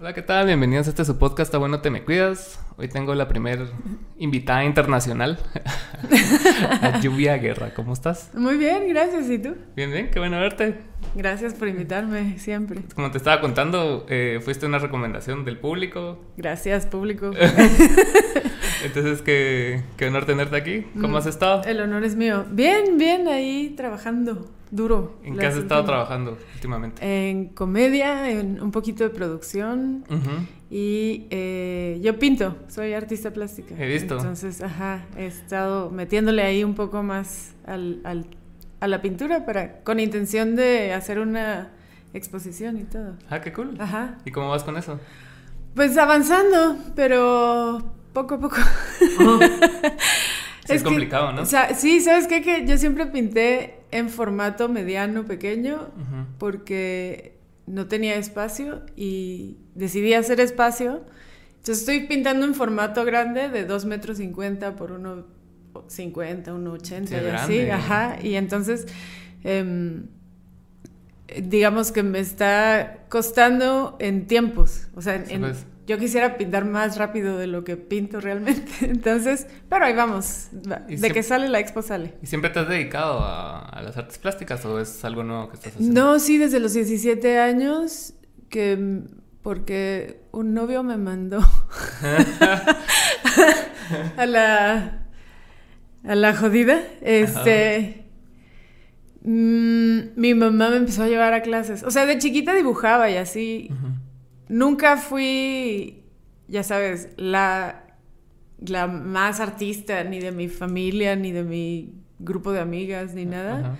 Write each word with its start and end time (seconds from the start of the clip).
Hola, 0.00 0.12
¿qué 0.12 0.22
tal? 0.22 0.46
Bienvenidos 0.46 0.86
a 0.86 0.90
este 0.90 1.04
su 1.04 1.18
podcast, 1.18 1.48
Está 1.48 1.58
bueno, 1.58 1.80
te 1.80 1.90
me 1.90 2.04
cuidas. 2.04 2.60
Hoy 2.76 2.86
tengo 2.86 3.16
la 3.16 3.26
primer 3.26 3.66
invitada 4.16 4.62
internacional, 4.64 5.38
a 6.82 7.00
Lluvia 7.00 7.36
Guerra. 7.38 7.74
¿Cómo 7.74 7.94
estás? 7.94 8.30
Muy 8.34 8.56
bien, 8.56 8.86
gracias. 8.88 9.28
¿Y 9.28 9.38
tú? 9.38 9.56
Bien, 9.74 9.90
bien, 9.90 10.08
qué 10.12 10.20
bueno 10.20 10.38
verte. 10.38 10.76
Gracias 11.16 11.54
por 11.54 11.66
invitarme 11.66 12.38
siempre. 12.38 12.82
Como 12.94 13.10
te 13.10 13.18
estaba 13.18 13.40
contando, 13.40 14.06
eh, 14.08 14.38
fuiste 14.40 14.66
una 14.66 14.78
recomendación 14.78 15.44
del 15.44 15.58
público. 15.58 16.22
Gracias, 16.36 16.86
público. 16.86 17.32
Entonces, 18.84 19.20
qué, 19.22 19.82
qué 19.96 20.06
honor 20.06 20.26
tenerte 20.26 20.54
aquí. 20.56 20.86
¿Cómo 20.94 21.14
Mm, 21.14 21.16
has 21.16 21.26
estado? 21.26 21.62
El 21.64 21.80
honor 21.80 22.04
es 22.04 22.14
mío. 22.14 22.44
Bien, 22.52 22.98
bien, 22.98 23.26
ahí 23.26 23.74
trabajando 23.76 24.48
duro. 24.70 25.18
¿En 25.24 25.36
qué 25.38 25.46
has 25.46 25.56
estado 25.56 25.84
trabajando 25.84 26.36
últimamente? 26.54 27.00
En 27.30 27.46
comedia, 27.48 28.30
en 28.30 28.60
un 28.62 28.70
poquito 28.70 29.04
de 29.04 29.10
producción 29.10 30.04
y 30.70 31.26
eh, 31.30 31.98
yo 32.02 32.18
pinto, 32.18 32.56
soy 32.68 32.92
artista 32.92 33.30
plástica. 33.32 33.74
He 33.78 33.86
visto. 33.86 34.16
Entonces, 34.16 34.60
ajá, 34.62 35.06
he 35.16 35.26
estado 35.26 35.90
metiéndole 35.90 36.42
ahí 36.42 36.62
un 36.64 36.74
poco 36.74 37.02
más 37.02 37.54
al, 37.66 38.00
al- 38.04 38.26
a 38.80 38.86
la 38.86 39.00
pintura 39.02 39.44
para 39.46 39.80
con 39.82 39.98
intención 39.98 40.54
de 40.54 40.92
hacer 40.92 41.18
una 41.18 41.70
exposición 42.14 42.78
y 42.78 42.84
todo. 42.84 43.14
Ah, 43.30 43.40
qué 43.40 43.52
cool. 43.52 43.74
Ajá. 43.80 44.18
¿Y 44.24 44.30
cómo 44.30 44.50
vas 44.50 44.62
con 44.64 44.76
eso? 44.76 45.00
Pues 45.74 45.96
avanzando, 45.98 46.76
pero 46.94 47.82
poco 48.12 48.34
a 48.34 48.40
poco. 48.40 48.56
Sí, 50.68 50.74
es, 50.74 50.82
que, 50.82 50.88
complicado, 50.88 51.32
¿no? 51.32 51.42
o 51.42 51.46
sea, 51.46 51.74
sí, 51.74 52.00
¿sabes 52.00 52.26
qué? 52.26 52.42
Que 52.42 52.66
yo 52.66 52.76
siempre 52.76 53.06
pinté 53.06 53.78
en 53.90 54.10
formato 54.10 54.68
mediano, 54.68 55.24
pequeño, 55.24 55.88
porque 56.38 57.38
no 57.66 57.86
tenía 57.86 58.16
espacio 58.16 58.82
y 58.94 59.56
decidí 59.74 60.12
hacer 60.12 60.40
espacio. 60.40 61.02
Entonces 61.56 61.78
estoy 61.80 62.00
pintando 62.06 62.44
en 62.44 62.54
formato 62.54 63.04
grande 63.06 63.48
de 63.48 63.64
2 63.64 63.86
metros 63.86 64.18
50 64.18 64.76
por 64.76 64.92
1,50, 64.92 66.44
1,80 66.52 67.06
Sí, 67.06 67.14
y 67.14 67.28
así. 67.28 67.70
Ajá. 67.70 68.16
Y 68.22 68.34
entonces, 68.34 68.86
em, 69.44 70.04
digamos 71.42 71.92
que 71.92 72.02
me 72.02 72.20
está 72.20 73.04
costando 73.08 73.96
en 74.00 74.26
tiempos. 74.26 74.88
O 74.94 75.00
sea, 75.00 75.16
en- 75.28 75.40
pues. 75.40 75.64
Yo 75.88 75.98
quisiera 75.98 76.36
pintar 76.36 76.64
más 76.66 76.96
rápido 76.98 77.36
de 77.38 77.46
lo 77.48 77.64
que 77.64 77.76
pinto 77.76 78.20
realmente. 78.20 78.70
Entonces, 78.82 79.46
pero 79.68 79.86
ahí 79.86 79.94
vamos. 79.94 80.48
De 80.52 80.76
siempre- 80.86 81.12
que 81.12 81.22
sale 81.22 81.48
la 81.48 81.58
expo 81.58 81.82
sale. 81.82 82.14
¿Y 82.22 82.26
siempre 82.26 82.50
te 82.50 82.60
has 82.60 82.68
dedicado 82.68 83.20
a, 83.20 83.60
a 83.60 83.82
las 83.82 83.96
artes 83.96 84.18
plásticas 84.18 84.64
o 84.66 84.78
es 84.78 85.04
algo 85.04 85.24
nuevo 85.24 85.48
que 85.48 85.56
estás 85.56 85.72
haciendo? 85.74 86.00
No, 86.00 86.18
sí, 86.18 86.38
desde 86.38 86.60
los 86.60 86.74
17 86.74 87.40
años, 87.40 88.14
que 88.50 89.00
porque 89.42 90.20
un 90.30 90.52
novio 90.52 90.82
me 90.82 90.98
mandó 90.98 91.38
a 94.16 94.26
la 94.26 95.02
a 96.04 96.14
la 96.14 96.36
jodida. 96.36 96.80
Este 97.00 98.04
mm, 99.22 99.98
mi 100.16 100.34
mamá 100.34 100.70
me 100.70 100.76
empezó 100.76 101.04
a 101.04 101.08
llevar 101.08 101.32
a 101.34 101.42
clases. 101.42 101.82
O 101.82 101.90
sea, 101.90 102.06
de 102.06 102.18
chiquita 102.18 102.54
dibujaba 102.54 103.10
y 103.10 103.16
así. 103.16 103.70
Nunca 104.48 104.96
fui, 104.96 106.02
ya 106.48 106.62
sabes, 106.62 107.10
la 107.16 107.84
la 108.60 108.88
más 108.88 109.38
artista 109.38 110.02
ni 110.02 110.18
de 110.18 110.32
mi 110.32 110.48
familia 110.48 111.14
ni 111.14 111.30
de 111.30 111.44
mi 111.44 111.94
grupo 112.18 112.50
de 112.52 112.60
amigas 112.60 113.14
ni 113.14 113.24
nada. 113.24 113.58
Ajá. 113.60 113.76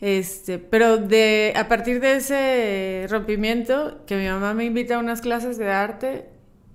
Este, 0.00 0.58
pero 0.58 0.96
de 0.98 1.52
a 1.56 1.68
partir 1.68 2.00
de 2.00 2.16
ese 2.16 3.06
rompimiento, 3.10 4.02
que 4.06 4.16
mi 4.16 4.26
mamá 4.26 4.54
me 4.54 4.64
invita 4.64 4.96
a 4.96 4.98
unas 4.98 5.20
clases 5.20 5.56
de 5.58 5.70
arte 5.70 6.26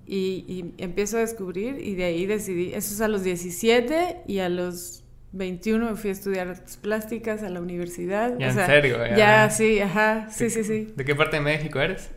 y, 0.06 0.44
y 0.48 0.74
empiezo 0.82 1.16
a 1.16 1.20
descubrir 1.20 1.78
y 1.84 1.94
de 1.94 2.04
ahí 2.04 2.26
decidí, 2.26 2.72
eso 2.74 2.94
es 2.94 3.00
a 3.00 3.08
los 3.08 3.22
17 3.22 4.22
y 4.26 4.38
a 4.38 4.48
los 4.48 5.04
21 5.32 5.90
me 5.90 5.96
fui 5.96 6.10
a 6.10 6.12
estudiar 6.12 6.48
artes 6.48 6.76
plásticas 6.76 7.42
a 7.42 7.50
la 7.50 7.60
universidad. 7.60 8.36
Ya, 8.38 8.48
o 8.48 8.50
en 8.50 8.66
serio, 8.66 8.96
Ya, 9.06 9.16
ya. 9.16 9.50
sí, 9.50 9.78
ajá, 9.80 10.28
sí, 10.30 10.44
¿De- 10.44 10.50
sí, 10.50 10.64
sí. 10.64 10.92
¿De 10.96 11.04
qué 11.04 11.14
parte 11.14 11.36
de 11.36 11.42
México 11.42 11.80
eres? 11.80 12.10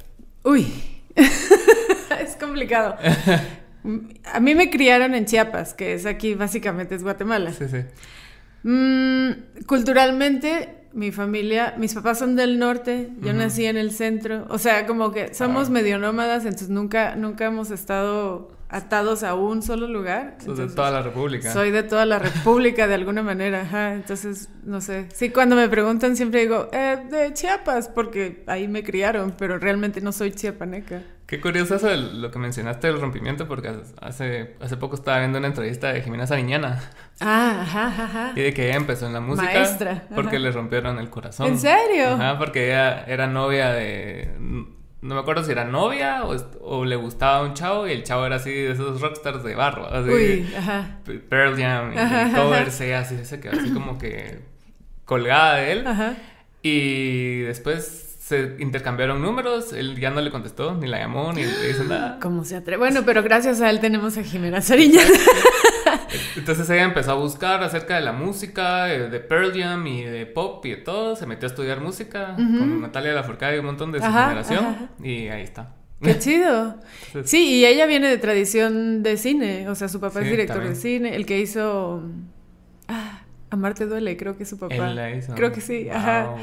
Uy, 0.44 0.66
es 1.16 2.36
complicado. 2.40 2.96
A 4.34 4.40
mí 4.40 4.56
me 4.56 4.70
criaron 4.70 5.14
en 5.16 5.26
Chiapas, 5.26 5.74
que 5.74 5.94
es 5.94 6.06
aquí 6.06 6.36
básicamente 6.36 6.96
es 6.96 7.04
Guatemala. 7.04 7.52
Sí, 7.52 7.66
sí. 7.70 7.80
Mm, 8.64 9.66
culturalmente, 9.66 10.88
mi 10.94 11.12
familia, 11.12 11.74
mis 11.78 11.94
papás 11.94 12.20
son 12.20 12.36
del 12.36 12.60
norte, 12.60 13.10
yo 13.22 13.34
nací 13.34 13.66
en 13.66 13.76
el 13.78 13.92
centro, 13.92 14.46
o 14.50 14.58
sea, 14.58 14.86
como 14.86 15.12
que 15.12 15.34
somos 15.34 15.68
Ah. 15.68 15.72
medio 15.72 16.00
nómadas, 16.00 16.44
entonces 16.46 16.70
nunca, 16.70 17.16
nunca 17.16 17.46
hemos 17.46 17.72
estado 17.72 18.56
atados 18.74 19.22
a 19.24 19.36
un 19.36 19.62
solo 19.62 19.88
lugar. 19.88 20.36
Sos 20.44 20.58
de 20.58 20.68
toda 20.68 20.90
la 20.90 21.04
República. 21.04 21.54
Soy 21.54 21.70
de 21.70 21.84
toda 21.84 22.06
la 22.08 22.18
república 22.18 22.88
de 22.88 22.96
alguna 22.96 23.22
manera, 23.22 23.62
ajá, 23.62 23.94
entonces, 23.94 24.50
no 24.64 24.82
sé. 24.82 25.08
Sí, 25.14 25.30
cuando 25.30 25.56
me 25.56 25.70
preguntan 25.70 26.16
siempre 26.16 26.42
digo, 26.42 26.70
eh, 26.74 26.98
de 27.10 27.34
Chiapas, 27.34 27.88
porque 27.88 28.44
ahí 28.48 28.68
me 28.68 28.84
criaron, 28.84 29.36
pero 29.38 29.60
realmente 29.60 30.02
no 30.02 30.12
soy 30.12 30.32
chiapaneca. 30.32 31.04
Qué 31.28 31.40
curioso 31.40 31.76
eso 31.76 31.88
de 31.88 31.98
lo 31.98 32.32
que 32.32 32.40
mencionaste 32.40 32.88
del 32.88 33.00
rompimiento, 33.00 33.48
porque 33.48 33.72
hace, 34.02 34.56
hace 34.60 34.78
poco 34.78 34.96
estaba 34.96 35.20
viendo 35.20 35.38
una 35.38 35.48
entrevista 35.48 35.94
de 35.94 36.02
Jimena 36.02 36.28
Sariñana 36.28 36.82
Ah, 37.22 37.60
ajá, 37.62 37.88
ajá, 37.88 38.04
ajá. 38.04 38.34
y 38.36 38.42
de 38.42 38.54
que 38.54 38.68
ella 38.68 38.76
empezó 38.76 39.06
en 39.06 39.14
la 39.14 39.22
música 39.22 39.46
Maestra, 39.54 40.08
porque 40.14 40.36
ajá. 40.38 40.46
le 40.46 40.52
rompieron 40.52 41.00
el 41.00 41.10
corazón. 41.10 41.48
¿En 41.48 41.60
serio? 41.60 42.10
Ajá, 42.10 42.38
porque 42.40 42.66
ella 42.68 43.04
era 43.06 43.28
novia 43.28 43.70
de... 43.72 44.30
No 45.04 45.16
me 45.16 45.22
acuerdo 45.22 45.44
si 45.44 45.52
era 45.52 45.66
novia 45.66 46.24
o, 46.62 46.86
le 46.86 46.96
gustaba 46.96 47.44
un 47.44 47.54
chavo 47.54 47.88
y 47.88 47.92
el 47.92 48.04
chavo 48.04 48.26
era 48.26 48.38
así 48.38 48.52
de 48.52 48.72
esos 48.72 49.02
rockstars 49.02 49.44
de 49.44 49.54
barro, 49.54 49.86
así 49.88 50.10
Uy, 50.10 50.54
ajá. 50.58 50.98
P- 51.06 51.20
Pearl 51.20 51.58
Jam 51.60 51.94
y 51.94 51.98
Ajá, 51.98 52.32
covers, 52.42 52.80
así 52.80 53.26
se 53.26 53.40
quedó 53.42 53.60
así 53.60 53.70
como 53.72 53.98
que 53.98 54.40
colgada 55.06 55.56
de 55.58 55.72
él. 55.74 55.86
Ajá. 55.88 56.14
Y 56.62 57.40
después 57.42 58.16
se 58.22 58.56
intercambiaron 58.60 59.22
números, 59.22 59.74
él 59.74 60.00
ya 60.00 60.10
no 60.10 60.22
le 60.22 60.32
contestó, 60.32 60.74
ni 60.76 60.88
la 60.88 61.00
llamó, 61.00 61.34
ni 61.34 61.44
le 61.44 61.70
hizo 61.70 61.84
nada. 61.84 62.18
¿Cómo 62.22 62.46
se 62.46 62.56
atreve? 62.56 62.78
Bueno, 62.78 63.02
pero 63.06 63.22
gracias 63.22 63.60
a 63.60 63.70
él 63.70 63.82
tenemos 63.82 64.18
a 64.18 64.24
Jimena 64.24 64.62
Sariñana. 64.62 65.10
Entonces 66.36 66.70
ella 66.70 66.84
empezó 66.84 67.12
a 67.12 67.16
buscar 67.16 67.64
acerca 67.64 67.96
de 67.96 68.02
la 68.02 68.12
música, 68.12 68.94
eh, 68.94 69.10
de 69.10 69.20
Pearl 69.20 69.52
Jam 69.58 69.86
y 69.88 70.04
de 70.04 70.26
pop 70.26 70.66
y 70.66 70.72
de 70.72 70.78
todo. 70.78 71.16
Se 71.16 71.26
metió 71.26 71.48
a 71.48 71.52
estudiar 71.52 71.82
música 71.82 72.36
con 72.36 72.82
Natalia 72.82 73.14
Lafourcade 73.14 73.56
y 73.56 73.60
un 73.60 73.66
montón 73.66 73.92
de 73.92 74.00
su 74.00 74.06
Ajá, 74.06 74.24
generación. 74.26 74.66
ajá. 74.66 74.90
Y 75.04 75.28
ahí 75.30 75.44
está. 75.44 75.76
Qué 76.02 76.20
chido. 76.20 76.80
Entonces, 77.08 77.30
Sí, 77.32 77.48
y 77.60 77.66
ella 77.66 77.86
viene 77.86 78.08
de 78.10 78.18
tradición 78.18 79.04
de 79.04 79.16
cine, 79.18 79.70
o 79.70 79.76
sea, 79.76 79.88
su 79.88 80.00
papá 80.02 80.20
Sí, 80.20 80.26
es 80.26 80.32
director 80.32 80.56
también. 80.58 80.74
de 80.74 80.80
cine, 80.80 81.16
el 81.16 81.26
que 81.26 81.40
hizo 81.40 82.04
ah, 82.90 83.22
Amarte 83.50 83.86
duele, 83.86 84.18
creo 84.18 84.36
que 84.36 84.44
es 84.44 84.50
su 84.50 84.58
papá. 84.58 84.76
él 84.76 84.96
la 84.96 85.12
hizo. 85.16 85.34
Creo 85.36 85.52
que 85.52 85.62
sí, 85.62 85.84
Wow. 85.86 85.94
ajá. 85.96 86.36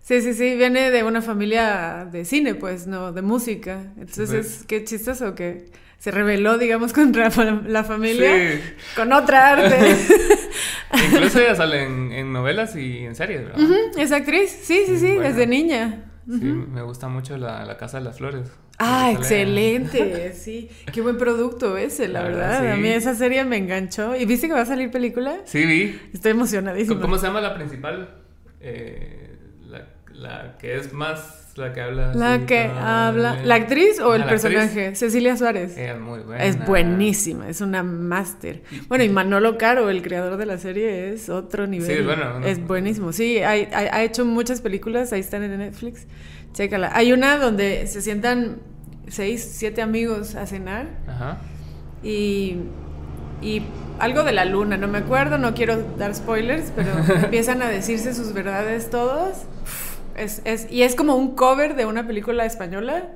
Sí, 0.00 0.20
sí, 0.22 0.34
sí, 0.34 0.54
viene 0.56 0.90
de 0.92 1.02
una 1.02 1.20
familia 1.22 2.06
de 2.10 2.24
cine, 2.24 2.54
pues, 2.54 2.86
no, 2.86 3.10
de 3.12 3.22
música. 3.22 3.92
Entonces, 3.98 4.64
qué 4.68 4.84
chistoso 4.84 5.34
que 5.34 5.64
se 5.98 6.10
rebeló, 6.10 6.58
digamos, 6.58 6.92
contra 6.94 7.30
la 7.66 7.84
familia 7.84 8.30
Sí. 8.52 8.60
con 8.94 9.12
otra 9.12 9.50
arte. 9.52 9.96
Incluso 11.12 11.40
ella 11.40 11.54
sale 11.54 11.84
en, 11.84 12.12
en 12.12 12.32
novelas 12.32 12.76
y 12.76 13.04
en 13.04 13.14
series, 13.14 13.42
¿verdad? 13.44 13.60
Es 13.98 14.12
actriz, 14.12 14.50
sí, 14.62 14.82
sí, 14.86 14.98
sí, 14.98 15.16
desde 15.16 15.46
niña. 15.46 16.04
Sí, 16.28 16.44
me 16.44 16.82
gusta 16.82 17.06
mucho 17.08 17.36
la, 17.38 17.64
la 17.64 17.76
Casa 17.76 17.98
de 17.98 18.04
las 18.04 18.18
Flores. 18.18 18.50
Ah, 18.78 19.10
excelente, 19.12 20.32
sí. 20.34 20.68
Qué 20.92 21.00
buen 21.00 21.16
producto 21.18 21.76
ese, 21.76 22.08
la, 22.08 22.22
La 22.22 22.28
verdad. 22.28 22.60
verdad, 22.60 22.72
A 22.72 22.76
mí 22.76 22.88
esa 22.88 23.14
serie 23.14 23.44
me 23.44 23.56
enganchó. 23.56 24.16
¿Y 24.16 24.24
viste 24.26 24.48
que 24.48 24.54
va 24.54 24.62
a 24.62 24.66
salir 24.66 24.90
película? 24.90 25.36
Sí, 25.44 25.64
vi. 25.64 26.00
Estoy 26.12 26.32
emocionadísima. 26.32 27.00
¿Cómo 27.00 27.16
se 27.18 27.26
llama 27.28 27.40
la 27.40 27.54
principal? 27.54 28.16
Eh, 28.60 29.38
la, 29.66 29.86
la 30.12 30.58
que 30.58 30.76
es 30.76 30.92
más 30.92 31.45
la 31.56 31.72
que 31.72 31.80
habla. 31.80 32.12
La 32.14 32.46
que 32.46 32.70
habla. 32.78 33.40
¿La 33.44 33.54
actriz 33.56 33.98
o 34.00 34.14
el 34.14 34.22
actriz. 34.22 34.42
personaje? 34.42 34.94
Cecilia 34.94 35.36
Suárez. 35.36 35.76
Ella 35.76 35.94
es 35.94 36.00
muy 36.00 36.20
buena. 36.20 36.44
Es 36.44 36.64
buenísima, 36.66 37.48
es 37.48 37.60
una 37.60 37.82
máster. 37.82 38.62
Bueno, 38.88 39.04
y 39.04 39.08
Manolo 39.08 39.56
Caro, 39.58 39.88
el 39.90 40.02
creador 40.02 40.36
de 40.36 40.46
la 40.46 40.58
serie, 40.58 41.12
es 41.12 41.28
otro 41.28 41.66
nivel. 41.66 41.86
Sí, 41.86 41.92
es 41.94 42.04
bueno, 42.04 42.40
¿no? 42.40 42.46
Es 42.46 42.64
buenísimo. 42.66 43.12
Sí, 43.12 43.38
hay- 43.38 43.68
hay- 43.72 43.88
ha 43.90 44.02
hecho 44.02 44.24
muchas 44.24 44.60
películas, 44.60 45.12
ahí 45.12 45.20
están 45.20 45.42
en 45.42 45.56
Netflix. 45.58 46.06
Chécala. 46.52 46.90
Hay 46.94 47.12
una 47.12 47.36
donde 47.38 47.86
se 47.86 48.00
sientan 48.02 48.58
seis, 49.08 49.48
siete 49.56 49.82
amigos 49.82 50.34
a 50.34 50.46
cenar 50.46 50.86
Ajá. 51.06 51.38
y, 52.02 52.56
y 53.42 53.62
algo 53.98 54.24
de 54.24 54.32
la 54.32 54.44
luna, 54.44 54.76
no 54.76 54.88
me 54.88 54.98
acuerdo, 54.98 55.38
no 55.38 55.54
quiero 55.54 55.82
dar 55.96 56.14
spoilers, 56.14 56.72
pero 56.74 56.90
empiezan 57.24 57.62
a 57.62 57.68
decirse 57.68 58.14
sus 58.14 58.32
verdades 58.32 58.90
todos. 58.90 59.44
Es, 60.16 60.42
es- 60.44 60.70
y 60.70 60.82
es 60.82 60.94
como 60.94 61.14
un 61.16 61.34
cover 61.34 61.76
de 61.76 61.84
una 61.86 62.06
película 62.06 62.44
española. 62.44 63.10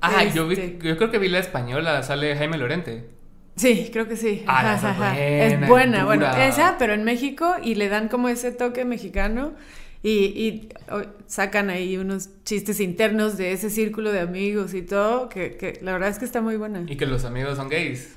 Ah, 0.00 0.24
yo, 0.24 0.46
vi, 0.46 0.54
Este, 0.54 0.78
yo 0.86 0.96
creo 0.96 1.10
que 1.10 1.18
vi 1.18 1.28
la 1.28 1.38
española, 1.38 2.02
sale 2.02 2.36
Jaime 2.36 2.58
Lorente. 2.58 3.08
Sí, 3.56 3.88
creo 3.92 4.06
que 4.06 4.16
sí. 4.16 4.44
Ah, 4.46 4.74
Ajá, 4.74 4.90
ajá. 4.90 4.98
buena, 5.14 5.18
es 5.46 5.68
buena, 5.68 6.04
bueno, 6.04 6.26
esa, 6.36 6.76
pero 6.78 6.92
en 6.92 7.04
México 7.04 7.54
y 7.62 7.74
le 7.74 7.88
dan 7.88 8.08
como 8.08 8.28
ese 8.28 8.52
toque 8.52 8.84
mexicano. 8.84 9.54
Y, 10.02 10.68
sacan 11.26 11.68
ahí 11.70 11.96
unos 11.96 12.28
chistes 12.44 12.78
internos 12.78 13.36
de 13.36 13.52
ese 13.52 13.70
círculo 13.70 14.12
de 14.12 14.20
amigos 14.20 14.72
y 14.74 14.82
todo, 14.82 15.28
que, 15.28 15.80
la 15.82 15.92
verdad 15.94 16.10
es 16.10 16.18
que 16.18 16.24
está 16.24 16.40
muy 16.40 16.56
buena. 16.56 16.84
Y 16.86 16.96
que 16.96 17.06
los 17.06 17.24
amigos 17.24 17.56
son 17.56 17.68
gays. 17.68 18.14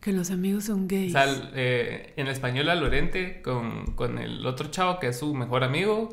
Que 0.00 0.12
los 0.12 0.30
amigos 0.30 0.64
son 0.64 0.88
gays. 0.88 1.14
O 1.14 1.18
sea, 1.18 1.26
eh, 1.54 2.12
en 2.16 2.26
español 2.26 2.68
a 2.68 2.74
Lorente 2.74 3.40
con, 3.40 3.94
con 3.94 4.18
el 4.18 4.44
otro 4.44 4.68
chavo 4.70 4.98
que 5.00 5.08
es 5.08 5.18
su 5.18 5.32
mejor 5.34 5.64
amigo 5.64 6.10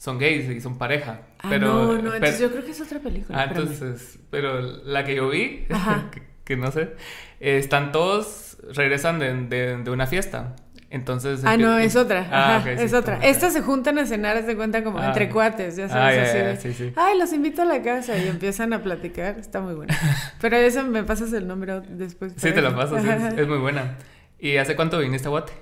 son 0.00 0.18
gays 0.18 0.48
y 0.48 0.60
son 0.62 0.78
pareja. 0.78 1.20
Ah, 1.40 1.48
pero, 1.50 1.66
no, 1.66 2.02
no, 2.02 2.14
entonces 2.14 2.40
yo 2.40 2.50
creo 2.50 2.64
que 2.64 2.70
es 2.70 2.80
otra 2.80 3.00
película. 3.00 3.38
Ah, 3.38 3.44
entonces, 3.48 4.18
pero 4.30 4.62
la 4.62 5.04
que 5.04 5.14
yo 5.14 5.28
vi, 5.28 5.66
que, 6.44 6.56
no 6.56 6.72
sé, 6.72 6.94
están 7.38 7.92
todos, 7.92 8.56
regresan 8.72 9.18
de, 9.18 9.76
de, 9.76 9.90
una 9.90 10.06
fiesta. 10.06 10.56
Entonces. 10.88 11.42
Ah, 11.44 11.58
no, 11.58 11.78
es 11.78 11.96
otra. 11.96 12.26
Ah, 12.32 12.56
Ajá, 12.56 12.72
es 12.72 12.94
otra. 12.94 13.18
Estas 13.22 13.52
se 13.52 13.60
juntan 13.60 13.98
a 13.98 14.06
cenar, 14.06 14.42
se 14.42 14.56
cuenta 14.56 14.82
como 14.82 15.04
entre 15.04 15.26
ah. 15.26 15.30
cuates, 15.30 15.76
ya 15.76 15.88
sabes, 15.90 16.34
ah, 16.34 16.50
así 16.52 16.72
sí, 16.72 16.86
sí. 16.86 16.92
Ay, 16.96 17.18
los 17.18 17.34
invito 17.34 17.60
a 17.60 17.66
la 17.66 17.82
casa 17.82 18.16
y 18.16 18.26
empiezan 18.26 18.72
a 18.72 18.82
platicar. 18.82 19.38
Está 19.38 19.60
muy 19.60 19.74
bueno. 19.74 19.94
Pero 20.40 20.56
eso 20.56 20.82
me 20.82 21.04
pasas 21.04 21.30
el 21.34 21.46
número 21.46 21.82
después. 21.82 22.32
Sí, 22.36 22.52
te 22.52 22.62
lo 22.62 22.74
paso, 22.74 22.96
es, 22.96 23.04
es, 23.38 23.46
muy 23.46 23.58
buena. 23.58 23.98
¿Y 24.38 24.56
hace 24.56 24.74
cuánto 24.76 24.98
viniste 24.98 25.28
a 25.28 25.30
Guate? 25.30 25.52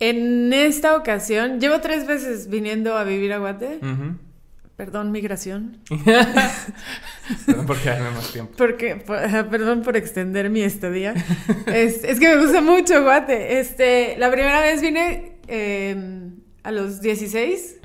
En 0.00 0.52
esta 0.52 0.96
ocasión, 0.96 1.60
llevo 1.60 1.80
tres 1.80 2.06
veces 2.06 2.48
viniendo 2.48 2.96
a 2.96 3.04
vivir 3.04 3.32
a 3.32 3.38
Guate. 3.38 3.80
Perdón, 4.76 5.10
migración. 5.10 5.78
perdón 7.46 7.66
por 7.66 7.78
quedarme 7.78 8.10
más 8.12 8.30
tiempo. 8.30 8.52
Porque, 8.56 8.94
perdón 8.94 9.82
por 9.82 9.96
extender 9.96 10.50
mi 10.50 10.60
estadía. 10.60 11.14
es, 11.66 11.98
que 12.00 12.28
me 12.28 12.40
gusta 12.40 12.60
mucho 12.60 13.02
Guate. 13.02 13.58
Este, 13.58 14.16
la 14.18 14.30
primera 14.30 14.60
vez 14.60 14.80
vine 14.80 15.38
em, 15.48 16.36
a 16.62 16.70
los 16.70 17.00
16. 17.00 17.80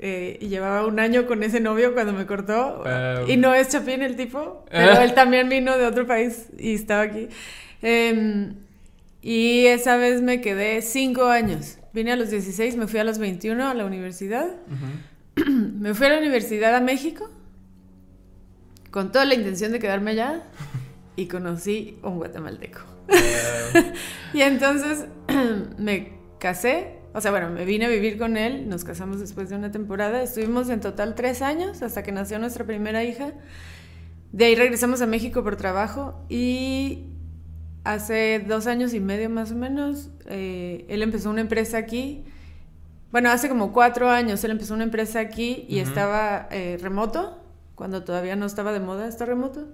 Eh, 0.00 0.38
y 0.42 0.48
llevaba 0.48 0.86
un 0.86 1.00
año 1.00 1.26
con 1.26 1.42
ese 1.42 1.60
novio 1.60 1.94
cuando 1.94 2.12
me 2.12 2.26
cortó. 2.26 2.84
y 3.26 3.38
no 3.38 3.54
es 3.54 3.70
Chapín 3.70 4.02
el 4.02 4.14
tipo, 4.14 4.66
pero 4.70 4.92
él 5.00 5.14
también 5.14 5.48
vino 5.48 5.78
de 5.78 5.86
otro 5.86 6.06
país 6.06 6.48
y 6.58 6.74
estaba 6.74 7.02
aquí. 7.04 7.28
Eh, 7.80 8.52
y 9.20 9.66
esa 9.66 9.96
vez 9.96 10.22
me 10.22 10.40
quedé 10.40 10.82
cinco 10.82 11.26
años. 11.26 11.78
Vine 11.92 12.12
a 12.12 12.16
los 12.16 12.30
16, 12.30 12.76
me 12.76 12.86
fui 12.86 13.00
a 13.00 13.04
los 13.04 13.18
21 13.18 13.66
a 13.66 13.74
la 13.74 13.84
universidad. 13.84 14.48
me 15.46 15.94
fui 15.94 16.06
a 16.06 16.10
la 16.10 16.18
universidad 16.18 16.74
a 16.74 16.80
México 16.80 17.30
con 18.90 19.12
toda 19.12 19.24
la 19.24 19.34
intención 19.34 19.72
de 19.72 19.78
quedarme 19.78 20.12
allá 20.12 20.44
y 21.16 21.26
conocí 21.26 21.98
un 22.02 22.16
guatemalteco. 22.16 22.80
y 24.34 24.40
entonces 24.40 25.06
me 25.78 26.12
casé, 26.38 26.98
o 27.12 27.20
sea, 27.20 27.30
bueno, 27.30 27.50
me 27.50 27.64
vine 27.64 27.86
a 27.86 27.88
vivir 27.88 28.18
con 28.18 28.36
él, 28.36 28.68
nos 28.68 28.84
casamos 28.84 29.20
después 29.20 29.48
de 29.48 29.56
una 29.56 29.70
temporada, 29.70 30.22
estuvimos 30.22 30.68
en 30.68 30.80
total 30.80 31.14
tres 31.14 31.42
años 31.42 31.82
hasta 31.82 32.02
que 32.02 32.12
nació 32.12 32.38
nuestra 32.38 32.64
primera 32.64 33.04
hija. 33.04 33.32
De 34.32 34.44
ahí 34.44 34.54
regresamos 34.54 35.00
a 35.00 35.06
México 35.06 35.42
por 35.42 35.56
trabajo 35.56 36.24
y 36.28 37.06
hace 37.84 38.44
dos 38.46 38.66
años 38.66 38.94
y 38.94 39.00
medio 39.00 39.30
más 39.30 39.52
o 39.52 39.54
menos, 39.54 40.10
eh, 40.26 40.84
él 40.88 41.02
empezó 41.02 41.30
una 41.30 41.40
empresa 41.40 41.78
aquí. 41.78 42.24
Bueno, 43.10 43.30
hace 43.30 43.48
como 43.48 43.72
cuatro 43.72 44.10
años 44.10 44.44
él 44.44 44.50
empezó 44.50 44.74
una 44.74 44.84
empresa 44.84 45.20
aquí 45.20 45.64
y 45.68 45.78
estaba 45.78 46.48
eh, 46.50 46.78
remoto, 46.80 47.38
cuando 47.74 48.04
todavía 48.04 48.36
no 48.36 48.44
estaba 48.44 48.72
de 48.72 48.80
moda 48.80 49.08
estar 49.08 49.28
remoto. 49.28 49.66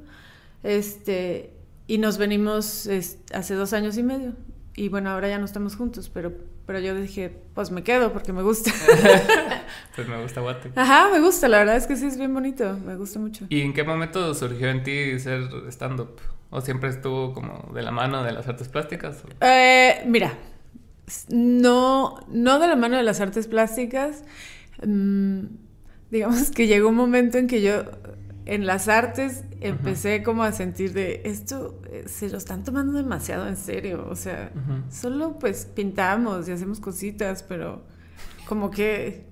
Este, 0.63 1.53
y 1.87 1.99
nos 1.99 2.17
venimos 2.17 2.89
hace 3.33 3.55
dos 3.55 3.73
años 3.73 3.99
y 3.99 4.03
medio. 4.03 4.35
Y 4.77 4.89
bueno, 4.89 5.11
ahora 5.11 5.29
ya 5.29 5.39
no 5.39 5.45
estamos 5.45 5.77
juntos, 5.77 6.11
pero, 6.13 6.33
pero 6.67 6.81
yo 6.81 6.95
dije, 6.97 7.33
pues 7.55 7.71
me 7.71 7.85
quedo 7.85 8.13
porque 8.13 8.33
me 8.33 8.43
gusta. 8.43 8.73
pues 9.97 10.09
me 10.09 10.21
gusta 10.21 10.41
Guate. 10.41 10.73
Ajá, 10.75 11.11
me 11.13 11.21
gusta, 11.21 11.49
la 11.49 11.59
verdad 11.59 11.77
es 11.77 11.87
que 11.87 11.97
sí 11.97 12.07
es 12.07 12.19
bien 12.19 12.35
bonito, 12.35 12.77
me 12.85 12.97
gusta 12.97 13.21
mucho. 13.21 13.47
¿Y 13.51 13.61
en 13.61 13.73
qué 13.73 13.85
momento 13.85 14.35
surgió 14.35 14.69
en 14.71 14.83
ti 14.83 15.19
ser 15.21 15.49
stand-up? 15.69 16.21
¿O 16.55 16.61
siempre 16.61 16.89
estuvo 16.89 17.35
como 17.35 17.73
de 17.75 17.83
la 17.83 17.91
mano 17.91 18.23
de 18.23 18.31
las 18.31 18.47
artes 18.47 18.69
plásticas? 18.69 19.25
Eh, 19.41 20.05
mira, 20.07 20.35
no, 21.29 22.21
no 22.29 22.61
de 22.61 22.69
la 22.69 22.77
mano 22.77 22.97
de 22.97 23.03
las 23.03 23.21
artes 23.21 23.49
plásticas. 23.49 24.23
Mm, 24.87 25.47
digamos 26.13 26.53
que 26.53 26.69
llegó 26.69 26.91
un 26.91 26.95
momento 26.95 27.39
en 27.39 27.49
que 27.49 27.61
yo 27.61 27.83
en 28.47 28.67
las 28.67 28.87
artes 28.87 29.43
empecé 29.61 30.23
como 30.23 30.45
a 30.45 30.53
sentir 30.53 30.93
de 30.93 31.23
esto 31.25 31.83
eh, 31.91 32.05
se 32.07 32.31
lo 32.31 32.39
están 32.39 32.63
tomando 32.63 32.93
demasiado 32.93 33.49
en 33.49 33.57
serio, 33.57 34.07
o 34.09 34.15
sea, 34.15 34.53
solo 34.93 35.41
pues 35.41 35.67
pintamos 35.67 36.49
y 36.49 36.53
hacemos 36.53 36.79
cositas, 36.79 37.43
pero 37.43 37.83
como 38.47 38.71
que 38.71 39.27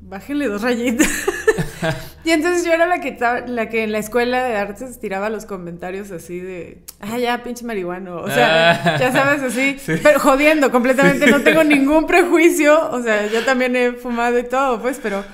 bájenle 0.00 0.48
dos 0.48 0.62
rayitas. 0.62 1.08
y 2.24 2.30
entonces 2.30 2.64
yo 2.64 2.72
era 2.72 2.86
la 2.86 3.00
que, 3.00 3.16
la 3.46 3.68
que 3.68 3.84
en 3.84 3.92
la 3.92 3.98
escuela 3.98 4.44
de 4.44 4.56
artes 4.56 4.98
tiraba 4.98 5.30
los 5.30 5.46
comentarios 5.46 6.10
así 6.10 6.40
de, 6.40 6.82
ah, 7.00 7.18
ya, 7.18 7.42
pinche 7.42 7.64
marihuano. 7.64 8.18
O 8.20 8.28
sea, 8.28 8.72
ah. 8.72 8.98
ya 8.98 9.12
sabes, 9.12 9.42
así, 9.42 9.76
pero 10.02 10.18
jodiendo 10.20 10.70
completamente. 10.70 11.26
No 11.30 11.42
tengo 11.42 11.64
ningún 11.64 12.06
prejuicio. 12.06 12.90
O 12.90 13.02
sea, 13.02 13.26
yo 13.26 13.44
también 13.44 13.76
he 13.76 13.92
fumado 13.92 14.38
y 14.38 14.44
todo, 14.44 14.80
pues, 14.80 14.98
pero... 15.02 15.24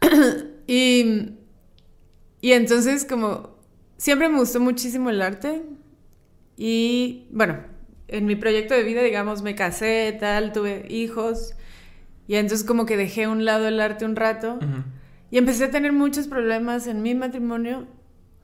y, 0.66 1.30
y 2.40 2.52
entonces 2.52 3.04
como, 3.04 3.56
siempre 3.96 4.28
me 4.28 4.38
gustó 4.38 4.60
muchísimo 4.60 5.10
el 5.10 5.22
arte. 5.22 5.62
Y 6.56 7.26
bueno, 7.30 7.58
en 8.08 8.26
mi 8.26 8.36
proyecto 8.36 8.74
de 8.74 8.82
vida, 8.82 9.02
digamos, 9.02 9.42
me 9.42 9.54
casé, 9.54 10.16
tal, 10.18 10.52
tuve 10.52 10.86
hijos. 10.88 11.54
Y 12.26 12.36
entonces 12.36 12.66
como 12.66 12.84
que 12.84 12.96
dejé 12.96 13.24
a 13.24 13.30
un 13.30 13.44
lado 13.44 13.68
el 13.68 13.80
arte 13.80 14.04
un 14.04 14.16
rato 14.16 14.58
y 15.30 15.38
empecé 15.38 15.64
a 15.64 15.70
tener 15.70 15.92
muchos 15.92 16.26
problemas 16.26 16.86
en 16.86 17.02
mi 17.02 17.14
matrimonio 17.14 17.86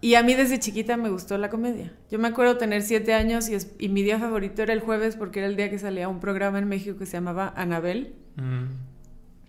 y 0.04 0.16
a 0.16 0.22
mí 0.22 0.34
desde 0.34 0.58
chiquita 0.58 0.98
me 0.98 1.08
gustó 1.08 1.38
la 1.38 1.48
comedia. 1.48 1.90
Yo 2.10 2.18
me 2.18 2.28
acuerdo 2.28 2.58
tener 2.58 2.82
siete 2.82 3.14
años 3.14 3.48
y, 3.48 3.88
mi 3.88 4.02
día 4.02 4.18
favorito 4.18 4.62
era 4.62 4.74
el 4.74 4.80
jueves 4.80 5.16
porque 5.16 5.38
era 5.38 5.48
el 5.48 5.56
día 5.56 5.70
que 5.70 5.78
salía 5.78 6.08
un 6.08 6.20
programa 6.20 6.58
en 6.58 6.68
México 6.68 6.98
que 6.98 7.06
se 7.06 7.12
llamaba 7.12 7.54
Anabel. 7.56 8.14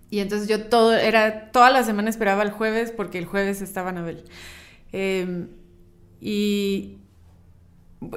Y 0.09 0.19
entonces 0.19 0.47
yo 0.47 0.67
todo, 0.67 0.93
era, 0.93 1.51
toda 1.51 1.71
la 1.71 1.83
semana 1.83 2.09
esperaba 2.09 2.41
el 2.41 2.51
jueves 2.51 2.91
porque 2.91 3.17
el 3.17 3.25
jueves 3.25 3.61
estaba 3.61 3.89
Anabel. 3.89 4.23
Em, 4.93 5.49
y, 6.21 6.99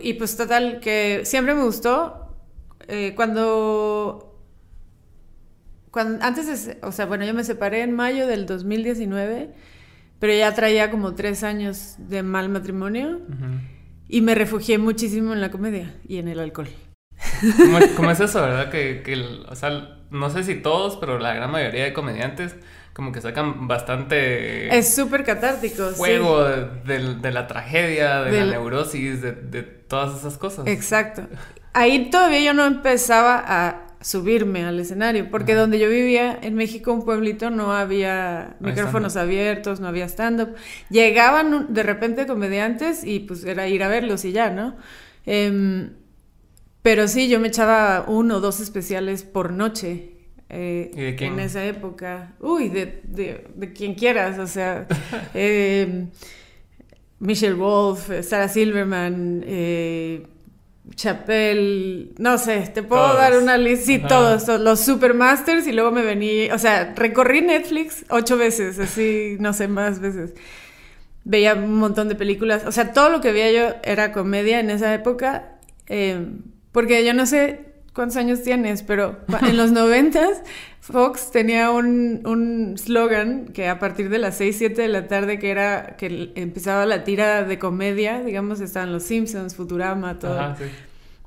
y 0.00 0.12
pues 0.12 0.36
total, 0.36 0.78
que 0.78 1.22
siempre 1.24 1.54
me 1.54 1.64
gustó. 1.64 2.36
Eh, 2.86 3.14
cuando 3.16 4.27
antes 5.94 6.66
de, 6.66 6.78
o 6.82 6.92
sea, 6.92 7.06
bueno, 7.06 7.24
yo 7.24 7.34
me 7.34 7.44
separé 7.44 7.82
en 7.82 7.92
mayo 7.92 8.26
del 8.26 8.46
2019, 8.46 9.50
pero 10.18 10.34
ya 10.34 10.54
traía 10.54 10.90
como 10.90 11.14
tres 11.14 11.44
años 11.44 11.96
de 11.98 12.22
mal 12.22 12.48
matrimonio 12.48 13.20
y 14.08 14.20
me 14.20 14.34
refugié 14.34 14.78
muchísimo 14.78 15.32
en 15.32 15.40
la 15.40 15.50
comedia 15.50 15.94
y 16.06 16.18
en 16.18 16.28
el 16.28 16.40
alcohol. 16.40 16.68
¿Cómo, 17.96 18.10
es 18.10 18.20
eso, 18.20 18.40
verdad? 18.40 18.70
Que, 18.70 19.02
o 19.48 19.54
sea, 19.54 19.98
no 20.10 20.30
sé 20.30 20.44
si 20.44 20.56
todos, 20.56 20.96
pero 20.96 21.18
la 21.18 21.34
gran 21.34 21.50
mayoría 21.50 21.84
de 21.84 21.92
comediantes 21.92 22.56
como 22.92 23.12
que 23.12 23.20
sacan 23.20 23.68
bastante... 23.68 24.76
Es 24.76 24.92
súper 24.92 25.22
catártico. 25.24 25.90
Fuego 25.90 26.42
de, 26.44 27.30
la 27.30 27.46
tragedia, 27.46 28.22
de, 28.22 28.44
la 28.44 28.52
neurosis, 28.52 29.22
de, 29.22 29.32
de 29.32 29.62
todas 29.62 30.18
esas 30.18 30.36
cosas. 30.36 30.66
Exacto. 30.66 31.22
Ahí 31.74 32.10
todavía 32.10 32.40
yo 32.40 32.54
no 32.54 32.64
empezaba 32.64 33.44
a 33.46 33.87
subirme 34.00 34.64
al 34.64 34.78
escenario, 34.78 35.30
porque 35.30 35.54
donde 35.54 35.78
yo 35.78 35.88
vivía 35.88 36.38
en 36.40 36.54
México, 36.54 36.92
un 36.92 37.04
pueblito, 37.04 37.50
no 37.50 37.72
había 37.72 38.56
micrófonos 38.60 39.16
abiertos, 39.16 39.80
no 39.80 39.88
había 39.88 40.04
stand-up. 40.04 40.54
Llegaban 40.88 41.72
de 41.74 41.82
repente 41.82 42.26
comediantes 42.26 43.04
y 43.04 43.20
pues 43.20 43.44
era 43.44 43.66
ir 43.68 43.82
a 43.82 43.88
verlos 43.88 44.24
y 44.24 44.32
ya, 44.32 44.50
¿no? 44.50 44.76
Em, 45.26 45.90
pero 46.82 47.08
sí, 47.08 47.28
yo 47.28 47.40
me 47.40 47.48
echaba 47.48 48.04
uno 48.06 48.36
o 48.36 48.40
dos 48.40 48.60
especiales 48.60 49.24
por 49.24 49.52
noche. 49.52 50.14
Eh, 50.48 51.16
en 51.20 51.40
esa 51.40 51.64
época. 51.66 52.32
Uy, 52.40 52.70
de, 52.70 53.02
de, 53.04 53.72
quien 53.74 53.94
quieras, 53.94 54.38
o 54.38 54.46
sea, 54.46 54.86
em, 55.34 56.08
Michelle 57.18 57.54
Wolf, 57.54 58.10
Sarah 58.22 58.48
Silverman, 58.48 59.44
eh, 59.46 60.26
Chapel, 60.94 62.12
no 62.18 62.38
sé, 62.38 62.70
te 62.72 62.82
puedo 62.82 63.14
dar 63.14 63.36
una 63.36 63.56
lista, 63.56 63.86
sí, 63.86 63.98
todos, 63.98 64.48
los 64.60 64.80
Supermasters 64.80 65.66
y 65.66 65.72
luego 65.72 65.90
me 65.90 66.02
vení, 66.02 66.50
o 66.50 66.58
sea, 66.58 66.92
recorrí 66.96 67.42
Netflix 67.42 68.04
ocho 68.10 68.36
veces, 68.36 68.78
así, 68.78 69.36
no 69.38 69.52
sé, 69.52 69.68
más 69.68 70.00
veces. 70.00 70.34
Veía 71.24 71.54
un 71.54 71.74
montón 71.74 72.08
de 72.08 72.14
películas, 72.14 72.64
o 72.66 72.72
sea, 72.72 72.92
todo 72.92 73.10
lo 73.10 73.20
que 73.20 73.32
veía 73.32 73.52
yo 73.52 73.76
era 73.84 74.12
comedia 74.12 74.60
en 74.60 74.70
esa 74.70 74.92
época, 74.94 75.58
eh, 75.88 76.26
porque 76.72 77.04
yo 77.04 77.14
no 77.14 77.26
sé 77.26 77.67
cuántos 77.98 78.16
años 78.16 78.44
tienes, 78.44 78.84
pero 78.84 79.16
en 79.42 79.56
los 79.56 79.72
noventas 79.72 80.40
Fox 80.80 81.32
tenía 81.32 81.72
un 81.72 82.76
slogan 82.78 83.48
que 83.48 83.66
a 83.66 83.80
partir 83.80 84.08
de 84.08 84.20
las 84.20 84.36
6, 84.36 84.56
7 84.56 84.82
de 84.82 84.86
la 84.86 85.08
tarde, 85.08 85.40
que 85.40 85.50
era 85.50 85.96
que 85.98 86.30
empezaba 86.36 86.86
la 86.86 87.02
tira 87.02 87.42
de 87.42 87.58
comedia, 87.58 88.22
digamos, 88.22 88.60
estaban 88.60 88.92
los 88.92 89.02
Simpsons, 89.02 89.56
Futurama, 89.56 90.20
todo. 90.20 90.54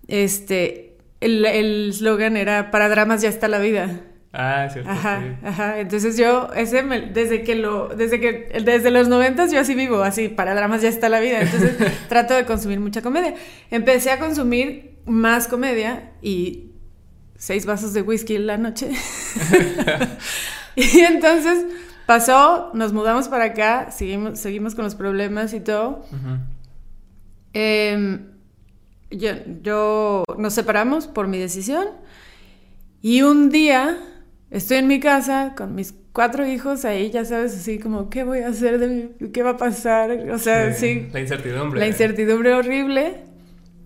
Este, 0.07 0.95
el 1.19 1.91
slogan 1.93 2.37
era, 2.37 2.71
para 2.71 2.87
dramas 2.87 3.21
ya 3.21 3.27
está 3.27 3.49
la 3.49 3.59
vida. 3.59 3.99
Ah, 4.33 4.69
cierto. 4.71 4.89
Ajá, 4.89 5.37
ajá. 5.43 5.79
Entonces 5.79 6.17
yo, 6.17 6.49
ese, 6.55 6.83
desde 6.83 7.43
que 7.43 7.55
lo, 7.55 7.89
desde 7.89 8.19
que, 8.21 8.61
desde 8.63 8.89
los 8.89 9.09
noventas 9.09 9.51
yo 9.51 9.59
así 9.59 9.75
vivo, 9.75 10.03
así, 10.03 10.29
para 10.29 10.55
dramas 10.55 10.81
ya 10.81 10.89
está 10.89 11.09
la 11.09 11.19
vida. 11.19 11.41
Entonces 11.41 11.75
trato 12.09 12.33
de 12.33 12.45
consumir 12.45 12.79
mucha 12.79 13.01
comedia. 13.01 13.35
Empecé 13.69 14.11
a 14.11 14.19
consumir 14.19 14.99
más 15.05 15.47
comedia 15.47 16.11
y 16.21 16.71
seis 17.35 17.65
vasos 17.65 17.93
de 17.93 18.03
whisky 18.03 18.35
en 18.35 18.47
la 18.47 18.57
noche. 18.57 18.91
y 20.75 20.99
entonces 20.99 21.65
pasó, 22.05 22.71
nos 22.73 22.93
mudamos 22.93 23.27
para 23.27 23.45
acá, 23.45 23.91
seguimos, 23.91 24.39
seguimos 24.39 24.75
con 24.75 24.85
los 24.85 24.95
problemas 24.95 25.53
y 25.53 25.59
todo. 25.59 26.05
Em, 27.51 28.27
yo, 29.09 29.31
yo, 29.61 30.23
nos 30.37 30.53
separamos 30.53 31.07
por 31.07 31.27
mi 31.27 31.37
decisión 31.37 31.87
y 33.01 33.23
un 33.23 33.49
día 33.49 33.97
estoy 34.51 34.77
en 34.77 34.87
mi 34.87 34.99
casa 34.99 35.53
con 35.55 35.73
mis 35.73 35.95
cuatro 36.11 36.45
hijos 36.45 36.85
ahí, 36.85 37.09
ya 37.09 37.25
sabes, 37.25 37.55
así 37.55 37.79
como, 37.79 38.09
¿qué 38.09 38.23
voy 38.23 38.39
a 38.39 38.49
hacer 38.49 38.77
de 38.77 38.87
mi, 38.87 39.29
qué 39.31 39.43
va 39.43 39.51
a 39.51 39.57
pasar? 39.57 40.11
O 40.29 40.37
sea, 40.37 40.73
sí. 40.73 41.07
La 41.11 41.21
incertidumbre. 41.21 41.79
La 41.79 41.87
incertidumbre 41.87 42.53
horrible, 42.53 43.21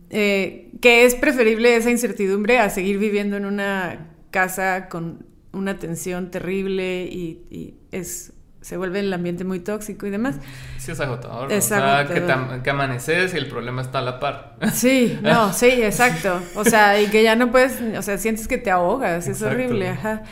eh, 0.10 0.72
que 0.82 1.06
es 1.06 1.16
preferible 1.16 1.76
esa 1.76 1.92
incertidumbre 1.92 2.58
a 2.60 2.70
seguir 2.70 2.98
viviendo 2.98 3.38
en 3.38 3.46
una 3.46 4.08
casa 4.32 4.90
con 4.90 5.26
una 5.54 5.80
tensión 5.80 6.32
terrible 6.32 7.06
y, 7.06 7.76
es 7.92 8.34
se 8.66 8.78
vuelve 8.78 9.00
el 9.00 9.14
ambiente 9.14 9.44
muy 9.44 9.60
tóxico 9.60 10.08
y 10.08 10.10
demás. 10.10 10.38
Sí, 10.80 10.92
es 10.92 11.00
agotador. 11.00 11.52
Es 11.52 11.66
o 11.66 11.68
sea, 11.68 12.08
que, 12.08 12.24
que, 12.64 12.70
amaneces 12.72 13.36
y 13.36 13.38
el 13.38 13.46
problema 13.46 13.84
está 13.84 14.00
a 14.00 14.02
la 14.02 14.20
par. 14.20 14.56
Sí, 14.74 15.20
no, 15.22 15.54
sí, 15.54 15.68
exacto. 15.68 16.42
O 16.56 16.66
sea, 16.66 17.00
y 17.00 17.06
que 17.06 17.22
ya 17.22 17.36
no 17.36 17.52
puedes, 17.52 17.80
o 17.96 18.02
sea, 18.02 18.18
sientes 18.18 18.48
que 18.48 18.58
te 18.58 18.72
ahogas, 18.72 19.28
es 19.28 19.40
horrible, 19.44 19.90
ajá. 19.90 20.24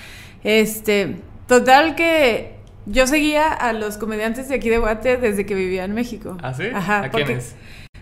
Este, 0.43 1.17
total 1.47 1.93
que 1.93 2.55
yo 2.87 3.05
seguía 3.05 3.53
a 3.53 3.71
los 3.71 3.97
comediantes 3.97 4.49
de 4.49 4.55
aquí 4.55 4.67
de 4.67 4.79
Guate 4.79 5.17
desde 5.17 5.45
que 5.45 5.53
vivía 5.53 5.83
en 5.83 5.93
México. 5.93 6.35
¿Ah, 6.41 6.55
sí? 6.55 6.63
Ajá. 6.73 7.03
¿A 7.03 7.11
quiénes? 7.11 7.55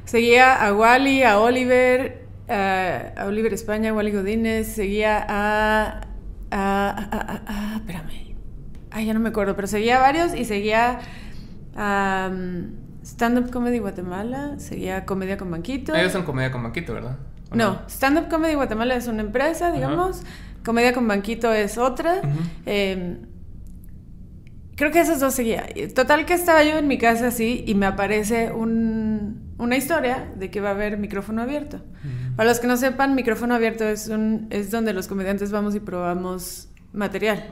Seguía 0.05 0.65
a 0.65 0.73
Wally, 0.73 1.23
a 1.23 1.41
Oliver, 1.41 2.25
a 2.47 3.25
Oliver 3.27 3.53
España, 3.53 3.89
a 3.89 3.93
Wally 3.93 4.11
Godínez, 4.11 4.67
seguía 4.75 5.25
a, 5.27 6.07
a, 6.51 7.75
espérame. 7.81 8.30
Ay, 8.91 9.05
ya 9.05 9.13
no 9.13 9.19
me 9.19 9.29
acuerdo, 9.29 9.55
pero 9.55 9.67
seguía 9.67 9.99
varios 9.99 10.35
y 10.35 10.45
seguía 10.45 10.99
um, 11.75 12.81
Stand 13.03 13.39
Up 13.39 13.51
Comedy 13.51 13.79
Guatemala, 13.79 14.59
seguía 14.59 15.05
Comedia 15.05 15.37
con 15.37 15.49
Banquito. 15.49 15.95
Ellos 15.95 16.11
son 16.11 16.23
Comedia 16.23 16.51
con 16.51 16.61
Banquito, 16.61 16.93
¿verdad? 16.93 17.17
No, 17.53 17.81
Stand 17.87 18.17
Up 18.17 18.29
Comedy 18.29 18.55
Guatemala 18.55 18.95
es 18.95 19.07
una 19.07 19.21
empresa, 19.21 19.71
digamos. 19.71 20.23
Comedia 20.63 20.93
con 20.93 21.07
Banquito 21.07 21.51
es 21.51 21.77
otra. 21.77 22.21
Em, 22.65 23.19
creo 24.75 24.91
que 24.91 24.99
esas 24.99 25.19
dos 25.19 25.33
seguía. 25.33 25.65
Total 25.93 26.25
que 26.25 26.33
estaba 26.33 26.63
yo 26.63 26.77
en 26.77 26.87
mi 26.87 26.97
casa 26.97 27.27
así 27.27 27.63
y 27.65 27.75
me 27.75 27.85
aparece 27.87 28.51
una 28.51 29.75
historia 29.75 30.31
de 30.35 30.49
que 30.49 30.61
va 30.61 30.69
a 30.69 30.71
haber 30.71 30.97
micrófono 30.97 31.41
abierto. 31.41 31.81
Para 32.35 32.49
los 32.49 32.59
que 32.59 32.67
no 32.67 32.77
sepan, 32.77 33.15
micrófono 33.15 33.55
abierto 33.55 33.83
es, 33.85 34.07
un, 34.07 34.47
es 34.49 34.71
donde 34.71 34.93
los 34.93 35.07
comediantes 35.07 35.51
vamos 35.51 35.75
y 35.75 35.79
probamos 35.79 36.69
material. 36.93 37.47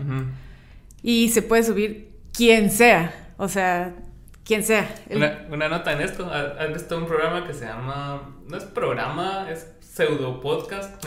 Y 1.02 1.30
se 1.30 1.42
puede 1.42 1.64
subir 1.64 2.12
quien 2.34 2.72
sea. 2.72 3.34
O 3.38 3.48
sea, 3.48 3.96
quien 4.44 4.64
sea. 4.64 4.94
Una, 5.10 5.70
nota 5.70 5.94
en 5.94 6.02
esto. 6.02 6.30
Han 6.32 6.74
visto 6.74 6.98
un 6.98 7.06
programa 7.06 7.46
que 7.46 7.54
se 7.54 7.66
llama... 7.66 8.36
No 8.48 8.58
es 8.58 8.64
programa, 8.64 9.48
es 9.50 9.68
pseudo 9.80 10.42
podcast 10.42 11.06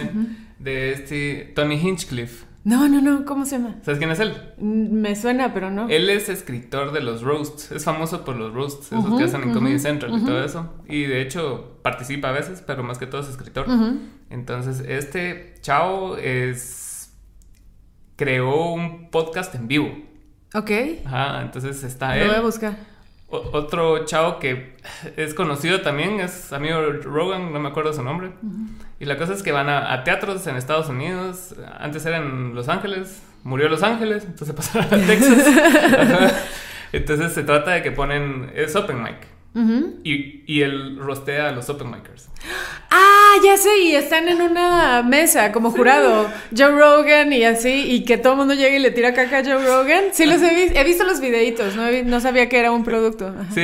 de 0.58 0.92
este 0.92 1.52
Tony 1.54 1.74
Hinchcliffe. 1.74 2.46
No, 2.64 2.88
no, 2.88 3.00
no, 3.00 3.24
¿cómo 3.24 3.44
se 3.44 3.56
llama? 3.56 3.74
¿Sabes 3.82 3.98
quién 3.98 4.10
es 4.12 4.20
él? 4.20 4.36
Mm, 4.58 5.00
me 5.00 5.16
suena, 5.16 5.52
pero 5.52 5.70
no. 5.70 5.88
Él 5.88 6.08
es 6.08 6.28
escritor 6.28 6.92
de 6.92 7.00
los 7.00 7.22
roasts, 7.22 7.72
es 7.72 7.84
famoso 7.84 8.24
por 8.24 8.36
los 8.36 8.54
roasts, 8.54 8.92
esos 8.92 9.18
que 9.18 9.24
hacen 9.24 9.42
en 9.42 9.52
Comedy 9.52 9.80
Central 9.80 10.16
y 10.16 10.24
todo 10.24 10.44
eso. 10.44 10.72
Y 10.88 11.02
de 11.02 11.22
hecho 11.22 11.78
participa 11.82 12.28
a 12.28 12.32
veces, 12.32 12.62
pero 12.64 12.84
más 12.84 12.98
que 12.98 13.06
todo 13.06 13.22
es 13.22 13.28
escritor. 13.28 13.66
Entonces, 14.30 14.80
este 14.86 15.54
chavo 15.60 16.16
es 16.16 16.81
creó 18.22 18.70
un 18.70 19.10
podcast 19.10 19.52
en 19.56 19.66
vivo. 19.66 19.98
Ok. 20.54 20.70
Ajá, 21.04 21.42
entonces 21.42 21.82
está 21.82 22.16
él. 22.16 22.28
Lo 22.28 22.28
voy 22.28 22.36
a 22.36 22.42
buscar 22.42 22.76
otro 23.32 24.04
chavo 24.04 24.38
que 24.38 24.74
es 25.16 25.32
conocido 25.32 25.80
también, 25.80 26.20
es 26.20 26.52
amigo 26.52 26.80
Rogan, 27.02 27.52
no 27.52 27.58
me 27.60 27.70
acuerdo 27.70 27.92
su 27.92 28.02
nombre. 28.02 28.30
Y 29.00 29.06
la 29.06 29.16
cosa 29.16 29.32
es 29.32 29.42
que 29.42 29.52
van 29.52 29.70
a, 29.70 30.04
teatros 30.04 30.46
en 30.46 30.56
Estados 30.56 30.88
Unidos. 30.88 31.54
Antes 31.78 32.04
era 32.04 32.18
en 32.18 32.54
Los 32.54 32.68
Ángeles, 32.68 33.22
murió 33.42 33.68
Los 33.70 33.82
Ángeles, 33.82 34.24
entonces 34.24 34.54
pasaron 34.56 34.86
a 34.86 35.06
Texas. 35.06 35.46
entonces 36.92 37.32
se 37.32 37.42
trata 37.42 37.72
de 37.72 37.82
que 37.82 37.90
ponen, 37.90 38.52
es 38.54 38.76
open 38.76 39.02
mic 39.02 39.31
y, 39.54 40.44
y, 40.46 40.62
él 40.62 40.98
rostea 40.98 41.50
a 41.50 41.52
los 41.52 41.68
open 41.68 41.90
micers. 41.90 42.30
Ah, 42.90 43.34
ya 43.44 43.56
sé, 43.56 43.80
y 43.80 43.94
están 43.94 44.28
en 44.28 44.40
una 44.40 45.02
mesa 45.02 45.52
como 45.52 45.70
jurado. 45.70 46.26
Joe 46.56 46.70
Rogan 46.70 47.32
y 47.32 47.44
así, 47.44 47.84
y 47.92 48.04
que 48.04 48.16
todo 48.16 48.32
el 48.32 48.38
mundo 48.38 48.54
llega 48.54 48.74
y 48.76 48.78
le 48.78 48.90
tira 48.90 49.12
caca 49.12 49.38
a 49.38 49.44
Joe 49.44 49.64
Rogan. 49.64 50.04
Sí, 50.12 50.24
los 50.24 50.40
he, 50.40 50.54
visto, 50.54 50.78
he 50.78 50.84
visto 50.84 51.04
los 51.04 51.20
videitos, 51.20 51.76
no, 51.76 51.84
no 52.04 52.20
sabía 52.20 52.48
que 52.48 52.58
era 52.58 52.72
un 52.72 52.82
producto. 52.82 53.34
Sí, 53.54 53.62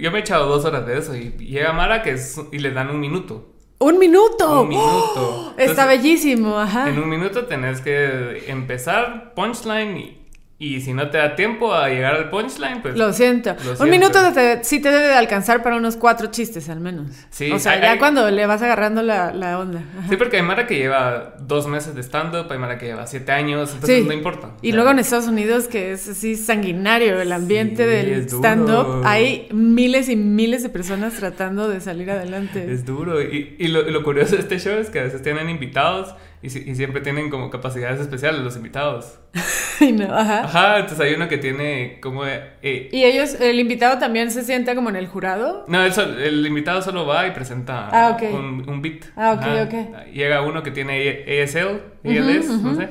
yo 0.00 0.10
me 0.10 0.18
he 0.18 0.20
echado 0.20 0.48
dos 0.48 0.64
horas 0.64 0.86
de 0.86 0.98
eso 0.98 1.14
y 1.14 1.30
llega 1.38 1.72
Mara 1.72 2.02
que 2.02 2.12
es, 2.12 2.40
y 2.50 2.58
le 2.58 2.72
dan 2.72 2.90
un 2.90 2.98
minuto. 2.98 3.54
¡Un 3.78 3.98
minuto! 3.98 4.62
Un 4.62 4.68
minuto. 4.68 5.54
está 5.56 5.86
bellísimo, 5.86 6.58
ajá. 6.58 6.88
En 6.88 6.98
un 6.98 7.08
minuto 7.08 7.46
tenés 7.46 7.80
que 7.80 8.44
empezar 8.48 9.32
punchline 9.34 9.96
y 9.96 10.20
y 10.62 10.82
si 10.82 10.92
no 10.92 11.08
te 11.08 11.16
da 11.16 11.36
tiempo 11.36 11.72
a 11.72 11.88
llegar 11.88 12.14
al 12.14 12.28
punchline, 12.28 12.82
pues... 12.82 12.94
Lo 12.94 13.14
siento. 13.14 13.56
Un 13.80 13.88
minuto 13.88 14.18
sí 14.60 14.78
te 14.82 14.90
debe 14.90 15.06
de 15.06 15.14
alcanzar 15.14 15.62
para 15.62 15.76
unos 15.76 15.96
cuatro 15.96 16.26
chistes 16.26 16.68
al 16.68 16.80
menos. 16.80 17.12
Sí. 17.30 17.50
O 17.50 17.58
sea, 17.58 17.80
ya 17.80 17.98
cuando 17.98 18.30
le 18.30 18.44
vas 18.44 18.60
agarrando 18.60 19.00
la, 19.02 19.58
onda. 19.58 19.82
Sí, 20.10 20.18
porque 20.18 20.36
hay 20.36 20.42
Mara 20.42 20.66
que 20.66 20.76
lleva 20.76 21.34
dos 21.40 21.66
meses 21.66 21.94
de 21.94 22.02
stand-up, 22.02 22.52
hay 22.52 22.58
Mara 22.58 22.76
que 22.76 22.84
lleva 22.84 23.06
siete 23.06 23.32
años, 23.32 23.72
entonces 23.72 24.04
no 24.04 24.12
importa. 24.12 24.50
Y 24.60 24.72
luego 24.72 24.90
en 24.90 24.98
Estados 24.98 25.28
Unidos, 25.28 25.66
que 25.66 25.92
es 25.92 26.06
así 26.06 26.36
sanguinario 26.36 27.18
el 27.18 27.32
ambiente 27.32 27.86
del 27.86 28.28
stand-up, 28.28 29.00
hay 29.06 29.48
miles 29.52 30.10
y 30.10 30.16
miles 30.16 30.62
de 30.62 30.68
personas 30.68 31.14
tratando 31.14 31.70
de 31.70 31.80
salir 31.80 32.10
adelante. 32.10 32.70
Es 32.70 32.84
duro. 32.84 33.22
Y, 33.22 33.56
y 33.58 33.68
lo, 33.68 33.80
lo 33.90 34.02
curioso 34.02 34.36
de 34.36 34.42
este 34.42 34.58
show 34.58 34.78
es 34.78 34.90
que 34.90 35.00
a 35.00 35.04
veces 35.04 35.22
tienen 35.22 35.48
invitados 35.48 36.14
y, 36.42 36.48
siempre 36.48 37.02
tienen 37.02 37.28
como 37.28 37.50
capacidades 37.50 38.00
especiales 38.00 38.40
los 38.40 38.56
invitados. 38.56 39.18
no, 39.92 40.04
ajá. 40.04 40.44
Ajá, 40.44 40.78
entonces 40.78 41.00
hay 41.00 41.14
uno 41.14 41.28
que 41.28 41.36
tiene 41.36 41.98
como... 42.00 42.24
Eh, 42.24 42.88
¿Y 42.90 43.04
ellos, 43.04 43.34
el 43.40 43.60
invitado 43.60 43.98
también 43.98 44.30
se 44.30 44.42
sienta 44.42 44.74
como 44.74 44.88
en 44.88 44.96
el 44.96 45.06
jurado? 45.06 45.64
No, 45.68 45.84
el, 45.84 46.46
invitado 46.46 46.80
solo 46.80 47.04
va 47.04 47.26
y 47.26 47.32
presenta 47.32 47.90
ah, 47.92 48.16
un, 48.22 48.64
un, 48.66 48.80
beat. 48.80 49.04
Ah, 49.16 49.32
ok, 49.32 49.68
ok. 49.68 50.06
Llega 50.12 50.40
uno 50.40 50.62
que 50.62 50.70
tiene 50.70 51.24
ASL, 51.42 51.82
ALS, 52.04 52.48
no 52.62 52.74
sé. 52.74 52.88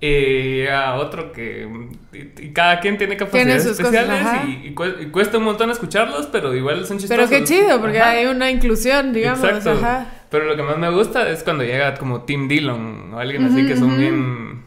Y 0.00 0.56
llega 0.58 0.94
otro 0.96 1.30
que... 1.32 1.68
Y, 2.12 2.48
cada 2.50 2.80
quien 2.80 2.98
tiene 2.98 3.16
capacidades 3.16 3.64
especiales 3.64 4.24
y, 4.64 4.72
cuesta 4.72 5.38
un 5.38 5.44
montón 5.44 5.70
escucharlos, 5.70 6.26
pero 6.26 6.52
igual 6.52 6.84
son 6.84 6.98
chistosos. 6.98 7.28
Pero 7.28 7.28
qué 7.28 7.44
chido, 7.44 7.80
porque 7.80 8.00
hay 8.00 8.26
una 8.26 8.50
inclusión, 8.50 9.12
digamos. 9.12 9.44
Exacto. 9.44 9.70
Ajá. 9.70 10.17
Pero 10.30 10.44
lo 10.44 10.56
que 10.56 10.62
más 10.62 10.78
me 10.78 10.90
gusta 10.90 11.28
es 11.30 11.42
cuando 11.42 11.64
llega 11.64 11.94
como 11.94 12.22
Tim 12.22 12.48
Dillon 12.48 13.14
o 13.14 13.18
alguien 13.18 13.44
así 13.44 13.66
que 13.66 13.76
son 13.76 13.96
bien 13.98 14.62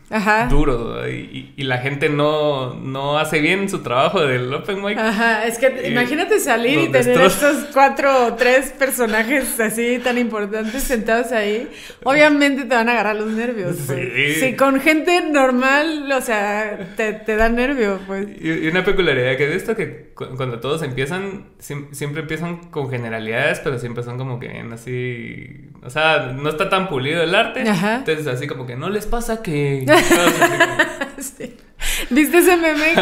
duro 0.49 1.07
y, 1.07 1.53
y, 1.55 1.63
la 1.63 1.77
gente 1.77 2.09
no, 2.09 2.73
no 2.73 3.17
hace 3.17 3.39
bien 3.39 3.69
su 3.69 3.79
trabajo 3.79 4.21
del 4.21 4.53
open 4.53 4.83
mic. 4.83 4.97
Ajá, 4.97 5.45
es 5.45 5.57
que 5.57 5.87
imagínate 5.87 6.39
salir 6.39 6.79
y 6.79 6.87
tener 6.89 7.21
estos 7.21 7.65
cuatro 7.73 8.27
o 8.27 8.33
tres 8.33 8.71
personajes 8.71 9.59
así 9.59 9.99
tan 9.99 10.17
importantes 10.17 10.83
sentados 10.83 11.31
ahí. 11.31 11.69
Obviamente 12.03 12.65
te 12.65 12.75
van 12.75 12.89
a 12.89 12.93
agarrar 12.93 13.15
los 13.15 13.31
nervios. 13.31 13.77
Pues. 13.87 14.39
Sí. 14.39 14.55
con 14.55 14.81
gente 14.81 15.21
normal, 15.31 16.11
o 16.11 16.21
sea, 16.21 16.93
te, 16.97 17.13
te 17.13 17.35
da 17.35 17.47
nervio, 17.49 17.99
pues. 18.05 18.27
Y, 18.41 18.67
una 18.67 18.83
peculiaridad 18.83 19.37
que 19.37 19.45
he 19.45 19.53
visto 19.53 19.75
que 19.75 20.11
cuando 20.13 20.59
todos 20.59 20.83
empiezan, 20.83 21.45
siempre 21.59 22.21
empiezan 22.21 22.57
con 22.69 22.89
generalidades, 22.89 23.59
pero 23.59 23.79
siempre 23.79 24.03
son 24.03 24.17
como 24.17 24.39
que 24.39 24.49
así. 24.71 25.69
O 25.83 25.89
sea, 25.89 26.33
no 26.37 26.49
está 26.49 26.69
tan 26.69 26.89
pulido 26.89 27.23
el 27.23 27.33
arte. 27.33 27.67
Ajá. 27.67 27.95
Entonces, 27.97 28.27
así 28.27 28.47
como 28.47 28.65
que 28.65 28.75
no 28.75 28.89
les 28.89 29.07
pasa 29.07 29.41
que. 29.41 29.85
¿Viste 32.09 32.39
ese 32.39 32.57
meme 32.57 32.93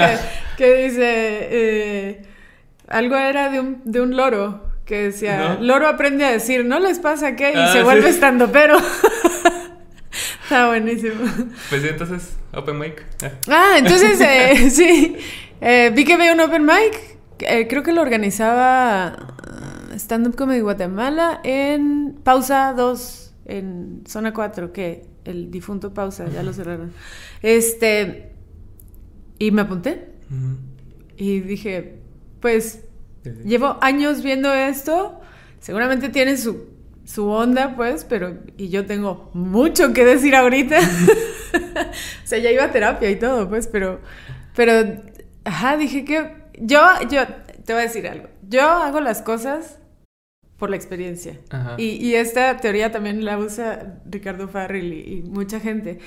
que, 0.58 0.86
dice, 0.86 1.02
eh, 1.02 2.22
algo 2.88 3.16
era 3.16 3.50
de 3.50 3.60
un, 3.60 3.82
de 3.86 4.02
un 4.02 4.16
loro? 4.16 4.70
Que 4.86 5.04
decía, 5.04 5.58
loro 5.62 5.88
aprende 5.88 6.26
a 6.26 6.32
decir, 6.32 6.66
no 6.66 6.80
les 6.80 7.00
pasa 7.00 7.36
qué, 7.36 7.52
y 7.52 7.58
ah, 7.58 7.72
se 7.72 7.84
vuelve 7.84 8.10
estando 8.10 8.52
pero. 8.52 8.78
Está 10.44 10.68
buenísimo. 10.68 11.14
Pues 11.70 11.84
sí, 11.84 11.88
entonces, 11.90 12.36
open 12.54 12.80
mic. 12.80 13.06
Ah, 13.48 13.76
entonces, 13.78 14.20
eh, 14.20 14.70
sí. 14.72 15.16
Eh, 15.62 15.92
vi 15.96 16.06
que 16.06 16.14
había 16.14 16.34
un 16.34 16.40
open 16.40 16.66
mic. 16.66 17.00
creo 17.38 17.84
que 17.84 17.94
lo 17.94 18.02
organizaba 18.02 19.36
Stand 19.94 20.28
Up 20.28 20.36
Comedy 20.36 20.62
Guatemala 20.62 21.40
en 21.44 22.16
Pausa 22.24 22.74
2, 22.76 23.36
en 23.46 24.04
Zona 24.08 24.34
4, 24.34 24.74
que 24.74 25.06
el 25.30 25.52
difunto 25.52 25.94
Pausa, 25.94 26.28
ya 26.30 26.44
lo 26.44 26.54
cerraron. 26.54 26.92
Este, 27.42 28.32
y 29.38 29.52
me 29.52 29.62
apunté. 29.62 30.10
Y 31.18 31.40
dije, 31.40 32.00
pues, 32.40 32.84
llevo 33.46 33.78
años 33.82 34.22
viendo 34.22 34.54
esto, 34.54 35.20
seguramente 35.60 36.10
tiene 36.10 36.38
su, 36.38 36.68
su 37.06 37.28
onda, 37.28 37.76
pues, 37.76 38.06
pero, 38.06 38.38
y 38.58 38.70
yo 38.70 38.86
tengo 38.86 39.32
mucho 39.34 39.94
que 39.94 40.06
decir 40.06 40.36
ahorita. 40.36 40.78
o 42.24 42.28
sea, 42.28 42.38
ya 42.38 42.52
iba 42.52 42.66
a 42.66 42.72
terapia 42.72 43.10
y 43.10 43.16
todo, 43.16 43.50
pues, 43.50 43.68
pero, 43.68 44.00
pero, 44.56 45.02
ajá, 45.44 45.78
dije 45.78 46.06
que 46.06 46.32
yo, 46.60 46.82
yo, 47.10 47.26
te 47.66 47.74
voy 47.74 47.82
a 47.82 47.86
decir 47.86 48.08
algo. 48.08 48.28
Yo 48.48 48.62
hago 48.62 49.00
las 49.00 49.22
cosas 49.22 49.79
por 50.60 50.70
la 50.70 50.76
experiencia. 50.76 51.40
Y, 51.78 52.06
y, 52.06 52.16
esta 52.16 52.58
teoría 52.58 52.92
también 52.92 53.24
la 53.24 53.38
usa 53.38 53.96
Ricardo 54.06 54.50
Farrell 54.50 54.94
y, 54.94 55.24
mucha 55.24 55.60
gente. 55.60 56.00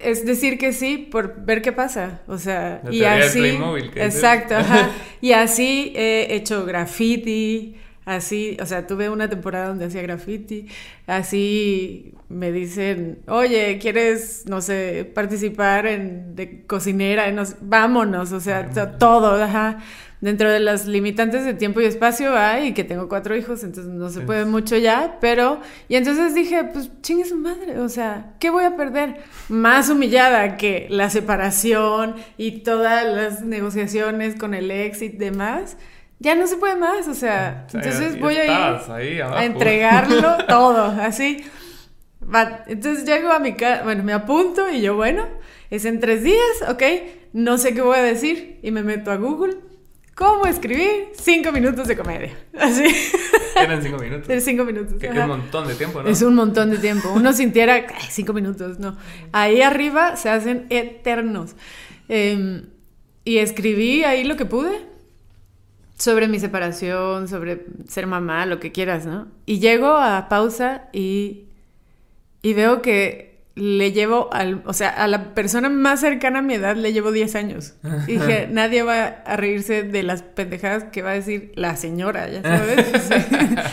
Es 0.00 0.24
decir 0.24 0.58
que 0.58 0.72
sí 0.72 1.08
por 1.10 1.44
ver 1.44 1.60
qué 1.60 1.72
pasa. 1.72 2.22
O 2.26 2.38
sea, 2.38 2.82
y 2.90 3.04
así. 3.04 3.58
exacto, 3.94 4.56
ajá. 4.56 4.90
Y 5.20 5.32
así 5.32 5.92
he 5.94 6.34
hecho 6.34 6.64
graffiti. 6.64 7.76
Así, 8.04 8.56
o 8.58 8.64
sea, 8.64 8.86
tuve 8.86 9.10
una 9.10 9.28
temporada 9.28 9.68
donde 9.68 9.84
hacía 9.84 10.00
graffiti. 10.00 10.66
Así 11.06 12.14
me 12.30 12.52
dicen, 12.52 13.18
oye, 13.26 13.78
¿quieres, 13.78 14.44
no 14.46 14.62
sé, 14.62 15.10
participar 15.14 15.86
en 15.86 16.34
de 16.34 16.64
cocinera? 16.66 17.30
vámonos, 17.60 18.32
o 18.32 18.40
sea, 18.40 18.70
todo, 18.98 19.42
ajá 19.42 19.78
dentro 20.20 20.50
de 20.50 20.60
las 20.60 20.86
limitantes 20.86 21.44
de 21.44 21.54
tiempo 21.54 21.80
y 21.80 21.84
espacio 21.84 22.36
hay 22.36 22.68
y 22.68 22.74
que 22.74 22.84
tengo 22.84 23.08
cuatro 23.08 23.36
hijos, 23.36 23.62
entonces 23.62 23.92
no 23.92 24.10
se 24.10 24.20
puede 24.20 24.44
mucho 24.44 24.76
ya, 24.76 25.18
pero... 25.20 25.60
Y 25.88 25.96
entonces 25.96 26.34
dije, 26.34 26.64
pues 26.64 26.90
chingue 27.02 27.24
su 27.24 27.36
madre, 27.36 27.78
o 27.78 27.88
sea, 27.88 28.34
¿qué 28.40 28.50
voy 28.50 28.64
a 28.64 28.76
perder? 28.76 29.22
Más 29.48 29.88
humillada 29.88 30.56
que 30.56 30.86
la 30.90 31.10
separación 31.10 32.16
y 32.36 32.62
todas 32.62 33.06
las 33.06 33.42
negociaciones 33.42 34.34
con 34.34 34.54
el 34.54 34.70
ex 34.70 35.02
y 35.02 35.08
demás. 35.08 35.76
Ya 36.20 36.34
no 36.34 36.48
se 36.48 36.56
puede 36.56 36.74
más, 36.74 37.06
o 37.06 37.14
sea, 37.14 37.66
entonces 37.72 38.18
voy 38.18 38.34
a 38.36 38.44
ir 38.44 39.22
a 39.22 39.44
entregarlo 39.44 40.36
todo, 40.48 40.86
así. 41.00 41.44
Entonces 42.66 43.04
llego 43.04 43.30
a 43.30 43.38
mi 43.38 43.54
casa, 43.54 43.84
bueno, 43.84 44.02
me 44.02 44.12
apunto 44.12 44.68
y 44.68 44.82
yo, 44.82 44.96
bueno, 44.96 45.26
es 45.70 45.84
en 45.84 46.00
tres 46.00 46.24
días, 46.24 46.40
ok, 46.68 46.82
no 47.32 47.56
sé 47.56 47.72
qué 47.72 47.82
voy 47.82 47.98
a 47.98 48.02
decir 48.02 48.58
y 48.62 48.72
me 48.72 48.82
meto 48.82 49.12
a 49.12 49.16
Google 49.16 49.67
¿Cómo 50.18 50.46
escribir 50.46 51.12
cinco 51.12 51.52
minutos 51.52 51.86
de 51.86 51.96
comedia? 51.96 52.36
Así. 52.58 52.82
Eran 53.54 53.80
cinco 53.80 53.98
minutos. 53.98 54.28
Eran 54.28 54.42
cinco 54.42 54.64
minutos. 54.64 54.94
Que 54.98 55.06
es 55.06 55.16
un 55.16 55.28
montón 55.28 55.68
de 55.68 55.74
tiempo, 55.76 56.02
¿no? 56.02 56.08
Es 56.08 56.22
un 56.22 56.34
montón 56.34 56.70
de 56.70 56.78
tiempo. 56.78 57.12
Uno 57.14 57.32
sintiera 57.32 57.86
cinco 58.10 58.32
minutos, 58.32 58.80
no. 58.80 58.96
Ahí 59.30 59.62
arriba 59.62 60.16
se 60.16 60.28
hacen 60.28 60.66
eternos. 60.70 61.54
Em, 62.08 62.64
y 63.24 63.38
escribí 63.38 64.02
ahí 64.02 64.24
lo 64.24 64.36
que 64.36 64.44
pude 64.44 64.80
sobre 65.96 66.26
mi 66.26 66.40
separación, 66.40 67.28
sobre 67.28 67.66
ser 67.86 68.08
mamá, 68.08 68.44
lo 68.44 68.58
que 68.58 68.72
quieras, 68.72 69.06
¿no? 69.06 69.28
Y 69.46 69.60
llego 69.60 69.98
a 69.98 70.28
pausa 70.28 70.88
y, 70.92 71.44
y 72.42 72.54
veo 72.54 72.82
que 72.82 73.27
le 73.58 73.90
llevo 73.90 74.32
al, 74.32 74.62
o 74.66 74.72
sea, 74.72 74.90
a 74.90 75.08
la 75.08 75.34
persona 75.34 75.68
más 75.68 76.00
cercana 76.00 76.38
a 76.38 76.42
mi 76.42 76.54
edad 76.54 76.76
le 76.76 76.92
llevo 76.92 77.10
10 77.10 77.34
años. 77.34 77.74
Y 78.06 78.12
dije, 78.12 78.48
nadie 78.50 78.82
va 78.82 79.06
a 79.06 79.36
reírse 79.36 79.82
de 79.82 80.02
las 80.04 80.22
pendejadas 80.22 80.84
que 80.84 81.02
va 81.02 81.10
a 81.10 81.14
decir 81.14 81.52
la 81.56 81.76
señora, 81.76 82.28
ya 82.28 82.42
sabes. 82.42 82.86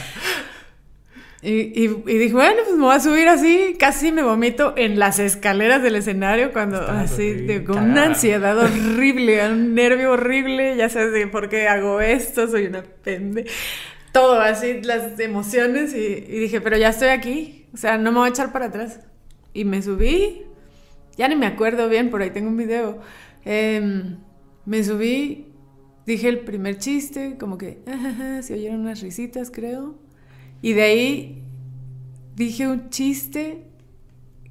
y, 1.43 1.83
y, 1.83 1.87
dije, 1.87 2.33
bueno, 2.33 2.63
pues 2.65 2.75
me 2.75 2.83
voy 2.83 2.95
a 2.95 2.99
subir 2.99 3.27
así, 3.27 3.75
casi 3.79 4.11
me 4.11 4.23
vomito 4.23 4.73
en 4.75 4.97
las 4.97 5.19
escaleras 5.19 5.83
del 5.83 5.97
escenario 5.97 6.51
cuando 6.51 6.81
así, 6.81 7.63
con 7.65 7.91
una 7.91 8.05
ansiedad 8.05 8.57
horrible, 8.57 9.47
un 9.47 9.75
nervio 9.75 10.13
horrible, 10.13 10.75
ya 10.77 10.89
sabes 10.89 11.13
de 11.13 11.27
por 11.27 11.47
qué 11.47 11.67
hago 11.67 12.01
esto, 12.01 12.47
soy 12.47 12.65
una 12.65 12.81
pende. 12.81 13.45
Todo 14.11 14.39
así, 14.39 14.81
las 14.81 15.19
emociones 15.19 15.93
y, 15.93 16.25
y 16.27 16.39
dije, 16.39 16.59
pero 16.59 16.75
ya 16.75 16.89
estoy 16.89 17.09
aquí, 17.09 17.67
o 17.71 17.77
sea, 17.77 17.99
no 17.99 18.11
me 18.11 18.17
voy 18.17 18.29
a 18.29 18.31
echar 18.31 18.51
para 18.51 18.65
atrás. 18.65 18.99
Y 19.55 19.63
me 19.63 19.81
subí, 19.81 20.41
ya 21.15 21.29
ni 21.29 21.37
me 21.37 21.45
acuerdo 21.45 21.87
bien, 21.87 22.09
por 22.09 22.21
ahí 22.21 22.29
tengo 22.29 22.49
un 22.49 22.57
video. 22.57 22.99
Em, 23.45 24.17
me 24.65 24.83
subí, 24.83 25.47
dije 26.05 26.27
el 26.27 26.39
primer 26.39 26.77
chiste, 26.77 27.37
como 27.39 27.57
que 27.57 27.79
se 28.43 28.53
oyeron 28.53 28.81
unas 28.81 29.01
risitas, 29.01 29.49
creo. 29.49 29.95
Y 30.61 30.73
de 30.73 30.81
ahí 30.81 31.43
dije 32.35 32.67
un 32.67 32.89
chiste 32.89 33.63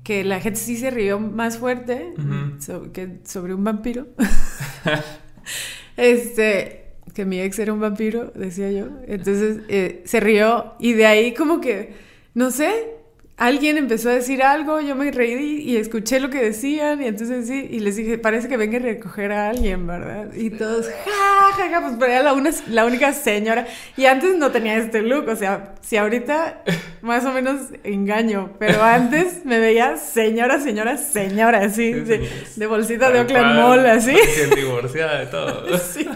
que 0.03 0.25
la 0.25 0.41
gente 0.41 0.59
sí 0.59 0.79
se 0.79 0.91
rió 0.91 1.21
más 1.21 1.59
fuerte 1.59 2.15
que 2.95 3.21
sobre 3.25 3.53
un 3.53 3.63
vampiro. 3.63 4.07
este, 5.99 6.95
que 7.13 7.27
mi 7.27 7.41
ex 7.41 7.59
era 7.59 7.75
un 7.75 7.81
vampiro, 7.81 8.33
decía 8.35 8.73
yo. 8.73 8.89
Entonces 9.07 9.65
eh, 9.69 10.03
se 10.07 10.21
rió 10.21 10.77
y 10.81 10.95
de 10.95 11.05
ahí 11.05 11.35
como 11.35 11.61
que, 11.61 11.93
no 12.33 12.51
sé, 12.51 13.04
alguien 13.37 13.77
empezó 13.77 14.11
a 14.11 14.13
decir 14.13 14.43
algo, 14.43 14.81
yo 14.81 14.95
me 14.95 15.11
reí 15.11 15.63
y 15.63 15.77
escuché 15.77 16.21
lo 16.21 16.31
que 16.31 16.41
decían 16.41 17.03
y 17.03 17.07
entonces 17.07 17.49
sí, 17.49 17.67
y 17.69 17.81
les 17.81 17.97
dije, 17.97 18.17
parece 18.17 18.49
que 18.49 18.57
venga 18.57 18.79
a 18.79 18.81
recoger 18.81 19.33
a 19.33 19.49
alguien, 19.49 19.87
¿verdad? 19.87 20.33
Y 20.35 20.51
todos, 20.51 20.87
ja, 20.87 21.53
ja, 21.53 21.69
ja, 21.69 21.81
pues 21.81 21.95
pero 21.99 22.13
era 22.13 22.23
la, 22.23 22.33
una, 22.33 22.51
la 22.69 22.85
única 22.85 23.13
señora. 23.13 23.67
Y 23.97 24.07
antes 24.07 24.37
no 24.37 24.53
tenía 24.53 24.77
este 24.77 25.03
look, 25.03 25.29
o 25.29 25.37
sea, 25.37 25.75
si 25.81 25.97
ahorita 25.97 26.63
más 27.03 27.25
o 27.25 27.33
menos 27.33 27.61
engaño, 27.83 28.53
pero 28.59 28.83
antes 28.83 29.45
me 29.45 29.59
veía 29.59 29.97
señora, 29.97 30.61
señora, 30.61 30.97
señora, 30.97 31.59
así, 31.59 31.93
de, 31.93 32.67
bolsita 32.67 33.11
de 33.11 33.21
Oakland 33.21 33.59
Mall, 33.59 33.87
así. 33.87 34.17
divorciada 34.55 35.21
de 35.21 35.27
todo. 35.27 35.79
sí. 35.93 36.07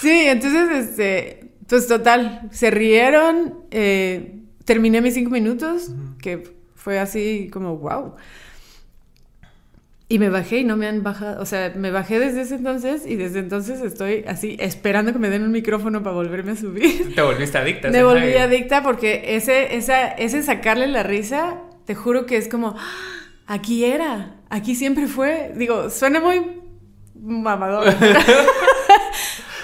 sí, 0.00 0.26
entonces, 0.26 0.88
este, 0.88 1.44
pues 1.68 1.86
total, 1.86 2.48
se 2.50 2.70
rieron, 2.72 3.64
eh, 3.70 4.37
terminé 4.68 5.00
mis 5.00 5.14
cinco 5.14 5.30
minutos, 5.30 5.92
que 6.20 6.44
fue 6.74 6.98
así 6.98 7.48
como, 7.50 7.78
wow. 7.78 8.16
Y 10.10 10.18
me 10.18 10.28
bajé 10.28 10.58
y 10.58 10.64
no 10.64 10.76
me 10.76 10.86
han 10.86 11.02
bajado, 11.02 11.40
o 11.40 11.46
sea, 11.46 11.72
me 11.74 11.90
bajé 11.90 12.18
desde 12.18 12.42
ese 12.42 12.56
entonces 12.56 13.06
y 13.06 13.16
desde 13.16 13.38
entonces 13.38 13.80
estoy 13.80 14.24
así 14.28 14.58
esperando 14.60 15.14
que 15.14 15.18
me 15.18 15.30
den 15.30 15.42
un 15.42 15.52
micrófono 15.52 16.02
para 16.02 16.14
volverme 16.14 16.52
a 16.52 16.56
subir. 16.56 17.14
Te 17.14 17.22
volviste 17.22 17.56
adicta. 17.56 17.88
Me 17.88 18.04
volví 18.04 18.34
adicta 18.34 18.82
porque 18.82 19.36
ese, 19.36 19.74
esa, 19.74 20.08
ese 20.08 20.42
sacarle 20.42 20.86
la 20.86 21.02
risa, 21.02 21.62
te 21.86 21.94
juro 21.94 22.26
que 22.26 22.36
es 22.36 22.46
como, 22.46 22.74
¡Ah! 22.76 23.24
aquí 23.46 23.86
era, 23.86 24.36
aquí 24.50 24.74
siempre 24.74 25.06
fue. 25.06 25.54
Digo, 25.56 25.88
suena 25.88 26.20
muy 26.20 26.60
mamador. 27.14 27.86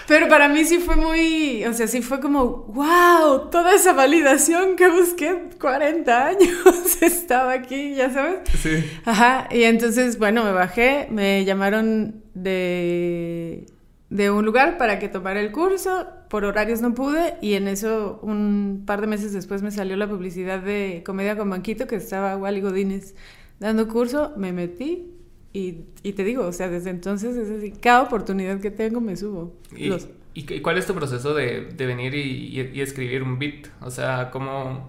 Pero 0.06 0.28
para 0.28 0.48
mí 0.48 0.64
sí 0.64 0.78
fue 0.78 0.96
muy, 0.96 1.64
o 1.64 1.72
sea, 1.72 1.86
sí 1.86 2.02
fue 2.02 2.20
como, 2.20 2.64
wow, 2.68 3.48
toda 3.50 3.74
esa 3.74 3.92
validación 3.92 4.76
que 4.76 4.88
busqué 4.88 5.48
40 5.60 6.26
años 6.26 7.02
estaba 7.02 7.52
aquí, 7.52 7.94
ya 7.94 8.10
sabes. 8.10 8.40
Sí. 8.60 8.84
Ajá, 9.04 9.48
y 9.50 9.62
entonces, 9.62 10.18
bueno, 10.18 10.44
me 10.44 10.52
bajé, 10.52 11.08
me 11.10 11.44
llamaron 11.44 12.22
de, 12.34 13.66
de 14.10 14.30
un 14.30 14.44
lugar 14.44 14.76
para 14.76 14.98
que 14.98 15.08
tomara 15.08 15.40
el 15.40 15.52
curso, 15.52 16.06
por 16.28 16.44
horarios 16.44 16.82
no 16.82 16.94
pude, 16.94 17.36
y 17.40 17.54
en 17.54 17.68
eso 17.68 18.18
un 18.22 18.82
par 18.86 19.00
de 19.00 19.06
meses 19.06 19.32
después 19.32 19.62
me 19.62 19.70
salió 19.70 19.96
la 19.96 20.08
publicidad 20.08 20.60
de 20.60 21.02
Comedia 21.06 21.36
con 21.36 21.48
Banquito, 21.48 21.86
que 21.86 21.96
estaba 21.96 22.36
Wally 22.36 22.60
Godínez 22.60 23.14
dando 23.58 23.88
curso, 23.88 24.32
me 24.36 24.52
metí, 24.52 25.13
y, 25.54 25.84
y, 26.02 26.14
te 26.14 26.24
digo, 26.24 26.44
o 26.44 26.52
sea, 26.52 26.68
desde 26.68 26.90
entonces 26.90 27.36
es 27.36 27.48
así, 27.48 27.70
cada 27.70 28.02
oportunidad 28.02 28.60
que 28.60 28.72
tengo 28.72 29.00
me 29.00 29.16
subo. 29.16 29.54
¿Y, 29.76 29.94
¿y 30.34 30.60
cuál 30.60 30.78
es 30.78 30.86
tu 30.86 30.94
proceso 30.94 31.32
de, 31.32 31.66
de 31.66 31.86
venir 31.86 32.12
y, 32.16 32.60
y, 32.74 32.80
escribir 32.80 33.22
un 33.22 33.38
beat? 33.38 33.68
O 33.80 33.88
sea, 33.88 34.32
¿cómo, 34.32 34.88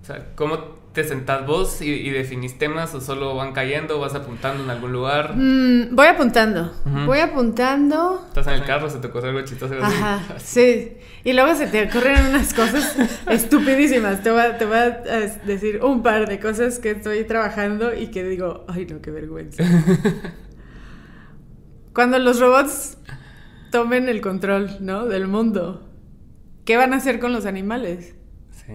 o 0.00 0.04
sea, 0.04 0.32
¿cómo 0.34 0.76
te 0.96 1.04
sentás 1.04 1.46
vos 1.46 1.82
y, 1.82 2.08
definís 2.08 2.56
temas 2.56 2.94
o 2.94 3.02
solo 3.02 3.36
van 3.36 3.52
cayendo, 3.52 4.00
vas 4.00 4.14
apuntando 4.14 4.64
en 4.64 4.70
algún 4.70 4.92
lugar? 4.92 5.34
Mm, 5.36 5.94
voy 5.94 6.06
apuntando, 6.06 6.72
voy 7.04 7.18
apuntando. 7.18 8.24
Estás 8.28 8.46
en 8.46 8.54
el 8.54 8.64
carro, 8.64 8.88
se 8.88 8.98
te 8.98 9.08
ocurre 9.08 9.28
algo 9.28 9.42
chistoso. 9.42 9.74
Ajá, 9.78 10.22
sí. 10.38 10.96
Y 11.22 11.34
luego 11.34 11.54
se 11.54 11.66
te 11.66 11.86
ocurren 11.86 12.28
unas 12.28 12.54
cosas 12.54 12.96
estupidísimas. 13.28 14.22
Te 14.22 14.30
voy, 14.30 14.40
a, 14.40 14.56
te 14.56 14.64
voy 14.64 14.78
a 14.78 14.90
decir 15.44 15.84
un 15.84 16.02
par 16.02 16.26
de 16.26 16.40
cosas 16.40 16.78
que 16.78 16.92
estoy 16.92 17.24
trabajando 17.24 17.94
y 17.94 18.06
que 18.06 18.24
digo, 18.24 18.64
ay 18.66 18.86
no, 18.86 19.02
qué 19.02 19.10
vergüenza. 19.10 19.64
Cuando 21.92 22.18
los 22.18 22.40
robots 22.40 22.96
tomen 23.70 24.08
el 24.08 24.22
control, 24.22 24.78
¿no? 24.80 25.04
Del 25.04 25.28
mundo, 25.28 25.90
¿qué 26.64 26.78
van 26.78 26.94
a 26.94 26.96
hacer 26.96 27.20
con 27.20 27.34
los 27.34 27.44
animales? 27.44 28.14
Sí. 28.50 28.72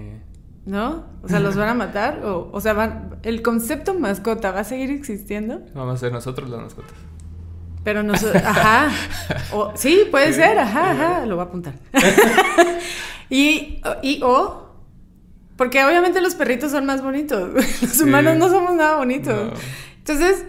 ¿No? 0.65 1.05
O 1.23 1.27
sea, 1.27 1.39
¿los 1.39 1.55
van 1.55 1.69
a 1.69 1.73
matar? 1.73 2.23
O, 2.23 2.49
o 2.51 2.61
sea, 2.61 2.73
van, 2.73 3.15
¿el 3.23 3.41
concepto 3.41 3.95
mascota 3.95 4.51
va 4.51 4.59
a 4.59 4.63
seguir 4.63 4.91
existiendo? 4.91 5.61
Vamos 5.73 5.95
a 5.95 5.97
ser 5.97 6.11
nosotros 6.11 6.49
las 6.49 6.61
mascotas. 6.61 6.93
Pero 7.83 8.03
nosotros, 8.03 8.43
ajá. 8.45 8.89
O, 9.53 9.71
sí, 9.75 10.03
puede 10.11 10.33
ser, 10.33 10.59
ajá, 10.59 10.91
ajá. 10.91 11.25
Lo 11.25 11.35
voy 11.35 11.45
a 11.45 11.47
apuntar. 11.47 11.73
y, 13.29 13.81
y 14.03 14.21
o, 14.23 14.69
porque 15.55 15.83
obviamente 15.83 16.21
los 16.21 16.35
perritos 16.35 16.71
son 16.71 16.85
más 16.85 17.01
bonitos. 17.01 17.49
Los 17.81 18.01
humanos 18.01 18.37
no 18.37 18.49
somos 18.49 18.75
nada 18.75 18.97
bonitos. 18.97 19.51
Entonces, 19.97 20.45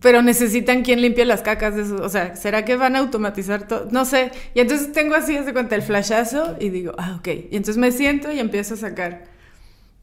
pero 0.00 0.22
necesitan 0.22 0.82
quien 0.82 1.02
limpie 1.02 1.24
las 1.24 1.42
cacas 1.42 1.76
de 1.76 1.82
eso. 1.82 1.96
O 2.02 2.08
sea, 2.08 2.34
¿será 2.34 2.64
que 2.64 2.76
van 2.76 2.96
a 2.96 3.00
automatizar 3.00 3.68
todo? 3.68 3.88
No 3.90 4.04
sé. 4.04 4.32
Y 4.54 4.60
entonces 4.60 4.92
tengo 4.92 5.14
así, 5.14 5.36
hace 5.36 5.52
cuenta, 5.52 5.76
el 5.76 5.82
flashazo 5.82 6.56
y 6.58 6.70
digo, 6.70 6.94
ah, 6.98 7.16
ok. 7.18 7.28
Y 7.50 7.56
entonces 7.56 7.76
me 7.76 7.92
siento 7.92 8.32
y 8.32 8.38
empiezo 8.38 8.74
a 8.74 8.78
sacar. 8.78 9.24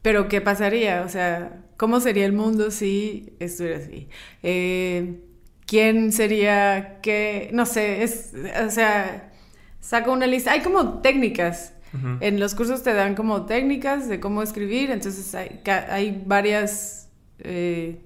Pero, 0.02 0.28
¿qué 0.28 0.40
pasaría? 0.40 1.02
O 1.04 1.08
sea, 1.08 1.64
¿cómo 1.76 1.98
sería 2.00 2.24
el 2.26 2.32
mundo 2.32 2.70
si 2.70 3.32
estuviera 3.40 3.78
así? 3.78 4.08
Eh, 4.44 5.20
¿Quién 5.66 6.12
sería 6.12 7.00
qué? 7.02 7.50
No 7.52 7.66
sé, 7.66 8.04
es, 8.04 8.32
o 8.64 8.70
sea, 8.70 9.32
saco 9.80 10.12
una 10.12 10.26
lista. 10.26 10.52
Hay 10.52 10.60
como 10.60 11.00
técnicas. 11.00 11.74
En 12.20 12.38
los 12.38 12.54
cursos 12.54 12.82
te 12.82 12.92
dan 12.92 13.14
como 13.14 13.46
técnicas 13.46 14.08
de 14.08 14.20
cómo 14.20 14.42
escribir, 14.42 14.90
entonces 14.90 15.34
hay, 15.34 15.60
hay 15.66 16.22
varias... 16.26 17.08
Eh, 17.38 17.98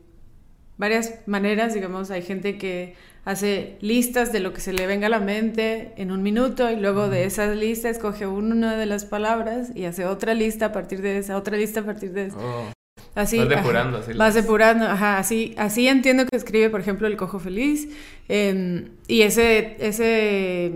varias 0.79 1.15
maneras, 1.27 1.75
digamos, 1.75 2.11
hay 2.11 2.23
gente 2.23 2.59
que 2.59 2.95
hace 3.25 3.77
listas 3.81 4.33
de 4.33 4.41
lo 4.41 4.53
que 4.53 4.61
se 4.61 4.73
le 4.73 4.87
venga 4.87 5.07
a 5.07 5.11
la 5.11 5.21
mente 5.21 5.93
en 5.97 6.11
un 6.11 6.23
minuto 6.23 6.71
y 6.71 6.77
luego 6.77 7.09
de 7.09 7.25
esas 7.25 7.57
listas 7.57 7.93
escoge 7.93 8.27
una 8.27 8.77
de 8.77 8.87
las 8.87 9.05
palabras 9.05 9.71
y 9.75 9.85
hace 9.85 10.07
otra 10.07 10.35
lista 10.35 10.67
a 10.67 10.73
partir 10.73 11.03
de 11.03 11.19
esa, 11.19 11.37
otra 11.37 11.57
lista 11.57 11.81
a 11.81 11.85
partir 11.85 12.13
de 12.13 12.27
esa. 12.27 12.39
Oh. 12.39 12.73
Así, 13.15 13.39
vas 13.39 13.49
depurando, 13.49 13.99
así. 13.99 14.13
Vas 14.15 14.35
depurando, 14.35 14.87
ajá, 14.87 15.19
así, 15.19 15.55
así 15.59 15.87
entiendo 15.87 16.25
que 16.27 16.37
escribe, 16.37 16.71
por 16.71 16.81
ejemplo, 16.81 17.07
El 17.07 17.17
Cojo 17.17 17.39
Feliz. 17.39 17.89
Em, 18.29 18.89
y 19.07 19.23
ese, 19.23 19.77
ese 19.81 20.73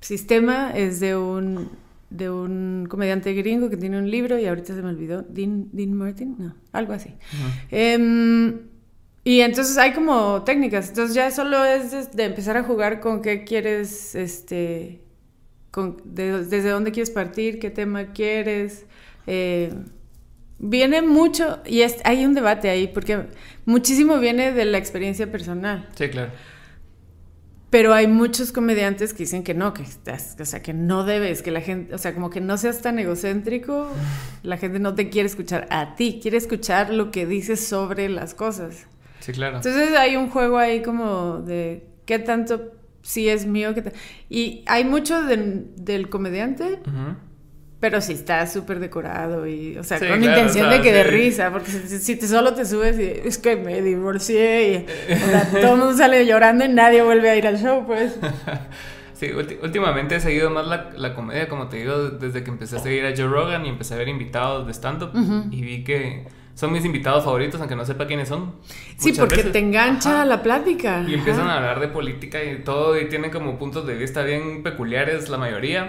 sistema 0.00 0.72
es 0.74 1.00
de 1.00 1.16
un, 1.16 1.70
de 2.10 2.28
un 2.30 2.86
comediante 2.90 3.32
gringo 3.32 3.70
que 3.70 3.78
tiene 3.78 3.98
un 3.98 4.10
libro 4.10 4.38
y 4.38 4.46
ahorita 4.46 4.74
se 4.74 4.82
me 4.82 4.90
olvidó, 4.90 5.22
Dean, 5.22 5.68
Dean 5.72 5.94
Martin, 5.94 6.36
no, 6.38 6.54
algo 6.72 6.92
así. 6.92 7.14
Y 9.24 9.40
entonces 9.40 9.78
hay 9.78 9.92
como 9.92 10.42
técnicas. 10.42 10.88
Entonces 10.88 11.14
ya 11.14 11.30
solo 11.30 11.64
es 11.64 12.14
de, 12.14 12.24
empezar 12.24 12.56
a 12.56 12.64
jugar 12.64 13.00
con 13.00 13.22
qué 13.22 13.44
quieres, 13.44 14.14
este, 14.14 15.00
con, 15.70 15.96
desde 16.04 16.68
dónde 16.68 16.90
quieres 16.90 17.10
partir, 17.10 17.58
qué 17.60 17.70
tema 17.70 18.12
quieres. 18.12 18.86
Eh, 19.26 19.72
viene 20.58 21.02
mucho, 21.02 21.60
y 21.66 21.82
es, 21.82 21.96
hay 22.04 22.24
un 22.24 22.34
debate 22.34 22.68
ahí, 22.68 22.88
porque 22.88 23.26
muchísimo 23.64 24.18
viene 24.18 24.52
de 24.52 24.64
la 24.64 24.78
experiencia 24.78 25.30
personal. 25.30 25.88
Sí, 25.94 26.08
claro. 26.08 26.32
Pero 27.70 27.94
hay 27.94 28.06
muchos 28.06 28.52
comediantes 28.52 29.14
que 29.14 29.20
dicen 29.22 29.44
que 29.44 29.54
no, 29.54 29.72
que 29.72 29.82
estás, 29.82 30.36
o 30.38 30.44
sea, 30.44 30.60
que 30.60 30.74
no 30.74 31.04
debes, 31.04 31.40
que 31.42 31.50
la 31.50 31.62
gente, 31.62 31.94
o 31.94 31.98
sea, 31.98 32.12
como 32.12 32.28
que 32.28 32.40
no 32.40 32.58
seas 32.58 32.82
tan 32.82 32.98
egocéntrico, 32.98 33.88
la 34.42 34.58
gente 34.58 34.78
no 34.78 34.94
te 34.94 35.08
quiere 35.08 35.26
escuchar 35.26 35.66
a 35.70 35.94
ti, 35.96 36.18
quiere 36.20 36.36
escuchar 36.36 36.92
lo 36.92 37.10
que 37.10 37.24
dices 37.24 37.66
sobre 37.66 38.10
las 38.10 38.34
cosas. 38.34 38.88
Sí, 39.22 39.32
claro. 39.32 39.56
Entonces 39.56 39.96
hay 39.96 40.16
un 40.16 40.28
juego 40.28 40.58
ahí 40.58 40.82
como 40.82 41.38
de 41.38 41.86
qué 42.06 42.18
tanto 42.18 42.72
sí 43.02 43.28
es 43.28 43.46
mío. 43.46 43.72
Qué 43.72 43.92
y 44.28 44.64
hay 44.66 44.84
mucho 44.84 45.22
del 45.22 46.08
comediante, 46.10 46.80
pero 47.78 48.00
sí 48.00 48.14
está 48.14 48.46
súper 48.48 48.80
decorado 48.80 49.46
y, 49.46 49.78
o 49.78 49.84
sea, 49.84 49.98
con 49.98 50.22
intención 50.22 50.70
de 50.70 50.80
que 50.80 50.92
de 50.92 51.04
risa, 51.04 51.50
porque 51.52 51.70
si, 51.70 52.16
te 52.16 52.26
solo 52.26 52.52
te 52.54 52.64
subes 52.64 52.98
y 52.98 53.28
es 53.28 53.38
que 53.38 53.56
me 53.56 53.80
divorcié 53.80 54.72
y 54.72 54.86
todo 55.60 55.74
el 55.74 55.78
mundo 55.78 55.96
sale 55.96 56.26
llorando 56.26 56.64
y 56.64 56.68
nadie 56.68 57.02
vuelve 57.02 57.30
a 57.30 57.36
ir 57.36 57.46
al 57.46 57.58
show, 57.58 57.86
pues. 57.86 58.18
Sí, 59.14 59.30
últimamente 59.30 60.16
he 60.16 60.20
seguido 60.20 60.50
más 60.50 60.66
la, 60.66 60.90
la, 60.96 61.14
comedia, 61.14 61.48
como 61.48 61.68
te 61.68 61.76
digo, 61.76 62.10
desde 62.10 62.42
que 62.42 62.50
empecé 62.50 62.74
a 62.74 62.78
seguir 62.80 63.06
a 63.06 63.12
Joe 63.16 63.28
Rogan 63.28 63.64
y 63.64 63.68
empecé 63.68 63.94
a 63.94 63.96
ver 63.96 64.08
invitados 64.08 64.66
de 64.66 64.72
stand-up 64.72 65.12
y 65.52 65.62
vi 65.62 65.84
que 65.84 66.26
son 66.54 66.72
mis 66.72 66.84
invitados 66.84 67.24
favoritos, 67.24 67.60
aunque 67.60 67.76
no 67.76 67.84
sepa 67.84 68.06
quiénes 68.06 68.28
son. 68.28 68.52
Sí, 68.96 69.12
porque 69.12 69.44
te 69.44 69.58
engancha 69.58 70.24
la 70.24 70.42
plática. 70.42 71.04
Y 71.06 71.14
empiezan 71.14 71.48
a 71.48 71.56
hablar 71.56 71.80
de 71.80 71.88
política 71.88 72.42
y 72.44 72.62
todo, 72.62 72.98
y 73.00 73.08
tienen 73.08 73.30
como 73.30 73.58
puntos 73.58 73.86
de 73.86 73.94
vista 73.94 74.22
bien 74.22 74.62
peculiares 74.62 75.28
la 75.28 75.38
mayoría. 75.38 75.88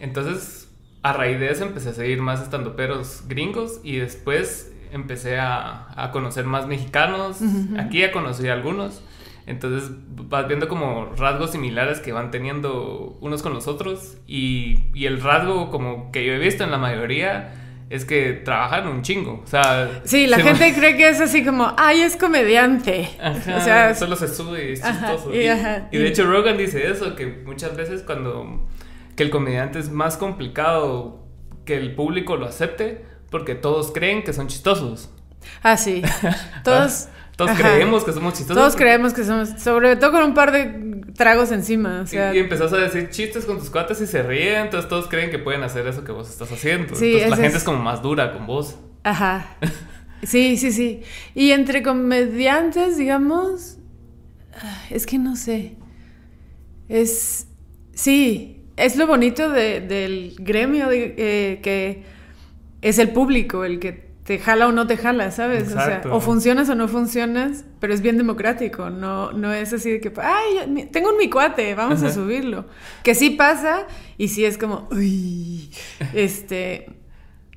Entonces, 0.00 0.70
a 1.02 1.12
raíz 1.12 1.38
de 1.40 1.50
eso 1.50 1.64
empecé 1.64 1.90
a 1.90 1.94
seguir 1.94 2.20
más 2.20 2.42
estandoperos 2.42 3.24
gringos 3.28 3.80
y 3.82 3.96
después 3.96 4.72
empecé 4.92 5.38
a, 5.38 5.86
a 5.96 6.10
conocer 6.12 6.44
más 6.44 6.66
mexicanos. 6.66 7.38
Aquí 7.78 8.00
ya 8.00 8.12
conocí 8.12 8.48
a 8.48 8.52
algunos. 8.52 9.02
Entonces 9.44 9.90
vas 10.06 10.46
viendo 10.46 10.68
como 10.68 11.06
rasgos 11.16 11.50
similares 11.50 11.98
que 11.98 12.12
van 12.12 12.30
teniendo 12.30 13.18
unos 13.20 13.42
con 13.42 13.52
los 13.52 13.66
otros 13.66 14.16
y, 14.26 14.78
y 14.94 15.06
el 15.06 15.20
rasgo 15.20 15.70
como 15.70 16.12
que 16.12 16.24
yo 16.24 16.32
he 16.32 16.38
visto 16.38 16.62
en 16.62 16.70
la 16.70 16.78
mayoría 16.78 17.52
es 17.92 18.06
que 18.06 18.32
trabajan 18.32 18.88
un 18.88 19.02
chingo. 19.02 19.42
O 19.44 19.46
sea, 19.46 20.00
sí, 20.04 20.26
la 20.26 20.38
gente 20.38 20.72
cree 20.72 20.96
que 20.96 21.10
es 21.10 21.20
así 21.20 21.44
como, 21.44 21.74
ay, 21.76 22.00
es 22.00 22.16
comediante. 22.16 23.10
o 23.22 23.60
sea, 23.60 23.94
solo 23.94 24.16
se 24.16 24.28
sube 24.28 24.70
y 24.70 24.72
es 24.72 24.82
chistoso. 24.82 25.30
Y, 25.30 25.98
de 25.98 26.08
hecho 26.08 26.24
Rogan 26.24 26.56
dice 26.56 26.90
eso, 26.90 27.14
que 27.14 27.26
muchas 27.26 27.76
veces 27.76 28.02
cuando 28.02 28.66
que 29.14 29.22
el 29.22 29.28
comediante 29.28 29.78
es 29.78 29.90
más 29.90 30.16
complicado 30.16 31.26
que 31.66 31.76
el 31.76 31.94
público 31.94 32.36
lo 32.36 32.46
acepte 32.46 33.04
porque 33.28 33.54
todos 33.54 33.92
creen 33.92 34.22
que 34.24 34.32
son 34.32 34.48
chistosos. 34.48 35.10
Ah, 35.62 35.76
sí. 35.76 36.02
Todos 36.64 37.08
todos 37.36 37.50
creemos 37.52 38.04
que 38.04 38.12
somos 38.12 38.34
chistosos. 38.34 38.56
Todos 38.56 38.76
creemos 38.76 39.14
que 39.14 39.24
somos, 39.24 39.50
sobre 39.58 39.96
todo 39.96 40.12
con 40.12 40.22
un 40.24 40.34
par 40.34 40.52
de 40.52 41.02
tragos 41.14 41.52
encima. 41.52 42.04
y, 42.10 42.38
empezás 42.38 42.72
a 42.72 42.76
decir 42.76 43.10
chistes 43.10 43.44
con 43.44 43.58
tus 43.58 43.70
cuates 43.70 44.00
y 44.00 44.06
se 44.06 44.22
ríen, 44.22 44.62
entonces 44.62 44.88
todos 44.88 45.08
creen 45.08 45.30
que 45.30 45.38
pueden 45.38 45.62
hacer 45.62 45.86
eso 45.86 46.04
que 46.04 46.12
vos 46.12 46.28
estás 46.28 46.50
haciendo. 46.52 46.84
entonces 46.84 47.30
la 47.30 47.36
gente 47.36 47.58
es 47.58 47.64
como 47.64 47.78
más 47.78 48.02
dura 48.02 48.32
con 48.32 48.46
vos. 48.46 48.76
Ajá. 49.04 49.56
Sí, 50.24 50.56
sí, 50.56 50.70
sí. 50.70 51.02
Y 51.34 51.50
entre 51.50 51.82
comediantes, 51.82 52.96
digamos, 52.96 53.78
es 54.88 55.04
que 55.04 55.18
no 55.18 55.34
sé. 55.34 55.74
Es, 56.88 57.48
sí, 57.92 58.62
es 58.76 58.96
lo 58.96 59.08
bonito 59.08 59.50
del 59.50 60.36
gremio 60.38 60.88
eh, 60.92 61.58
que 61.60 62.04
es 62.82 62.98
el 62.98 63.10
público 63.10 63.64
el 63.64 63.78
que 63.78 64.11
te 64.32 64.38
jala 64.38 64.66
o 64.66 64.72
no 64.72 64.86
te 64.86 64.96
jala, 64.96 65.30
¿sabes? 65.30 65.68
O 65.68 65.72
sea, 65.72 66.00
o 66.10 66.18
funcionas 66.18 66.66
o 66.70 66.74
no 66.74 66.88
funcionas, 66.88 67.66
pero 67.80 67.92
es 67.92 68.00
bien 68.00 68.16
democrático, 68.16 68.88
no, 68.88 69.30
no 69.32 69.52
es 69.52 69.74
así 69.74 69.90
de 69.90 70.00
que, 70.00 70.10
ay, 70.22 70.88
tengo 70.90 71.10
un 71.10 71.18
mi 71.18 71.28
cuate, 71.28 71.74
vamos 71.74 72.02
a 72.02 72.10
subirlo. 72.10 72.64
Que 73.02 73.14
sí 73.14 73.28
pasa 73.28 73.86
y 74.16 74.28
sí 74.28 74.46
es 74.46 74.56
como, 74.56 74.88
uy, 74.90 75.70
este, 76.14 76.86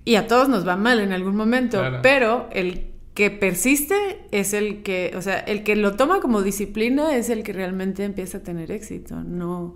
y 0.03 0.15
a 0.15 0.27
todos 0.27 0.49
nos 0.49 0.67
va 0.67 0.75
mal 0.75 0.99
en 0.99 1.13
algún 1.13 1.38
momento, 1.38 1.81
pero 2.01 2.49
el 2.51 2.91
que 3.13 3.31
persiste 3.31 4.27
es 4.31 4.53
el 4.53 4.83
que, 4.83 5.13
o 5.15 5.21
sea, 5.21 5.39
el 5.39 5.63
que 5.63 5.77
lo 5.77 5.95
toma 5.95 6.19
como 6.19 6.41
disciplina 6.41 7.15
es 7.15 7.29
el 7.29 7.43
que 7.43 7.53
realmente 7.53 8.03
empieza 8.03 8.39
a 8.39 8.43
tener 8.43 8.69
éxito, 8.69 9.23
no 9.23 9.75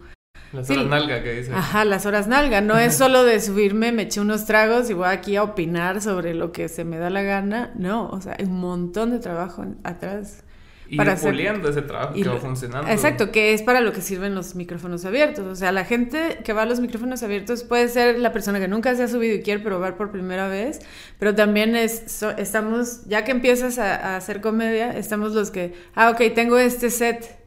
las 0.53 0.69
horas 0.69 0.85
nalga 0.85 1.23
que 1.23 1.33
dice. 1.33 1.53
Ajá, 1.53 1.85
las 1.85 2.05
horas 2.05 2.27
nalga. 2.27 2.61
No 2.61 2.77
es 2.77 2.95
solo 2.97 3.23
de 3.23 3.39
subirme, 3.39 3.91
me 3.91 4.03
eché 4.03 4.19
unos 4.19 4.45
tragos 4.45 4.89
y 4.89 4.93
voy 4.93 5.07
aquí 5.07 5.35
a 5.35 5.43
opinar 5.43 6.01
sobre 6.01 6.33
lo 6.33 6.51
que 6.51 6.67
se 6.69 6.83
me 6.85 6.97
da 6.97 7.09
la 7.09 7.23
gana. 7.23 7.71
No, 7.75 8.09
o 8.09 8.21
sea, 8.21 8.35
hay 8.37 8.45
un 8.45 8.59
montón 8.59 9.11
de 9.11 9.19
trabajo 9.19 9.65
atrás. 9.83 10.43
Y 10.91 10.97
para 10.97 11.13
hacer... 11.13 11.39
ese 11.39 11.83
trabajo 11.83 12.15
que 12.15 12.27
va 12.27 12.37
funcionando. 12.37 12.89
Exacto, 12.89 13.31
que 13.31 13.53
es 13.53 13.61
para 13.61 13.79
lo 13.79 13.93
que 13.93 14.01
sirven 14.01 14.33
los 14.33 14.55
micrófonos 14.55 15.05
abiertos. 15.05 15.45
O 15.45 15.55
sea, 15.55 15.71
la 15.71 15.85
gente 15.85 16.39
que 16.43 16.51
va 16.51 16.63
a 16.63 16.65
los 16.65 16.79
micrófonos 16.79 17.21
abiertos 17.21 17.63
puede 17.63 17.87
ser 17.89 18.17
la 18.17 18.33
persona 18.33 18.59
que 18.59 18.67
nunca 18.67 18.95
se 18.95 19.03
ha 19.03 19.07
subido 19.07 19.35
y 19.35 19.43
quiere 19.43 19.61
probar 19.61 19.97
por 19.97 20.09
primera 20.09 20.47
vez, 20.47 20.79
pero 21.19 21.35
también 21.35 21.75
es, 21.75 22.23
estamos, 22.37 23.05
ya 23.05 23.23
que 23.23 23.29
empiezas 23.29 23.77
a, 23.77 23.95
a 24.13 24.17
hacer 24.17 24.41
comedia, 24.41 24.89
estamos 24.97 25.33
los 25.33 25.51
que, 25.51 25.75
ah, 25.93 26.09
ok, 26.09 26.33
tengo 26.33 26.57
este 26.57 26.89
set, 26.89 27.38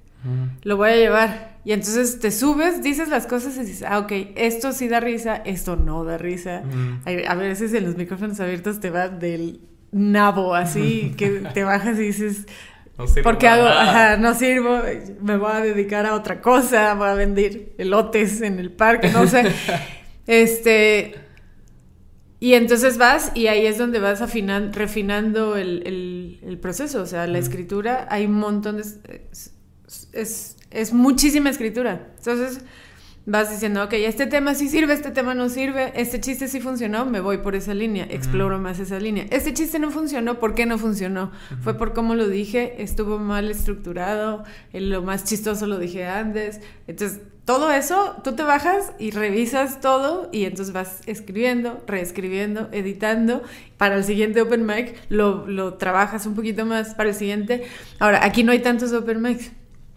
lo 0.63 0.77
voy 0.77 0.91
a 0.91 0.97
llevar. 0.97 1.53
Y 1.65 1.73
entonces 1.73 2.19
te 2.19 2.31
subes, 2.31 2.83
dices 2.83 3.09
las 3.09 3.27
cosas 3.27 3.57
y 3.57 3.61
dices, 3.61 3.85
ah, 3.89 4.01
ok, 4.01 4.13
esto 4.35 4.73
sí 4.73 4.89
da 4.89 4.99
risa, 4.99 5.37
esto 5.37 5.77
no 5.77 6.05
da 6.05 6.19
risa. 6.19 6.63
A 7.05 7.35
veces 7.35 7.73
en 7.75 7.85
los 7.85 7.97
micrófonos 7.97 8.41
abiertos 8.41 8.81
te 8.81 8.91
va 8.91 9.09
del 9.09 9.61
nabo 9.93 10.55
así, 10.55 11.15
que 11.17 11.29
te 11.55 11.63
bajas 11.63 11.99
y 11.99 12.03
dices, 12.03 12.47
no 12.99 13.05
porque 13.23 13.49
hago, 13.49 13.67
ajá, 13.67 14.17
no 14.17 14.35
sirvo, 14.35 14.81
me 15.21 15.37
voy 15.37 15.53
a 15.53 15.61
dedicar 15.61 16.05
a 16.05 16.15
otra 16.15 16.41
cosa, 16.41 16.95
voy 16.95 17.09
a 17.09 17.15
vender 17.15 17.73
elotes 17.79 18.43
en 18.43 18.59
el 18.59 18.71
parque, 18.73 19.09
no 19.11 19.27
sé. 19.27 19.45
este. 20.27 21.15
Y 22.39 22.55
entonces 22.55 22.99
vas 22.99 23.31
y 23.37 23.47
ahí 23.47 23.67
es 23.67 23.79
donde 23.79 24.01
vas 24.01 24.21
afinando, 24.21 24.77
refinando 24.77 25.57
el, 25.57 26.41
el, 26.43 26.59
proceso. 26.59 27.01
O 27.01 27.07
sea, 27.07 27.29
la 27.29 27.39
escritura, 27.39 28.09
hay 28.11 28.27
un 28.27 28.35
montón 28.35 28.79
de 28.79 28.83
es, 30.13 30.57
es 30.71 30.93
muchísima 30.93 31.51
escritura. 31.51 32.09
Entonces, 32.19 32.65
vas 33.25 33.51
diciendo, 33.51 33.85
ok, 33.85 33.93
este 33.95 34.27
tema 34.27 34.55
sí 34.55 34.69
sirve, 34.69 34.95
este 34.95 35.11
tema 35.11 35.35
no 35.35 35.49
sirve, 35.49 35.93
este 35.95 36.21
chiste 36.21 36.49
sí 36.49 36.61
funcionó, 36.61 37.07
me 37.07 37.21
voy 37.21 37.39
por 37.39 37.55
esa 37.55 37.73
línea, 37.73 38.07
exploro 38.11 38.59
más 38.59 38.79
esa 38.81 38.99
línea. 38.99 39.27
Este 39.31 39.55
chiste 39.55 39.79
no 39.79 39.91
funcionó, 39.91 40.41
¿por 40.41 40.55
qué 40.55 40.67
no 40.67 40.79
funcionó? 40.79 41.31
Fue 41.63 41.79
por 41.79 41.93
cómo 41.93 42.15
lo 42.15 42.29
dije, 42.29 42.83
estuvo 42.83 43.19
mal 43.19 43.51
estructurado, 43.51 44.45
lo 44.73 45.03
más 45.03 45.25
chistoso 45.25 45.67
lo 45.67 45.79
dije 45.79 46.07
antes. 46.07 46.61
Entonces, 46.89 47.21
todo 47.45 47.73
eso, 47.73 48.17
tú 48.23 48.35
te 48.35 48.45
bajas 48.45 48.93
y 49.01 49.11
revisas 49.11 49.81
todo 49.81 50.29
y 50.33 50.45
entonces 50.45 50.73
vas 50.73 51.01
escribiendo, 51.07 51.83
reescribiendo, 51.87 52.69
editando. 52.73 53.43
Para 53.79 53.97
el 53.97 54.05
siguiente 54.05 54.41
open 54.41 54.65
mic 54.65 54.97
lo, 55.09 55.47
lo 55.49 55.75
trabajas 55.75 56.27
un 56.27 56.37
poquito 56.37 56.67
más 56.67 56.95
para 56.95 57.09
el 57.09 57.15
siguiente. 57.17 57.65
Ahora, 57.99 58.25
aquí 58.25 58.45
no 58.45 58.53
hay 58.53 58.61
tantos 58.61 58.93
open 58.93 59.23
mics. 59.23 59.51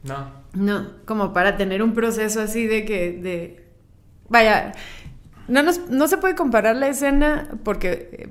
No. 0.05 0.45
No, 0.53 0.87
como 1.05 1.33
para 1.33 1.57
tener 1.57 1.83
un 1.83 1.93
proceso 1.93 2.39
así 2.41 2.65
de 2.65 2.85
que, 2.85 3.11
de, 3.11 3.65
vaya, 4.29 4.71
no, 5.47 5.63
nos, 5.63 5.89
no 5.89 6.07
se 6.07 6.17
puede 6.17 6.35
comparar 6.35 6.75
la 6.75 6.87
escena 6.87 7.49
porque 7.63 8.09
eh, 8.11 8.29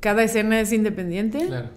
cada 0.00 0.22
escena 0.22 0.60
es 0.60 0.72
independiente. 0.72 1.46
Claro. 1.46 1.68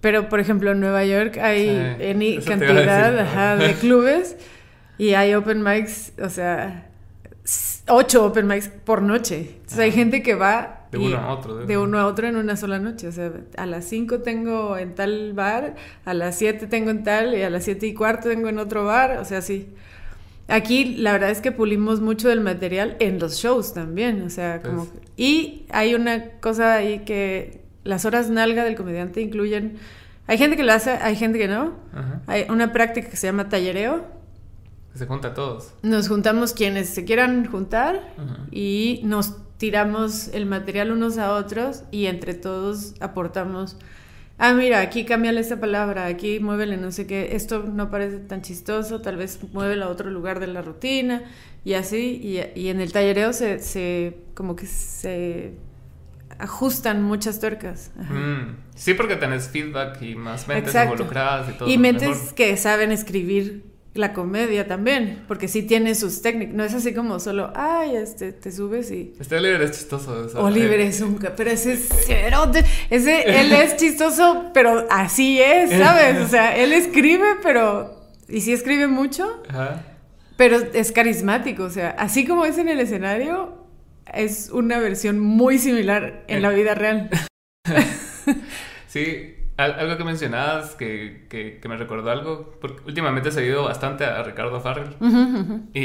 Pero, 0.00 0.28
por 0.28 0.40
ejemplo, 0.40 0.72
en 0.72 0.80
Nueva 0.80 1.04
York 1.04 1.38
hay 1.38 1.68
Sí, 1.98 2.04
any 2.04 2.38
cantidad 2.38 3.18
ajá, 3.18 3.56
de 3.56 3.72
clubes 3.80 4.36
y 4.98 5.14
hay 5.14 5.34
open 5.34 5.62
mics, 5.62 6.12
o 6.20 6.28
sea, 6.28 6.88
ocho 7.88 8.24
open 8.24 8.46
mics 8.46 8.68
por 8.68 9.02
noche. 9.02 9.50
Entonces 9.56 9.78
hay 9.78 9.92
gente 9.92 10.22
que 10.22 10.34
va 10.34 10.83
De 10.98 11.06
uno 11.06 11.16
a 11.18 11.32
otro, 11.34 11.56
de- 11.56 11.66
De 11.66 11.78
uno 11.78 11.98
a 11.98 12.06
otro 12.06 12.26
en 12.26 12.36
una 12.36 12.56
sola 12.56 12.78
noche. 12.78 13.08
O 13.08 13.12
sea, 13.12 13.32
a 13.56 13.66
las 13.66 13.84
5 13.86 14.20
tengo 14.20 14.76
en 14.76 14.94
tal 14.94 15.32
bar, 15.34 15.74
a 16.04 16.14
las 16.14 16.36
7 16.38 16.66
tengo 16.66 16.90
en 16.90 17.02
tal 17.04 17.34
y 17.34 17.42
a 17.42 17.50
las 17.50 17.64
7 17.64 17.86
y 17.86 17.94
cuarto 17.94 18.28
tengo 18.28 18.48
en 18.48 18.58
otro 18.58 18.84
bar. 18.84 19.18
O 19.18 19.24
sea, 19.24 19.42
sí. 19.42 19.68
Aquí 20.48 20.96
la 20.96 21.12
verdad 21.12 21.30
es 21.30 21.40
que 21.40 21.52
pulimos 21.52 22.00
mucho 22.00 22.28
del 22.28 22.40
material 22.40 22.96
en 23.00 23.18
los 23.18 23.36
shows 23.36 23.72
también. 23.72 24.22
O 24.22 24.30
sea, 24.30 24.60
como... 24.62 24.84
Pues- 24.86 25.02
Y 25.16 25.64
hay 25.70 25.94
una 25.94 26.30
cosa 26.40 26.74
ahí 26.74 27.00
que 27.00 27.62
las 27.84 28.04
horas 28.04 28.30
nalga 28.30 28.64
del 28.64 28.74
comediante 28.76 29.20
incluyen... 29.20 29.78
Hay 30.26 30.38
gente 30.38 30.56
que 30.56 30.62
lo 30.64 30.72
hace, 30.72 30.90
hay 30.90 31.16
gente 31.16 31.38
que 31.38 31.48
no. 31.48 31.74
Ajá. 31.92 32.22
Hay 32.26 32.46
una 32.48 32.72
práctica 32.72 33.08
que 33.10 33.16
se 33.16 33.26
llama 33.26 33.48
tallereo. 33.50 34.04
Se 34.94 35.06
junta 35.06 35.28
a 35.28 35.34
todos. 35.34 35.72
Nos 35.82 36.08
juntamos 36.08 36.52
quienes 36.54 36.88
se 36.88 37.04
quieran 37.04 37.44
juntar 37.46 38.12
Ajá. 38.16 38.38
y 38.50 39.00
nos 39.04 39.34
tiramos 39.58 40.28
el 40.28 40.46
material 40.46 40.90
unos 40.92 41.18
a 41.18 41.32
otros 41.34 41.82
y 41.90 42.06
entre 42.06 42.34
todos 42.34 42.94
aportamos. 43.00 43.76
Ah, 44.36 44.52
mira, 44.52 44.80
aquí 44.80 45.04
cámbiale 45.04 45.40
esta 45.40 45.60
palabra, 45.60 46.06
aquí 46.06 46.40
muévele 46.40 46.76
no 46.76 46.90
sé 46.90 47.06
qué, 47.06 47.36
esto 47.36 47.62
no 47.62 47.88
parece 47.90 48.18
tan 48.18 48.42
chistoso, 48.42 49.00
tal 49.00 49.16
vez 49.16 49.38
muévelo 49.52 49.84
a 49.84 49.88
otro 49.88 50.10
lugar 50.10 50.40
de 50.40 50.48
la 50.48 50.60
rutina 50.60 51.22
y 51.64 51.74
así, 51.74 52.20
y, 52.22 52.60
y 52.60 52.68
en 52.68 52.80
el 52.80 52.92
tallereo 52.92 53.32
se, 53.32 53.60
se, 53.60 54.18
como 54.34 54.56
que 54.56 54.66
se 54.66 55.54
ajustan 56.38 57.02
muchas 57.02 57.38
tuercas. 57.40 57.92
Mm, 57.96 58.56
Sí, 58.74 58.94
porque 58.94 59.14
tenés 59.14 59.48
feedback 59.48 60.02
y 60.02 60.16
más 60.16 60.48
mentes 60.48 60.74
Exacto. 60.74 60.94
involucradas 60.94 61.48
y 61.50 61.52
todo. 61.52 61.68
Y 61.70 61.78
mentes 61.78 62.08
mejor. 62.08 62.34
que 62.34 62.56
saben 62.56 62.90
escribir 62.90 63.64
la 63.94 64.12
comedia 64.12 64.66
también, 64.66 65.24
porque 65.28 65.46
sí 65.46 65.62
tiene 65.62 65.94
sus 65.94 66.20
técnicas, 66.20 66.54
no 66.54 66.64
es 66.64 66.74
así 66.74 66.92
como 66.92 67.20
solo, 67.20 67.52
ay, 67.54 67.94
este, 67.94 68.32
te 68.32 68.50
subes 68.50 68.90
y... 68.90 69.14
Este 69.20 69.36
Oliver 69.36 69.62
es 69.62 69.70
chistoso. 69.70 70.24
o 70.26 70.28
sea, 70.28 70.40
Oliver 70.40 70.80
eh, 70.80 70.88
es 70.88 71.00
un... 71.00 71.16
Pero 71.16 71.50
ese 71.50 71.74
es 71.74 71.88
cero... 72.04 72.50
ese, 72.90 73.40
él 73.40 73.52
es 73.52 73.76
chistoso, 73.76 74.50
pero 74.52 74.86
así 74.90 75.40
es, 75.40 75.70
¿sabes? 75.70 76.20
O 76.20 76.28
sea, 76.28 76.56
él 76.56 76.72
escribe, 76.72 77.36
pero... 77.42 78.02
Y 78.28 78.40
sí 78.40 78.52
escribe 78.52 78.88
mucho, 78.88 79.42
Ajá. 79.48 79.84
pero 80.36 80.56
es 80.56 80.90
carismático. 80.90 81.62
O 81.62 81.70
sea, 81.70 81.90
así 81.90 82.26
como 82.26 82.46
es 82.46 82.58
en 82.58 82.68
el 82.68 82.80
escenario, 82.80 83.64
es 84.12 84.50
una 84.50 84.78
versión 84.78 85.20
muy 85.20 85.58
similar 85.58 86.24
en 86.26 86.42
la 86.42 86.50
vida 86.50 86.74
real. 86.74 87.10
Sí, 88.86 89.34
algo 89.56 89.96
que 89.96 90.04
mencionabas 90.04 90.74
que, 90.74 91.26
que, 91.28 91.58
que 91.60 91.68
me 91.68 91.76
recordó 91.76 92.10
algo, 92.10 92.56
porque 92.60 92.82
últimamente 92.86 93.28
he 93.28 93.32
seguido 93.32 93.62
bastante 93.64 94.04
a 94.04 94.22
Ricardo 94.22 94.60
Farrell 94.60 94.96
y, 95.72 95.80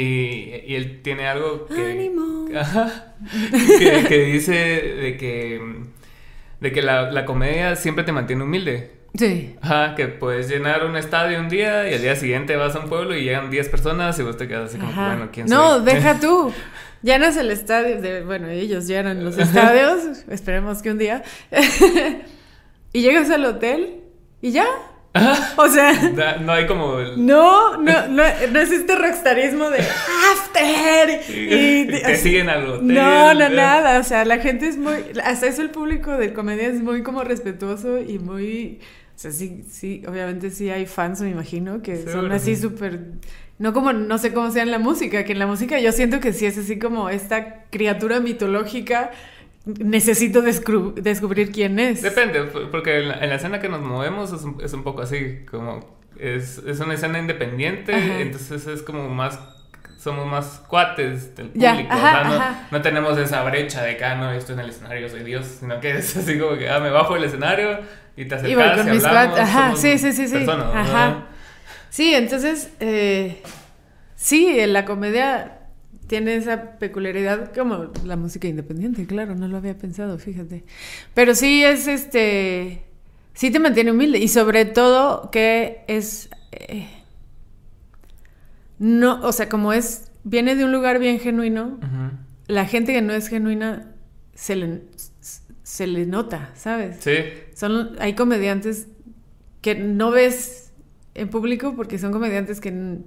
y 0.66 0.74
él 0.74 1.00
tiene 1.02 1.28
algo 1.28 1.66
que, 1.66 1.92
Ánimo. 1.92 2.48
Que, 3.78 4.04
que 4.08 4.24
dice 4.24 4.52
de 4.52 5.16
que, 5.16 5.60
de 6.60 6.72
que 6.72 6.82
la, 6.82 7.12
la 7.12 7.24
comedia 7.24 7.76
siempre 7.76 8.02
te 8.02 8.12
mantiene 8.12 8.42
humilde. 8.42 8.90
Sí. 9.14 9.54
Ajá, 9.60 9.94
que 9.94 10.06
puedes 10.08 10.48
llenar 10.48 10.84
un 10.84 10.96
estadio 10.96 11.38
un 11.40 11.48
día 11.48 11.88
y 11.90 11.94
al 11.94 12.00
día 12.00 12.16
siguiente 12.16 12.56
vas 12.56 12.74
a 12.76 12.80
un 12.80 12.88
pueblo 12.88 13.16
y 13.16 13.24
llegan 13.24 13.50
10 13.50 13.68
personas 13.68 14.18
y 14.18 14.22
vos 14.22 14.36
te 14.36 14.48
quedas 14.48 14.70
así 14.70 14.78
como, 14.78 14.90
Ajá. 14.90 15.08
bueno, 15.08 15.28
¿quién 15.32 15.46
no, 15.46 15.76
soy? 15.76 15.84
deja 15.84 16.18
tú. 16.18 16.52
Llenas 17.02 17.36
el 17.36 17.50
estadio, 17.50 18.00
de, 18.00 18.22
bueno, 18.22 18.48
ellos 18.48 18.86
llenan 18.86 19.24
los 19.24 19.38
estadios, 19.38 20.24
esperemos 20.28 20.82
que 20.82 20.90
un 20.90 20.98
día. 20.98 21.22
Y 22.92 23.02
llegas 23.02 23.30
al 23.30 23.44
hotel 23.44 24.00
y 24.40 24.52
ya. 24.52 24.66
O 25.56 25.68
sea, 25.68 26.38
No 26.40 26.52
hay 26.52 26.66
como 26.66 27.00
el... 27.00 27.26
no, 27.26 27.76
no, 27.78 28.06
no, 28.06 28.22
no 28.52 28.60
es 28.60 28.70
este 28.70 28.94
rockstarismo 28.94 29.68
de 29.68 29.78
after 30.32 31.20
y, 31.28 31.86
te 32.04 32.16
siguen 32.16 32.48
al 32.48 32.66
hotel. 32.66 32.94
No, 32.94 33.34
no, 33.34 33.48
nada. 33.48 33.98
O 33.98 34.04
sea, 34.04 34.24
la 34.24 34.38
gente 34.38 34.68
es 34.68 34.76
muy. 34.76 34.94
Hasta 35.24 35.48
eso 35.48 35.62
el 35.62 35.70
público 35.70 36.16
de 36.16 36.32
comedia 36.32 36.68
es 36.68 36.80
muy 36.80 37.02
como 37.02 37.24
respetuoso 37.24 37.98
y 38.00 38.20
muy. 38.20 38.78
O 39.16 39.18
sea, 39.18 39.32
sí, 39.32 39.64
sí, 39.68 40.02
obviamente 40.08 40.50
sí 40.50 40.70
hay 40.70 40.86
fans, 40.86 41.20
me 41.20 41.30
imagino, 41.30 41.82
que 41.82 42.04
son 42.04 42.30
así 42.30 42.54
sí. 42.54 42.62
súper. 42.62 43.00
No 43.58 43.74
como, 43.74 43.92
no 43.92 44.16
sé 44.16 44.32
cómo 44.32 44.50
sea 44.50 44.62
en 44.62 44.70
la 44.70 44.78
música, 44.78 45.24
que 45.24 45.32
en 45.32 45.38
la 45.40 45.46
música 45.46 45.78
yo 45.80 45.92
siento 45.92 46.20
que 46.20 46.32
sí 46.32 46.46
es 46.46 46.56
así 46.56 46.78
como 46.78 47.10
esta 47.10 47.64
criatura 47.64 48.20
mitológica. 48.20 49.10
Necesito 49.66 50.40
descubrir 50.42 51.52
quién 51.52 51.78
es. 51.78 52.00
Depende, 52.02 52.44
por- 52.44 52.70
porque 52.70 53.00
en 53.00 53.08
la, 53.08 53.14
en 53.22 53.28
la 53.28 53.34
escena 53.36 53.60
que 53.60 53.68
nos 53.68 53.80
movemos 53.82 54.32
es 54.32 54.42
un, 54.42 54.58
es 54.62 54.72
un 54.72 54.82
poco 54.82 55.02
así, 55.02 55.44
como 55.50 55.98
es, 56.18 56.58
es 56.58 56.80
una 56.80 56.94
escena 56.94 57.18
independiente, 57.18 57.94
Ajá. 57.94 58.20
entonces 58.20 58.66
es 58.66 58.82
como 58.82 59.08
más, 59.10 59.38
somos 59.98 60.26
más 60.26 60.62
cuates 60.66 61.36
del 61.36 61.52
Ya, 61.54 61.72
público, 61.72 61.92
ajá, 61.92 62.22
o 62.22 62.36
sea, 62.36 62.68
no, 62.70 62.82
tenemos 62.82 63.18
esa 63.18 63.42
brecha 63.44 63.82
de 63.82 63.96
que, 63.98 64.04
ah, 64.04 64.14
no, 64.16 64.32
estoy 64.32 64.54
en 64.54 64.60
el 64.60 64.70
escenario, 64.70 65.08
soy 65.10 65.24
Dios, 65.24 65.46
sino 65.60 65.78
que 65.78 65.90
es 65.98 66.16
así 66.16 66.38
como 66.38 66.56
que, 66.56 66.68
ah, 66.70 66.80
me 66.80 66.90
bajo 66.90 67.14
del 67.14 67.24
escenario 67.24 67.80
y 68.16 68.24
te 68.26 68.36
Y 68.42 68.54
acercas 68.54 68.76
con 68.76 68.88
y 68.88 68.90
mis 68.90 69.04
hablamos, 69.04 69.38
cuates. 69.38 69.40
Ajá, 69.40 69.62
somos 69.66 69.80
sí, 69.80 69.98
sí, 69.98 70.12
sí, 70.12 70.26
sí. 70.28 70.32
personas, 70.36 70.66
¿no? 70.74 70.74
Ajá. 70.80 71.26
Sí, 71.90 72.14
entonces, 72.14 72.70
eh, 72.80 73.42
sí, 74.16 74.58
en 74.60 74.72
la 74.72 74.84
comedia 74.84 75.59
tiene 76.10 76.34
esa 76.34 76.76
peculiaridad 76.80 77.52
como 77.54 77.92
la 78.04 78.16
música 78.16 78.48
independiente, 78.48 79.06
claro, 79.06 79.36
no 79.36 79.46
lo 79.46 79.56
había 79.56 79.78
pensado, 79.78 80.18
fíjate. 80.18 80.64
Pero 81.14 81.36
sí 81.36 81.62
es 81.62 81.86
este, 81.86 82.82
sí 83.32 83.52
te 83.52 83.60
mantiene 83.60 83.92
humilde 83.92 84.18
y 84.18 84.26
sobre 84.26 84.64
todo 84.64 85.30
que 85.30 85.84
es, 85.86 86.28
eh, 86.50 86.88
no, 88.80 89.20
o 89.22 89.30
sea, 89.30 89.48
como 89.48 89.72
es, 89.72 90.10
viene 90.24 90.56
de 90.56 90.64
un 90.64 90.72
lugar 90.72 90.98
bien 90.98 91.20
genuino, 91.20 91.78
la 92.48 92.66
gente 92.66 92.92
que 92.92 93.02
no 93.02 93.12
es 93.12 93.28
genuina 93.28 93.94
se 94.34 94.56
le, 94.56 94.82
se 95.62 95.86
le 95.86 96.06
nota, 96.06 96.50
¿sabes? 96.56 96.96
Sí, 96.98 97.18
Son, 97.54 97.94
hay 98.00 98.14
comediantes 98.16 98.88
que 99.60 99.76
no 99.76 100.10
ves 100.10 100.72
en 101.14 101.28
público 101.28 101.76
porque 101.76 102.00
son 102.00 102.10
comediantes 102.10 102.60
que 102.60 102.70
en, 102.70 103.06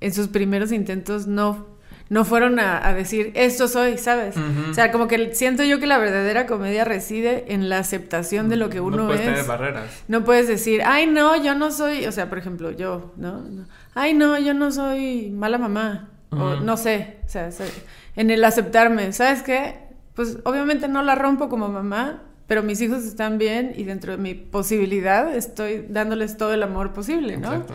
en 0.00 0.14
sus 0.14 0.28
primeros 0.28 0.72
intentos 0.72 1.26
no, 1.26 1.78
no 2.10 2.26
fueron 2.26 2.58
a, 2.60 2.86
a 2.86 2.92
decir 2.92 3.32
esto 3.34 3.66
soy, 3.68 3.96
¿sabes? 3.96 4.34
O 4.36 4.74
sea, 4.74 4.92
como 4.92 5.08
que 5.08 5.34
siento 5.34 5.62
yo 5.64 5.78
que 5.80 5.86
la 5.86 5.96
verdadera 5.96 6.44
comedia 6.44 6.84
reside 6.84 7.46
en 7.54 7.68
la 7.70 7.78
aceptación 7.78 8.48
de 8.50 8.56
lo 8.56 8.68
que 8.68 8.80
uno 8.80 8.98
no 8.98 9.06
puedes 9.06 9.22
tener 9.22 9.38
es. 9.38 9.46
barreras. 9.46 10.02
No 10.08 10.24
puedes 10.24 10.46
decir, 10.48 10.82
ay, 10.84 11.06
no, 11.06 11.42
yo 11.42 11.54
no 11.54 11.70
soy, 11.70 12.04
o 12.06 12.12
sea, 12.12 12.28
por 12.28 12.36
ejemplo, 12.36 12.70
yo, 12.72 13.12
¿no? 13.16 13.42
Ay, 13.94 14.12
no, 14.12 14.38
yo 14.38 14.52
no 14.52 14.70
soy 14.72 15.30
mala 15.30 15.56
mamá. 15.56 16.10
O 16.32 16.56
no 16.56 16.76
sé, 16.76 17.16
o 17.26 17.28
sea, 17.28 17.50
se- 17.50 17.64
en 18.14 18.30
el 18.30 18.44
aceptarme, 18.44 19.12
¿sabes 19.12 19.42
qué? 19.42 19.74
Pues 20.14 20.38
obviamente 20.44 20.86
no 20.88 21.02
la 21.02 21.14
rompo 21.16 21.48
como 21.48 21.68
mamá, 21.68 22.22
pero 22.46 22.62
mis 22.64 22.80
hijos 22.80 23.04
están 23.04 23.38
bien 23.38 23.72
y 23.76 23.84
dentro 23.84 24.12
de 24.12 24.18
mi 24.18 24.34
posibilidad 24.34 25.34
estoy 25.34 25.86
dándoles 25.88 26.36
todo 26.36 26.52
el 26.54 26.62
amor 26.64 26.92
posible, 26.92 27.36
¿no? 27.36 27.52
Exacto. 27.52 27.74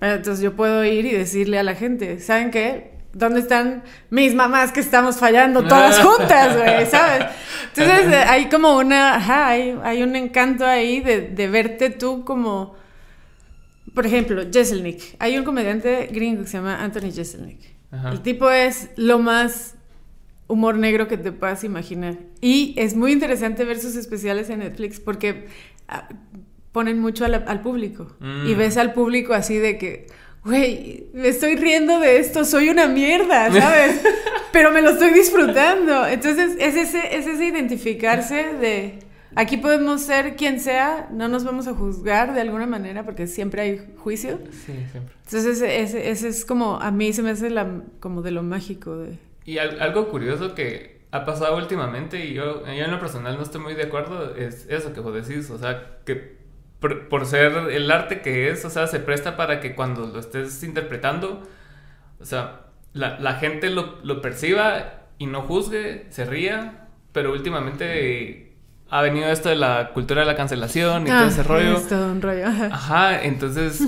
Entonces 0.00 0.42
yo 0.42 0.54
puedo 0.54 0.84
ir 0.84 1.06
y 1.06 1.12
decirle 1.12 1.58
a 1.58 1.62
la 1.62 1.74
gente, 1.74 2.18
¿saben 2.20 2.50
qué? 2.50 2.93
¿Dónde 3.14 3.40
están 3.40 3.84
mis 4.10 4.34
mamás 4.34 4.72
que 4.72 4.80
estamos 4.80 5.16
fallando 5.16 5.62
todas 5.62 5.98
juntas, 6.04 6.56
güey? 6.56 6.86
¿Sabes? 6.86 7.26
Entonces 7.76 8.12
hay 8.26 8.48
como 8.48 8.76
una, 8.76 9.14
ajá, 9.14 9.48
hay, 9.48 9.78
hay 9.82 10.02
un 10.02 10.16
encanto 10.16 10.66
ahí 10.66 11.00
de, 11.00 11.22
de 11.22 11.48
verte 11.48 11.90
tú 11.90 12.24
como, 12.24 12.74
por 13.94 14.06
ejemplo, 14.06 14.42
Jeselnik. 14.52 15.00
Hay 15.20 15.38
un 15.38 15.44
comediante 15.44 16.08
gringo 16.12 16.42
que 16.42 16.48
se 16.48 16.56
llama 16.58 16.82
Anthony 16.82 17.12
Jeselnik. 17.12 17.60
Ajá. 17.92 18.10
El 18.10 18.20
tipo 18.20 18.50
es 18.50 18.90
lo 18.96 19.18
más 19.20 19.76
humor 20.48 20.76
negro 20.76 21.06
que 21.08 21.16
te 21.16 21.30
puedas 21.32 21.62
imaginar. 21.64 22.16
Y 22.40 22.74
es 22.76 22.96
muy 22.96 23.12
interesante 23.12 23.64
ver 23.64 23.78
sus 23.78 23.94
especiales 23.96 24.50
en 24.50 24.58
Netflix 24.58 24.98
porque 25.00 25.46
ah, 25.88 26.08
ponen 26.72 26.98
mucho 26.98 27.26
la- 27.28 27.38
al 27.46 27.60
público. 27.60 28.16
Mm. 28.20 28.46
Y 28.48 28.54
ves 28.54 28.76
al 28.76 28.92
público 28.92 29.32
así 29.34 29.56
de 29.56 29.78
que, 29.78 30.06
güey, 30.44 31.06
me 31.12 31.28
estoy 31.28 31.56
riendo 31.56 31.98
de 32.00 32.18
esto, 32.18 32.44
soy 32.44 32.68
una 32.68 32.86
mierda, 32.86 33.50
¿sabes? 33.52 34.00
Pero 34.52 34.70
me 34.70 34.82
lo 34.82 34.90
estoy 34.90 35.10
disfrutando. 35.10 36.06
Entonces, 36.06 36.52
es 36.60 36.76
ese, 36.76 37.16
es 37.16 37.26
ese 37.26 37.44
identificarse 37.46 38.52
de, 38.60 38.98
aquí 39.34 39.56
podemos 39.56 40.02
ser 40.02 40.36
quien 40.36 40.60
sea, 40.60 41.08
no 41.10 41.28
nos 41.28 41.44
vamos 41.44 41.66
a 41.66 41.74
juzgar 41.74 42.34
de 42.34 42.40
alguna 42.42 42.66
manera, 42.66 43.04
porque 43.04 43.26
siempre 43.26 43.62
hay 43.62 43.94
juicio. 43.96 44.38
Sí, 44.50 44.72
siempre. 44.92 45.14
Entonces, 45.24 45.60
ese, 45.62 46.10
ese 46.10 46.28
es 46.28 46.44
como, 46.44 46.76
a 46.80 46.90
mí 46.90 47.12
se 47.12 47.22
me 47.22 47.30
hace 47.30 47.50
la, 47.50 47.82
como 48.00 48.22
de 48.22 48.30
lo 48.30 48.42
mágico 48.42 48.96
de... 48.96 49.18
Y 49.44 49.58
al- 49.58 49.80
algo 49.80 50.08
curioso 50.08 50.54
que 50.54 51.00
ha 51.10 51.24
pasado 51.24 51.56
últimamente, 51.56 52.24
y 52.26 52.34
yo, 52.34 52.64
yo 52.66 52.70
en 52.84 52.90
lo 52.90 52.98
personal 53.00 53.36
no 53.36 53.42
estoy 53.42 53.60
muy 53.60 53.74
de 53.74 53.84
acuerdo, 53.84 54.34
es 54.36 54.66
eso 54.68 54.92
que 54.92 55.00
vos 55.00 55.14
decís, 55.14 55.48
o 55.50 55.58
sea, 55.58 55.98
que 56.04 56.43
por, 56.84 57.08
por 57.08 57.24
ser 57.24 57.52
el 57.70 57.90
arte 57.90 58.20
que 58.20 58.50
es, 58.50 58.62
o 58.66 58.68
sea, 58.70 58.86
se 58.86 59.00
presta 59.00 59.38
para 59.38 59.58
que 59.60 59.74
cuando 59.74 60.06
lo 60.06 60.20
estés 60.20 60.62
interpretando, 60.62 61.40
o 62.20 62.24
sea, 62.26 62.66
la, 62.92 63.18
la 63.20 63.36
gente 63.36 63.70
lo, 63.70 63.96
lo 64.02 64.20
perciba 64.20 65.04
y 65.16 65.24
no 65.26 65.40
juzgue, 65.40 66.06
se 66.10 66.26
ría, 66.26 66.88
pero 67.12 67.32
últimamente 67.32 68.52
ha 68.90 69.00
venido 69.00 69.28
esto 69.28 69.48
de 69.48 69.56
la 69.56 69.92
cultura 69.94 70.20
de 70.20 70.26
la 70.26 70.36
cancelación 70.36 71.06
y 71.06 71.10
todo 71.10 71.24
ese 71.24 71.40
Ah, 71.40 71.44
rollo. 71.44 71.76
Es 71.78 71.88
todo 71.88 72.12
un 72.12 72.20
rollo. 72.20 72.46
ajá. 72.46 72.66
Ajá, 72.72 73.22
entonces 73.24 73.80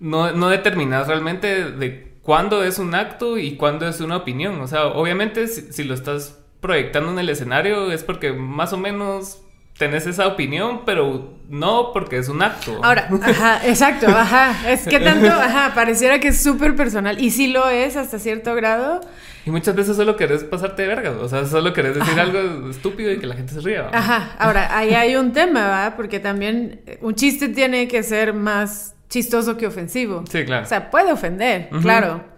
no, 0.00 0.32
no 0.32 0.48
determinas 0.50 1.08
realmente 1.08 1.70
de 1.70 2.12
cuándo 2.22 2.62
es 2.62 2.78
un 2.78 2.94
acto 2.94 3.38
y 3.38 3.56
cuándo 3.56 3.88
es 3.88 4.00
una 4.02 4.16
opinión. 4.18 4.60
O 4.60 4.66
sea, 4.68 4.86
obviamente 4.88 5.48
si, 5.48 5.72
si 5.72 5.84
lo 5.84 5.94
estás 5.94 6.38
proyectando 6.60 7.10
en 7.12 7.18
el 7.18 7.30
escenario 7.30 7.90
es 7.90 8.02
porque 8.04 8.32
más 8.34 8.72
o 8.74 8.76
menos 8.76 9.40
tenés 9.78 10.06
esa 10.06 10.26
opinión, 10.26 10.82
pero 10.84 11.34
no 11.48 11.92
porque 11.92 12.18
es 12.18 12.28
un 12.28 12.42
acto. 12.42 12.80
Ahora, 12.82 13.08
ajá, 13.22 13.66
exacto, 13.66 14.06
ajá. 14.08 14.70
Es 14.70 14.86
que 14.86 15.00
tanto, 15.00 15.26
ajá, 15.30 15.72
pareciera 15.74 16.20
que 16.20 16.28
es 16.28 16.42
súper 16.42 16.76
personal. 16.76 17.20
Y 17.20 17.30
sí 17.30 17.48
lo 17.48 17.68
es 17.68 17.96
hasta 17.96 18.18
cierto 18.18 18.54
grado. 18.54 19.00
Y 19.46 19.50
muchas 19.50 19.74
veces 19.74 19.96
solo 19.96 20.16
querés 20.16 20.44
pasarte 20.44 20.82
de 20.82 20.88
verga. 20.88 21.10
O 21.20 21.28
sea, 21.28 21.44
solo 21.46 21.72
querés 21.72 21.96
decir 21.96 22.18
algo 22.18 22.70
estúpido 22.70 23.12
y 23.12 23.18
que 23.18 23.26
la 23.26 23.34
gente 23.34 23.52
se 23.52 23.60
ría. 23.60 23.90
Ajá, 23.92 24.36
ahora, 24.38 24.76
ahí 24.76 24.94
hay 24.94 25.16
un 25.16 25.32
tema, 25.32 25.68
¿va? 25.68 25.96
Porque 25.96 26.18
también 26.18 26.80
eh, 26.86 26.98
un 27.02 27.14
chiste 27.14 27.48
tiene 27.48 27.86
que 27.88 28.02
ser 28.02 28.32
más 28.32 28.94
chistoso 29.10 29.56
que 29.56 29.66
ofensivo. 29.66 30.24
Sí, 30.30 30.44
claro. 30.44 30.64
O 30.64 30.68
sea, 30.68 30.90
puede 30.90 31.12
ofender, 31.12 31.68
claro. 31.82 32.33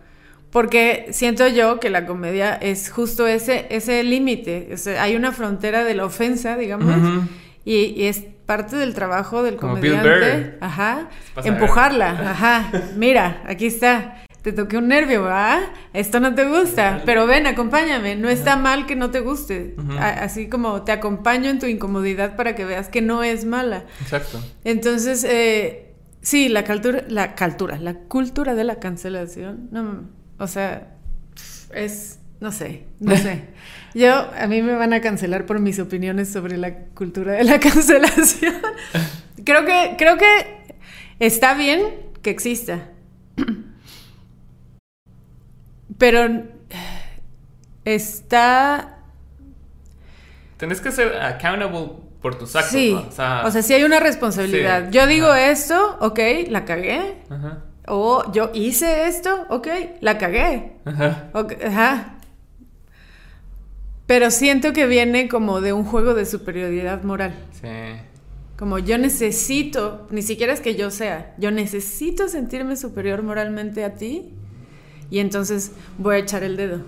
Porque 0.57 1.09
siento 1.11 1.47
yo 1.49 1.81
que 1.81 1.91
la 1.91 2.07
comedia 2.07 2.55
es 2.55 2.89
justo 2.89 3.27
ese, 3.27 3.67
ese 3.69 4.03
límite. 4.03 4.71
O 4.73 4.79
sea, 4.79 5.03
hay 5.03 5.15
una 5.15 5.31
frontera 5.33 5.85
de 5.85 5.93
la 5.93 6.07
ofensa, 6.07 6.57
digamos. 6.57 6.97
Y, 7.67 7.93
y 7.95 8.07
es 8.07 8.25
parte 8.47 8.77
del 8.77 8.95
trabajo 8.95 9.43
del 9.43 9.57
Como 9.57 9.75
comediante. 9.75 10.57
Ajá. 10.63 11.11
Empujarla. 11.45 12.09
Ajá. 12.31 12.73
Mira, 12.97 13.43
aquí 13.45 13.67
está. 13.67 14.23
Te 14.41 14.53
toqué 14.53 14.79
un 14.79 14.89
nervio, 14.89 15.25
¿va? 15.25 15.61
Esto 15.93 16.21
no 16.21 16.35
te 16.35 16.47
gusta. 16.47 17.03
Pero 17.05 17.27
ven, 17.27 17.47
acompáñame. 17.47 18.17
No 18.17 18.31
está 18.31 18.57
mal 18.57 18.87
que 18.87 18.97
no 18.97 19.11
te 19.11 19.21
guste. 19.21 19.77
Así 20.01 20.49
como 20.49 20.85
te 20.85 20.93
acompaño 20.93 21.51
en 21.51 21.59
tu 21.59 21.67
incomodidad 21.67 22.35
para 22.35 22.55
que 22.55 22.65
veas 22.65 22.89
que 22.89 23.03
no 23.03 23.23
es 23.23 23.45
mala. 23.45 23.85
Exacto. 24.01 24.41
Entonces, 24.65 25.23
eh, 25.29 25.93
sí, 26.23 26.49
la 26.49 26.65
cultura, 26.65 27.05
la 27.09 27.35
cultura, 27.37 27.77
la 27.79 27.93
cultura 27.93 28.55
de 28.55 28.65
la 28.65 28.77
cancelación, 28.77 29.69
no, 29.71 30.16
o 30.39 30.47
sea, 30.47 30.95
es, 31.73 32.19
no 32.41 32.53
sé, 32.53 32.85
no 33.01 33.17
sé. 33.17 33.45
Yo, 33.95 34.13
a 34.15 34.47
mí 34.47 34.63
me 34.63 34.75
van 34.75 34.93
a 34.93 35.01
cancelar 35.01 35.47
por 35.47 35.59
mis 35.59 35.79
opiniones 35.79 36.31
sobre 36.31 36.57
la 36.59 36.75
cultura 36.95 37.33
de 37.33 37.45
la 37.45 37.61
cancelación. 37.61 38.55
Creo 39.45 39.65
que, 39.65 39.95
creo 39.97 40.17
que 40.19 40.75
está 41.19 41.55
bien 41.55 41.83
que 42.23 42.31
exista. 42.31 42.91
Pero 45.99 46.45
está 47.85 48.97
Tenés 50.57 50.81
que 50.81 50.91
ser 50.91 51.17
accountable 51.23 51.91
por 52.23 52.39
tus 52.39 52.57
actos. 52.57 52.73
Sí. 52.73 52.93
O 52.93 53.13
sea, 53.13 53.43
o 53.45 53.51
sea, 53.51 53.63
sí 53.63 53.75
hay 53.75 53.85
una 53.85 54.01
responsabilidad. 54.01 54.87
sí, 54.87 54.91
Yo 54.93 55.07
digo 55.07 55.29
ajá. 55.29 55.51
esto, 55.51 55.99
ok, 56.01 56.19
la 56.49 56.65
cagué. 56.65 57.23
Ajá. 57.29 57.63
O 57.87 58.33
yo 58.33 58.51
hice 58.55 59.07
esto, 59.07 59.47
ok, 59.49 59.69
la 60.01 60.19
cagué. 60.19 60.73
Ajá. 60.85 61.31
Ajá. 61.33 62.19
Pero 64.07 64.31
siento 64.31 64.73
que 64.73 64.87
viene 64.87 65.29
como 65.29 65.61
de 65.61 65.73
un 65.73 65.85
juego 65.85 66.15
de 66.15 66.27
superioridad 66.27 67.03
moral. 67.03 67.35
Sí. 67.61 67.69
Como 68.57 68.79
yo 68.79 68.99
necesito, 68.99 70.07
ni 70.11 70.23
siquiera 70.23 70.53
es 70.53 70.61
que 70.61 70.77
yo 70.77 70.91
sea, 70.91 71.35
yo 71.39 71.51
necesito 71.51 72.29
sentirme 72.29 72.77
superior 72.77 73.23
moralmente 73.23 73.85
a 73.85 73.95
ti 73.95 74.33
y 75.11 75.19
entonces 75.19 75.73
voy 75.99 76.17
a 76.17 76.19
echar 76.19 76.43
el 76.43 76.57
dedo. 76.57 76.79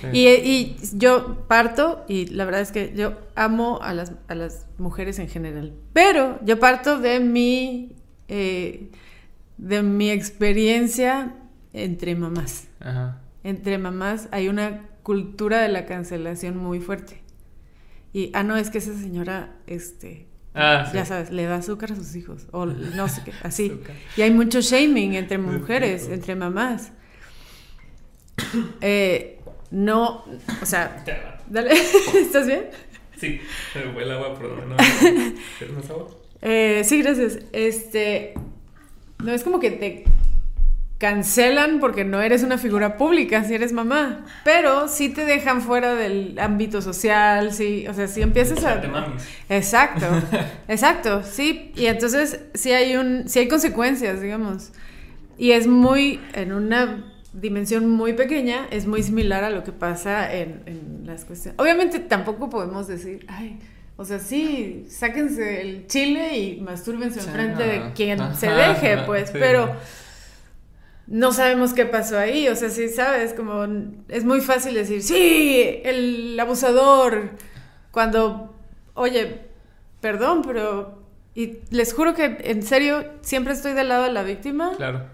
Sí. 0.00 0.08
Y, 0.12 0.28
y 0.28 0.76
yo 0.92 1.46
parto, 1.48 2.04
y 2.06 2.26
la 2.26 2.44
verdad 2.44 2.60
es 2.60 2.70
que 2.70 2.92
yo 2.94 3.14
amo 3.34 3.78
a 3.80 3.94
las, 3.94 4.12
a 4.28 4.34
las 4.34 4.66
mujeres 4.76 5.18
en 5.18 5.28
general, 5.28 5.72
pero 5.94 6.38
yo 6.44 6.58
parto 6.60 6.98
de 6.98 7.18
mi, 7.20 7.92
eh, 8.28 8.90
de 9.58 9.82
mi 9.82 10.10
experiencia 10.10 11.34
entre 11.72 12.14
mamás. 12.14 12.68
Ajá. 12.80 13.20
Entre 13.44 13.78
mamás 13.78 14.28
hay 14.32 14.48
una 14.48 14.86
cultura 15.02 15.60
de 15.62 15.68
la 15.68 15.86
cancelación 15.86 16.56
muy 16.56 16.80
fuerte. 16.80 17.22
Y, 18.12 18.30
ah, 18.34 18.42
no, 18.42 18.56
es 18.56 18.70
que 18.70 18.78
esa 18.78 18.94
señora, 18.94 19.54
este, 19.66 20.26
Ah, 20.54 20.86
sí. 20.90 20.96
ya 20.96 21.04
sabes, 21.04 21.30
le 21.30 21.44
da 21.44 21.56
azúcar 21.56 21.92
a 21.92 21.96
sus 21.96 22.16
hijos, 22.16 22.46
o 22.50 22.64
no 22.64 23.08
sé 23.08 23.20
qué, 23.24 23.32
así. 23.42 23.66
Azúcar. 23.66 23.94
Y 24.16 24.22
hay 24.22 24.30
mucho 24.30 24.62
shaming 24.62 25.14
entre 25.14 25.36
mujeres, 25.36 26.08
entre 26.08 26.34
mamás. 26.34 26.92
Eh, 28.80 29.40
no, 29.70 30.24
o 30.62 30.66
sea, 30.66 31.04
dale, 31.48 31.72
¿estás 32.20 32.46
bien? 32.46 32.66
Sí, 33.18 33.40
me 33.74 33.92
fue 33.92 34.02
el 34.02 34.10
agua 34.12 34.34
por 34.34 34.48
donde 34.48 34.66
no. 34.66 34.76
¿Quieres 35.58 35.76
más 35.76 35.90
agua? 35.90 36.08
Eh, 36.42 36.82
sí, 36.84 37.02
gracias. 37.02 37.38
Este, 37.52 38.34
no 39.18 39.32
es 39.32 39.42
como 39.42 39.60
que 39.60 39.70
te 39.70 40.04
cancelan 40.98 41.78
porque 41.78 42.04
no 42.04 42.22
eres 42.22 42.42
una 42.42 42.56
figura 42.56 42.96
pública 42.96 43.44
si 43.44 43.54
eres 43.54 43.72
mamá, 43.72 44.24
pero 44.44 44.88
sí 44.88 45.10
te 45.10 45.26
dejan 45.26 45.60
fuera 45.60 45.94
del 45.94 46.38
ámbito 46.38 46.80
social, 46.80 47.52
sí, 47.52 47.86
o 47.86 47.92
sea, 47.92 48.08
si 48.08 48.22
empiezas 48.22 48.64
a... 48.64 48.82
Exacto, 49.48 50.06
exacto, 50.68 51.22
sí, 51.22 51.72
y 51.76 51.86
entonces 51.86 52.40
sí 52.54 52.72
hay 52.72 52.96
un, 52.96 53.28
sí 53.28 53.40
hay 53.40 53.48
consecuencias, 53.48 54.22
digamos, 54.22 54.72
y 55.36 55.50
es 55.50 55.66
muy, 55.66 56.18
en 56.32 56.52
una 56.52 57.12
dimensión 57.34 57.90
muy 57.90 58.14
pequeña, 58.14 58.66
es 58.70 58.86
muy 58.86 59.02
similar 59.02 59.44
a 59.44 59.50
lo 59.50 59.64
que 59.64 59.72
pasa 59.72 60.32
en, 60.32 60.62
en 60.64 61.02
las 61.04 61.26
cuestiones. 61.26 61.60
Obviamente 61.60 61.98
tampoco 61.98 62.48
podemos 62.48 62.86
decir, 62.86 63.26
ay, 63.28 63.58
o 63.96 64.04
sea, 64.04 64.18
sí, 64.18 64.86
sáquense 64.90 65.60
el 65.62 65.86
chile 65.86 66.36
y 66.38 66.60
mastúrbense 66.60 67.20
Sí, 67.20 67.26
enfrente 67.28 67.62
de 67.62 67.92
quien 67.94 68.20
Ajá, 68.20 68.34
se 68.34 68.48
deje, 68.50 68.98
pues, 69.06 69.30
sí. 69.30 69.36
pero 69.38 69.74
no 71.06 71.32
sabemos 71.32 71.72
qué 71.72 71.86
pasó 71.86 72.18
ahí, 72.18 72.48
o 72.48 72.56
sea, 72.56 72.68
sí 72.68 72.88
sabes, 72.88 73.32
como 73.32 73.64
es 74.08 74.24
muy 74.24 74.40
fácil 74.40 74.74
decir, 74.74 75.02
sí, 75.02 75.80
el 75.84 76.38
abusador, 76.38 77.30
cuando, 77.92 78.54
oye, 78.94 79.40
perdón, 80.00 80.42
pero, 80.44 81.02
y 81.34 81.58
les 81.70 81.92
juro 81.94 82.12
que 82.14 82.38
en 82.44 82.62
serio 82.62 83.04
siempre 83.22 83.52
estoy 83.52 83.72
del 83.72 83.88
lado 83.88 84.04
de 84.04 84.12
la 84.12 84.24
víctima, 84.24 84.72
Claro. 84.76 85.04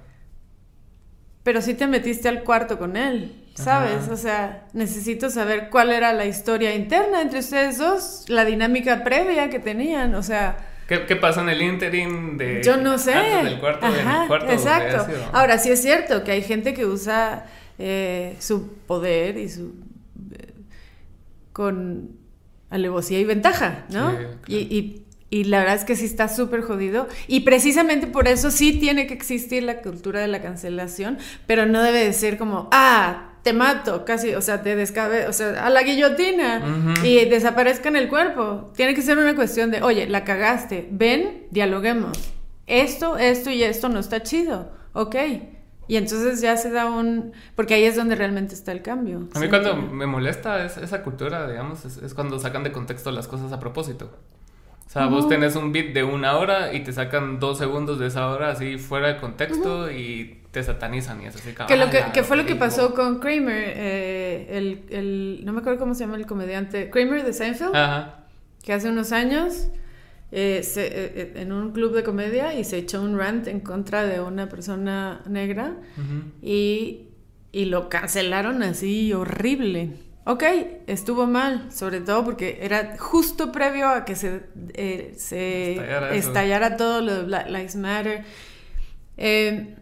pero 1.42 1.60
sí 1.60 1.74
te 1.74 1.86
metiste 1.86 2.28
al 2.28 2.42
cuarto 2.42 2.78
con 2.78 2.96
él, 2.96 3.41
¿sabes? 3.54 4.04
Ajá. 4.04 4.12
O 4.12 4.16
sea, 4.16 4.66
necesito 4.72 5.30
saber 5.30 5.68
cuál 5.70 5.90
era 5.92 6.12
la 6.12 6.26
historia 6.26 6.74
interna 6.74 7.20
entre 7.22 7.40
ustedes 7.40 7.78
dos, 7.78 8.24
la 8.28 8.44
dinámica 8.44 9.04
previa 9.04 9.50
que 9.50 9.58
tenían, 9.58 10.14
o 10.14 10.22
sea... 10.22 10.68
¿Qué, 10.88 11.06
qué 11.06 11.16
pasó 11.16 11.40
en 11.40 11.48
el 11.48 11.62
interim 11.62 12.36
de. 12.36 12.60
Yo 12.62 12.76
no 12.76 12.98
sé. 12.98 13.14
Antes 13.14 13.44
del 13.44 13.60
cuarto, 13.60 13.86
en 13.86 13.92
Ajá, 14.06 14.22
el 14.22 14.28
cuarto. 14.28 14.46
donde 14.46 14.62
exacto. 14.62 15.06
Ahora 15.32 15.56
sí 15.58 15.70
es 15.70 15.80
cierto 15.80 16.22
que 16.24 16.32
hay 16.32 16.42
gente 16.42 16.74
que 16.74 16.84
usa 16.84 17.46
eh, 17.78 18.36
su 18.40 18.68
poder 18.86 19.38
y 19.38 19.48
su 19.48 19.72
eh, 20.32 20.52
con 21.52 22.10
alevosía 22.68 23.18
y 23.20 23.24
ventaja, 23.24 23.84
¿no? 23.90 24.10
Sí, 24.10 24.16
claro. 24.16 24.38
y, 24.48 24.56
y- 24.56 24.98
y 25.30 25.44
la 25.44 25.60
verdad 25.60 25.76
es 25.76 25.84
que 25.84 25.96
sí 25.96 26.04
está 26.04 26.28
súper 26.28 26.60
jodido. 26.60 27.08
Y 27.26 27.40
precisamente 27.40 28.06
por 28.06 28.28
eso 28.28 28.50
sí 28.50 28.78
tiene 28.78 29.06
que 29.06 29.14
existir 29.14 29.62
la 29.62 29.80
cultura 29.80 30.20
de 30.20 30.28
la 30.28 30.42
cancelación, 30.42 31.16
pero 31.46 31.64
no 31.64 31.82
debe 31.82 32.04
de 32.04 32.12
ser 32.12 32.36
como, 32.36 32.68
ah, 32.70 33.31
te 33.42 33.52
mato, 33.52 34.04
casi, 34.04 34.34
o 34.34 34.40
sea, 34.40 34.62
te 34.62 34.76
descabe, 34.76 35.26
o 35.26 35.32
sea, 35.32 35.66
a 35.66 35.70
la 35.70 35.82
guillotina 35.82 36.62
y 37.04 37.24
desaparezca 37.24 37.88
en 37.88 37.96
el 37.96 38.08
cuerpo. 38.08 38.70
Tiene 38.76 38.94
que 38.94 39.02
ser 39.02 39.18
una 39.18 39.34
cuestión 39.34 39.70
de, 39.70 39.82
oye, 39.82 40.06
la 40.08 40.24
cagaste, 40.24 40.88
ven, 40.90 41.46
dialoguemos. 41.50 42.16
Esto, 42.66 43.18
esto 43.18 43.50
y 43.50 43.62
esto 43.64 43.88
no 43.88 43.98
está 43.98 44.22
chido, 44.22 44.70
ok. 44.92 45.16
Y 45.88 45.96
entonces 45.96 46.40
ya 46.40 46.56
se 46.56 46.70
da 46.70 46.86
un... 46.86 47.32
Porque 47.56 47.74
ahí 47.74 47.82
es 47.84 47.96
donde 47.96 48.14
realmente 48.14 48.54
está 48.54 48.70
el 48.70 48.80
cambio. 48.82 49.28
A 49.34 49.40
mí 49.40 49.48
cuando 49.48 49.74
me 49.76 50.06
molesta 50.06 50.64
es- 50.64 50.76
esa 50.76 51.02
cultura, 51.02 51.48
digamos, 51.50 51.84
es, 51.84 51.96
es 51.98 52.14
cuando 52.14 52.38
sacan 52.38 52.62
de 52.62 52.70
contexto 52.70 53.10
las 53.10 53.26
cosas 53.26 53.52
a 53.52 53.58
propósito. 53.58 54.10
O 54.86 54.90
sea, 54.90 55.06
vos 55.06 55.28
tenés 55.28 55.56
un 55.56 55.72
beat 55.72 55.92
de 55.92 56.04
una 56.04 56.36
hora 56.36 56.72
y 56.72 56.84
te 56.84 56.92
sacan 56.92 57.40
dos 57.40 57.58
segundos 57.58 57.98
de 57.98 58.06
esa 58.06 58.28
hora 58.28 58.50
así 58.50 58.78
fuera 58.78 59.08
de 59.08 59.16
contexto 59.20 59.90
y 59.90 60.41
te 60.52 60.62
satanizan 60.62 61.20
y 61.22 61.26
es 61.26 61.34
así. 61.34 61.52
Que, 61.66 61.76
lo 61.76 61.90
que, 61.90 62.04
que 62.14 62.22
fue 62.22 62.36
lo 62.36 62.46
que 62.46 62.54
pasó 62.54 62.94
con 62.94 63.18
Kramer, 63.18 63.72
eh, 63.74 64.46
el, 64.50 64.84
el, 64.90 65.40
no 65.44 65.52
me 65.52 65.60
acuerdo 65.60 65.78
cómo 65.80 65.94
se 65.94 66.04
llama 66.04 66.16
el 66.16 66.26
comediante, 66.26 66.88
Kramer 66.90 67.24
de 67.24 67.32
Seinfeld, 67.32 67.74
Ajá. 67.74 68.26
que 68.62 68.72
hace 68.72 68.88
unos 68.88 69.10
años 69.12 69.68
eh, 70.30 70.60
se- 70.62 70.86
eh, 70.86 71.12
eh, 71.16 71.32
en 71.36 71.52
un 71.52 71.72
club 71.72 71.94
de 71.94 72.02
comedia 72.04 72.54
y 72.54 72.64
se 72.64 72.76
echó 72.78 73.02
un 73.02 73.18
rant 73.18 73.48
en 73.48 73.60
contra 73.60 74.04
de 74.04 74.20
una 74.20 74.48
persona 74.48 75.20
negra 75.26 75.74
y, 76.40 77.08
y 77.50 77.64
lo 77.66 77.88
cancelaron 77.88 78.62
así 78.62 79.12
horrible. 79.12 79.90
Ok, 80.24 80.44
estuvo 80.86 81.26
mal, 81.26 81.72
sobre 81.72 82.00
todo 82.00 82.24
porque 82.24 82.58
era 82.62 82.96
justo 82.98 83.50
previo 83.50 83.88
a 83.88 84.04
que 84.04 84.14
se, 84.14 84.42
eh, 84.74 85.14
se 85.16 85.72
Estallara 85.72 86.14
estallara 86.14 86.76
todo 86.76 87.00
lo 87.00 87.14
de 87.14 87.22
Black 87.24 87.48
Lives 87.48 87.74
Matter. 87.76 88.24
Eh, 89.16 89.76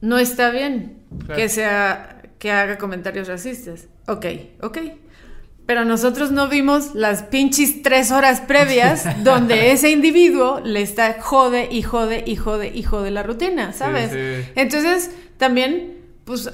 no 0.00 0.18
está 0.18 0.50
bien 0.50 0.98
Claro. 1.26 1.34
que, 1.40 1.48
sea, 1.48 2.22
que 2.38 2.50
haga 2.52 2.78
comentarios 2.78 3.26
racistas. 3.28 3.86
Ok, 4.06 4.26
ok. 4.62 4.78
Pero 5.66 5.84
nosotros 5.84 6.30
no 6.32 6.48
vimos 6.48 6.94
las 6.94 7.22
pinches 7.24 7.82
tres 7.82 8.10
horas 8.10 8.40
previas 8.40 9.04
donde 9.24 9.72
ese 9.72 9.90
individuo 9.90 10.60
le 10.64 10.82
está 10.82 11.20
jode 11.20 11.68
y 11.70 11.82
jode 11.82 12.24
y 12.26 12.36
jode 12.36 12.68
y 12.74 12.82
jode 12.82 13.10
la 13.10 13.22
rutina, 13.22 13.72
¿sabes? 13.72 14.10
sí. 14.10 14.50
Entonces, 14.56 15.10
también, 15.36 15.98
pues, 16.24 16.50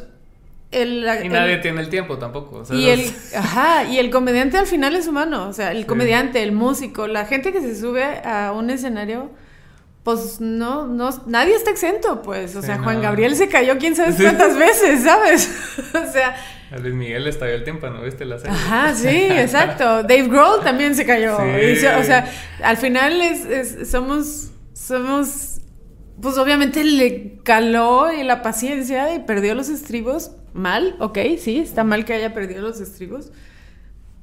el... 0.70 1.04
Y 1.22 1.26
el- 1.26 1.32
nadie 1.32 1.58
tiene 1.58 1.80
el 1.80 1.88
tiempo 1.88 2.18
tampoco. 2.18 2.56
o 2.58 2.64
sea, 2.64 2.76
y 2.76 2.90
el, 2.90 3.02
los- 3.02 3.34
ajá, 3.36 3.84
y 3.84 3.98
el 3.98 4.10
comediante 4.10 4.58
al 4.58 4.66
final 4.66 4.96
es 4.96 5.06
humano, 5.06 5.48
o 5.48 5.52
sea, 5.52 5.72
el 5.72 5.86
comediante, 5.86 6.42
el 6.42 6.52
músico, 6.52 7.06
la 7.06 7.24
gente 7.24 7.52
que 7.52 7.60
se 7.62 7.74
sube 7.78 8.02
a 8.04 8.52
un 8.52 8.68
escenario, 8.70 9.30
pues 10.06 10.40
no, 10.40 10.86
no, 10.86 11.10
nadie 11.26 11.56
está 11.56 11.72
exento, 11.72 12.22
pues, 12.22 12.54
o 12.54 12.60
Sí, 12.60 12.66
sea, 12.68 12.76
no. 12.76 12.84
Juan 12.84 13.02
Gabriel 13.02 13.34
se 13.34 13.48
cayó 13.48 13.76
quién 13.76 13.96
sabe 13.96 14.12
Sí. 14.12 14.22
cuántas 14.22 14.56
veces, 14.56 15.02
¿sabes? 15.02 15.50
o 15.94 16.12
sea, 16.12 16.36
a 16.70 16.78
Luis 16.78 16.94
Miguel 16.94 17.24
le 17.24 17.30
estalló 17.30 17.54
el 17.54 17.64
tímpano, 17.64 18.00
¿viste 18.02 18.24
la 18.24 18.38
serie? 18.38 18.52
ajá, 18.56 18.94
sí, 18.94 19.08
exacto. 19.08 20.04
Dave 20.04 20.28
Grohl 20.28 20.62
también 20.62 20.94
se 20.94 21.04
cayó. 21.04 21.36
Sí. 21.38 21.66
Y 21.72 21.76
se- 21.76 21.92
o 21.96 22.04
sea, 22.04 22.24
al 22.62 22.76
final 22.76 23.20
es, 23.20 23.44
es- 23.46 23.90
somos, 23.90 24.52
somos, 24.74 25.60
pues 26.22 26.38
obviamente 26.38 26.84
le 26.84 27.40
caló 27.42 28.12
y 28.12 28.22
la 28.22 28.42
paciencia 28.42 29.12
y 29.12 29.18
perdió 29.24 29.56
los 29.56 29.68
estribos. 29.68 30.30
Mal, 30.54 30.94
ok, 31.00 31.18
sí, 31.38 31.58
está 31.58 31.82
mal 31.82 32.04
que 32.04 32.14
haya 32.14 32.32
perdido 32.32 32.62
los 32.62 32.80
estribos. 32.80 33.32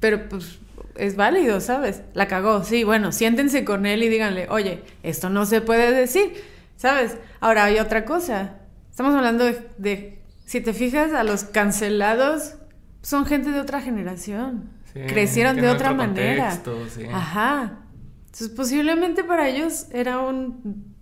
Pero 0.04 0.28
pues 0.28 0.58
es 0.96 1.16
válido, 1.16 1.62
¿sabes? 1.62 2.02
La 2.12 2.28
cagó, 2.28 2.62
sí, 2.62 2.84
bueno, 2.84 3.10
siéntense 3.10 3.64
con 3.64 3.86
él 3.86 4.02
y 4.02 4.10
díganle, 4.10 4.48
oye, 4.50 4.82
esto 5.02 5.30
no 5.30 5.46
se 5.46 5.62
puede 5.62 5.92
decir, 5.92 6.34
¿sabes? 6.76 7.16
Ahora 7.40 7.64
hay 7.64 7.78
otra 7.78 8.04
cosa. 8.04 8.56
Estamos 8.90 9.14
hablando 9.14 9.46
de, 9.46 9.66
de- 9.78 10.18
si 10.44 10.60
te 10.60 10.74
fijas, 10.74 11.14
a 11.14 11.24
los 11.24 11.44
cancelados 11.44 12.56
son 13.00 13.24
gente 13.24 13.50
de 13.50 13.60
otra 13.60 13.80
generación. 13.80 14.68
Sí, 14.92 15.00
Crecieron 15.06 15.56
de 15.56 15.70
otra 15.70 15.94
manera. 15.94 16.50
contexto, 16.50 16.86
sí. 16.94 17.06
Ajá. 17.10 17.78
Entonces 18.26 18.50
posiblemente 18.50 19.24
para 19.24 19.48
ellos 19.48 19.86
era 19.90 20.18
un, 20.20 20.94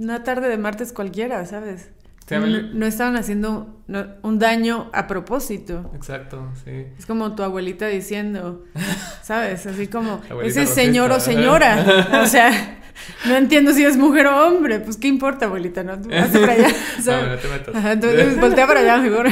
una 0.00 0.24
tarde 0.24 0.48
de 0.48 0.58
martes 0.58 0.92
cualquiera, 0.92 1.46
¿sabes? 1.46 1.90
No, 2.30 2.86
estaban 2.86 3.16
haciendo 3.16 3.82
no- 3.88 4.06
un 4.22 4.38
daño 4.38 4.90
a 4.92 5.06
propósito. 5.06 5.90
Exacto, 5.94 6.48
sí. 6.64 6.86
Es 6.98 7.04
como 7.06 7.34
tu 7.34 7.42
abuelita 7.42 7.86
diciendo, 7.88 8.64
¿sabes? 9.22 9.66
Así 9.66 9.88
como, 9.88 10.20
ese 10.42 10.66
señor 10.66 11.10
o 11.12 11.20
señora. 11.20 11.84
O 12.22 12.26
sea, 12.26 12.78
no 13.26 13.36
entiendo 13.36 13.72
si 13.72 13.84
es 13.84 13.96
mujer 13.96 14.26
o 14.28 14.46
hombre. 14.48 14.78
Pues, 14.80 14.96
¿qué 14.96 15.08
importa, 15.08 15.46
abuelita? 15.46 15.82
No, 15.82 15.96
vas 15.98 16.28
para 16.28 16.52
allá. 16.52 16.68
¿sabes? 17.02 17.24
No, 17.26 17.28
no 17.34 17.36
te 17.38 17.48
metas. 17.48 17.74
Ajá, 17.74 17.92
entonces, 17.92 18.40
voltea 18.40 18.66
para 18.66 18.80
allá 18.80 18.98
mejor. 18.98 19.26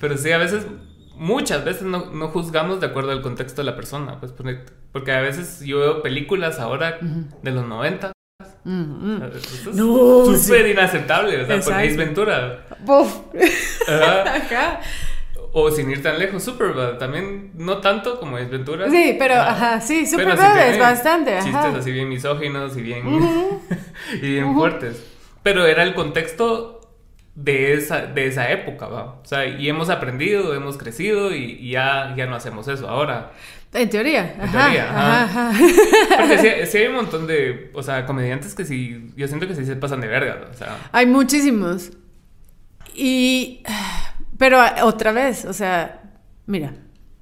Pero 0.00 0.16
sí, 0.18 0.30
a 0.32 0.38
veces, 0.38 0.66
muchas 1.16 1.64
veces 1.64 1.82
no, 1.82 2.10
no 2.12 2.28
juzgamos 2.28 2.80
de 2.80 2.86
acuerdo 2.86 3.12
al 3.12 3.22
contexto 3.22 3.62
de 3.62 3.66
la 3.70 3.76
persona. 3.76 4.18
Pues 4.20 4.32
porque, 4.32 4.64
porque 4.92 5.12
a 5.12 5.20
veces 5.20 5.60
yo 5.64 5.78
veo 5.78 6.02
películas 6.02 6.58
ahora 6.58 6.98
de 7.00 7.50
los 7.50 7.66
90. 7.66 8.12
Mm, 8.64 9.16
mm. 9.16 9.22
Eso 9.22 9.70
es 9.70 9.76
No, 9.76 10.36
súper 10.36 10.68
inaceptable. 10.68 11.42
O 11.42 11.46
sea, 11.46 11.46
por 11.46 11.56
Exacto. 11.56 11.80
Ace 11.80 11.96
Ventura. 11.96 12.66
Ajá. 13.88 14.80
O 15.54 15.70
sin 15.70 15.90
ir 15.90 16.02
tan 16.02 16.18
lejos, 16.18 16.42
Superbad. 16.42 16.96
También 16.98 17.52
no 17.54 17.78
tanto 17.78 18.18
como 18.18 18.36
Ace 18.36 18.46
Ventura. 18.46 18.88
Sí, 18.88 19.16
pero, 19.18 19.34
ajá, 19.34 19.80
sí, 19.80 20.06
Superbad 20.06 20.70
es 20.70 20.78
bastante, 20.78 21.36
ajá. 21.36 21.44
Chistes 21.44 21.74
así 21.80 21.92
bien 21.92 22.08
misóginos 22.08 22.76
y 22.76 22.80
bien, 22.80 23.02
y 24.14 24.30
bien 24.30 24.54
fuertes. 24.54 25.04
Pero 25.42 25.66
era 25.66 25.82
el 25.82 25.92
contexto 25.94 26.80
de 27.34 27.74
esa, 27.74 28.06
de 28.06 28.26
esa 28.26 28.50
época, 28.50 28.86
¿va? 28.86 29.04
O 29.22 29.24
sea, 29.24 29.46
y 29.46 29.68
hemos 29.68 29.90
aprendido, 29.90 30.54
hemos 30.54 30.78
crecido 30.78 31.34
y, 31.34 31.58
y 31.60 31.72
ya, 31.72 32.14
ya 32.16 32.26
no 32.26 32.36
hacemos 32.36 32.66
eso 32.68 32.88
ahora. 32.88 33.32
En 33.74 33.88
teoría. 33.88 34.34
En 34.34 34.40
ajá, 34.42 34.62
teoría, 34.64 34.90
ajá, 34.90 35.22
ajá. 35.24 35.50
ajá. 35.50 36.16
Porque 36.18 36.38
sí, 36.38 36.70
sí 36.70 36.78
hay 36.78 36.86
un 36.88 36.94
montón 36.94 37.26
de, 37.26 37.70
o 37.74 37.82
sea, 37.82 38.04
comediantes 38.04 38.54
que 38.54 38.64
sí, 38.64 39.12
yo 39.16 39.26
siento 39.28 39.48
que 39.48 39.54
sí 39.54 39.64
se 39.64 39.76
pasan 39.76 40.00
de 40.00 40.08
verga, 40.08 40.48
o 40.50 40.54
sea. 40.54 40.78
Hay 40.92 41.06
muchísimos. 41.06 41.90
Y. 42.94 43.62
Pero 44.38 44.58
otra 44.82 45.12
vez, 45.12 45.44
o 45.46 45.52
sea, 45.52 46.02
mira, 46.46 46.74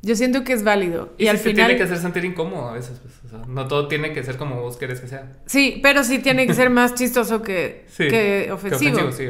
yo 0.03 0.17
siento 0.17 0.43
que 0.43 0.53
es 0.55 0.65
válido. 0.65 1.15
Y, 1.19 1.25
Y, 1.25 1.29
al 1.29 1.37
sí 1.39 1.51
final. 1.51 1.67
tiene 1.67 1.77
que 1.77 1.83
hacer 1.85 1.99
sentir 1.99 2.25
incómodo 2.25 2.69
a 2.71 2.73
veces, 2.73 2.99
pues, 3.01 3.15
o 3.27 3.29
sea, 3.29 3.47
no 3.47 3.69
todo 3.69 3.87
tiene 3.87 4.13
que 4.13 4.25
ser 4.25 4.37
como 4.37 4.61
vos 4.61 4.77
querés 4.77 5.01
que 5.01 5.07
sea. 5.09 5.31
Sí, 5.47 5.79
pero 5.83 6.03
sí 6.03 6.19
tiene 6.19 6.47
que 6.47 6.55
ser 6.55 6.71
más 6.71 6.95
chistoso 6.95 7.43
que, 7.43 7.85
Sí. 7.89 8.05
que 8.05 8.45
que 8.47 8.53
ofensivo. 8.53 9.13
sí. 9.13 9.29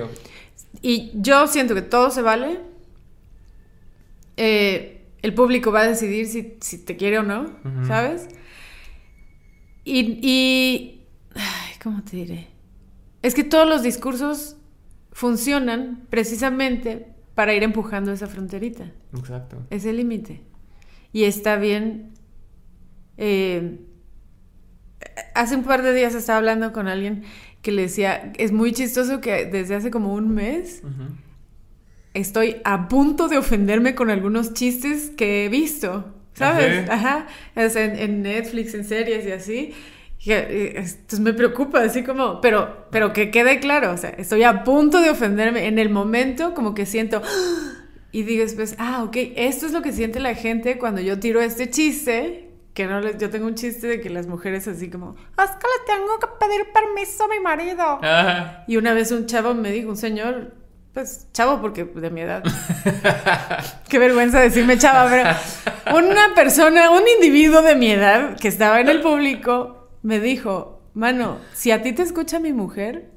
Y 0.82 1.10
yo 1.14 1.46
siento 1.48 1.74
que 1.74 1.82
todo 1.82 2.10
se 2.10 2.22
vale. 2.22 2.60
Eh, 4.36 4.99
el 5.22 5.34
público 5.34 5.70
va 5.72 5.82
a 5.82 5.86
decidir 5.88 6.26
si, 6.26 6.56
si 6.60 6.78
te 6.78 6.96
quiere 6.96 7.18
o 7.18 7.22
no. 7.22 7.46
¿sabes? 7.86 8.28
Y, 9.84 10.18
y- 10.26 11.06
ay, 11.34 11.72
¿Cómo 11.82 12.02
te 12.04 12.16
diré? 12.16 12.48
Es 13.22 13.34
que 13.34 13.44
todos 13.44 13.68
los 13.68 13.82
discursos 13.82 14.56
funcionan 15.12 16.06
precisamente 16.10 17.06
para 17.34 17.54
ir 17.54 17.62
empujando 17.62 18.12
esa 18.12 18.26
fronterita, 18.26 18.92
Exacto. 19.16 19.66
ese 19.70 19.92
límite. 19.92 20.42
Y 21.12 21.24
está 21.24 21.56
bien. 21.56 22.12
eh, 23.16 23.80
hace 25.34 25.56
un 25.56 25.64
par 25.64 25.82
de 25.82 25.92
días 25.94 26.14
estaba 26.14 26.38
hablando 26.38 26.72
con 26.72 26.86
alguien 26.88 27.24
que 27.62 27.72
le 27.72 27.82
decía, 27.82 28.32
es 28.38 28.52
muy 28.52 28.72
chistoso 28.72 29.20
que 29.20 29.44
desde 29.46 29.74
hace 29.74 29.90
como 29.90 30.14
un 30.14 30.34
mes. 30.34 30.82
Estoy 32.14 32.56
a 32.64 32.88
punto 32.88 33.28
de 33.28 33.38
ofenderme 33.38 33.94
con 33.94 34.10
algunos 34.10 34.54
chistes 34.54 35.10
que 35.10 35.44
he 35.44 35.48
visto, 35.48 36.12
¿sabes? 36.34 36.88
¿Ah, 36.88 36.94
Ajá, 36.94 37.26
o 37.56 37.68
sea, 37.68 37.84
en, 37.84 37.96
en 37.98 38.22
Netflix, 38.22 38.74
en 38.74 38.84
series 38.84 39.26
y 39.26 39.32
así. 39.32 39.74
Entonces 40.26 41.20
me 41.20 41.32
preocupa, 41.32 41.80
así 41.80 42.02
como, 42.02 42.40
pero, 42.40 42.86
pero 42.90 43.12
que 43.12 43.30
quede 43.30 43.58
claro, 43.58 43.92
o 43.92 43.96
sea, 43.96 44.10
estoy 44.10 44.42
a 44.42 44.64
punto 44.64 45.00
de 45.00 45.10
ofenderme 45.10 45.66
en 45.66 45.78
el 45.78 45.88
momento, 45.88 46.52
como 46.54 46.74
que 46.74 46.84
siento, 46.84 47.22
y 48.12 48.22
digo 48.24 48.42
después, 48.42 48.74
ah, 48.78 49.02
ok, 49.04 49.16
esto 49.36 49.66
es 49.66 49.72
lo 49.72 49.80
que 49.80 49.92
siente 49.92 50.20
la 50.20 50.34
gente 50.34 50.78
cuando 50.78 51.00
yo 51.00 51.18
tiro 51.18 51.40
este 51.40 51.70
chiste, 51.70 52.50
que 52.74 52.86
no 52.86 53.00
les, 53.00 53.16
yo 53.16 53.30
tengo 53.30 53.46
un 53.46 53.54
chiste 53.54 53.86
de 53.86 54.00
que 54.00 54.10
las 54.10 54.26
mujeres 54.26 54.68
así 54.68 54.90
como, 54.90 55.16
es 55.42 55.50
que 55.50 55.66
le 55.66 55.94
tengo 55.96 56.18
que 56.18 56.26
pedir 56.38 56.66
permiso 56.72 57.24
a 57.24 57.28
mi 57.28 57.40
marido. 57.40 57.82
Ajá. 58.02 58.64
Y 58.68 58.76
una 58.76 58.92
vez 58.92 59.12
un 59.12 59.24
chavo 59.24 59.54
me 59.54 59.72
dijo, 59.72 59.88
un 59.88 59.96
señor, 59.96 60.52
pues 60.92 61.28
chavo 61.32 61.60
porque 61.60 61.84
de 61.84 62.10
mi 62.10 62.22
edad. 62.22 62.42
Qué 63.88 63.98
vergüenza 63.98 64.40
decirme 64.40 64.78
chava, 64.78 65.08
pero 65.08 65.96
una 65.96 66.34
persona, 66.34 66.90
un 66.90 67.02
individuo 67.16 67.62
de 67.62 67.76
mi 67.76 67.90
edad 67.90 68.36
que 68.38 68.48
estaba 68.48 68.80
en 68.80 68.88
el 68.88 69.00
público 69.00 69.88
me 70.02 70.20
dijo, 70.20 70.82
mano, 70.94 71.38
si 71.52 71.70
a 71.70 71.82
ti 71.82 71.92
te 71.92 72.02
escucha 72.02 72.40
mi 72.40 72.52
mujer, 72.52 73.10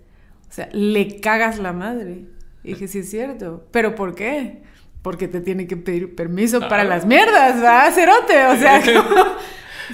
o 0.50 0.54
sea, 0.54 0.70
le 0.72 1.20
cagas 1.20 1.58
la 1.58 1.74
madre. 1.74 2.26
Y 2.64 2.74
dije, 2.74 2.88
sí 2.88 3.00
es 3.00 3.10
cierto, 3.10 3.68
pero 3.72 3.96
¿por 3.96 4.16
qué? 4.16 4.62
Porque 5.02 5.28
te 5.28 5.42
tiene 5.42 5.68
que 5.68 5.76
pedir 5.76 6.16
permiso 6.16 6.62
para 6.70 6.84
las 6.84 7.06
mierdas, 7.06 7.62
¿va? 7.62 7.92
Cerote, 7.92 8.46
o 8.46 8.56
sea, 8.56 8.82
como, 8.86 9.26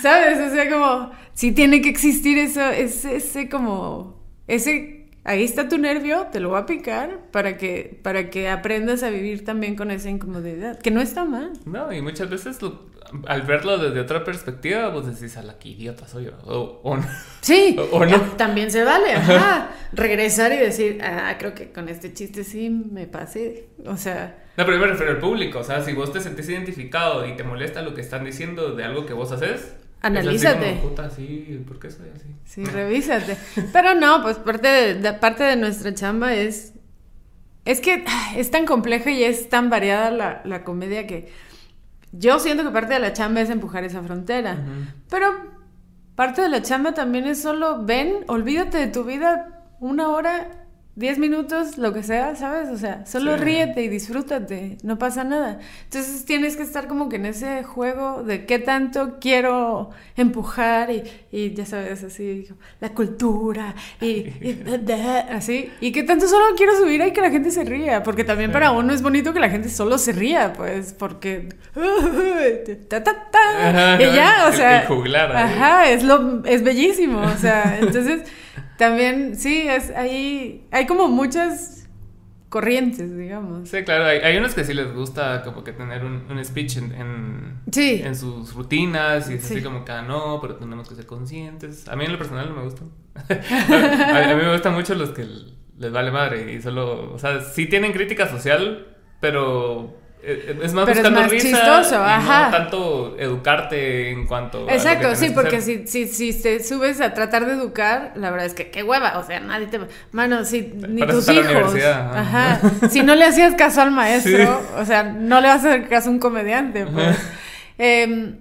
¿sabes? 0.01 0.37
O 0.39 0.53
sea, 0.53 0.69
como, 0.69 1.11
sí 1.33 1.51
tiene 1.51 1.81
que 1.81 1.89
existir 1.89 2.37
eso, 2.37 2.61
ese, 2.69 3.15
ese 3.15 3.49
como, 3.49 4.21
ese, 4.47 4.98
ahí 5.29 5.43
está 5.43 5.69
tu 5.69 5.77
nervio, 5.77 6.27
te 6.31 6.39
lo 6.39 6.49
voy 6.49 6.59
a 6.59 6.65
picar 6.65 7.19
para 7.31 7.55
que, 7.57 7.99
para 8.03 8.29
que 8.29 8.49
aprendas 8.49 9.03
a 9.03 9.09
vivir 9.09 9.45
también 9.45 9.75
con 9.75 9.91
esa 9.91 10.09
incomodidad, 10.09 10.79
que 10.79 10.91
no 10.91 11.01
está 11.01 11.23
mal. 11.25 11.51
No, 11.65 11.93
y 11.93 12.01
muchas 12.01 12.29
veces 12.29 12.61
lo- 12.61 12.89
al 13.25 13.41
verlo 13.43 13.77
desde 13.79 13.99
otra 14.01 14.23
perspectiva, 14.23 14.89
vos 14.89 15.07
decís, 15.07 15.35
a 15.37 15.41
la 15.43 15.57
que 15.57 15.69
idiota 15.69 16.07
soy 16.07 16.25
yo. 16.25 16.31
O, 16.45 16.79
o 16.83 16.97
no. 16.97 17.03
Sí, 17.41 17.75
O- 17.91 17.97
o 17.97 18.05
no. 18.05 18.17
también 18.37 18.69
se 18.71 18.83
vale, 18.83 19.13
ajá. 19.13 19.69
Regresar 19.93 20.51
y 20.53 20.57
decir, 20.57 20.99
ah, 21.03 21.35
creo 21.39 21.53
que 21.55 21.71
con 21.71 21.89
este 21.89 22.13
chiste 22.13 22.43
sí 22.43 22.69
me 22.69 23.07
pasé. 23.07 23.69
O 23.85 23.97
sea, 23.97 24.43
No, 24.57 24.65
pero 24.65 24.77
yo 24.77 24.81
me 24.83 24.87
refiero 24.91 25.11
al 25.11 25.17
público. 25.19 25.59
O 25.59 25.63
sea, 25.63 25.81
si 25.83 25.93
vos 25.93 26.11
te 26.13 26.21
sentís 26.21 26.49
identificado 26.49 27.25
y 27.27 27.35
te 27.35 27.43
molesta 27.43 27.81
lo 27.81 27.93
que 27.95 28.01
están 28.01 28.25
diciendo 28.25 28.75
de 28.75 28.83
algo 28.83 29.05
que 29.07 29.13
vos 29.13 29.31
haces, 29.31 29.75
analízate. 30.01 30.79
puta, 30.81 31.09
sí, 31.09 31.63
¿por 31.67 31.79
qué 31.79 31.89
soy 31.89 32.09
así? 32.15 32.35
Sí, 32.45 32.63
revísate. 32.63 33.37
Pero 33.73 33.95
no, 33.95 34.21
pues 34.21 34.37
parte 34.37 34.95
de, 34.95 35.13
parte 35.13 35.43
de 35.43 35.55
nuestra 35.55 35.93
chamba 35.93 36.33
es... 36.33 36.73
Es 37.65 37.81
que 37.81 38.03
es 38.35 38.49
tan 38.49 38.65
compleja 38.65 39.11
y 39.11 39.23
es 39.23 39.49
tan 39.49 39.69
variada 39.69 40.09
la, 40.09 40.41
la 40.45 40.63
comedia 40.63 41.05
que 41.05 41.29
yo 42.11 42.39
siento 42.39 42.63
que 42.63 42.71
parte 42.71 42.93
de 42.93 42.99
la 42.99 43.13
chamba 43.13 43.41
es 43.41 43.49
empujar 43.49 43.83
esa 43.83 44.01
frontera. 44.01 44.57
Pero 45.09 45.27
parte 46.15 46.41
de 46.41 46.49
la 46.49 46.61
chamba 46.61 46.93
también 46.93 47.27
es 47.27 47.41
solo 47.41 47.83
ven, 47.85 48.23
olvídate 48.27 48.77
de 48.77 48.87
tu 48.87 49.03
vida 49.03 49.67
una 49.79 50.09
hora 50.09 50.68
10 50.95 51.17
minutos, 51.17 51.77
lo 51.77 51.93
que 51.93 52.03
sea, 52.03 52.35
¿sabes? 52.35 52.67
O 52.69 52.77
sea, 52.77 53.05
solo 53.05 53.37
ríete 53.37 53.81
y 53.83 53.87
disfrútate, 53.87 54.77
no 54.83 54.99
pasa 54.99 55.23
nada. 55.23 55.59
Entonces 55.85 56.25
tienes 56.25 56.57
que 56.57 56.63
estar 56.63 56.87
como 56.87 57.07
que 57.07 57.15
en 57.15 57.25
ese 57.25 57.63
juego 57.63 58.23
de 58.23 58.45
qué 58.45 58.59
tanto 58.59 59.17
quiero 59.21 59.91
empujar 60.17 60.89
y, 61.31 61.53
ya 61.53 61.65
sabes, 61.65 62.03
así, 62.03 62.49
la 62.81 62.89
cultura 62.89 63.75
y, 64.01 64.25
así. 65.29 65.71
Y 65.79 65.93
qué 65.93 66.03
tanto 66.03 66.27
solo 66.27 66.47
quiero 66.57 66.75
subir 66.77 67.01
ahí 67.01 67.13
que 67.13 67.21
la 67.21 67.31
gente 67.31 67.51
se 67.51 67.63
ría, 67.63 68.03
porque 68.03 68.25
también 68.25 68.51
para 68.51 68.71
uno 68.71 68.91
es 68.91 69.01
bonito 69.01 69.31
que 69.31 69.39
la 69.39 69.49
gente 69.49 69.69
solo 69.69 69.97
se 69.97 70.11
ría, 70.11 70.51
pues, 70.51 70.93
porque... 70.93 71.47
Ta, 72.89 73.03
ta, 73.03 73.29
ta, 73.31 74.01
y 74.01 74.13
ya, 74.13 74.47
o 74.49 74.51
sea... 74.51 74.87
ajá, 75.33 75.89
es, 75.89 76.03
lo, 76.03 76.43
es 76.45 76.63
bellísimo, 76.63 77.21
o 77.21 77.37
sea, 77.37 77.77
entonces... 77.81 78.23
También, 78.79 79.35
sí, 79.35 79.67
es 79.67 79.91
ahí 79.91 80.65
hay 80.71 80.85
como 80.85 81.09
muchas 81.09 81.89
corrientes, 82.47 83.13
digamos. 83.17 83.67
Sí, 83.67 83.83
claro, 83.83 84.05
hay, 84.05 84.19
hay 84.19 84.37
unos 84.37 84.55
que 84.55 84.63
sí 84.63 84.73
les 84.73 84.93
gusta 84.93 85.41
como 85.43 85.65
que 85.65 85.73
tener 85.73 86.05
un, 86.05 86.23
un 86.31 86.45
speech 86.45 86.77
en, 86.77 86.93
en, 86.93 87.61
en, 87.75 88.15
sus 88.15 88.53
rutinas 88.53 89.29
y 89.29 89.33
es 89.33 89.51
así 89.51 89.61
como 89.61 89.83
que, 89.83 89.91
ah, 89.91 90.01
no, 90.01 90.39
pero 90.41 90.55
tenemos 90.55 90.87
que 90.87 90.95
ser 90.95 91.05
conscientes. 91.05 91.89
A 91.89 91.97
mí 91.97 92.05
en 92.05 92.13
lo 92.13 92.17
personal 92.17 92.47
no 92.47 92.55
me 92.55 92.63
gustan. 92.63 92.89
a, 93.15 94.31
a, 94.31 94.35
mí 94.37 94.43
me 94.43 94.53
gustan 94.53 94.73
mucho 94.73 94.95
los 94.95 95.09
que 95.09 95.27
les 95.77 95.91
vale 95.91 96.09
madre 96.09 96.53
y 96.53 96.61
solo, 96.61 97.11
o 97.11 97.19
sea, 97.19 97.41
sí 97.41 97.65
tienen 97.65 97.91
crítica 97.91 98.29
social, 98.29 98.95
pero 99.19 99.97
eh, 100.21 100.59
es 100.61 100.73
más 100.73 100.85
buscando 100.85 101.23
risa 101.23 101.47
chistoso, 101.47 101.95
ajá. 102.03 102.45
no 102.45 102.51
tanto 102.51 103.15
educarte 103.17 104.09
en 104.11 104.27
cuanto 104.27 104.69
Exacto, 104.69 105.15
sí, 105.15 105.29
porque 105.29 105.61
si, 105.61 105.87
si, 105.87 106.07
si 106.07 106.33
te 106.33 106.61
subes 106.61 106.99
a 106.99 107.13
tratar 107.13 107.45
de 107.45 107.53
educar, 107.53 108.11
la 108.15 108.29
verdad 108.29 108.45
es 108.45 108.53
que 108.53 108.69
qué 108.69 108.83
hueva, 108.83 109.17
o 109.17 109.23
sea, 109.23 109.39
nadie 109.39 109.67
te... 109.67 109.79
Mano, 110.11 110.43
si 110.43 110.73
ni 110.89 111.05
tus 111.07 111.29
hijos... 111.29 111.73
Ajá. 111.83 112.59
si 112.89 113.01
no 113.01 113.15
le 113.15 113.25
hacías 113.25 113.55
caso 113.55 113.81
al 113.81 113.91
maestro, 113.91 114.61
o 114.77 114.83
sea, 114.83 115.03
no 115.03 115.39
le 115.39 115.47
vas 115.47 115.63
a 115.63 115.69
hacer 115.69 115.87
caso 115.87 116.09
a 116.09 116.11
un 116.11 116.19
comediante, 116.19 116.85
pues. 116.85 117.17
Em, 117.77 118.35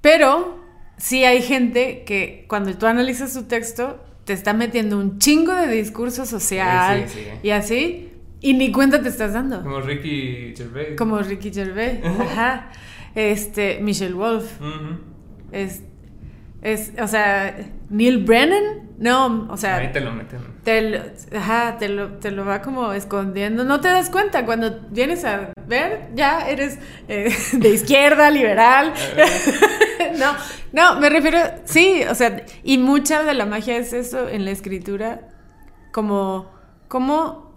pero 0.00 0.64
sí 0.96 1.24
hay 1.24 1.42
gente 1.42 2.04
que 2.06 2.46
cuando 2.48 2.72
tú 2.74 2.86
analizas 2.86 3.34
su 3.34 3.44
texto, 3.44 4.02
te 4.24 4.32
está 4.32 4.54
metiendo 4.54 4.98
un 4.98 5.18
chingo 5.18 5.54
de 5.54 5.66
discurso 5.66 6.24
social 6.24 7.06
y 7.42 7.50
así 7.50 8.09
y 8.40 8.54
ni 8.54 8.72
cuenta 8.72 9.02
te 9.02 9.08
estás 9.08 9.32
dando. 9.32 9.62
Como 9.62 9.80
Ricky 9.80 10.54
Gervais. 10.56 10.96
Como 10.96 11.18
Ricky 11.18 11.52
Gervais, 11.52 12.00
ajá. 12.20 12.70
Este, 13.14 13.80
Michelle 13.80 14.14
Wolf. 14.14 14.50
Es, 15.52 15.82
es, 16.62 16.92
o 17.00 17.08
sea, 17.08 17.56
Neil 17.90 18.24
Brennan, 18.24 18.90
no, 18.98 19.48
o 19.50 19.56
sea... 19.56 19.76
Ahí 19.76 19.92
te 19.92 20.00
lo 20.00 20.12
meten. 20.12 20.40
Te 20.62 20.90
lo, 20.90 21.00
ajá, 21.36 21.76
te 21.78 21.88
lo, 21.88 22.18
te 22.18 22.30
lo 22.30 22.44
va 22.44 22.62
como 22.62 22.92
escondiendo. 22.92 23.64
No 23.64 23.80
te 23.80 23.88
das 23.88 24.10
cuenta, 24.10 24.44
cuando 24.44 24.80
vienes 24.90 25.24
a 25.24 25.52
ver, 25.66 26.10
ya 26.14 26.48
eres 26.48 26.78
eh, 27.08 27.34
de 27.52 27.68
izquierda, 27.70 28.30
liberal. 28.30 28.92
no, 30.18 30.34
no, 30.72 31.00
me 31.00 31.10
refiero, 31.10 31.38
sí, 31.64 32.02
o 32.08 32.14
sea, 32.14 32.44
y 32.62 32.78
mucha 32.78 33.22
de 33.24 33.34
la 33.34 33.46
magia 33.46 33.76
es 33.76 33.92
eso 33.92 34.28
en 34.28 34.44
la 34.44 34.50
escritura, 34.52 35.28
como, 35.92 36.50
como 36.88 37.49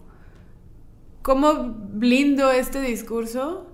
¿Cómo 1.24 1.53
blindo 1.53 2.51
este 2.51 2.82
discurso 2.82 3.71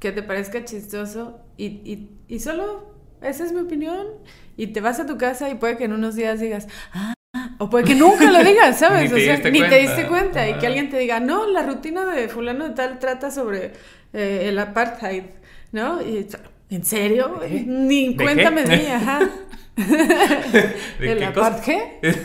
que 0.00 0.10
te 0.10 0.24
parezca 0.24 0.64
chistoso 0.64 1.38
y, 1.56 2.08
y, 2.26 2.40
solo 2.40 2.92
esa 3.22 3.44
es 3.44 3.52
mi 3.52 3.60
opinión? 3.60 4.08
Y 4.56 4.68
te 4.68 4.80
vas 4.80 4.98
a 4.98 5.06
tu 5.06 5.16
casa 5.16 5.48
y 5.48 5.54
puede 5.54 5.76
que 5.76 5.84
en 5.84 5.92
unos 5.92 6.16
días 6.16 6.40
digas, 6.40 6.66
ah, 6.92 7.14
o 7.58 7.70
puede 7.70 7.84
que 7.84 7.94
nunca 7.94 8.28
lo 8.32 8.42
digas, 8.42 8.78
¿sabes? 8.80 9.04
ni, 9.04 9.20
te, 9.20 9.32
o 9.32 9.36
sea, 9.36 9.50
ni 9.52 9.60
te 9.60 9.78
diste 9.78 10.08
cuenta. 10.08 10.48
Y 10.48 10.54
que 10.54 10.66
alguien 10.66 10.90
te 10.90 10.98
diga, 10.98 11.20
no, 11.20 11.46
la 11.46 11.62
rutina 11.62 12.04
de 12.04 12.28
fulano 12.28 12.68
de 12.68 12.74
tal 12.74 12.98
trata 12.98 13.30
sobre 13.30 13.72
eh, 14.12 14.46
el 14.46 14.58
apartheid, 14.58 15.22
¿no? 15.70 16.02
Y, 16.02 16.26
¿En 16.70 16.84
serio? 16.84 17.40
Ni 17.48 18.16
cuéntame 18.16 18.64
de 18.64 18.76
mí, 18.76 18.86
ajá. 18.86 19.30
¿El 20.98 21.22
apartheid? 21.22 22.16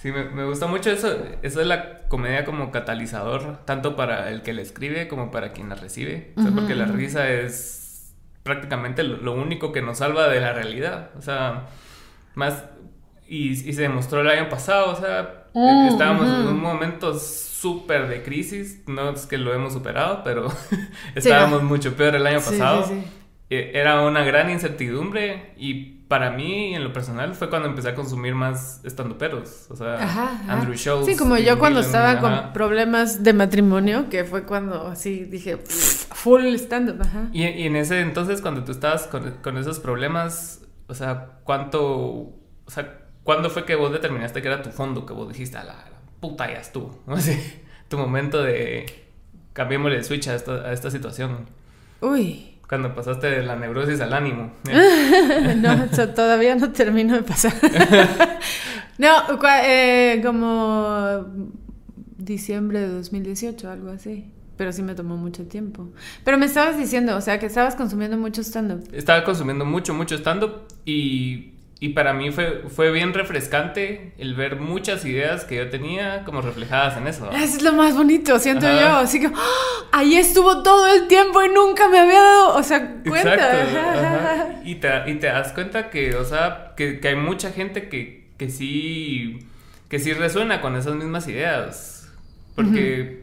Sí, 0.00 0.12
me, 0.12 0.24
me, 0.24 0.44
gusta 0.44 0.66
mucho 0.66 0.90
eso. 0.90 1.08
Eso 1.42 1.60
es 1.60 1.66
la 1.66 2.06
comedia 2.08 2.44
como 2.44 2.70
catalizador, 2.70 3.58
tanto 3.64 3.96
para 3.96 4.30
el 4.30 4.42
que 4.42 4.52
la 4.52 4.62
escribe 4.62 5.08
como 5.08 5.30
para 5.32 5.52
quien 5.52 5.68
la 5.68 5.74
recibe. 5.74 6.32
O 6.36 6.42
sea, 6.42 6.52
porque 6.52 6.76
la 6.76 6.84
risa 6.86 7.28
es 7.28 8.14
prácticamente 8.44 9.02
lo, 9.02 9.32
único 9.32 9.72
que 9.72 9.82
nos 9.82 9.98
salva 9.98 10.28
de 10.28 10.40
la 10.40 10.52
realidad. 10.52 11.10
O 11.18 11.22
sea, 11.22 11.66
más. 12.34 12.64
Y, 13.26 13.56
se 13.56 13.82
demostró 13.82 14.20
el 14.20 14.28
año 14.28 14.48
pasado, 14.48 14.92
o 14.92 14.96
sea, 14.96 15.46
mm, 15.52 15.88
estábamos 15.88 16.26
en 16.28 16.46
un 16.46 16.60
momento 16.60 17.18
súper 17.18 18.08
de 18.08 18.22
crisis. 18.22 18.82
No 18.86 19.10
es 19.10 19.26
que 19.26 19.36
lo 19.36 19.52
hemos 19.52 19.72
superado, 19.72 20.22
pero 20.22 20.46
estábamos 21.16 21.64
mucho 21.64 21.94
peor 21.94 22.14
el 22.14 22.26
año 22.26 22.38
pasado. 22.38 22.88
E, 23.50 23.72
era 23.74 24.02
una 24.02 24.22
gran 24.22 24.48
incertidumbre 24.48 25.54
y 25.58 25.97
para 26.08 26.30
mí, 26.30 26.74
en 26.74 26.82
lo 26.82 26.92
personal, 26.92 27.34
fue 27.34 27.50
cuando 27.50 27.68
empecé 27.68 27.90
a 27.90 27.94
consumir 27.94 28.34
más 28.34 28.80
estandoperos. 28.82 29.66
O 29.70 29.76
sea, 29.76 30.40
Andrew 30.48 30.74
Schultz. 30.74 31.04
Sí, 31.04 31.16
como 31.16 31.36
yo 31.36 31.58
cuando 31.58 31.80
estaba 31.80 32.18
con 32.18 32.54
problemas 32.54 33.22
de 33.22 33.34
matrimonio, 33.34 34.08
que 34.08 34.24
fue 34.24 34.44
cuando 34.44 34.88
así 34.88 35.24
dije, 35.24 35.58
full 35.58 36.46
stand-up. 36.54 37.06
Y, 37.32 37.44
y, 37.44 37.66
en 37.66 37.76
ese 37.76 38.00
entonces, 38.00 38.40
cuando 38.40 38.64
tú 38.64 38.72
estabas 38.72 39.06
con, 39.06 39.32
con, 39.42 39.58
esos 39.58 39.80
problemas, 39.80 40.62
o 40.86 40.94
sea, 40.94 41.40
¿cuánto. 41.44 41.82
O 41.84 42.70
sea, 42.70 43.00
¿cuándo 43.22 43.50
fue 43.50 43.66
que 43.66 43.74
vos 43.74 43.92
determinaste 43.92 44.40
que 44.40 44.48
era 44.48 44.62
tu 44.62 44.70
fondo? 44.70 45.04
Que 45.04 45.12
vos 45.12 45.28
dijiste, 45.28 45.58
a 45.58 45.64
la, 45.64 45.84
puta, 46.20 46.50
ya 46.50 46.58
estuvo. 46.58 47.02
Así, 47.06 47.38
tu 47.88 47.98
momento 47.98 48.42
de. 48.42 48.86
Cambiémosle 49.52 49.96
el 49.96 50.04
switch 50.04 50.28
a 50.28 50.34
esta, 50.34 50.52
a 50.52 50.72
esta 50.72 50.90
situación. 50.90 51.50
Uy. 52.00 52.57
Cuando 52.68 52.94
pasaste 52.94 53.28
de 53.28 53.42
la 53.42 53.56
neurosis 53.56 54.00
al 54.00 54.12
ánimo. 54.12 54.52
no, 55.56 55.86
todavía 56.14 56.54
no 56.54 56.70
termino 56.70 57.14
de 57.14 57.22
pasar. 57.22 57.54
no, 58.98 59.08
eh, 59.64 60.20
como 60.22 61.26
diciembre 62.18 62.80
de 62.80 62.88
2018, 62.88 63.70
algo 63.70 63.90
así. 63.90 64.30
Pero 64.58 64.72
sí 64.72 64.82
me 64.82 64.94
tomó 64.94 65.16
mucho 65.16 65.46
tiempo. 65.46 65.88
Pero 66.24 66.36
me 66.36 66.44
estabas 66.44 66.76
diciendo, 66.76 67.16
o 67.16 67.20
sea, 67.22 67.38
que 67.38 67.46
estabas 67.46 67.74
consumiendo 67.74 68.18
mucho 68.18 68.42
stand-up. 68.42 68.86
Estaba 68.92 69.24
consumiendo 69.24 69.64
mucho, 69.64 69.94
mucho 69.94 70.16
stand-up 70.16 70.64
y 70.84 71.54
y 71.80 71.90
para 71.90 72.12
mí 72.12 72.32
fue, 72.32 72.64
fue 72.68 72.90
bien 72.90 73.14
refrescante 73.14 74.12
el 74.18 74.34
ver 74.34 74.56
muchas 74.56 75.04
ideas 75.04 75.44
que 75.44 75.56
yo 75.56 75.70
tenía 75.70 76.24
como 76.24 76.40
reflejadas 76.40 76.96
en 76.96 77.06
eso. 77.06 77.30
Eso 77.30 77.56
es 77.56 77.62
lo 77.62 77.72
más 77.72 77.96
bonito, 77.96 78.36
siento 78.40 78.66
yo. 78.66 78.96
Así 78.96 79.20
que 79.20 79.28
¡ah! 79.28 79.88
ahí 79.92 80.16
estuvo 80.16 80.64
todo 80.64 80.92
el 80.92 81.06
tiempo 81.06 81.40
y 81.40 81.48
nunca 81.48 81.88
me 81.88 82.00
había 82.00 82.20
dado, 82.20 82.56
o 82.56 82.62
sea, 82.64 82.96
cuenta. 83.06 83.34
Exacto. 83.34 84.60
Y, 84.64 84.74
te, 84.74 84.88
y 85.06 85.14
te 85.14 85.28
das 85.28 85.52
cuenta 85.52 85.88
que, 85.88 86.16
o 86.16 86.24
sea, 86.24 86.72
que, 86.76 86.98
que 86.98 87.08
hay 87.08 87.16
mucha 87.16 87.52
gente 87.52 87.88
que, 87.88 88.28
que, 88.36 88.50
sí, 88.50 89.38
que 89.88 90.00
sí 90.00 90.12
resuena 90.14 90.60
con 90.60 90.74
esas 90.74 90.96
mismas 90.96 91.28
ideas. 91.28 92.12
Porque 92.56 93.22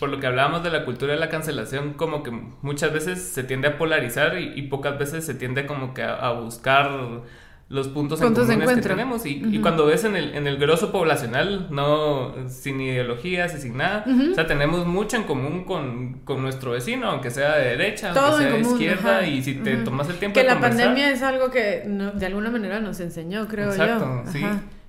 por 0.00 0.08
lo 0.08 0.18
que 0.18 0.26
hablábamos 0.26 0.64
de 0.64 0.70
la 0.70 0.84
cultura 0.84 1.12
de 1.12 1.20
la 1.20 1.28
cancelación, 1.28 1.92
como 1.92 2.24
que 2.24 2.32
muchas 2.62 2.92
veces 2.92 3.22
se 3.22 3.44
tiende 3.44 3.68
a 3.68 3.78
polarizar 3.78 4.40
y, 4.40 4.60
pocas 4.62 4.98
veces 4.98 5.24
se 5.24 5.34
tiende 5.34 5.66
como 5.66 5.94
que 5.94 6.02
a 6.02 6.32
buscar 6.32 7.22
los 7.68 7.88
puntos, 7.88 8.20
en 8.20 8.32
comunes 8.32 8.76
que 8.76 8.80
tenemos. 8.80 9.26
Y, 9.26 9.42
y, 9.44 9.60
cuando 9.60 9.86
ves 9.86 10.04
en 10.04 10.14
el, 10.14 10.34
en 10.34 10.46
el 10.46 10.56
grosso 10.56 10.92
poblacional, 10.92 11.66
no 11.70 12.48
sin 12.48 12.80
ideologías 12.80 13.54
y 13.56 13.60
sin 13.60 13.76
nada, 13.76 14.04
o 14.30 14.34
sea, 14.34 14.46
tenemos 14.46 14.86
mucho 14.86 15.16
en 15.16 15.24
común 15.24 15.64
con, 15.64 16.20
con, 16.24 16.42
nuestro 16.42 16.72
vecino, 16.72 17.10
aunque 17.10 17.30
sea 17.30 17.56
de 17.56 17.70
derecha, 17.70 18.12
aunque 18.12 18.44
sea 18.44 18.52
de 18.52 18.60
izquierda, 18.60 19.26
y 19.26 19.42
si 19.42 19.54
te 19.54 19.76
tomas 19.78 20.08
el 20.08 20.16
tiempo 20.16 20.38
que 20.38 20.46
la 20.46 20.60
pandemia 20.60 21.10
es 21.10 21.22
algo 21.22 21.50
que 21.50 21.82
de 21.86 22.26
alguna 22.26 22.50
manera 22.50 22.80
nos 22.80 23.00
enseñó, 23.00 23.48
creo 23.48 23.70
Exacto, 23.70 24.22
sí. 24.30 24.44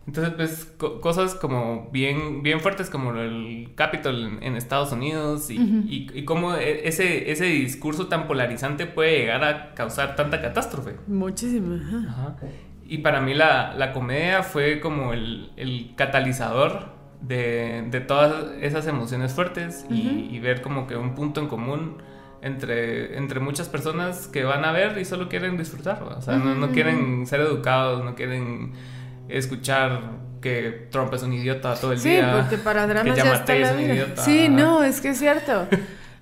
Entonces, 0.08 0.34
pues, 0.78 1.02
cosas 1.02 1.36
como 1.36 1.90
bien, 1.92 2.42
bien 2.42 2.62
fuertes 2.62 2.90
como 2.90 3.12
el 3.12 3.72
Capitol 3.76 4.40
en, 4.42 4.56
Estados 4.56 4.94
Unidos 4.94 5.50
y, 5.50 5.58
y, 5.58 6.10
y, 6.14 6.24
cómo 6.24 6.56
e, 6.56 6.88
ese, 6.88 7.30
ese 7.30 7.44
discurso 7.44 8.08
tan 8.08 8.26
polarizante 8.26 8.86
puede 8.86 9.18
llegar 9.18 9.44
a 9.44 9.74
causar 9.74 10.16
tanta 10.16 10.42
catástrofe. 10.42 10.96
Muchísimo. 11.08 11.76
Ajá. 12.08 12.38
Y 12.90 13.00
para 13.00 13.22
mí 13.22 13.34
la, 13.34 13.74
la 13.76 13.92
comedia 13.94 14.44
fue 14.44 14.80
como 14.80 15.14
el, 15.14 15.52
el 15.58 15.94
catalizador 15.96 16.96
de, 17.22 17.86
de, 17.90 18.00
todas 18.00 18.52
esas 18.62 18.88
emociones 18.88 19.34
fuertes 19.34 19.86
y, 19.90 20.40
ver 20.40 20.62
como 20.62 20.88
que 20.88 20.96
un 20.96 21.16
punto 21.16 21.42
en 21.42 21.48
común 21.48 21.98
entre, 22.42 23.18
entre 23.18 23.40
muchas 23.40 23.68
personas 23.70 24.28
que 24.28 24.44
van 24.44 24.64
a 24.64 24.72
ver 24.72 24.98
y 24.98 25.06
solo 25.06 25.28
quieren 25.28 25.58
disfrutar. 25.58 26.04
O 26.04 26.22
sea, 26.22 26.38
no, 26.38 26.56
no 26.56 26.72
quieren 26.72 27.26
ser 27.28 27.42
educados, 27.42 28.06
no 28.06 28.16
quieren 28.16 28.74
escuchar 29.28 30.02
que 30.42 30.88
Trump 30.92 31.14
es 31.14 31.24
un 31.24 31.34
idiota 31.34 31.76
todo 31.76 31.92
el 31.92 32.02
día. 32.02 32.32
Sí, 32.32 32.42
porque 32.42 32.58
para 32.58 32.88
dramas 32.88 33.18
ya 33.18 33.34
está 33.34 33.56
la 33.56 33.74
vida. 33.74 34.16
Sí, 34.18 34.48
no, 34.50 34.84
es 34.84 35.02
que 35.02 35.10
es 35.10 35.20
cierto. 35.20 35.68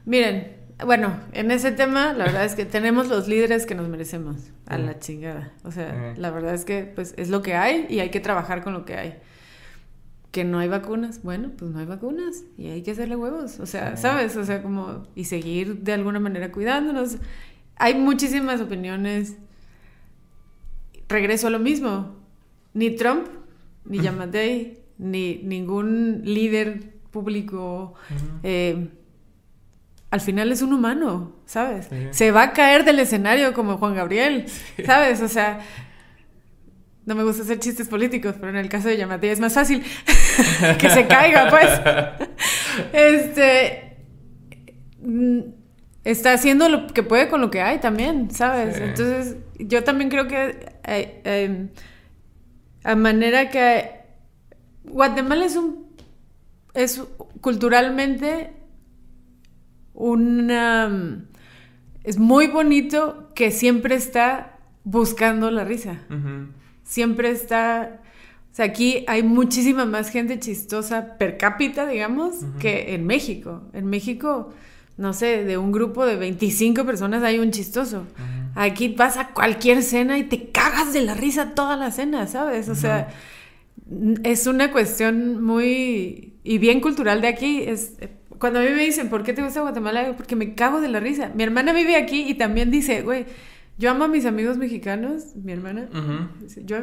Miren, 0.05 0.55
bueno, 0.84 1.19
en 1.32 1.51
ese 1.51 1.71
tema, 1.71 2.13
la 2.13 2.26
verdad 2.26 2.45
es 2.45 2.55
que 2.55 2.65
tenemos 2.65 3.07
los 3.07 3.28
líderes 3.28 3.65
que 3.65 3.76
nos 3.76 3.88
merecemos. 3.88 4.38
A 4.67 4.78
la 4.78 4.99
chingada. 4.99 5.53
O 5.63 5.71
sea, 5.71 6.13
la 6.17 6.32
verdad 6.32 6.53
es 6.53 6.65
que 6.65 6.84
pues 6.84 7.13
es 7.17 7.30
lo 7.30 7.41
que 7.41 7.55
hay 7.55 7.86
y 7.89 7.99
hay 7.99 8.09
que 8.09 8.19
trabajar 8.19 8.63
con 8.63 8.73
lo 8.73 8.84
que 8.84 8.95
hay. 8.95 9.15
Que 10.32 10.43
no 10.43 10.59
hay 10.59 10.67
vacunas, 10.67 11.23
bueno, 11.23 11.51
pues 11.57 11.71
no 11.71 11.80
hay 11.80 11.86
vacunas 11.86 12.43
y 12.57 12.67
hay 12.67 12.82
que 12.82 12.91
hacerle 12.91 13.15
huevos. 13.15 13.59
O 13.59 13.65
sea, 13.65 13.95
¿sabes? 13.95 14.36
O 14.36 14.43
sea, 14.43 14.61
como 14.61 15.07
y 15.15 15.26
seguir 15.26 15.80
de 15.80 15.93
alguna 15.93 16.19
manera 16.19 16.51
cuidándonos. 16.51 17.17
Hay 17.78 17.95
muchísimas 17.95 18.59
opiniones. 18.59 19.38
Regreso 21.07 21.47
a 21.47 21.51
lo 21.51 21.59
mismo. 21.59 22.15
Ni 22.73 22.89
Trump, 22.95 23.28
ni 23.86 23.99
Yamatei, 24.01 24.80
ni 24.97 25.38
ningún 25.43 26.21
líder 26.26 26.95
público 27.11 27.93
al 30.16 30.22
final 30.22 30.49
es 30.49 30.61
un 30.61 30.72
humano, 30.72 31.34
¿sabes? 31.45 31.89
Se 32.11 32.32
va 32.32 32.43
a 32.43 32.53
caer 32.53 32.86
del 32.86 32.99
escenario 32.99 33.53
como 33.53 33.78
Juan 33.78 33.95
Gabriel, 33.95 34.45
¿sabes? 34.86 35.22
O 35.22 35.28
sea, 35.28 35.59
no 37.05 37.16
me 37.16 37.24
gusta 37.26 37.43
hacer 37.43 37.59
chistes 37.59 37.89
políticos, 37.89 38.36
pero 38.39 38.49
en 38.51 38.55
el 38.55 38.70
caso 38.70 38.88
de 38.88 38.95
Yamatei 38.95 39.32
es 39.32 39.41
más 39.41 39.53
fácil 39.53 39.84
que 40.80 40.89
se 40.89 41.05
caiga, 41.05 41.49
pues. 41.49 41.70
Este 42.93 43.97
mm, 45.01 45.39
está 46.05 46.32
haciendo 46.32 46.70
lo 46.70 46.88
que 46.88 47.03
puede 47.03 47.28
con 47.28 47.41
lo 47.41 47.51
que 47.51 47.61
hay 47.61 47.80
también, 47.80 48.32
¿sabes? 48.32 48.78
Entonces, 48.78 49.36
yo 49.59 49.84
también 49.84 50.09
creo 50.09 50.30
que 50.30 50.78
eh, 50.86 51.22
em, 51.26 51.70
a 52.86 52.95
manera 52.95 53.49
que 53.49 53.91
Guatemala 54.86 55.43
es 55.43 55.57
un 55.57 55.93
es 56.74 57.03
culturalmente 57.41 58.55
una... 59.95 61.25
Es 62.03 62.19
muy 62.19 62.47
bonito 62.47 63.31
que 63.33 63.49
siempre 63.49 63.95
está 63.95 64.59
buscando 64.83 65.49
la 65.49 65.63
risa. 65.63 65.99
Siempre 66.83 67.31
está... 67.31 68.01
O 68.51 68.55
sea, 68.55 68.65
aquí 68.65 69.03
hay 69.07 69.21
muchísima 69.23 69.85
más 69.85 70.09
gente 70.09 70.39
chistosa 70.39 71.17
per 71.17 71.37
cápita, 71.37 71.87
digamos, 71.87 72.35
que 72.59 72.93
en 72.93 73.05
México. 73.05 73.63
En 73.73 73.87
México, 73.87 74.53
no 74.97 75.11
sé, 75.11 75.43
de 75.43 75.57
un 75.57 75.73
grupo 75.73 76.05
de 76.05 76.15
25 76.15 76.85
personas 76.85 77.23
hay 77.23 77.39
un 77.39 77.51
chistoso. 77.51 78.05
Aquí 78.53 78.89
vas 78.89 79.17
a 79.17 79.29
cualquier 79.29 79.83
cena 79.83 80.17
y 80.17 80.23
te 80.23 80.51
cagas 80.51 80.93
de 80.93 81.01
la 81.01 81.15
risa 81.15 81.53
toda 81.53 81.75
la 81.75 81.91
cena, 81.91 82.27
¿sabes? 82.27 82.69
O 82.69 82.75
sea, 82.75 83.09
es 84.23 84.47
una 84.47 84.71
cuestión 84.71 85.43
muy... 85.43 86.35
y 86.43 86.57
bien 86.59 86.79
cultural 86.79 87.19
de 87.21 87.27
aquí. 87.27 87.63
Es, 87.63 87.97
cuando 88.39 88.59
a 88.59 88.63
mí 88.63 88.69
me 88.69 88.83
dicen, 88.83 89.09
¿por 89.09 89.23
qué 89.23 89.33
te 89.33 89.41
gusta 89.41 89.61
Guatemala? 89.61 90.13
Porque 90.15 90.36
me 90.36 90.55
cago 90.55 90.81
de 90.81 90.89
la 90.89 90.99
risa. 90.99 91.31
Mi 91.36 91.43
hermana 91.43 91.73
vive 91.73 91.95
aquí 91.95 92.25
y 92.27 92.36
también 92.36 92.71
dice, 92.71 93.01
güey, 93.01 93.25
yo 93.77 93.91
amo 93.91 94.05
a 94.05 94.07
mis 94.07 94.25
amigos 94.25 94.57
mexicanos, 94.57 95.36
mi 95.36 95.51
hermana, 95.51 95.89
yo 96.63 96.77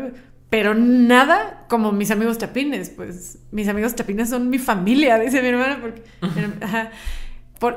pero 0.51 0.75
nada 0.75 1.65
como 1.71 1.93
mis 1.93 2.11
amigos 2.11 2.37
chapines, 2.37 2.91
pues 2.91 3.39
mis 3.53 3.69
amigos 3.69 3.95
chapines 3.95 4.29
son 4.29 4.51
mi 4.51 4.59
familia, 4.59 5.19
dice 5.19 5.41
mi 5.41 5.49
hermana, 5.49 5.81
porque, 5.81 6.03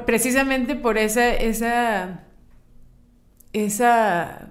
precisamente 0.05 0.76
por 0.76 0.97
esa, 0.97 1.34
esa, 1.34 2.26
esa 3.53 4.49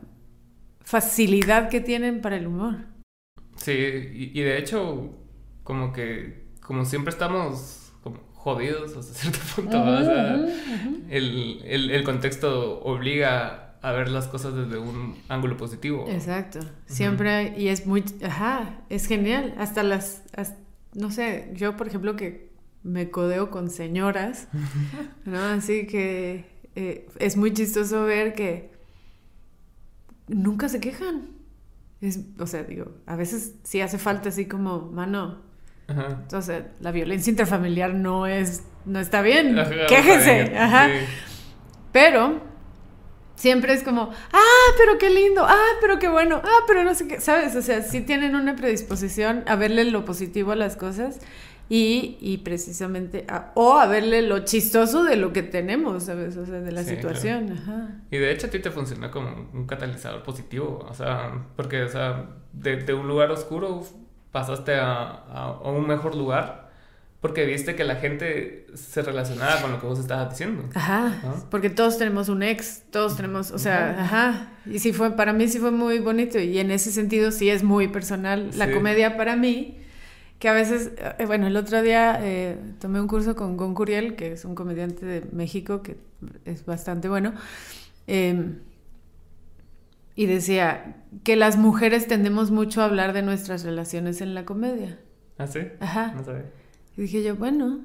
facilidad 0.80 1.68
que 1.68 1.82
tienen 1.82 2.22
para 2.22 2.36
el 2.36 2.46
humor. 2.46 2.86
Sí, 3.56 3.72
y 3.72 4.40
de 4.40 4.56
hecho, 4.56 5.18
como 5.62 5.92
que, 5.92 6.46
como 6.62 6.86
siempre 6.86 7.10
estamos 7.10 7.83
jodidos 8.44 8.94
hasta 8.94 9.14
cierto 9.14 9.38
punto. 9.56 9.82
el, 11.08 12.02
contexto 12.04 12.80
obliga 12.82 13.76
a 13.80 13.92
ver 13.92 14.10
las 14.10 14.28
cosas 14.28 14.54
desde 14.54 14.78
un 14.78 15.16
ángulo 15.28 15.56
positivo. 15.56 16.04
Exacto. 16.08 16.60
Siempre, 16.84 17.54
y 17.58 17.68
es 17.68 17.86
muy, 17.86 18.04
ajá, 18.22 18.82
es 18.90 19.06
genial. 19.06 19.54
Hasta 19.56 19.82
las, 19.82 20.22
no 20.92 21.10
sé, 21.10 21.50
yo 21.54 21.76
por 21.76 21.86
ejemplo 21.86 22.16
que 22.16 22.50
me 22.82 23.10
codeo 23.10 23.50
con 23.50 23.70
señoras, 23.70 24.48
¿no? 25.24 25.38
Así 25.38 25.86
que 25.86 26.44
eh, 26.74 27.08
es 27.18 27.38
muy 27.38 27.54
chistoso 27.54 28.04
ver 28.04 28.34
que 28.34 28.70
nunca 30.28 30.68
se 30.68 30.80
quejan. 30.80 31.30
Es, 32.02 32.20
o 32.38 32.46
sea, 32.46 32.62
digo, 32.64 32.92
a 33.06 33.16
veces 33.16 33.54
sí 33.62 33.80
hace 33.80 33.96
falta 33.96 34.28
así 34.28 34.44
como, 34.44 34.90
mano, 34.92 35.53
entonces, 35.88 36.64
la 36.80 36.92
violencia 36.92 37.30
intrafamiliar 37.30 37.94
no 37.94 38.26
es, 38.26 38.64
no 38.84 39.00
está 39.00 39.22
bien. 39.22 39.56
Quéjese. 39.88 40.56
Ajá. 40.56 40.88
Pero 41.92 42.40
siempre 43.36 43.72
es 43.74 43.82
como, 43.82 44.10
ah, 44.32 44.72
pero 44.78 44.98
qué 44.98 45.10
lindo, 45.10 45.44
ah, 45.46 45.72
pero 45.80 45.98
qué 45.98 46.08
bueno, 46.08 46.40
ah, 46.42 46.60
pero 46.66 46.84
no 46.84 46.94
sé 46.94 47.06
qué, 47.06 47.20
¿sabes? 47.20 47.54
O 47.56 47.62
sea, 47.62 47.82
sí 47.82 48.00
tienen 48.00 48.34
una 48.34 48.56
predisposición 48.56 49.44
a 49.46 49.56
verle 49.56 49.84
lo 49.84 50.04
positivo 50.04 50.52
a 50.52 50.56
las 50.56 50.76
cosas 50.76 51.20
y, 51.68 52.16
y 52.20 52.38
precisamente, 52.38 53.26
o 53.54 53.74
a 53.78 53.86
verle 53.86 54.22
lo 54.22 54.40
chistoso 54.40 55.04
de 55.04 55.16
lo 55.16 55.32
que 55.32 55.42
tenemos, 55.42 56.04
¿sabes? 56.04 56.36
O 56.36 56.46
sea, 56.46 56.60
de 56.60 56.72
la 56.72 56.84
situación. 56.84 57.52
Ajá. 57.52 58.00
Y 58.10 58.18
de 58.18 58.32
hecho 58.32 58.46
a 58.46 58.50
ti 58.50 58.58
te 58.58 58.70
funciona 58.70 59.10
como 59.10 59.50
un 59.52 59.66
catalizador 59.66 60.22
positivo, 60.22 60.86
o 60.88 60.94
sea, 60.94 61.46
porque, 61.56 61.82
o 61.82 61.88
sea, 61.88 62.26
de, 62.52 62.76
de 62.76 62.94
un 62.94 63.08
lugar 63.08 63.30
oscuro 63.30 63.82
pasaste 64.34 64.74
a, 64.74 65.60
un 65.64 65.86
mejor 65.86 66.16
lugar 66.16 66.68
porque 67.20 67.46
viste 67.46 67.76
que 67.76 67.84
la 67.84 67.94
gente 67.94 68.66
se 68.74 69.00
relacionaba 69.00 69.62
con 69.62 69.70
lo 69.70 69.80
que 69.80 69.86
vos 69.86 70.00
estabas 70.00 70.28
diciendo. 70.30 70.68
Ajá, 70.74 71.12
porque 71.52 71.70
todos 71.70 71.98
tenemos 71.98 72.28
un 72.28 72.42
ex, 72.42 72.82
todos 72.90 73.16
tenemos, 73.16 73.52
o 73.52 73.58
sea, 73.58 74.02
ajá, 74.02 74.52
y 74.66 74.80
sí 74.80 74.92
fue, 74.92 75.12
para 75.12 75.32
mí 75.32 75.46
sí 75.48 75.60
fue 75.60 75.70
muy 75.70 76.00
bonito 76.00 76.40
y 76.40 76.58
en 76.58 76.72
ese 76.72 76.90
sentido 76.90 77.30
sí 77.30 77.48
es 77.48 77.62
muy 77.62 77.86
personal 77.86 78.50
la 78.56 78.72
comedia 78.72 79.16
para 79.16 79.36
mí, 79.36 79.78
que 80.40 80.48
a 80.48 80.52
veces, 80.52 80.90
eh, 80.98 81.24
bueno, 81.26 81.46
el 81.46 81.56
otro 81.56 81.80
día 81.80 82.18
eh, 82.20 82.58
tomé 82.80 83.00
un 83.00 83.06
curso 83.06 83.36
con 83.36 83.56
Gon 83.56 83.72
Curiel, 83.72 84.16
que 84.16 84.32
es 84.32 84.44
un 84.44 84.56
comediante 84.56 85.06
de 85.06 85.22
México 85.30 85.80
que 85.80 85.96
es 86.44 86.66
bastante 86.66 87.08
bueno, 87.08 87.34
eh, 88.08 88.56
y 90.16 90.26
decía 90.26 90.96
que 91.24 91.36
las 91.36 91.56
mujeres 91.56 92.06
tendemos 92.06 92.50
mucho 92.50 92.80
a 92.80 92.84
hablar 92.84 93.12
de 93.12 93.22
nuestras 93.22 93.64
relaciones 93.64 94.20
en 94.20 94.34
la 94.34 94.44
comedia. 94.44 94.98
¿Ah, 95.38 95.46
sí? 95.46 95.60
Ajá. 95.80 96.12
No 96.14 96.24
sabía. 96.24 96.50
Y 96.96 97.02
dije 97.02 97.22
yo, 97.22 97.36
bueno. 97.36 97.80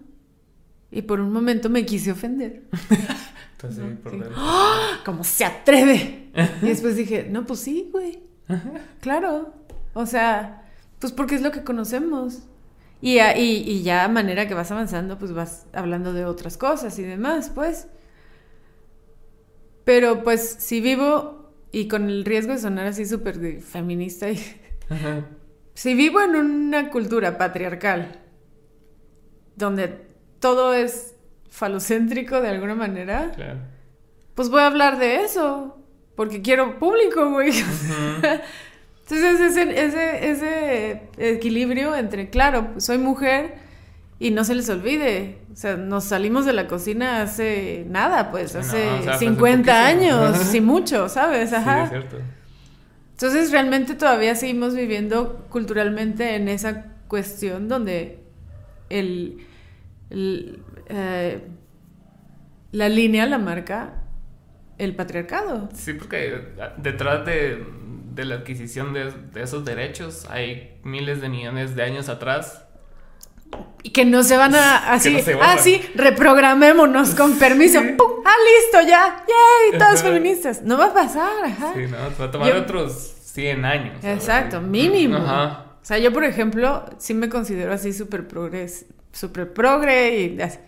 Y 0.92 1.04
por 1.04 1.20
un 1.20 1.32
momento 1.32 1.70
me 1.70 1.86
quise 1.86 2.12
ofender. 2.12 2.64
Entonces, 3.54 3.98
por 4.00 4.14
¡Ah! 4.36 5.00
¿Cómo 5.06 5.24
se 5.24 5.46
atreve? 5.46 6.30
y 6.62 6.66
después 6.66 6.96
dije, 6.96 7.28
no, 7.30 7.46
pues 7.46 7.60
sí, 7.60 7.90
güey. 7.92 8.20
claro. 9.02 9.54
O 9.94 10.06
sea, 10.06 10.70
pues 11.00 11.12
porque 11.12 11.36
es 11.36 11.42
lo 11.42 11.52
que 11.52 11.64
conocemos. 11.64 12.44
Y, 13.02 13.20
y, 13.20 13.64
y 13.66 13.84
ya 13.84 14.06
a 14.06 14.08
manera 14.08 14.48
que 14.48 14.54
vas 14.54 14.72
avanzando, 14.72 15.18
pues 15.18 15.34
vas 15.34 15.66
hablando 15.74 16.14
de 16.14 16.26
otras 16.26 16.58
cosas 16.58 16.98
y 17.00 17.04
demás, 17.04 17.52
pues. 17.54 17.88
Pero 19.84 20.24
pues 20.24 20.58
si 20.60 20.82
vivo 20.82 21.39
y 21.72 21.88
con 21.88 22.10
el 22.10 22.26
riesgo 22.26 22.54
de 22.54 22.60
sonar 22.60 22.88
así 22.88 23.06
súper 23.06 23.62
feminista, 23.62 24.30
y... 24.30 24.40
si 25.74 25.94
vivo 25.94 26.22
en 26.22 26.36
una 26.36 26.90
cultura 26.90 27.38
patriarcal, 27.38 28.20
donde 29.56 29.88
todo 30.40 30.74
es 30.74 31.16
falocéntrico 31.50 32.42
de 32.42 32.50
alguna 32.50 32.76
manera, 32.76 33.32
pues 34.36 34.50
voy 34.50 34.62
a 34.62 34.68
hablar 34.68 34.98
de 34.98 35.24
eso, 35.24 35.78
porque 36.16 36.42
quiero 36.42 36.80
público, 36.80 37.30
güey. 37.32 37.52
Entonces 39.02 39.40
ese, 39.40 39.86
ese, 39.86 40.30
ese 40.30 41.02
equilibrio 41.18 41.96
entre, 41.96 42.30
claro, 42.30 42.74
soy 42.78 43.00
mujer 43.00 43.69
y 44.22 44.32
no 44.32 44.44
se 44.44 44.54
les 44.54 44.70
olvide, 44.70 45.40
o 45.52 45.56
sea, 45.56 45.78
nos 45.78 46.04
salimos 46.04 46.46
de 46.46 46.52
la 46.52 46.68
cocina 46.68 47.22
hace 47.22 47.86
nada, 47.88 48.32
pues, 48.32 48.54
hace 48.54 48.86
50 49.18 49.88
años, 49.88 50.38
sin 50.52 50.66
mucho, 50.66 51.08
¿sabes? 51.08 51.54
Ajá. 51.54 51.78
Sí, 51.78 51.84
es 51.84 51.90
cierto. 51.90 52.18
Entonces, 53.14 53.52
realmente 53.52 53.96
todavía 53.96 54.36
seguimos 54.36 54.76
viviendo 54.76 55.46
culturalmente 55.50 56.36
en 56.36 56.50
esa 56.50 56.86
cuestión 57.08 57.70
donde 57.70 58.20
el, 58.90 59.46
eh, 60.10 61.42
la 62.72 62.90
línea 62.90 63.26
la 63.26 63.38
marca 63.38 64.04
el 64.78 64.96
patriarcado. 64.96 65.70
Sí, 65.74 65.94
porque 65.94 66.56
detrás 66.78 67.26
de, 67.26 67.66
la 68.16 68.36
adquisición 68.36 68.94
de, 68.94 69.12
de 69.12 69.44
esos 69.44 69.64
derechos 69.64 70.26
hay 70.30 70.78
miles 70.84 71.22
de 71.22 71.30
millones 71.30 71.76
de 71.76 71.84
años 71.84 72.10
atrás 72.10 72.69
y 73.84 73.92
que 73.92 74.06
no 74.06 74.24
se 74.24 74.38
van 74.38 74.56
a 74.56 74.78
así, 74.94 75.18
ah, 75.42 75.58
sí, 75.58 75.82
reprogramémonos 75.96 77.16
con 77.16 77.38
permiso. 77.38 77.80
¡Pum! 77.98 78.24
Ah, 78.26 78.36
listo, 78.44 78.88
ya. 78.88 79.26
¡Yay! 79.28 79.80
Todos 79.80 80.04
feministas. 80.04 80.64
No 80.64 80.78
va 80.78 80.88
a 80.88 80.94
pasar, 80.94 81.46
ajá. 81.46 81.74
Sí, 81.74 81.86
no, 81.90 81.98
va 82.20 82.26
a 82.26 82.32
tomar 82.32 82.56
otros 82.56 82.94
100 83.34 83.66
años. 83.66 84.04
Exacto, 84.04 84.62
mínimo. 84.62 85.18
Ajá. 85.18 85.66
O 85.82 85.86
sea, 85.86 85.98
yo, 85.98 86.12
por 86.12 86.24
ejemplo, 86.24 86.86
sí 86.98 87.14
me 87.14 87.30
considero 87.30 87.74
así 87.74 87.94
súper 87.94 88.28
progres, 88.28 88.86
súper 89.12 89.54
progre 89.54 90.20
y 90.20 90.42
así. 90.42 90.60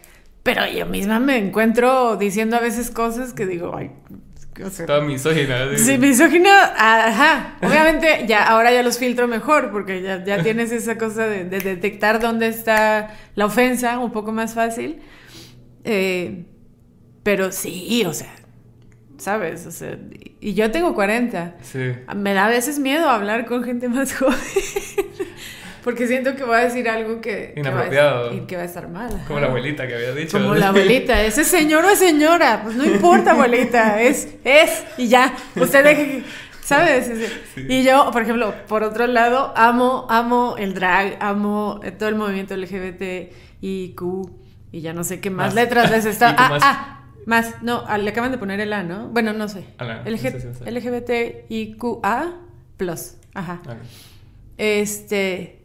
Pero 0.43 0.65
yo 0.67 0.87
misma 0.87 1.19
me 1.19 1.37
encuentro 1.37 2.15
diciendo 2.15 2.57
a 2.57 2.59
veces 2.59 2.89
cosas 2.89 3.33
que 3.33 3.45
digo, 3.45 3.75
ay, 3.75 3.91
o 4.63 4.69
sea, 4.69 4.85
Toda 4.85 5.01
misógina. 5.01 5.77
Sí, 5.77 5.97
misógina, 5.97 6.73
ajá. 6.75 7.55
Obviamente 7.61 8.25
ya 8.27 8.47
ahora 8.47 8.71
ya 8.71 8.83
los 8.83 8.97
filtro 8.97 9.27
mejor 9.27 9.71
porque 9.71 10.01
ya, 10.01 10.23
ya 10.23 10.43
tienes 10.43 10.71
esa 10.71 10.97
cosa 10.97 11.27
de, 11.27 11.45
detectar 11.45 12.19
dónde 12.19 12.47
está 12.47 13.15
la 13.35 13.45
ofensa 13.45 13.99
un 13.99 14.11
poco 14.11 14.31
más 14.31 14.53
fácil. 14.53 15.01
Eh, 15.83 16.45
pero 17.23 17.51
sí, 17.51 18.03
o 18.05 18.13
sea, 18.13 18.33
¿sabes? 19.17 19.65
O 19.65 19.71
sea, 19.71 19.97
y 20.39 20.53
yo 20.53 20.71
tengo 20.71 20.95
40. 20.95 21.55
Sí. 21.61 21.91
Me 22.15 22.33
da 22.33 22.45
a 22.45 22.49
veces 22.49 22.79
miedo 22.79 23.09
hablar 23.09 23.45
con 23.45 23.63
gente 23.63 23.87
más 23.89 24.13
joven. 24.17 24.37
Porque 25.83 26.07
siento 26.07 26.35
que 26.35 26.43
voy 26.43 26.55
a 26.55 26.59
decir 26.59 26.87
algo 26.89 27.21
que, 27.21 27.53
Inapropiado. 27.55 28.29
Que 28.29 28.37
va, 28.37 28.43
a, 28.43 28.47
que 28.47 28.55
va 28.55 28.61
a 28.61 28.65
estar 28.65 28.87
mal. 28.87 29.23
Como 29.27 29.39
la 29.39 29.47
abuelita 29.47 29.87
que 29.87 29.95
había 29.95 30.13
dicho. 30.13 30.37
Como 30.37 30.55
la 30.55 30.69
abuelita. 30.69 31.23
Ese 31.23 31.43
señor 31.43 31.85
o 31.85 31.95
señora. 31.95 32.61
Pues 32.63 32.75
no 32.75 32.85
importa, 32.85 33.31
abuelita. 33.31 34.01
Es, 34.01 34.27
es. 34.43 34.83
Y 34.97 35.07
ya. 35.07 35.35
Usted 35.55 35.83
deje 35.83 36.23
¿Sabes? 36.71 37.11
Y 37.57 37.83
yo, 37.83 38.11
por 38.11 38.21
ejemplo, 38.21 38.53
por 38.67 38.83
otro 38.83 39.05
lado, 39.05 39.51
amo, 39.57 40.05
amo 40.09 40.55
el 40.57 40.73
drag, 40.73 41.17
amo 41.19 41.81
todo 41.99 42.07
el 42.07 42.15
movimiento 42.15 42.55
LGBT 42.55 43.33
y 43.59 43.93
Q 43.95 44.39
y 44.71 44.79
ya 44.79 44.93
no 44.93 45.03
sé 45.03 45.19
qué 45.19 45.29
más, 45.29 45.53
letras 45.53 45.91
les 45.91 46.05
está. 46.13 46.33
Ah, 46.37 46.59
ah, 46.61 47.03
más. 47.25 47.61
No, 47.61 47.83
ah, 47.87 47.97
le 47.97 48.09
acaban 48.09 48.31
de 48.31 48.37
poner 48.37 48.61
el 48.61 48.71
A, 48.71 48.83
¿no? 48.83 49.09
Bueno, 49.09 49.33
no 49.33 49.49
sé. 49.49 49.65
LGBT 50.65 51.49
y 51.49 51.73
QA 51.73 52.39
plus. 52.77 53.15
Ajá. 53.33 53.61
Este 54.57 55.60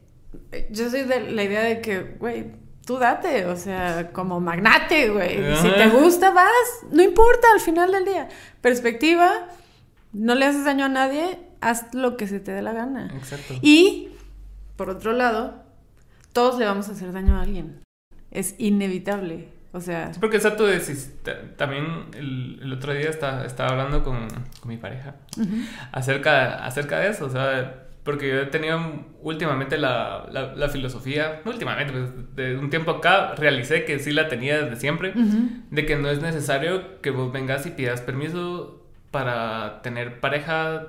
yo 0.70 0.90
soy 0.90 1.02
de 1.02 1.30
la 1.32 1.42
idea 1.42 1.62
de 1.62 1.80
que, 1.80 2.00
güey, 2.18 2.52
tú 2.86 2.98
date, 2.98 3.46
o 3.46 3.56
sea, 3.56 4.10
como 4.12 4.40
magnate, 4.40 5.10
güey. 5.10 5.56
Si 5.56 5.68
te 5.70 5.88
gusta, 5.88 6.30
vas, 6.30 6.50
no 6.90 7.02
importa 7.02 7.48
al 7.52 7.60
final 7.60 7.92
del 7.92 8.04
día. 8.04 8.28
Perspectiva, 8.60 9.48
no 10.12 10.34
le 10.34 10.46
haces 10.46 10.64
daño 10.64 10.84
a 10.84 10.88
nadie, 10.88 11.38
haz 11.60 11.92
lo 11.92 12.16
que 12.16 12.26
se 12.26 12.40
te 12.40 12.52
dé 12.52 12.62
la 12.62 12.72
gana. 12.72 13.12
Exacto. 13.16 13.54
Y, 13.60 14.10
por 14.76 14.88
otro 14.88 15.12
lado, 15.12 15.64
todos 16.32 16.58
le 16.58 16.64
vamos 16.64 16.88
a 16.88 16.92
hacer 16.92 17.12
daño 17.12 17.36
a 17.36 17.42
alguien. 17.42 17.82
Es 18.30 18.54
inevitable. 18.58 19.48
O 19.72 19.80
sea. 19.80 20.14
Sí, 20.14 20.20
porque 20.20 20.36
exacto, 20.36 20.66
también 21.56 22.06
el, 22.14 22.72
otro 22.72 22.94
día 22.94 23.10
estaba, 23.10 23.44
estaba 23.44 23.70
hablando 23.70 24.02
con, 24.02 24.28
mi 24.64 24.78
pareja 24.78 25.16
acerca, 25.92 26.64
acerca 26.64 27.00
de 27.00 27.10
eso. 27.10 27.26
O 27.26 27.30
sea, 27.30 27.85
porque 28.06 28.28
yo 28.28 28.40
he 28.40 28.46
tenido 28.46 28.80
últimamente 29.20 29.76
la, 29.76 30.26
la, 30.30 30.68
filosofía, 30.68 31.42
últimamente, 31.44 31.92
pues, 31.92 32.36
de 32.36 32.56
un 32.56 32.70
tiempo 32.70 32.92
acá, 32.92 33.34
realicé 33.34 33.84
que 33.84 33.98
sí 33.98 34.12
la 34.12 34.28
tenía 34.28 34.62
desde 34.62 34.76
siempre, 34.76 35.12
de 35.70 35.86
que 35.86 35.96
no 35.96 36.08
es 36.08 36.22
necesario 36.22 37.02
que 37.02 37.10
vos 37.10 37.32
vengas 37.32 37.66
y 37.66 37.70
pidas 37.70 38.00
permiso 38.00 38.86
para 39.10 39.82
tener 39.82 40.20
pareja 40.20 40.86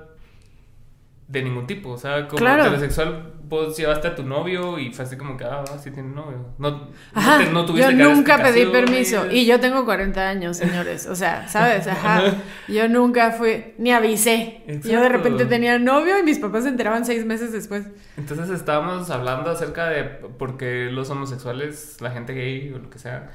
de 1.28 1.42
ningún 1.42 1.66
tipo. 1.66 1.90
O 1.90 1.98
sea, 1.98 2.26
como 2.26 2.46
heterosexual, 2.46 3.34
vos 3.44 3.76
llevaste 3.76 4.08
a 4.08 4.14
tu 4.14 4.22
novio 4.22 4.78
y 4.78 4.92
fue 4.92 5.04
así 5.04 5.16
como 5.16 5.36
que, 5.36 5.44
ah, 5.44 5.62
sí 5.80 5.90
tiene 5.90 6.08
novio. 6.08 6.46
No, 6.58 6.88
Ajá, 7.14 7.44
no, 7.52 7.64
tuviste 7.64 7.96
yo 7.96 8.14
nunca 8.14 8.42
pedí 8.42 8.66
permiso. 8.66 9.30
Y 9.30 9.46
yo 9.46 9.60
tengo 9.60 9.84
40 9.84 10.28
años, 10.28 10.56
señores. 10.56 11.06
O 11.06 11.14
sea, 11.14 11.46
¿sabes? 11.48 11.86
Ajá. 11.86 12.34
Yo 12.68 12.86
nunca 12.88 13.32
fui, 13.32 13.74
ni 13.78 13.92
avisé. 13.92 14.62
Yo 14.84 15.00
de 15.00 15.08
repente 15.08 15.46
tenía 15.46 15.78
novio 15.78 16.18
y 16.18 16.22
mis 16.22 16.38
papás 16.38 16.64
se 16.64 16.68
enteraban 16.68 17.06
seis 17.06 17.24
meses 17.24 17.52
después. 17.52 17.86
Entonces 18.16 18.50
estábamos 18.50 19.10
hablando 19.10 19.50
acerca 19.50 19.88
de 19.88 20.04
por 20.04 20.58
qué 20.58 20.88
los 20.90 21.08
homosexuales, 21.08 21.98
la 22.00 22.10
gente 22.10 22.34
gay 22.34 22.72
o 22.74 22.78
lo 22.78 22.90
que 22.90 22.98
sea, 22.98 23.30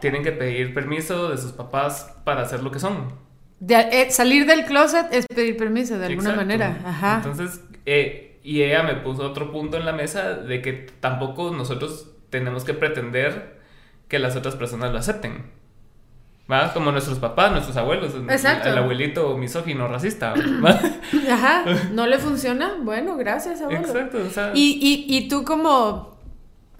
tienen 0.00 0.22
que 0.22 0.32
pedir 0.32 0.72
permiso 0.72 1.30
de 1.30 1.38
sus 1.38 1.52
papás 1.52 2.14
para 2.24 2.42
hacer 2.42 2.62
lo 2.62 2.70
que 2.70 2.78
son. 2.78 3.29
Eh, 3.68 4.06
salir 4.10 4.46
del 4.46 4.64
closet 4.64 5.06
es 5.12 5.26
pedir 5.26 5.56
permiso 5.56 5.98
de 5.98 6.06
alguna 6.06 6.34
manera. 6.34 6.80
Ajá. 6.84 7.16
Entonces, 7.16 7.60
eh, 7.84 8.38
y 8.42 8.62
ella 8.62 8.82
me 8.82 8.94
puso 8.94 9.22
otro 9.22 9.52
punto 9.52 9.76
en 9.76 9.84
la 9.84 9.92
mesa 9.92 10.34
de 10.34 10.62
que 10.62 10.72
tampoco 11.00 11.50
nosotros 11.50 12.10
tenemos 12.30 12.64
que 12.64 12.72
pretender 12.72 13.60
que 14.08 14.18
las 14.18 14.34
otras 14.36 14.56
personas 14.56 14.92
lo 14.92 14.98
acepten. 14.98 15.44
¿Va? 16.50 16.72
Como 16.72 16.90
nuestros 16.90 17.18
papás, 17.20 17.52
nuestros 17.52 17.76
abuelos. 17.76 18.12
Exacto. 18.28 18.70
El, 18.70 18.78
abuelito 18.78 19.36
misógino, 19.36 19.86
racista. 19.86 20.34
Ajá. 21.30 21.64
¿No 21.92 22.06
le 22.06 22.18
funciona? 22.18 22.76
Bueno, 22.82 23.16
gracias, 23.16 23.60
abuelo. 23.60 23.86
Exacto. 23.86 24.18
O 24.26 24.30
sea... 24.30 24.52
y, 24.54 24.78
y, 24.80 25.16
y 25.16 25.28
tú 25.28 25.44
como 25.44 26.18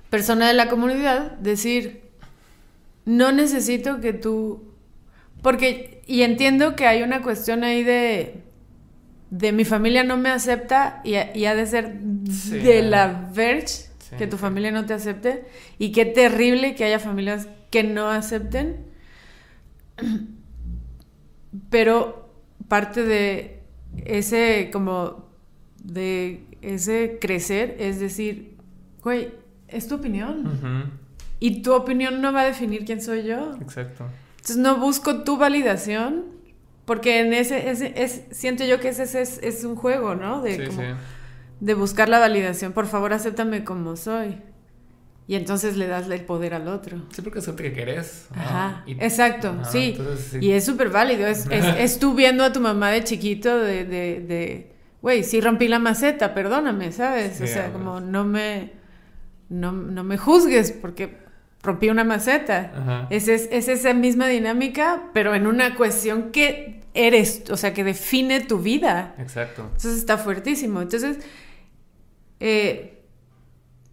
persona 0.09 0.49
de 0.49 0.55
la 0.55 0.69
comunidad, 0.69 1.33
decir, 1.39 2.11
no 3.05 3.31
necesito 3.31 4.01
que 4.01 4.13
tú 4.13 4.70
porque, 5.43 6.03
y 6.07 6.23
entiendo 6.23 6.77
que 6.77 6.87
hay 6.87 7.03
una 7.03 7.23
cuestión 7.23 7.65
ahí 7.65 7.83
de, 7.83 8.43
de 9.31 9.53
mi 9.53 9.65
familia 9.65 10.05
no 10.05 10.17
me 10.17 10.29
acepta 10.29 11.01
y, 11.05 11.15
ha 11.15 11.55
de 11.55 11.67
ser 11.67 12.01
de 12.01 12.83
la 12.83 13.31
Verge 13.33 13.91
que 14.19 14.27
tu 14.27 14.37
familia 14.37 14.73
no 14.73 14.87
te 14.87 14.95
acepte. 14.95 15.45
Y 15.79 15.93
qué 15.93 16.05
terrible 16.05 16.75
que 16.75 16.85
haya 16.85 16.99
familias 16.99 17.49
que 17.71 17.85
no 17.85 18.09
acepten. 18.09 18.85
Pero 21.71 22.29
parte 22.69 23.05
de 23.05 23.63
ese, 24.05 24.71
como, 24.73 25.29
de 25.83 26.45
ese 26.63 27.19
crecer 27.21 27.77
es 27.79 28.01
decir, 28.01 28.57
güey, 29.03 29.33
es 29.69 29.87
tu 29.87 29.97
opinión. 29.97 30.99
Y 31.39 31.63
tu 31.63 31.73
opinión 31.73 32.21
no 32.21 32.33
va 32.33 32.43
a 32.43 32.47
definir 32.47 32.85
quién 32.85 33.01
soy 33.01 33.23
yo. 33.23 33.57
Exacto. 33.61 34.07
Entonces 34.41 34.57
no 34.57 34.79
busco 34.79 35.23
tu 35.23 35.37
validación, 35.37 36.25
porque 36.87 37.21
en 37.21 37.35
ese, 37.35 37.71
es, 37.71 38.23
siento 38.31 38.65
yo 38.65 38.81
que 38.81 38.89
ese, 38.89 39.03
es, 39.05 39.39
es 39.43 39.65
un 39.65 39.77
juego, 39.77 40.15
¿no? 40.15 40.41
De, 40.41 40.97
de 41.61 41.75
buscar 41.75 42.09
la 42.09 42.19
validación. 42.19 42.73
Por 42.73 42.87
favor, 42.87 43.13
acéptame 43.13 43.65
como 43.65 43.97
soy. 43.97 44.39
Y 45.29 45.37
entonces 45.37 45.77
le 45.77 45.87
das 45.87 46.09
el 46.11 46.25
poder 46.25 46.55
al 46.55 46.67
otro. 46.69 47.03
Sí, 47.13 47.23
porque 47.23 47.39
es 47.39 47.47
lo 47.47 47.55
que 47.55 47.73
querés. 47.73 48.27
Ajá, 48.35 48.83
exacto, 48.87 49.59
sí. 49.71 49.97
Y 50.41 50.53
es 50.53 50.65
súper 50.65 50.89
válido. 50.89 51.27
Es, 51.29 51.47
es, 51.51 51.99
tú 51.99 52.15
viendo 52.15 52.43
a 52.43 52.53
tu 52.53 52.61
mamá 52.61 52.91
de 52.91 53.05
chiquito 53.05 53.57
de, 53.59 53.85
de, 53.85 54.73
güey, 55.03 55.23
sí 55.23 55.41
rompí 55.41 55.69
la 55.69 55.79
maceta, 55.79 56.35
perdóname, 56.35 56.93
¿sabes? 56.93 57.41
o 57.41 57.47
sea, 57.47 57.73
como 57.73 58.01
no 58.01 58.25
me, 58.25 58.73
no, 59.51 59.71
no 59.71 60.03
me 60.03 60.17
juzgues 60.17 60.73
porque 60.73 61.30
rompí 61.63 61.89
una 61.89 62.05
maceta. 62.05 63.07
Es, 63.11 63.29
es, 63.29 63.69
esa 63.69 63.95
misma 63.95 64.29
dinámica, 64.29 65.11
pero 65.13 65.35
en 65.35 65.47
una 65.47 65.75
cuestión 65.75 66.31
que 66.31 66.81
eres, 66.95 67.45
o 67.51 67.57
sea, 67.57 67.75
que 67.75 67.85
define 67.85 68.41
tu 68.41 68.59
vida. 68.59 69.15
Exacto. 69.19 69.63
Entonces 69.63 69.99
está 69.99 70.19
fuertísimo. 70.19 70.81
Entonces, 70.81 71.19
eh, 72.41 72.99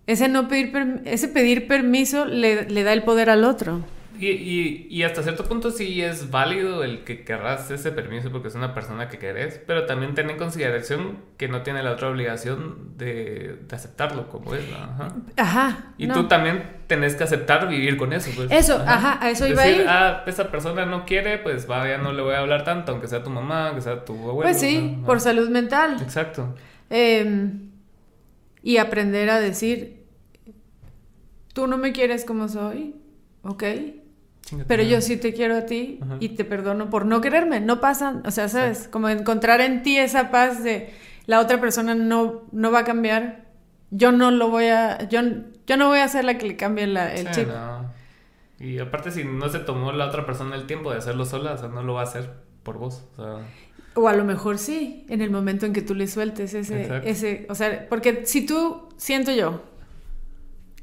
ese 0.05 0.27
no 0.29 0.47
pedir, 0.47 1.01
ese 1.05 1.27
pedir 1.27 1.67
permiso 1.67 2.25
le, 2.25 2.69
le 2.69 2.83
da 2.83 2.93
el 2.93 3.03
poder 3.03 3.29
al 3.29 3.43
otro. 3.43 3.83
Y, 4.19 4.87
y, 4.89 5.03
hasta 5.03 5.21
cierto 5.21 5.43
punto 5.43 5.69
sí 5.69 6.01
es 6.01 6.31
válido 6.31 6.83
el 6.83 7.03
que 7.03 7.23
querrás 7.23 7.69
ese 7.69 7.91
permiso 7.91 8.31
porque 8.31 8.47
es 8.47 8.55
una 8.55 8.73
persona 8.73 9.09
que 9.09 9.19
querés, 9.19 9.61
pero 9.65 9.85
también 9.85 10.15
ten 10.15 10.29
en 10.29 10.37
consideración 10.37 11.19
que 11.37 11.47
no 11.47 11.61
tiene 11.61 11.83
la 11.83 11.91
otra 11.91 12.09
obligación 12.09 12.97
de, 12.97 13.59
de 13.67 13.75
aceptarlo 13.75 14.29
como 14.29 14.55
es. 14.55 14.63
Ajá. 14.73 15.15
ajá 15.37 15.93
y 15.97 16.07
tú 16.07 16.27
también 16.27 16.63
tenés 16.87 17.15
que 17.15 17.23
aceptar 17.23 17.67
vivir 17.67 17.97
con 17.97 18.11
eso. 18.13 18.31
Pues. 18.35 18.51
Eso, 18.51 18.81
ajá, 18.85 19.19
a 19.21 19.29
eso 19.29 19.45
iba 19.47 19.61
a 19.61 19.69
ir. 19.69 19.85
Ah, 19.87 20.23
esa 20.25 20.49
persona 20.49 20.85
no 20.85 21.05
quiere, 21.05 21.37
pues 21.37 21.67
vaya, 21.67 21.97
no 21.97 22.11
le 22.11 22.21
voy 22.21 22.33
a 22.33 22.39
hablar 22.39 22.63
tanto, 22.63 22.91
aunque 22.93 23.07
sea 23.07 23.23
tu 23.23 23.29
mamá, 23.29 23.67
aunque 23.67 23.81
sea 23.81 24.03
tu 24.03 24.13
abuelo. 24.13 24.41
Pues 24.41 24.59
sí, 24.59 24.97
por 25.05 25.19
salud 25.21 25.49
mental. 25.49 25.97
Exacto. 26.01 26.55
Em, 26.89 27.69
y 28.63 28.77
aprender 28.77 29.29
a 29.29 29.39
decir, 29.39 30.03
tú 31.53 31.67
no 31.67 31.77
me 31.77 31.91
quieres 31.91 32.25
como 32.25 32.47
soy, 32.47 32.95
ok 33.43 33.63
pero 34.67 34.83
yo 34.83 35.01
sí 35.01 35.17
te 35.17 35.33
quiero 35.33 35.57
a 35.57 35.65
ti 35.65 35.99
y 36.19 36.29
te 36.29 36.45
perdono 36.45 36.89
por 36.89 37.05
no 37.05 37.21
quererme. 37.21 37.59
No 37.59 37.81
pasa, 37.81 38.21
o 38.25 38.31
sea, 38.31 38.47
¿sabes? 38.49 38.87
Como 38.87 39.09
encontrar 39.09 39.61
en 39.61 39.83
ti 39.83 39.97
esa 39.97 40.31
paz 40.31 40.63
de 40.63 40.93
la 41.25 41.39
otra 41.39 41.59
persona 41.59 41.95
no, 41.95 42.43
no 42.51 42.71
va 42.71 42.79
a 42.79 42.83
cambiar. 42.83 43.45
Yo 43.91 44.11
no 44.11 44.31
lo 44.31 44.49
voy 44.49 44.65
a. 44.65 45.07
Yo, 45.09 45.21
yo 45.65 45.77
no 45.77 45.87
voy 45.87 45.99
a 45.99 46.07
ser 46.07 46.25
la 46.25 46.37
que 46.37 46.47
le 46.47 46.55
cambie 46.55 46.85
el 46.85 47.31
chip. 47.31 47.49
Y 48.59 48.79
aparte, 48.79 49.11
si 49.11 49.23
no 49.23 49.49
se 49.49 49.59
tomó 49.59 49.91
la 49.91 50.07
otra 50.07 50.25
persona 50.25 50.55
el 50.55 50.65
tiempo 50.65 50.91
de 50.91 50.97
hacerlo 50.97 51.25
sola, 51.25 51.53
o 51.53 51.57
sea, 51.57 51.67
no 51.67 51.83
lo 51.83 51.93
va 51.93 52.01
a 52.01 52.03
hacer 52.05 52.31
por 52.63 52.77
vos. 52.77 53.05
O, 53.13 53.15
sea... 53.15 53.45
o 53.93 54.07
a 54.07 54.13
lo 54.13 54.23
mejor 54.23 54.57
sí, 54.57 55.05
en 55.09 55.21
el 55.21 55.29
momento 55.29 55.67
en 55.67 55.73
que 55.73 55.83
tú 55.83 55.93
le 55.93 56.07
sueltes 56.07 56.53
ese, 56.53 57.01
ese. 57.03 57.45
O 57.49 57.55
sea, 57.55 57.87
porque 57.87 58.25
si 58.25 58.45
tú, 58.45 58.89
siento 58.97 59.31
yo, 59.31 59.61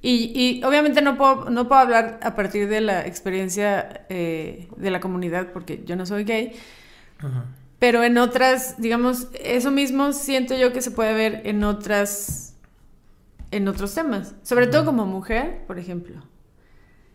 Y, 0.07 0.33
y 0.35 0.63
obviamente 0.65 1.01
no 1.01 1.17
puedo, 1.17 1.49
no 1.49 1.67
puedo 1.67 1.81
hablar 1.81 2.21
a 2.23 2.35
partir 2.35 2.69
de 2.69 2.83
la 2.83 3.07
experiencia 3.07 4.05
eh, 4.11 4.69
de 4.77 4.91
la 4.91 5.01
comunidad, 5.01 5.51
porque 5.55 5.83
yo 5.87 5.97
no 5.97 6.05
soy 6.05 6.25
gay. 6.25 6.53
Pero 7.79 8.05
en 8.05 8.19
otras, 8.19 8.75
digamos, 8.77 9.29
eso 9.43 9.71
mismo 9.71 10.13
siento 10.13 10.55
yo 10.59 10.75
que 10.75 10.83
se 10.83 10.91
puede 10.91 11.15
ver 11.15 11.41
en 11.47 11.65
otras, 11.65 12.55
en 13.51 13.67
otros 13.67 13.95
temas. 13.95 14.35
Sobre 14.43 14.67
todo 14.67 14.85
como 14.85 15.07
mujer, 15.07 15.65
por 15.67 15.79
ejemplo. 15.79 16.23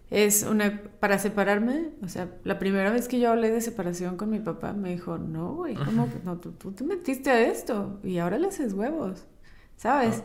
Es 0.09 0.41
una, 0.41 0.81
para 0.99 1.19
separarme, 1.19 1.91
o 2.03 2.07
sea, 2.07 2.27
la 2.43 2.57
primera 2.57 2.89
vez 2.89 3.07
que 3.07 3.19
yo 3.19 3.29
hablé 3.29 3.51
de 3.51 3.61
separación 3.61 4.17
con 4.17 4.31
mi 4.31 4.39
papá, 4.39 4.73
me 4.73 4.89
dijo, 4.89 5.19
no, 5.19 5.53
güey, 5.53 5.75
¿cómo? 5.75 6.09
No, 6.23 6.39
tú, 6.39 6.53
tú, 6.53 6.71
te 6.71 6.83
metiste 6.83 7.29
a 7.29 7.39
esto 7.39 7.99
y 8.03 8.17
ahora 8.17 8.39
le 8.39 8.47
haces 8.47 8.73
huevos, 8.73 9.27
¿sabes? 9.77 10.23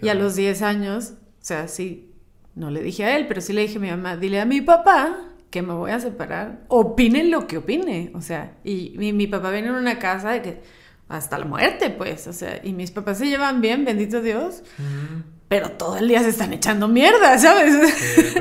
y 0.00 0.08
a 0.08 0.14
los 0.14 0.36
10 0.36 0.62
años, 0.62 1.14
o 1.42 1.44
sea, 1.44 1.66
sí, 1.66 2.14
no 2.54 2.70
le 2.70 2.82
dije 2.84 3.04
a 3.04 3.16
él, 3.16 3.26
pero 3.26 3.40
sí 3.40 3.52
le 3.52 3.62
dije 3.62 3.78
a 3.78 3.80
mi 3.80 3.90
mamá, 3.90 4.16
dile 4.16 4.40
a 4.40 4.44
mi 4.44 4.60
papá 4.60 5.28
que 5.50 5.60
me 5.60 5.74
voy 5.74 5.90
a 5.90 5.98
separar, 5.98 6.60
opine 6.68 7.24
lo 7.24 7.48
que 7.48 7.58
opine, 7.58 8.12
o 8.14 8.20
sea, 8.20 8.54
y 8.62 8.94
mi, 8.96 9.26
papá 9.26 9.50
viene 9.50 9.68
en 9.68 9.74
una 9.74 9.98
casa 9.98 10.30
de 10.30 10.40
que 10.40 10.60
hasta 11.08 11.36
la 11.38 11.44
muerte, 11.44 11.90
pues, 11.90 12.28
o 12.28 12.32
sea, 12.32 12.60
y 12.62 12.72
mis 12.72 12.92
papás 12.92 13.18
se 13.18 13.26
llevan 13.26 13.60
bien, 13.60 13.84
bendito 13.84 14.22
Dios, 14.22 14.62
pero 15.48 15.72
todo 15.72 15.96
el 15.96 16.06
día 16.06 16.22
se 16.22 16.28
están 16.28 16.52
echando 16.52 16.86
mierda, 16.86 17.36
¿sabes? 17.40 17.92
Sí, 17.92 18.40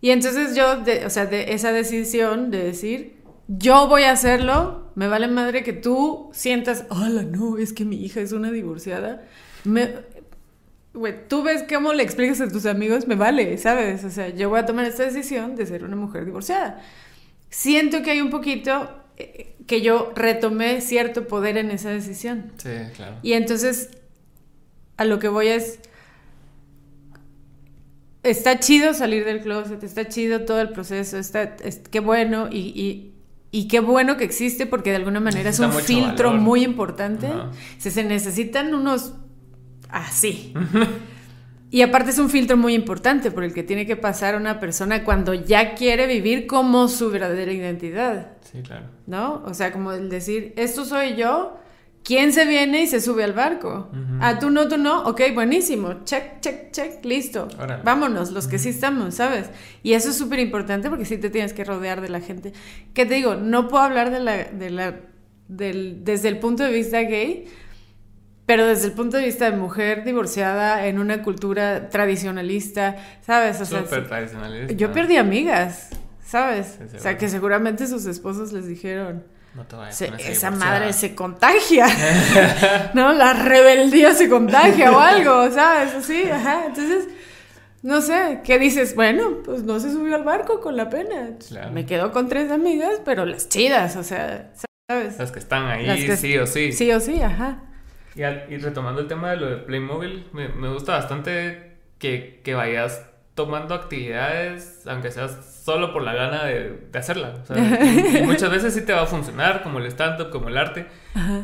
y 0.00 0.10
entonces 0.10 0.56
yo, 0.56 0.82
o 1.04 1.10
sea, 1.10 1.26
de 1.26 1.52
esa 1.52 1.70
decisión 1.70 2.50
de 2.50 2.64
decir, 2.64 3.22
yo 3.46 3.88
voy 3.88 4.04
a 4.04 4.12
hacerlo, 4.12 4.90
me 4.94 5.06
vale 5.06 5.28
madre 5.28 5.62
que 5.62 5.74
tú 5.74 6.30
sientas, 6.32 6.86
hola, 6.88 7.24
no, 7.24 7.58
es 7.58 7.74
que 7.74 7.84
mi 7.84 8.02
hija 8.02 8.22
es 8.22 8.32
una 8.32 8.50
divorciada. 8.50 9.22
Me, 9.64 9.90
güey, 10.96 11.28
tú 11.28 11.42
ves 11.42 11.64
cómo 11.68 11.92
le 11.92 12.02
explicas 12.02 12.40
a 12.40 12.48
tus 12.48 12.66
amigos, 12.66 13.06
me 13.06 13.14
vale, 13.14 13.56
¿sabes? 13.58 14.02
O 14.04 14.10
sea, 14.10 14.30
yo 14.30 14.48
voy 14.48 14.60
a 14.60 14.66
tomar 14.66 14.86
esta 14.86 15.04
decisión 15.04 15.54
de 15.54 15.66
ser 15.66 15.84
una 15.84 15.96
mujer 15.96 16.24
divorciada. 16.24 16.82
Siento 17.50 18.02
que 18.02 18.12
hay 18.12 18.20
un 18.20 18.30
poquito 18.30 18.90
eh, 19.16 19.54
que 19.66 19.82
yo 19.82 20.12
retomé 20.16 20.80
cierto 20.80 21.28
poder 21.28 21.58
en 21.58 21.70
esa 21.70 21.90
decisión. 21.90 22.52
Sí, 22.56 22.70
claro. 22.96 23.16
Y 23.22 23.34
entonces, 23.34 23.90
a 24.96 25.04
lo 25.04 25.18
que 25.18 25.28
voy 25.28 25.48
es 25.48 25.80
está 28.22 28.58
chido 28.58 28.94
salir 28.94 29.24
del 29.24 29.40
closet, 29.40 29.82
está 29.84 30.08
chido 30.08 30.44
todo 30.44 30.60
el 30.60 30.70
proceso, 30.70 31.18
está, 31.18 31.56
qué 31.56 32.00
bueno 32.00 32.48
y, 32.50 33.12
qué 33.70 33.80
bueno 33.80 34.16
que 34.16 34.24
existe 34.24 34.66
porque 34.66 34.90
de 34.90 34.96
alguna 34.96 35.20
manera 35.20 35.50
es 35.50 35.58
un 35.60 35.72
filtro 35.72 36.32
muy 36.32 36.64
importante. 36.64 37.28
se 37.78 38.02
necesitan 38.04 38.74
unos 38.74 39.14
así. 39.88 40.54
y 41.70 41.82
aparte 41.82 42.10
es 42.10 42.18
un 42.18 42.30
filtro 42.30 42.56
muy 42.56 42.74
importante 42.74 43.30
por 43.30 43.44
el 43.44 43.52
que 43.52 43.62
tiene 43.62 43.86
que 43.86 43.96
pasar 43.96 44.36
una 44.36 44.60
persona 44.60 45.04
cuando 45.04 45.34
ya 45.34 45.74
quiere 45.74 46.06
vivir 46.06 46.46
como 46.46 46.88
su 46.88 47.10
verdadera 47.10 47.52
identidad. 47.52 48.32
Sí, 48.50 48.62
claro. 48.62 48.86
¿No? 49.06 49.42
O 49.44 49.54
sea, 49.54 49.72
como 49.72 49.92
el 49.92 50.08
decir, 50.08 50.52
esto 50.56 50.84
soy 50.84 51.16
yo 51.16 51.58
¿Quién 52.06 52.32
se 52.32 52.46
viene 52.46 52.82
y 52.82 52.86
se 52.86 53.00
sube 53.00 53.24
al 53.24 53.32
barco? 53.32 53.90
Ah, 54.20 54.38
tú 54.38 54.48
no, 54.48 54.68
tú 54.68 54.78
no. 54.78 55.02
Ok, 55.06 55.22
buenísimo. 55.34 56.04
Check, 56.04 56.40
check, 56.40 56.70
check. 56.70 57.04
Listo. 57.04 57.48
Vámonos, 57.82 58.30
los 58.30 58.46
que 58.46 58.60
sí 58.60 58.68
estamos, 58.68 59.16
¿sabes? 59.16 59.50
Y 59.82 59.94
eso 59.94 60.10
es 60.10 60.16
súper 60.16 60.38
importante 60.38 60.88
porque 60.88 61.04
sí 61.04 61.18
te 61.18 61.30
tienes 61.30 61.52
que 61.52 61.64
rodear 61.64 62.00
de 62.00 62.08
la 62.08 62.20
gente. 62.20 62.52
¿Qué 62.94 63.06
te 63.06 63.14
digo? 63.14 63.34
No 63.34 63.66
puedo 63.66 63.82
hablar 63.82 64.12
de 64.12 64.20
la, 64.20 64.44
de 64.44 64.70
la, 64.70 65.00
del, 65.48 66.04
desde 66.04 66.28
el 66.28 66.38
punto 66.38 66.62
de 66.62 66.70
vista 66.70 67.00
gay, 67.00 67.46
pero 68.46 68.66
desde 68.66 68.86
el 68.86 68.92
punto 68.92 69.16
de 69.16 69.24
vista 69.24 69.50
de 69.50 69.56
mujer 69.56 70.04
divorciada 70.04 70.86
en 70.86 70.98
una 70.98 71.22
cultura 71.22 71.90
tradicionalista, 71.90 72.96
¿sabes? 73.20 73.58
Súper 73.58 74.06
tradicionalista. 74.06 74.72
Yo 74.74 74.92
perdí 74.92 75.16
amigas, 75.16 75.90
¿sabes? 76.24 76.78
o 76.94 76.98
sea, 76.98 77.18
que 77.18 77.28
seguramente 77.28 77.86
sus 77.86 78.06
esposos 78.06 78.52
les 78.52 78.66
dijeron 78.66 79.24
no 79.56 79.66
te 79.66 79.74
vayas 79.74 80.02
esa 80.02 80.50
madre 80.50 80.92
se 80.92 81.14
contagia. 81.14 81.86
¿No? 82.94 83.14
La 83.14 83.32
rebeldía 83.32 84.12
se 84.12 84.28
contagia 84.28 84.92
o 84.92 85.00
algo, 85.00 85.50
¿sabes? 85.50 85.94
Así, 85.94 86.24
ajá. 86.28 86.66
Entonces, 86.66 87.08
no 87.82 88.02
sé, 88.02 88.42
¿qué 88.44 88.58
dices? 88.58 88.94
Bueno, 88.94 89.38
pues 89.44 89.62
no 89.62 89.80
se 89.80 89.90
subió 89.90 90.14
al 90.14 90.24
barco 90.24 90.60
con 90.60 90.76
la 90.76 90.90
pena. 90.90 91.36
Me 91.72 91.86
quedo 91.86 92.12
con 92.12 92.28
tres 92.28 92.50
amigas, 92.50 93.00
pero 93.04 93.24
las 93.24 93.48
chidas, 93.48 93.96
o 93.96 94.02
sea, 94.02 94.52
¿sabes? 94.90 95.18
Las 95.18 95.32
que 95.32 95.38
están 95.38 95.64
ahí, 95.66 96.16
sí 96.16 96.36
o 96.36 96.46
sí. 96.46 96.72
Sí 96.72 96.92
o 96.92 97.00
sí, 97.00 97.22
ajá. 97.22 97.62
Y, 98.16 98.22
y 98.22 98.58
retomando 98.58 99.02
el 99.02 99.08
tema 99.08 99.30
de 99.30 99.36
lo 99.36 99.46
de 99.46 99.56
Playmobil, 99.58 100.26
me, 100.32 100.48
me 100.48 100.68
gusta 100.68 100.92
bastante 100.92 101.76
que, 101.98 102.40
que 102.42 102.54
vayas 102.54 103.04
tomando 103.36 103.74
actividades, 103.74 104.82
aunque 104.86 105.10
seas 105.10 105.62
solo 105.62 105.92
por 105.92 106.02
la 106.02 106.14
gana 106.14 106.44
de, 106.44 106.88
de 106.90 106.98
hacerla. 106.98 107.34
O 107.42 107.44
sea, 107.44 107.56
y, 107.58 108.22
muchas 108.24 108.50
veces 108.50 108.72
sí 108.72 108.80
te 108.80 108.94
va 108.94 109.02
a 109.02 109.06
funcionar, 109.06 109.62
como 109.62 109.78
el 109.78 109.84
stand-up, 109.86 110.30
como 110.30 110.48
el 110.48 110.56
arte, 110.56 110.86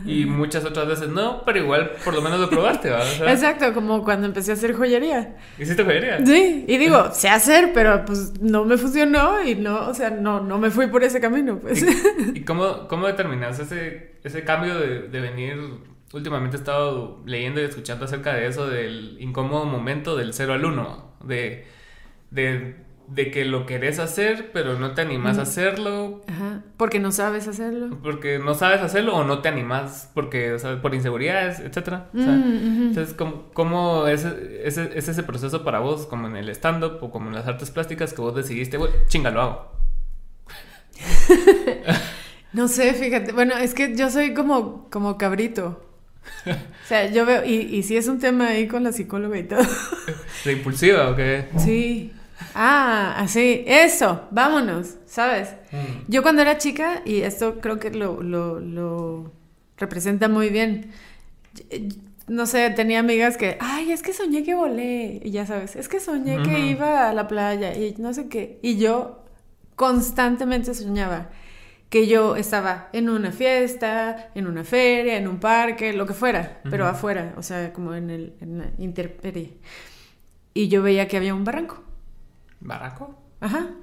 y 0.06 0.24
muchas 0.24 0.64
otras 0.64 0.86
veces 0.86 1.08
no, 1.08 1.42
pero 1.44 1.58
igual 1.58 1.92
por 2.02 2.14
lo 2.14 2.22
menos 2.22 2.40
lo 2.40 2.48
probaste, 2.48 2.88
¿va? 2.88 3.02
Exacto, 3.30 3.74
como 3.74 4.02
cuando 4.04 4.26
empecé 4.26 4.52
a 4.52 4.54
hacer 4.54 4.72
joyería. 4.72 5.36
¿Hiciste 5.58 5.84
joyería? 5.84 6.24
Sí, 6.24 6.64
y 6.66 6.78
digo, 6.78 7.10
sé 7.12 7.28
hacer, 7.28 7.72
pero 7.74 8.06
pues 8.06 8.40
no 8.40 8.64
me 8.64 8.78
funcionó 8.78 9.42
y 9.42 9.54
no, 9.54 9.88
o 9.88 9.94
sea, 9.94 10.08
no, 10.08 10.40
no 10.40 10.58
me 10.58 10.70
fui 10.70 10.86
por 10.86 11.04
ese 11.04 11.20
camino, 11.20 11.58
pues. 11.58 11.84
¿Y, 12.34 12.42
cómo, 12.42 12.88
cómo 12.88 13.06
determinas 13.06 13.58
ese, 13.58 14.12
ese 14.24 14.44
cambio 14.44 14.78
de, 14.78 15.08
de 15.08 15.20
venir 15.20 15.58
últimamente 16.12 16.56
he 16.56 16.60
estado 16.60 17.22
leyendo 17.26 17.60
y 17.60 17.64
escuchando 17.64 18.04
acerca 18.04 18.34
de 18.34 18.46
eso, 18.46 18.68
del 18.68 19.16
incómodo 19.20 19.64
momento 19.64 20.16
del 20.16 20.32
0 20.32 20.52
al 20.54 20.64
1, 20.64 21.16
de 21.24 21.66
de, 22.32 22.76
de 23.08 23.30
que 23.30 23.44
lo 23.44 23.66
querés 23.66 23.98
hacer, 23.98 24.50
pero 24.52 24.78
no 24.78 24.94
te 24.94 25.02
animas 25.02 25.38
a 25.38 25.42
hacerlo. 25.42 26.22
Ajá. 26.26 26.62
Porque 26.76 26.98
no 26.98 27.12
sabes 27.12 27.46
hacerlo. 27.46 27.98
Porque 28.02 28.38
no 28.38 28.54
sabes 28.54 28.80
hacerlo 28.80 29.14
o 29.14 29.24
no 29.24 29.40
te 29.40 29.48
animas 29.48 30.10
porque, 30.14 30.52
o 30.52 30.58
sea, 30.58 30.80
por 30.80 30.94
inseguridades, 30.94 31.60
etcétera. 31.60 32.08
Entonces, 32.14 33.14
¿cómo, 33.14 33.50
cómo 33.52 34.06
es, 34.08 34.24
es, 34.24 34.78
ese 34.78 35.22
proceso 35.22 35.62
para 35.62 35.78
vos, 35.78 36.06
como 36.06 36.26
en 36.26 36.36
el 36.36 36.48
stand-up 36.48 36.98
o 37.02 37.10
como 37.10 37.28
en 37.28 37.34
las 37.34 37.46
artes 37.46 37.70
plásticas, 37.70 38.12
que 38.12 38.22
vos 38.22 38.34
decidiste, 38.34 38.78
güey, 38.78 38.90
chinga, 39.06 39.30
lo 39.30 39.42
hago? 39.42 39.72
no 42.52 42.66
sé, 42.66 42.94
fíjate. 42.94 43.32
Bueno, 43.32 43.56
es 43.56 43.74
que 43.74 43.94
yo 43.94 44.10
soy 44.10 44.32
como, 44.32 44.88
como 44.90 45.18
cabrito. 45.18 45.91
O 46.46 46.86
sea, 46.86 47.06
yo 47.10 47.24
veo, 47.24 47.44
y, 47.44 47.54
y 47.54 47.82
sí 47.82 47.96
es 47.96 48.08
un 48.08 48.18
tema 48.18 48.48
ahí 48.48 48.66
con 48.66 48.82
la 48.84 48.92
psicóloga 48.92 49.38
y 49.38 49.44
todo. 49.44 49.62
¿De 50.44 50.52
impulsiva 50.52 51.10
o 51.10 51.16
qué? 51.16 51.46
Sí. 51.58 52.12
Ah, 52.54 53.14
así, 53.18 53.64
eso, 53.66 54.28
vámonos, 54.30 54.96
¿sabes? 55.06 55.54
Mm. 55.70 56.10
Yo 56.10 56.22
cuando 56.22 56.42
era 56.42 56.58
chica, 56.58 57.02
y 57.04 57.20
esto 57.22 57.60
creo 57.60 57.78
que 57.78 57.90
lo, 57.90 58.22
lo, 58.22 58.60
lo 58.60 59.32
representa 59.78 60.28
muy 60.28 60.50
bien, 60.50 60.90
no 62.28 62.46
sé, 62.46 62.70
tenía 62.70 62.98
amigas 62.98 63.36
que, 63.36 63.56
ay, 63.60 63.92
es 63.92 64.02
que 64.02 64.12
soñé 64.12 64.42
que 64.42 64.54
volé, 64.54 65.20
y 65.22 65.30
ya 65.30 65.46
sabes, 65.46 65.76
es 65.76 65.88
que 65.88 66.00
soñé 66.00 66.42
que 66.42 66.58
iba 66.60 67.08
a 67.08 67.14
la 67.14 67.28
playa, 67.28 67.74
y 67.74 67.94
no 67.98 68.12
sé 68.12 68.28
qué, 68.28 68.58
y 68.62 68.76
yo 68.76 69.24
constantemente 69.76 70.74
soñaba 70.74 71.30
que 71.92 72.06
yo 72.06 72.36
estaba 72.36 72.88
en 72.94 73.10
una 73.10 73.32
fiesta, 73.32 74.30
en 74.34 74.46
una 74.46 74.64
feria, 74.64 75.18
en 75.18 75.28
un 75.28 75.38
parque, 75.38 75.92
lo 75.92 76.06
que 76.06 76.14
fuera, 76.14 76.62
pero 76.70 76.86
afuera, 76.86 77.34
o 77.36 77.42
sea, 77.42 77.74
como 77.74 77.94
en, 77.94 78.08
el, 78.08 78.32
en 78.40 78.56
la 78.56 78.70
interperie. 78.78 79.58
Y 80.54 80.68
yo 80.68 80.82
veía 80.82 81.06
que 81.06 81.18
había 81.18 81.34
un 81.34 81.44
barranco. 81.44 81.84
¿Barranco? 82.60 83.14
Ajá. 83.40 83.74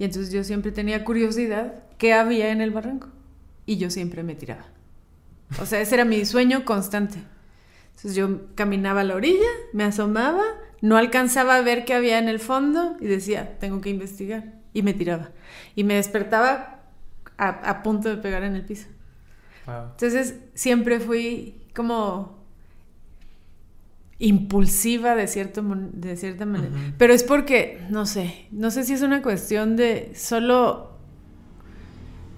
Y 0.00 0.04
entonces 0.04 0.32
yo 0.32 0.42
siempre 0.42 0.72
tenía 0.72 1.04
curiosidad 1.04 1.84
qué 1.96 2.12
había 2.12 2.50
en 2.50 2.60
el 2.60 2.72
barranco. 2.72 3.06
Y 3.66 3.76
yo 3.76 3.88
siempre 3.88 4.24
me 4.24 4.34
tiraba. 4.34 4.64
O 5.62 5.64
sea, 5.64 5.80
ese 5.80 5.94
era 5.94 6.04
mi 6.04 6.24
sueño 6.24 6.64
constante. 6.64 7.18
Entonces 7.90 8.16
yo 8.16 8.52
caminaba 8.56 9.02
a 9.02 9.04
la 9.04 9.14
orilla, 9.14 9.46
me 9.72 9.84
asomaba, 9.84 10.42
no 10.80 10.96
alcanzaba 10.96 11.54
a 11.54 11.62
ver 11.62 11.84
qué 11.84 11.94
había 11.94 12.18
en 12.18 12.28
el 12.28 12.40
fondo 12.40 12.96
y 12.98 13.06
decía, 13.06 13.56
tengo 13.60 13.80
que 13.80 13.90
investigar. 13.90 14.54
Y 14.72 14.82
me 14.82 14.92
tiraba. 14.92 15.30
Y 15.76 15.84
me 15.84 15.94
despertaba 15.94 16.73
a, 17.38 17.82
punto 17.82 18.08
de 18.08 18.16
pegar 18.16 18.42
en 18.44 18.54
el 18.54 18.64
piso. 18.64 18.86
Entonces 19.66 20.36
siempre 20.54 21.00
fui 21.00 21.62
como 21.74 22.44
impulsiva 24.18 25.14
de, 25.14 25.26
cierto, 25.26 25.62
de 25.64 26.16
cierta 26.16 26.46
manera. 26.46 26.72
Pero 26.98 27.12
es 27.12 27.22
porque, 27.22 27.80
no 27.90 28.06
sé, 28.06 28.46
no 28.52 28.70
sé 28.70 28.84
si 28.84 28.92
es 28.92 29.02
una 29.02 29.22
cuestión 29.22 29.76
de 29.76 30.12
solo... 30.14 30.92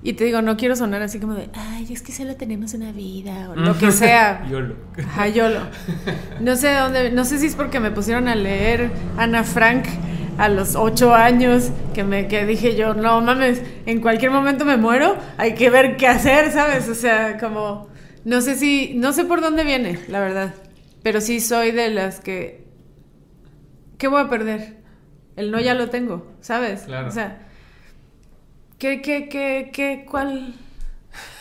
Y 0.03 0.12
te 0.12 0.24
digo, 0.24 0.40
no 0.40 0.57
quiero 0.57 0.76
sonar 0.76 1.03
así 1.03 1.18
como 1.18 1.34
de, 1.34 1.51
ay, 1.53 1.92
es 1.92 2.01
que 2.01 2.12
solo 2.12 2.36
tenemos 2.36 2.74
una 2.74 2.92
vida, 2.92 3.51
o 3.51 3.57
lo 3.57 3.76
que 3.76 3.90
sea. 3.90 4.47
YOLO. 4.51 4.76
Ajá, 4.99 5.26
YOLO. 5.26 5.62
No 6.40 6.55
sé 6.55 6.72
dónde, 6.74 7.11
no 7.11 7.24
sé 7.24 7.38
si 7.38 7.47
es 7.47 7.57
porque 7.57 7.80
me 7.80 7.90
pusieron 7.90 8.28
a 8.28 8.36
leer 8.36 8.92
Ana 9.16 9.42
Frank 9.42 9.86
a 10.39 10.49
los 10.49 10.76
ocho 10.76 11.14
años, 11.14 11.70
que 11.95 12.05
me 12.05 12.28
que 12.28 12.45
dije 12.47 12.76
yo, 12.76 12.95
no 12.95 13.20
mames, 13.20 13.62
en 13.87 14.01
cualquier 14.01 14.30
momento 14.30 14.64
me 14.64 14.76
muero, 14.76 15.16
hay 15.39 15.55
que 15.55 15.70
ver 15.70 15.97
qué 15.97 16.09
hacer, 16.09 16.53
¿sabes? 16.53 16.89
O 16.89 16.95
sea, 16.95 17.39
como, 17.39 17.89
no 18.24 18.41
sé 18.41 18.55
si, 18.57 18.95
no 18.97 19.12
sé 19.12 19.24
por 19.24 19.41
dónde 19.41 19.64
viene, 19.64 19.99
la 20.09 20.20
verdad. 20.20 20.55
Pero 21.03 21.20
sí 21.20 21.41
soy 21.41 21.70
de 21.70 21.91
las 21.91 22.20
que 22.20 22.64
¿qué 23.99 24.09
voy 24.09 24.22
a 24.22 24.28
perder? 24.28 24.76
El 25.37 25.51
no 25.51 25.61
ya 25.61 25.74
lo 25.74 25.91
tengo, 25.91 26.26
¿sabes? 26.41 26.82
Claro. 26.82 27.09
O 27.09 27.11
sea, 27.11 27.39
¿qué, 28.78 29.01
qué, 29.03 29.28
qué, 29.28 29.70
qué, 29.72 30.05
cuál? 30.09 30.55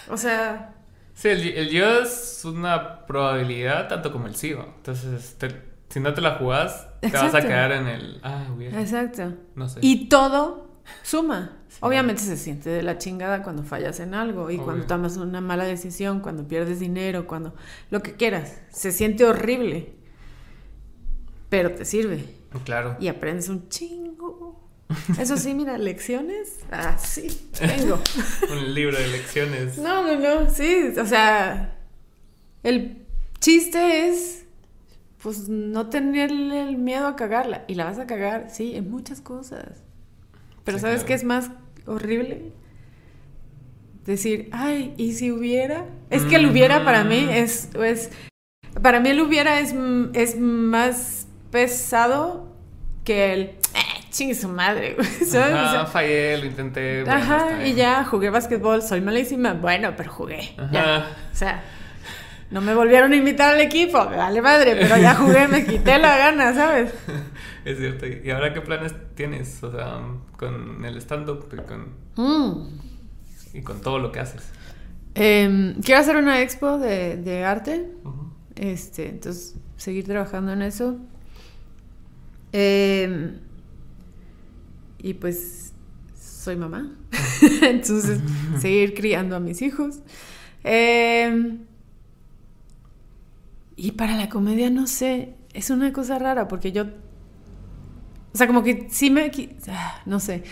O 0.10 0.18
sea, 0.18 0.74
Sí, 1.14 1.30
el, 1.30 1.42
el 1.48 1.70
yo 1.70 2.02
es 2.02 2.44
una 2.46 3.06
probabilidad 3.06 3.88
tanto 3.88 4.12
como 4.12 4.28
el 4.28 4.36
sí. 4.36 4.52
¿no? 4.52 4.66
Entonces, 4.78 5.36
te- 5.38 5.75
si 5.96 6.02
no 6.02 6.14
te 6.14 6.20
la 6.20 6.32
jugás, 6.36 6.90
te 7.00 7.10
vas 7.10 7.34
a 7.34 7.42
quedar 7.42 7.72
en 7.72 7.88
el. 7.88 8.20
Ah, 8.22 8.46
exacto. 8.74 9.34
No 9.56 9.70
sé. 9.70 9.80
Y 9.82 10.10
todo 10.10 10.68
suma. 11.04 11.58
Sí. 11.70 11.78
Obviamente 11.80 12.22
se 12.22 12.36
siente 12.36 12.70
de 12.70 12.84
la 12.84 12.98
chingada 12.98 13.44
cuando 13.44 13.64
fallas 13.64 14.02
en 14.02 14.14
algo 14.14 14.52
y 14.52 14.56
Obvio. 14.56 14.66
cuando 14.66 14.86
tomas 14.88 15.16
una 15.16 15.40
mala 15.40 15.64
decisión, 15.64 16.20
cuando 16.20 16.46
pierdes 16.50 16.82
dinero, 16.82 17.28
cuando 17.28 17.56
lo 17.92 18.04
que 18.04 18.16
quieras. 18.16 18.60
Se 18.72 18.92
siente 18.92 19.24
horrible. 19.24 19.94
Pero 21.50 21.72
te 21.74 21.86
sirve 21.86 22.26
Claro. 22.66 22.98
y 23.00 23.08
aprendes 23.08 23.48
un 23.48 23.70
chingo. 23.70 24.68
Eso 25.18 25.38
sí, 25.38 25.54
mira, 25.54 25.78
lecciones. 25.78 26.60
Ah, 26.74 26.98
sí, 26.98 27.50
tengo. 27.58 28.02
Un 28.52 28.74
libro 28.74 28.98
de 28.98 29.08
lecciones. 29.08 29.78
No, 29.78 30.04
no, 30.06 30.20
no, 30.44 30.50
sí, 30.50 30.94
o 31.00 31.06
sea, 31.06 31.78
el 32.64 33.06
chiste 33.40 34.10
es 34.10 34.45
pues 35.26 35.50
no 35.50 35.88
tenerle 35.90 36.62
el 36.62 36.78
miedo 36.78 37.08
a 37.08 37.16
cagarla 37.16 37.64
y 37.68 37.74
la 37.74 37.86
vas 37.86 37.98
a 37.98 38.06
cagar, 38.06 38.52
sí, 38.52 38.76
en 38.76 38.92
muchas 38.92 39.22
cosas. 39.22 39.82
Pero 40.64 40.78
Sí, 40.78 40.84
¿sabes 40.84 40.98
claro. 40.98 41.08
qué 41.08 41.14
es 41.16 41.24
más 41.24 41.50
horrible? 41.88 42.52
Decir, 44.06 44.50
ay, 44.52 44.94
¿y 44.98 45.14
si 45.14 45.32
hubiera? 45.32 45.86
Es 46.12 46.26
que 46.26 46.36
el 46.36 46.46
hubiera 46.46 46.86
para 46.86 47.04
mí 47.04 47.22
Mm. 47.26 47.30
es, 47.32 47.70
es 47.74 48.12
para 48.84 49.00
mí 49.00 49.10
el 49.10 49.20
hubiera 49.20 49.60
es, 49.60 49.74
es 50.14 50.40
más 50.40 51.26
pesado 51.50 52.54
que 53.04 53.34
el, 53.34 53.42
eh, 53.42 53.58
chingue 54.12 54.36
su 54.36 54.48
madre, 54.48 54.94
güey", 54.94 55.08
¿sabes? 55.26 55.56
O 55.56 55.58
Ajá, 55.58 55.72
sea, 55.72 55.86
fallé, 55.88 56.38
lo 56.38 56.46
intenté. 56.46 57.02
bueno, 57.04 57.18
Ajá, 57.18 57.66
y 57.66 57.74
ya 57.74 58.04
jugué 58.04 58.30
básquetbol, 58.30 58.84
soy 58.84 59.02
malísima. 59.02 59.56
Bueno, 59.56 59.94
pero 59.98 60.12
jugué. 60.12 60.56
Ya. 60.72 61.08
O 61.34 61.36
sea, 61.36 61.64
no 62.52 62.62
me 62.62 62.74
volvieron 62.76 63.12
a 63.14 63.16
invitar 63.16 63.56
al 63.56 63.62
equipo, 63.62 63.98
vale 63.98 64.42
madre, 64.42 64.76
pero 64.80 64.98
ya 64.98 65.16
jugué, 65.16 65.48
me 65.48 65.66
quité 65.66 65.98
la 65.98 66.18
gana, 66.18 66.54
¿sabes? 66.54 66.94
Es 67.66 67.80
cierto. 67.80 68.06
¿Y 68.06 68.30
ahora 68.30 68.54
qué 68.54 68.62
planes 68.62 68.94
tienes? 69.16 69.64
O 69.64 69.72
sea, 69.72 70.00
con 70.38 70.86
el 70.86 70.98
stand-up 71.02 71.48
y 71.52 71.56
con, 71.68 71.88
Mm. 72.16 72.68
y 73.56 73.62
con 73.64 73.82
todo 73.82 73.98
lo 73.98 74.12
que 74.12 74.20
haces. 74.20 74.44
Em, 75.16 75.82
quiero 75.82 76.00
hacer 76.02 76.16
una 76.18 76.42
expo 76.44 76.78
de, 76.78 77.18
de 77.18 77.44
arte, 77.44 77.90
este, 78.56 79.10
entonces 79.10 79.56
seguir 79.78 80.06
trabajando 80.06 80.54
en 80.54 80.62
eso. 80.62 80.98
Em, 82.52 83.40
y 85.00 85.14
pues 85.16 85.74
soy 86.20 86.56
mamá, 86.56 86.92
entonces 87.64 88.20
seguir 88.60 88.94
criando 88.94 89.36
a 89.36 89.40
mis 89.40 89.62
hijos. 89.64 90.00
Em, 90.64 91.60
y 93.78 93.92
para 93.92 94.16
la 94.16 94.30
comedia 94.30 94.70
no 94.70 94.88
sé, 94.88 95.36
es 95.54 95.70
una 95.70 95.92
cosa 95.94 96.18
rara 96.20 96.48
porque 96.48 96.72
yo, 96.72 96.84
o 96.84 98.38
sea, 98.38 98.48
como 98.48 98.64
que 98.64 98.88
sí 98.90 99.10
me, 99.10 99.32
ah, 99.70 100.02
no 100.06 100.20
sé, 100.20 100.44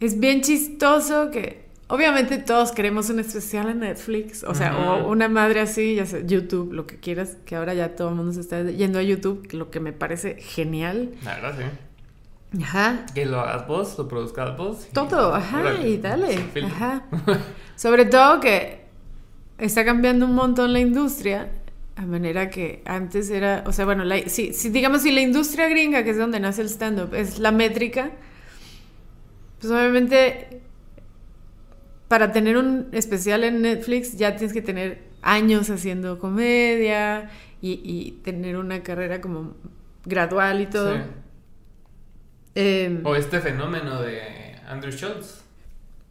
es 0.00 0.18
bien 0.20 0.40
chistoso 0.42 1.30
que 1.30 1.66
obviamente 1.88 2.38
todos 2.38 2.72
queremos 2.72 3.10
un 3.10 3.18
especial 3.20 3.68
en 3.68 3.80
Netflix, 3.80 4.44
o 4.44 4.54
sea, 4.54 4.76
o 4.76 5.08
una 5.10 5.28
madre 5.28 5.60
así, 5.60 5.94
ya 5.96 6.06
sea 6.06 6.20
YouTube, 6.24 6.72
lo 6.72 6.86
que 6.86 6.98
quieras, 7.00 7.36
que 7.44 7.56
ahora 7.56 7.74
ya 7.74 7.96
todo 7.96 8.10
el 8.10 8.14
mundo 8.14 8.32
se 8.32 8.40
está 8.40 8.62
yendo 8.64 8.98
a 8.98 9.02
YouTube, 9.02 9.48
lo 9.52 9.70
que 9.70 9.80
me 9.80 9.92
parece 9.92 10.36
genial. 10.40 11.10
La 11.24 11.34
verdad, 11.36 11.54
sí. 11.58 11.64
Ajá. 12.62 13.04
Que 13.14 13.26
lo 13.26 13.40
hagas 13.40 13.66
vos, 13.66 13.98
lo 13.98 14.08
produzcas 14.08 14.56
vos. 14.56 14.86
y- 14.90 14.92
Todo, 14.94 15.34
ajá, 15.34 15.74
y 15.84 15.98
dale. 15.98 16.38
Ajá. 16.64 17.04
Sobre 17.76 18.04
todo 18.06 18.40
que 18.40 18.77
está 19.58 19.84
cambiando 19.84 20.26
un 20.26 20.34
montón 20.34 20.72
la 20.72 20.80
industria, 20.80 21.50
a 21.96 22.06
manera 22.06 22.48
que 22.48 22.82
antes 22.84 23.30
era, 23.30 23.64
o 23.66 23.72
sea, 23.72 23.84
bueno, 23.84 24.04
la, 24.04 24.16
digamos, 24.16 25.02
si 25.02 25.10
la 25.10 25.20
industria 25.20 25.68
gringa, 25.68 26.04
que 26.04 26.10
es 26.10 26.18
donde 26.18 26.40
nace 26.40 26.62
el 26.62 26.68
stand-up, 26.68 27.14
es 27.14 27.38
la 27.38 27.50
métrica, 27.50 28.10
pues 29.60 29.72
obviamente 29.72 30.60
para 32.06 32.32
tener 32.32 32.56
un 32.56 32.88
especial 32.92 33.44
en 33.44 33.60
Netflix 33.60 34.16
ya 34.16 34.34
tienes 34.34 34.54
que 34.54 34.62
tener 34.62 35.02
años 35.20 35.68
haciendo 35.68 36.18
comedia 36.18 37.30
y, 37.60 37.80
y 37.84 38.12
tener 38.22 38.56
una 38.56 38.82
carrera 38.82 39.20
como 39.20 39.56
gradual 40.04 40.60
y 40.60 40.66
todo. 40.66 40.94
Sí. 40.94 41.02
Em, 42.54 43.06
O 43.06 43.14
este 43.14 43.40
fenómeno 43.40 44.00
de 44.02 44.56
Andrew 44.66 44.90
Schultz. 44.90 45.37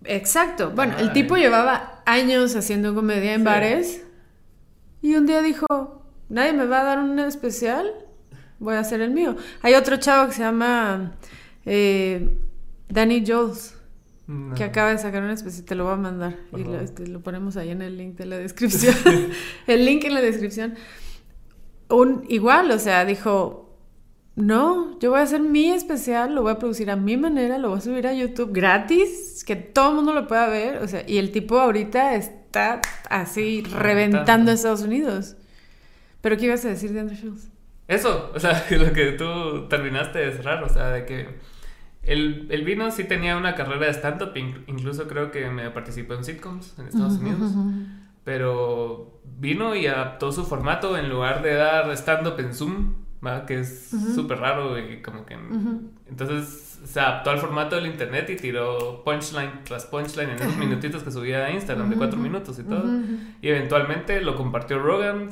Exacto. 0.03 0.71
Bueno, 0.71 0.95
el 0.99 1.11
tipo 1.13 1.35
llevaba 1.37 2.01
años 2.05 2.55
haciendo 2.55 2.93
comedia 2.95 3.33
en 3.33 3.41
Sí. 3.41 3.45
bares 3.45 4.03
y 5.01 5.15
un 5.15 5.25
día 5.25 5.41
dijo, 5.41 5.65
nadie 6.29 6.53
me 6.53 6.65
va 6.65 6.81
a 6.81 6.83
dar 6.83 6.99
un 6.99 7.19
especial, 7.19 7.91
voy 8.59 8.75
a 8.75 8.79
hacer 8.79 9.01
el 9.01 9.11
mío. 9.11 9.35
Hay 9.61 9.73
otro 9.73 9.97
chavo 9.97 10.27
que 10.27 10.33
se 10.35 10.41
llama 10.43 11.15
eh, 11.65 12.37
Danny 12.89 13.23
No. 14.27 14.55
que 14.55 14.63
acaba 14.63 14.91
de 14.91 14.97
sacar 14.97 15.23
un 15.23 15.29
especial, 15.29 15.65
te 15.65 15.75
lo 15.75 15.85
voy 15.85 15.93
a 15.93 15.97
mandar 15.97 16.35
Por 16.51 16.59
y 16.59 16.63
lo, 16.65 16.79
este, 16.79 17.07
lo 17.07 17.21
ponemos 17.21 17.55
ahí 17.57 17.69
en 17.69 17.81
el 17.81 17.97
link 17.97 18.17
de 18.17 18.25
la 18.25 18.37
descripción. 18.37 18.95
el 19.67 19.85
link 19.85 20.03
en 20.03 20.13
la 20.13 20.21
descripción. 20.21 20.75
Un, 21.89 22.25
igual, 22.27 22.69
o 22.71 22.79
sea, 22.79 23.05
dijo, 23.05 23.66
no, 24.37 24.97
yo 24.99 25.09
voy 25.09 25.19
a 25.19 25.23
hacer 25.23 25.41
mi 25.41 25.71
especial, 25.71 26.33
lo 26.35 26.43
voy 26.43 26.51
a 26.51 26.59
producir 26.59 26.89
a 26.91 26.95
mi 26.95 27.17
manera, 27.17 27.57
lo 27.57 27.69
voy 27.69 27.79
a 27.79 27.81
subir 27.81 28.05
a 28.07 28.13
YouTube 28.13 28.51
gratis, 28.53 29.43
que 29.45 29.55
todo 29.55 29.89
el 29.89 29.95
mundo 29.95 30.13
lo 30.13 30.27
pueda 30.27 30.47
ver. 30.47 30.77
O 30.83 30.87
sea, 30.87 31.03
y 31.07 31.17
el 31.17 31.31
tipo 31.31 31.59
ahorita 31.59 32.13
está 32.15 32.79
así 33.09 33.63
Reventando. 33.63 33.79
reventando 33.83 34.51
Estados 34.51 34.81
Unidos. 34.83 35.35
¿Pero 36.21 36.37
qué 36.37 36.45
ibas 36.45 36.63
a 36.65 36.69
decir 36.69 36.93
de 36.93 36.99
Andrew 36.99 37.17
Schultz? 37.17 37.49
Eso, 37.87 38.31
o 38.35 38.39
sea, 38.39 38.63
lo 38.71 38.93
que 38.93 39.13
tú 39.13 39.67
terminaste 39.69 40.27
es 40.29 40.43
raro, 40.43 40.67
o 40.67 40.69
sea, 40.69 40.89
de 40.89 41.05
que 41.05 41.27
el, 42.03 42.47
el 42.51 42.63
vino 42.63 42.91
sí 42.91 43.05
tenía 43.05 43.37
una 43.37 43.55
carrera 43.55 43.87
de 43.87 43.93
stand-up, 43.93 44.33
inc- 44.35 44.63
incluso 44.67 45.07
creo 45.07 45.31
que 45.31 45.49
me 45.49 45.69
participó 45.71 46.13
en 46.13 46.23
sitcoms 46.23 46.77
en 46.77 46.87
Estados 46.87 47.13
Unidos, 47.17 47.51
pero 48.23 49.19
vino 49.39 49.75
y 49.75 49.87
adaptó 49.87 50.31
su 50.31 50.45
formato 50.45 50.97
en 50.97 51.09
lugar 51.09 51.41
de 51.41 51.53
dar 51.55 51.89
stand-up 51.91 52.39
en 52.39 52.53
Zoom, 52.53 52.93
¿va? 53.25 53.45
que 53.45 53.59
es 53.59 53.89
súper 54.15 54.39
raro 54.39 54.77
y 54.79 55.01
como 55.01 55.25
que... 55.25 55.37
Entonces 56.09 56.79
se 56.85 56.99
adaptó 56.99 57.31
al 57.31 57.39
formato 57.39 57.75
del 57.75 57.87
internet 57.87 58.29
y 58.29 58.35
tiró 58.35 59.03
punchline 59.03 59.63
tras 59.63 59.85
punchline 59.85 60.29
en 60.31 60.35
esos 60.37 60.55
minutitos 60.57 61.03
que 61.03 61.11
subía 61.11 61.45
a 61.45 61.51
Instagram 61.51 61.89
de 61.89 61.95
cuatro 61.97 62.19
minutos 62.19 62.57
y 62.59 62.63
todo. 62.63 62.83
Y 63.41 63.49
eventualmente 63.49 64.21
lo 64.21 64.35
compartió 64.35 64.79
Rogan, 64.79 65.29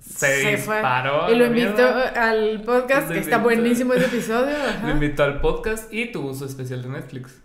se, 0.00 0.58
fue. 0.58 0.76
disparó. 0.76 1.24
a 1.24 1.32
Y 1.32 1.36
lo 1.36 1.46
invitó 1.46 1.86
al 2.14 2.62
podcast, 2.62 3.10
que 3.10 3.18
está 3.18 3.38
buenísimo 3.38 3.94
ese 3.94 4.04
episodio. 4.14 4.54
ajá. 4.56 4.86
Lo 4.86 4.92
invitó 4.92 5.24
al 5.24 5.40
podcast 5.40 5.92
y 5.92 6.12
tuvo 6.12 6.34
su 6.34 6.44
especial 6.44 6.82
de 6.82 6.88
Netflix. 6.90 7.40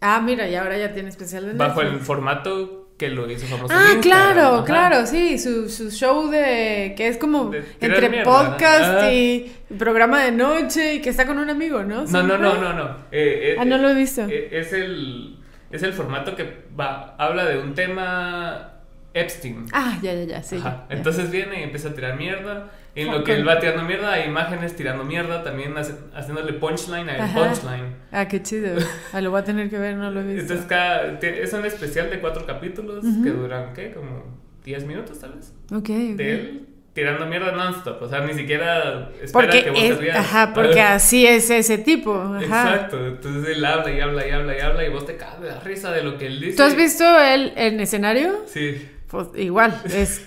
Ah, 0.00 0.20
mira, 0.24 0.48
y 0.48 0.54
ahora 0.56 0.76
ya 0.78 0.92
tiene 0.92 1.10
especial 1.10 1.46
de 1.46 1.52
Bajo 1.54 1.80
el 1.80 1.88
Netflix. 1.88 2.06
formato 2.06 2.81
que 3.02 3.08
lo 3.10 3.28
hizo 3.30 3.46
famoso. 3.46 3.74
Ah, 3.76 3.94
claro, 4.00 4.56
Ajá. 4.58 4.64
claro, 4.64 5.06
sí, 5.06 5.38
su, 5.38 5.68
su 5.68 5.90
show 5.90 6.28
de 6.30 6.94
que 6.96 7.08
es 7.08 7.16
como 7.18 7.50
De 7.50 7.64
entre 7.80 8.08
mierda, 8.08 8.30
podcast 8.30 8.84
ajá. 8.98 9.12
y 9.12 9.52
programa 9.76 10.22
de 10.22 10.30
noche 10.30 10.94
y 10.94 11.00
que 11.00 11.10
está 11.10 11.26
con 11.26 11.38
un 11.38 11.50
amigo, 11.50 11.82
¿no? 11.82 12.04
No, 12.04 12.22
no, 12.22 12.38
no, 12.38 12.54
no, 12.60 12.72
no. 12.72 12.84
Eh, 13.10 13.54
eh, 13.54 13.56
Ah, 13.58 13.64
no 13.64 13.76
lo 13.78 13.90
he 13.90 13.94
visto. 13.94 14.22
eh, 14.28 14.48
es 14.52 14.72
el 14.72 15.36
es 15.70 15.82
el 15.82 15.92
formato 15.92 16.36
que 16.36 16.44
va 16.78 17.16
habla 17.18 17.44
de 17.46 17.58
un 17.58 17.74
tema 17.74 18.68
Epstein. 19.14 19.66
Ah, 19.72 19.98
ya, 20.02 20.14
ya, 20.14 20.24
ya, 20.24 20.42
sí. 20.42 20.56
Ajá. 20.56 20.84
ya, 20.84 20.88
ya. 20.90 20.96
Entonces 20.96 21.30
viene 21.30 21.60
y 21.60 21.62
empieza 21.64 21.88
a 21.88 21.94
tirar 21.94 22.16
mierda. 22.16 22.70
En 22.94 23.06
Con- 23.06 23.18
lo 23.18 23.24
que 23.24 23.42
va 23.42 23.58
tirando 23.58 23.84
mierda, 23.84 24.12
hay 24.12 24.28
imágenes 24.28 24.76
tirando 24.76 25.02
mierda, 25.04 25.42
también 25.42 25.76
hace- 25.78 25.94
haciéndole 26.14 26.52
punchline 26.52 27.08
a 27.08 27.24
Ajá. 27.24 27.38
punchline. 27.48 27.96
Ah, 28.10 28.28
qué 28.28 28.42
chido. 28.42 28.76
Ah, 29.14 29.20
lo 29.22 29.30
voy 29.30 29.40
a 29.40 29.44
tener 29.44 29.70
que 29.70 29.78
ver, 29.78 29.96
no 29.96 30.10
lo 30.10 30.20
he 30.20 30.24
visto. 30.24 30.42
Entonces 30.42 30.66
cada, 30.66 31.18
es 31.20 31.52
un 31.54 31.64
especial 31.64 32.10
de 32.10 32.20
cuatro 32.20 32.44
capítulos 32.44 33.02
que 33.24 33.30
duran, 33.30 33.72
¿qué? 33.72 33.92
Como 33.92 34.24
10 34.64 34.84
minutos 34.84 35.18
tal 35.20 35.32
vez. 35.32 35.52
Ok, 35.72 35.78
ok. 35.78 35.88
De 36.16 36.32
él 36.34 36.66
tirando 36.92 37.24
mierda 37.24 37.52
non-stop. 37.52 38.02
O 38.02 38.08
sea, 38.10 38.20
ni 38.26 38.34
siquiera 38.34 39.08
espera 39.22 39.32
Porque 39.32 39.64
que 39.64 39.70
vos 39.70 39.80
es, 39.82 39.94
te 39.96 40.00
rías. 40.02 40.16
ajá, 40.18 40.52
porque 40.52 40.80
así 40.82 41.26
es 41.26 41.48
ese 41.48 41.78
tipo. 41.78 42.14
Ajá. 42.20 42.42
Exacto. 42.42 43.06
Entonces 43.06 43.56
él 43.56 43.64
habla 43.64 43.90
y 43.90 44.00
habla 44.00 44.26
y 44.28 44.30
habla 44.30 44.54
y 44.58 44.60
habla 44.60 44.84
y 44.84 44.90
vos 44.90 45.06
te 45.06 45.16
cagas 45.16 45.40
de 45.40 45.48
la 45.48 45.60
risa 45.60 45.90
de 45.92 46.02
lo 46.02 46.18
que 46.18 46.26
él 46.26 46.38
dice. 46.42 46.58
¿Tú 46.58 46.62
has 46.64 46.76
visto 46.76 47.04
él 47.18 47.54
en 47.56 47.80
escenario? 47.80 48.42
Sí. 48.46 48.86
Pues 49.08 49.28
igual, 49.36 49.80
es 49.86 50.26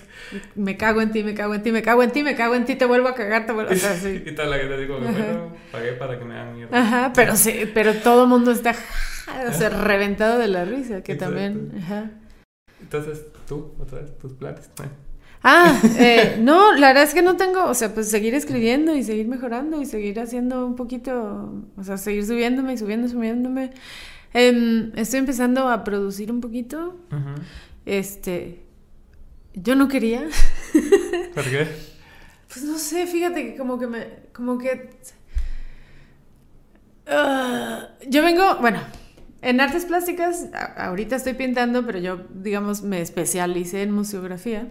me 0.54 0.76
cago 0.76 1.00
en 1.00 1.12
ti, 1.12 1.22
me 1.22 1.34
cago 1.34 1.54
en 1.54 1.62
ti, 1.62 1.72
me 1.72 1.82
cago 1.82 2.02
en 2.02 2.10
ti, 2.10 2.22
me 2.22 2.34
cago 2.34 2.54
en 2.54 2.64
ti, 2.64 2.74
te 2.76 2.84
vuelvo 2.84 3.08
a 3.08 3.14
cagar, 3.14 3.46
te 3.46 3.52
vuelvo 3.52 3.72
o 3.72 3.74
sea, 3.74 3.96
sí. 3.96 4.22
y 4.26 4.32
tal 4.32 4.50
la 4.50 4.58
gente 4.58 4.76
digo, 4.78 4.98
bueno, 4.98 5.52
pagué 5.70 5.92
para 5.92 6.18
que 6.18 6.24
me 6.24 6.34
hagan 6.34 6.56
mierda. 6.56 6.78
Ajá, 6.78 7.12
pero 7.14 7.36
sí, 7.36 7.70
pero 7.72 7.94
todo 7.94 8.24
el 8.24 8.28
mundo 8.28 8.50
está 8.50 8.74
o 9.48 9.52
sea, 9.52 9.68
reventado 9.68 10.38
de 10.38 10.48
la 10.48 10.64
risa, 10.64 11.02
que 11.02 11.12
Exacto. 11.12 11.34
también, 11.34 11.72
ajá. 11.82 12.10
Entonces, 12.80 13.26
tú, 13.46 13.74
otra 13.78 14.00
vez, 14.00 14.16
tus 14.18 14.32
planes. 14.32 14.70
Ah, 15.48 15.80
eh, 15.98 16.38
no, 16.40 16.74
la 16.74 16.88
verdad 16.88 17.04
es 17.04 17.14
que 17.14 17.22
no 17.22 17.36
tengo, 17.36 17.66
o 17.66 17.74
sea, 17.74 17.94
pues 17.94 18.08
seguir 18.08 18.34
escribiendo 18.34 18.96
y 18.96 19.04
seguir 19.04 19.28
mejorando 19.28 19.80
y 19.80 19.86
seguir 19.86 20.18
haciendo 20.18 20.66
un 20.66 20.74
poquito, 20.74 21.52
o 21.76 21.84
sea, 21.84 21.98
seguir 21.98 22.26
subiéndome 22.26 22.72
y 22.72 22.78
subiendo, 22.78 23.06
subiéndome. 23.06 23.70
Em, 24.34 24.90
estoy 24.96 25.20
empezando 25.20 25.68
a 25.68 25.84
producir 25.84 26.32
un 26.32 26.40
poquito. 26.40 26.96
Este, 27.84 28.65
yo 29.56 29.74
no 29.74 29.88
quería. 29.88 30.22
¿Por 31.34 31.44
qué? 31.44 31.66
Pues 32.46 32.64
no 32.64 32.78
sé, 32.78 33.06
fíjate 33.06 33.44
que 33.44 33.56
como 33.56 33.78
que 33.78 33.88
me, 33.88 34.06
como 34.32 34.58
que... 34.58 34.90
Ah, 37.08 37.88
yo 38.08 38.22
vengo, 38.22 38.56
bueno, 38.60 38.80
en 39.42 39.60
artes 39.60 39.84
plásticas, 39.84 40.46
ahorita 40.76 41.16
estoy 41.16 41.34
pintando, 41.34 41.84
pero 41.84 41.98
yo, 41.98 42.20
digamos, 42.34 42.82
me 42.82 43.00
especialicé 43.00 43.82
en 43.82 43.90
museografía 43.90 44.70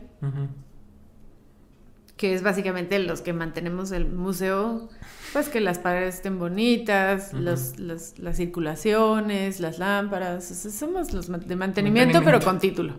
que 2.17 2.33
es 2.33 2.43
básicamente 2.43 2.97
los 2.99 3.21
que 3.21 3.33
mantenemos 3.33 3.91
el 3.91 4.05
museo, 4.07 4.89
pues 5.33 5.49
que 5.49 5.59
las 5.59 5.79
paredes 5.79 6.15
estén 6.15 6.39
bonitas, 6.39 7.33
las 7.33 8.37
circulaciones, 8.37 9.59
las 9.59 9.79
lámparas, 9.79 10.45
somos 10.45 11.13
los 11.13 11.27
de 11.47 11.55
mantenimiento, 11.55 12.21
pero 12.23 12.39
con 12.39 12.59
título. 12.59 12.93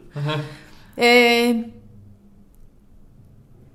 Eh, 0.98 1.72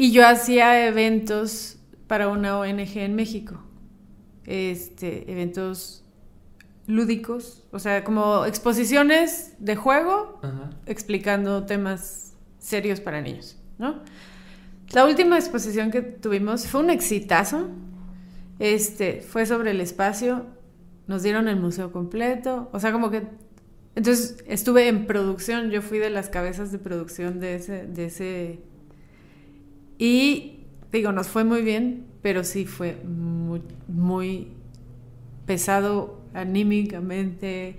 y 0.01 0.11
yo 0.11 0.27
hacía 0.27 0.87
eventos 0.87 1.77
para 2.07 2.27
una 2.27 2.57
ONG 2.57 2.97
en 2.97 3.13
México, 3.13 3.61
este, 4.47 5.31
eventos 5.31 6.03
lúdicos, 6.87 7.65
o 7.71 7.77
sea, 7.77 8.03
como 8.03 8.45
exposiciones 8.45 9.53
de 9.59 9.75
juego 9.75 10.41
explicando 10.87 11.67
temas 11.67 12.33
serios 12.57 12.99
para 12.99 13.21
niños, 13.21 13.59
¿no? 13.77 13.99
La 14.91 15.05
última 15.05 15.37
exposición 15.37 15.91
que 15.91 16.01
tuvimos 16.01 16.65
fue 16.65 16.81
un 16.81 16.89
exitazo. 16.89 17.69
Este, 18.57 19.21
fue 19.21 19.45
sobre 19.45 19.69
el 19.69 19.81
espacio. 19.81 20.47
Nos 21.05 21.21
dieron 21.21 21.47
el 21.47 21.57
museo 21.57 21.91
completo. 21.91 22.71
O 22.73 22.79
sea, 22.79 22.91
como 22.91 23.11
que. 23.11 23.27
Entonces 23.93 24.43
estuve 24.47 24.87
en 24.87 25.05
producción. 25.05 25.69
Yo 25.69 25.83
fui 25.83 25.99
de 25.99 26.09
las 26.09 26.27
cabezas 26.27 26.71
de 26.71 26.79
producción 26.79 27.39
de 27.39 27.55
ese. 27.55 27.85
De 27.85 28.05
ese... 28.05 28.70
Y 30.01 30.63
digo, 30.91 31.11
nos 31.11 31.27
fue 31.27 31.43
muy 31.43 31.61
bien, 31.61 32.07
pero 32.23 32.43
sí 32.43 32.65
fue 32.65 32.99
muy, 33.05 33.61
muy 33.87 34.47
pesado 35.45 36.23
anímicamente. 36.33 37.77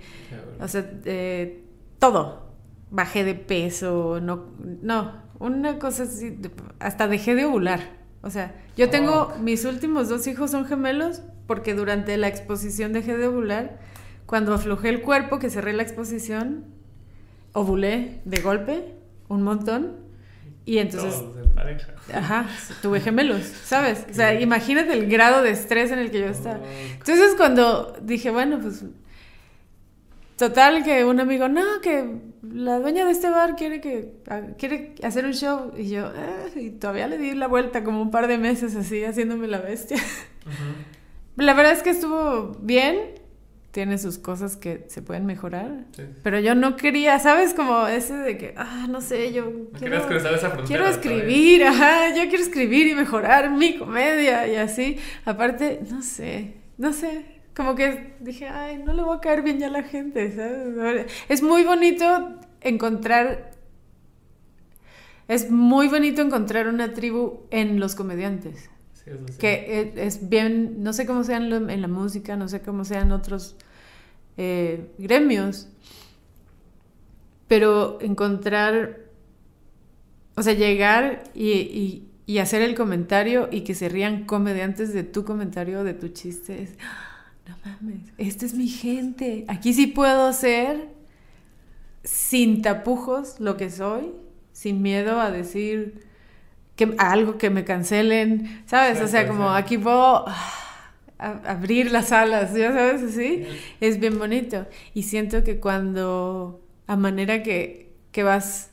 O 0.61 0.67
sea, 0.69 0.89
eh, 1.03 1.65
todo. 1.99 2.47
Bajé 2.91 3.25
de 3.25 3.35
peso, 3.35 4.21
no, 4.21 4.45
no, 4.81 5.11
una 5.39 5.79
cosa 5.79 6.03
así, 6.03 6.39
hasta 6.79 7.09
dejé 7.09 7.35
de 7.35 7.43
ovular. 7.43 7.81
O 8.21 8.29
sea, 8.29 8.55
yo 8.77 8.89
tengo, 8.89 9.33
mis 9.41 9.65
últimos 9.65 10.07
dos 10.07 10.25
hijos 10.27 10.51
son 10.51 10.65
gemelos 10.65 11.23
porque 11.45 11.73
durante 11.73 12.15
la 12.15 12.29
exposición 12.29 12.93
dejé 12.93 13.17
de 13.17 13.27
ovular. 13.27 13.79
Cuando 14.27 14.53
aflojé 14.53 14.87
el 14.87 15.01
cuerpo, 15.01 15.39
que 15.39 15.49
cerré 15.49 15.73
la 15.73 15.83
exposición, 15.83 16.63
ovulé 17.51 18.21
de 18.23 18.39
golpe 18.39 18.93
un 19.27 19.41
montón. 19.41 20.02
Y 20.65 20.77
entonces... 20.77 21.21
Ajá, 22.13 22.47
tuve 22.81 22.99
gemelos, 22.99 23.43
¿sabes? 23.63 24.05
O 24.09 24.13
sea, 24.13 24.39
imagínate 24.39 24.93
el 24.93 25.09
grado 25.09 25.41
de 25.41 25.51
estrés 25.51 25.91
en 25.91 25.99
el 25.99 26.11
que 26.11 26.19
yo 26.19 26.27
estaba. 26.27 26.59
Entonces 26.97 27.35
cuando 27.37 27.95
dije, 28.01 28.29
bueno, 28.29 28.59
pues 28.61 28.83
Total, 30.37 30.83
que 30.83 31.05
un 31.05 31.19
amigo, 31.19 31.47
no, 31.47 31.61
que 31.81 32.17
la 32.41 32.79
dueña 32.79 33.05
de 33.05 33.11
este 33.11 33.29
bar 33.29 33.55
quiere 33.55 33.79
que 33.79 34.13
quiere 34.57 34.95
hacer 35.03 35.25
un 35.25 35.33
show. 35.33 35.71
Y 35.77 35.89
yo, 35.89 36.07
ah", 36.07 36.47
y 36.55 36.71
todavía 36.71 37.07
le 37.07 37.17
di 37.17 37.33
la 37.33 37.47
vuelta 37.47 37.83
como 37.83 38.01
un 38.01 38.09
par 38.09 38.27
de 38.27 38.37
meses 38.37 38.75
así, 38.75 39.03
haciéndome 39.05 39.47
la 39.47 39.59
bestia. 39.59 39.97
La 41.35 41.53
verdad 41.53 41.73
es 41.73 41.83
que 41.83 41.91
estuvo 41.91 42.57
bien. 42.59 43.21
Tiene 43.73 43.97
sus 43.97 44.19
cosas 44.19 44.55
que 44.55 44.85
se 44.87 45.01
pueden 45.01 45.25
mejorar. 45.25 45.85
Pero 46.21 46.39
yo 46.39 46.53
no 46.53 46.75
quería, 46.75 47.17
¿sabes? 47.17 47.55
Como 47.55 47.87
ese 47.87 48.13
de 48.13 48.37
que, 48.37 48.53
ah, 48.55 48.85
no 48.87 49.01
sé, 49.01 49.33
yo 49.33 49.51
quiero, 49.79 50.07
quiero 50.67 50.85
escribir, 50.87 51.63
ajá, 51.65 52.09
yo 52.09 52.29
quiero 52.29 52.43
escribir 52.43 52.85
y 52.85 52.93
mejorar 52.93 53.49
mi 53.49 53.79
comedia 53.79 54.47
y 54.47 54.57
así. 54.57 54.99
Aparte, 55.25 55.79
no 55.89 56.03
sé, 56.03 56.53
no 56.77 56.93
sé, 56.93 57.25
como 57.55 57.73
que 57.73 58.13
dije, 58.19 58.47
ay, 58.47 58.77
no 58.77 58.93
le 58.93 59.01
voy 59.01 59.17
a 59.17 59.21
caer 59.21 59.41
bien 59.41 59.57
ya 59.57 59.67
a 59.67 59.71
la 59.71 59.81
gente, 59.81 60.31
¿sabes? 60.35 61.11
Es 61.27 61.41
muy 61.41 61.63
bonito 61.63 62.37
encontrar, 62.61 63.53
es 65.27 65.49
muy 65.49 65.87
bonito 65.87 66.21
encontrar 66.21 66.67
una 66.67 66.93
tribu 66.93 67.47
en 67.49 67.79
los 67.79 67.95
comediantes. 67.95 68.69
Que 69.39 69.91
es 69.95 70.29
bien, 70.29 70.81
no 70.83 70.93
sé 70.93 71.05
cómo 71.05 71.23
sean 71.23 71.69
en 71.69 71.81
la 71.81 71.87
música, 71.87 72.35
no 72.35 72.47
sé 72.47 72.61
cómo 72.61 72.85
sean 72.85 73.11
otros 73.11 73.55
eh, 74.37 74.91
gremios, 74.97 75.67
pero 77.47 77.99
encontrar, 78.01 78.99
o 80.35 80.41
sea, 80.41 80.53
llegar 80.53 81.23
y, 81.35 82.03
y 82.25 82.37
hacer 82.37 82.61
el 82.61 82.75
comentario 82.75 83.49
y 83.51 83.61
que 83.61 83.75
se 83.75 83.89
rían 83.89 84.25
comediantes 84.25 84.93
de 84.93 85.03
tu 85.03 85.25
comentario, 85.25 85.83
de 85.83 85.93
tu 85.93 86.07
chiste, 86.09 86.63
es 86.63 86.77
no 87.47 87.57
mames, 87.65 88.13
esta 88.17 88.45
es 88.45 88.53
mi 88.53 88.67
gente. 88.67 89.45
Aquí 89.47 89.73
sí 89.73 89.87
puedo 89.87 90.31
ser 90.31 90.89
sin 92.03 92.61
tapujos 92.61 93.39
lo 93.39 93.57
que 93.57 93.69
soy, 93.69 94.11
sin 94.53 94.81
miedo 94.81 95.19
a 95.19 95.31
decir 95.31 96.05
que, 96.75 96.95
algo 96.97 97.37
que 97.37 97.49
me 97.49 97.63
cancelen, 97.63 98.63
¿sabes? 98.65 99.01
o 99.01 99.07
sea, 99.07 99.27
como 99.27 99.49
aquí 99.49 99.77
puedo 99.77 100.25
ah, 100.27 101.41
abrir 101.45 101.91
las 101.91 102.11
alas, 102.11 102.53
¿ya 102.53 102.73
sabes? 102.73 103.03
Así. 103.03 103.45
Es 103.79 103.99
bien 103.99 104.17
bonito. 104.17 104.65
Y 104.93 105.03
siento 105.03 105.43
que 105.43 105.59
cuando, 105.59 106.61
a 106.87 106.95
manera 106.95 107.43
que, 107.43 107.91
que 108.11 108.23
vas 108.23 108.71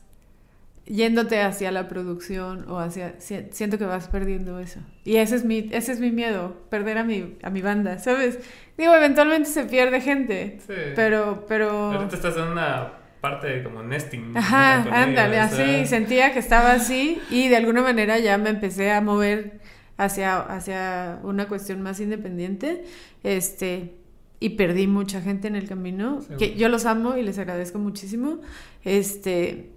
yéndote 0.85 1.41
hacia 1.41 1.71
la 1.71 1.87
producción 1.87 2.65
o 2.69 2.79
hacia 2.79 3.15
siento 3.19 3.77
que 3.77 3.85
vas 3.85 4.07
perdiendo 4.07 4.59
eso 4.59 4.79
y 5.05 5.17
ese 5.17 5.35
es 5.35 5.45
mi 5.45 5.69
ese 5.71 5.91
es 5.93 5.99
mi 5.99 6.11
miedo 6.11 6.55
perder 6.69 6.97
a 6.97 7.03
mi 7.03 7.37
a 7.43 7.49
mi 7.49 7.61
banda 7.61 7.99
sabes 7.99 8.39
digo 8.77 8.93
eventualmente 8.93 9.49
se 9.49 9.63
pierde 9.65 10.01
gente 10.01 10.57
sí. 10.65 10.73
pero 10.95 11.45
pero 11.47 11.69
ahorita 11.93 12.15
estás 12.15 12.35
en 12.35 12.43
una 12.43 12.93
parte 13.21 13.63
como 13.63 13.83
nesting 13.83 14.35
ajá 14.35 14.83
ándale 14.91 15.39
así 15.39 15.85
sentía 15.85 16.33
que 16.33 16.39
estaba 16.39 16.73
así 16.73 17.21
y 17.29 17.47
de 17.47 17.55
alguna 17.55 17.81
manera 17.81 18.19
ya 18.19 18.37
me 18.37 18.49
empecé 18.49 18.91
a 18.91 18.99
mover 18.99 19.61
hacia 19.97 20.39
hacia 20.39 21.19
una 21.23 21.47
cuestión 21.47 21.81
más 21.81 21.99
independiente 21.99 22.83
este 23.23 23.95
y 24.39 24.49
perdí 24.49 24.87
mucha 24.87 25.21
gente 25.21 25.47
en 25.47 25.55
el 25.55 25.67
camino 25.67 26.19
que 26.39 26.55
yo 26.55 26.67
los 26.67 26.85
amo 26.85 27.15
y 27.15 27.21
les 27.21 27.37
agradezco 27.37 27.77
muchísimo 27.77 28.39
este 28.83 29.71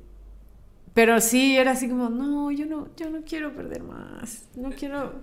pero 0.94 1.20
sí, 1.20 1.56
era 1.56 1.72
así 1.72 1.88
como, 1.88 2.08
no, 2.08 2.52
yo 2.52 2.66
no, 2.66 2.86
yo 2.96 3.10
no 3.10 3.22
quiero 3.22 3.52
perder 3.52 3.82
más. 3.82 4.44
No 4.54 4.70
quiero, 4.70 5.20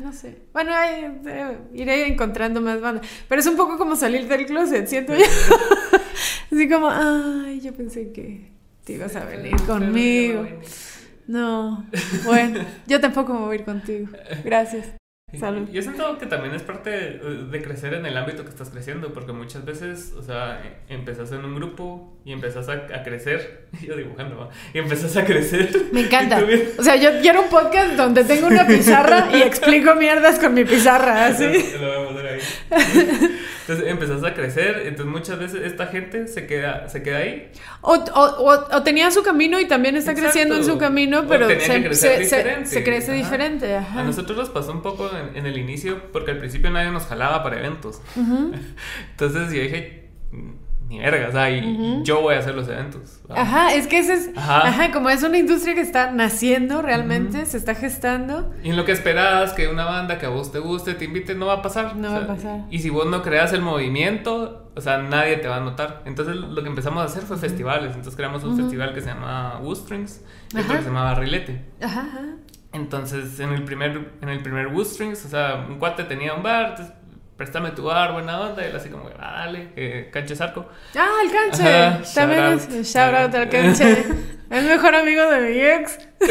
no 0.00 0.12
sé. 0.12 0.42
Bueno, 0.52 0.72
eh, 0.84 1.58
iré 1.72 2.08
encontrando 2.08 2.60
más 2.60 2.80
bandas. 2.80 3.06
Pero 3.28 3.40
es 3.40 3.46
un 3.46 3.56
poco 3.56 3.78
como 3.78 3.94
salir 3.94 4.26
del 4.26 4.46
closet, 4.46 4.88
siento 4.88 5.14
yo. 5.14 5.24
así 6.52 6.68
como, 6.68 6.88
ay, 6.90 7.60
yo 7.60 7.72
pensé 7.72 8.12
que 8.12 8.52
te 8.84 8.94
ibas 8.94 9.16
a 9.16 9.24
venir 9.24 9.56
conmigo. 9.62 10.46
No, 11.26 11.86
bueno, 12.24 12.64
yo 12.86 13.00
tampoco 13.00 13.32
me 13.32 13.40
voy 13.40 13.56
a 13.56 13.60
ir 13.60 13.64
contigo. 13.64 14.08
Gracias. 14.44 14.92
Salud. 15.38 15.68
Yo 15.70 15.80
siento 15.80 16.18
que 16.18 16.26
también 16.26 16.54
es 16.54 16.62
parte 16.62 16.90
de, 16.90 17.62
crecer 17.62 17.94
en 17.94 18.04
el 18.04 18.16
ámbito 18.18 18.44
que 18.44 18.50
estás 18.50 18.68
creciendo, 18.68 19.14
porque 19.14 19.32
muchas 19.32 19.64
veces, 19.64 20.12
o 20.12 20.22
sea, 20.22 20.62
empezás 20.88 21.32
en 21.32 21.44
un 21.44 21.54
grupo 21.54 22.11
y 22.24 22.32
empezás 22.32 22.68
a, 22.68 23.02
crecer, 23.02 23.66
yo 23.82 23.96
dibujando, 23.96 24.48
y 24.72 24.78
empezás 24.78 25.16
a 25.16 25.24
crecer. 25.24 25.70
Me 25.92 26.02
encanta. 26.02 26.44
O 26.78 26.82
sea, 26.82 26.96
yo 26.96 27.20
quiero 27.20 27.42
un 27.42 27.48
podcast 27.48 27.94
donde 27.94 28.24
tengo 28.24 28.46
una 28.46 28.66
pizarra 28.66 29.28
y 29.34 29.42
explico 29.42 29.94
mierdas 29.94 30.38
con 30.38 30.54
mi 30.54 30.64
pizarra, 30.64 31.26
así. 31.26 31.72
Lo 31.80 31.86
voy 31.86 32.04
a 32.04 32.08
poner 32.08 32.26
ahí. 32.26 32.40
Entonces 33.62 33.86
empezás 33.86 34.24
a 34.24 34.34
crecer, 34.34 34.82
entonces 34.86 35.06
muchas 35.06 35.38
veces 35.38 35.62
esta 35.64 35.86
gente 35.86 36.26
se 36.26 36.46
queda, 36.46 36.88
se 36.88 37.02
queda 37.02 37.18
ahí. 37.18 37.50
O, 37.80 37.94
o, 37.94 38.66
o, 38.72 38.82
tenía 38.82 39.10
su 39.12 39.22
camino 39.22 39.60
y 39.60 39.66
también 39.66 39.96
está 39.96 40.14
creciendo 40.14 40.56
en 40.56 40.64
su 40.64 40.78
camino, 40.78 41.26
pero 41.28 41.48
se, 41.48 41.94
se, 41.94 42.66
se, 42.66 42.84
crece 42.84 43.12
diferente. 43.12 43.76
A 43.76 44.02
nosotros 44.02 44.36
nos 44.36 44.50
pasó 44.50 44.72
un 44.72 44.82
poco 44.82 45.10
en, 45.34 45.46
el 45.46 45.56
inicio 45.58 46.10
porque 46.12 46.32
al 46.32 46.38
principio 46.38 46.70
nadie 46.70 46.90
nos 46.90 47.06
jalaba 47.06 47.42
para 47.42 47.58
eventos. 47.58 48.00
Entonces 49.10 49.52
yo 49.52 49.62
dije, 49.62 50.01
ni 50.92 50.98
verga, 50.98 51.28
o 51.28 51.32
sea, 51.32 51.50
y 51.50 52.02
yo 52.04 52.20
voy 52.20 52.34
a 52.34 52.40
hacer 52.40 52.54
los 52.54 52.68
eventos. 52.68 53.20
Ajá, 53.30 53.72
es 53.72 53.86
que 53.86 53.98
ese 53.98 54.12
es, 54.12 54.30
ajá. 54.36 54.90
como 54.92 55.08
es 55.08 55.22
una 55.22 55.38
industria 55.38 55.74
que 55.74 55.80
está 55.80 56.10
naciendo 56.12 56.82
realmente, 56.82 57.46
se 57.46 57.56
está 57.56 57.74
gestando. 57.74 58.52
Y 58.62 58.68
en 58.68 58.76
lo 58.76 58.84
que 58.84 58.92
esperas 58.92 59.54
que 59.54 59.68
una 59.68 59.86
banda 59.86 60.18
que 60.18 60.26
a 60.26 60.28
vos 60.28 60.52
te 60.52 60.58
guste 60.58 60.92
te 60.92 61.06
invite, 61.06 61.34
no 61.34 61.46
va 61.46 61.54
a 61.54 61.62
pasar. 61.62 61.96
No 61.96 62.10
va 62.10 62.18
a 62.18 62.26
pasar. 62.26 62.60
Y 62.70 62.80
si 62.80 62.90
vos 62.90 63.06
no 63.06 63.22
creas 63.22 63.54
el 63.54 63.62
movimiento, 63.62 64.70
o 64.74 64.80
sea, 64.82 64.98
nadie 64.98 65.38
te 65.38 65.48
va 65.48 65.56
a 65.56 65.60
notar. 65.60 66.02
Entonces 66.04 66.36
lo 66.36 66.62
que 66.62 66.68
empezamos 66.68 67.02
a 67.02 67.06
hacer 67.06 67.22
fue 67.22 67.38
festivales. 67.38 67.88
Entonces 67.88 68.14
creamos 68.14 68.44
un 68.44 68.58
festival 68.58 68.92
que 68.92 69.00
se 69.00 69.06
llama 69.06 69.60
Woostrings 69.62 70.22
y 70.52 70.58
otro 70.58 70.74
que 70.74 70.82
se 70.82 70.88
llamaba 70.88 71.14
Rilete. 71.14 71.64
Ajá, 71.80 72.06
Entonces 72.72 73.40
en 73.40 73.52
el 73.52 73.64
primer, 73.64 74.12
en 74.20 74.28
el 74.28 74.42
primer 74.42 74.66
Woostrings, 74.66 75.24
o 75.24 75.28
sea, 75.28 75.66
un 75.66 75.78
cuate 75.78 76.04
tenía 76.04 76.34
un 76.34 76.42
bar, 76.42 76.70
entonces 76.70 76.94
préstame 77.36 77.70
tu 77.70 77.84
bar, 77.84 78.12
buena 78.12 78.40
onda. 78.40 78.62
Y 78.62 78.66
él 78.70 78.76
así 78.76 78.88
como, 78.88 79.08
ah, 79.18 79.44
dale, 79.44 79.68
eh, 79.76 80.10
Canche 80.12 80.36
Sarco. 80.36 80.68
Ah, 80.96 81.08
el 81.24 81.30
Canche. 81.30 82.12
También 82.14 82.44
es 82.44 82.68
shout 82.92 83.14
out 83.14 83.34
al 83.34 83.48
Canche. 83.48 84.04
el 84.50 84.64
mejor 84.64 84.94
amigo 84.94 85.30
de 85.30 85.40
mi 85.40 85.58
ex. 85.58 85.98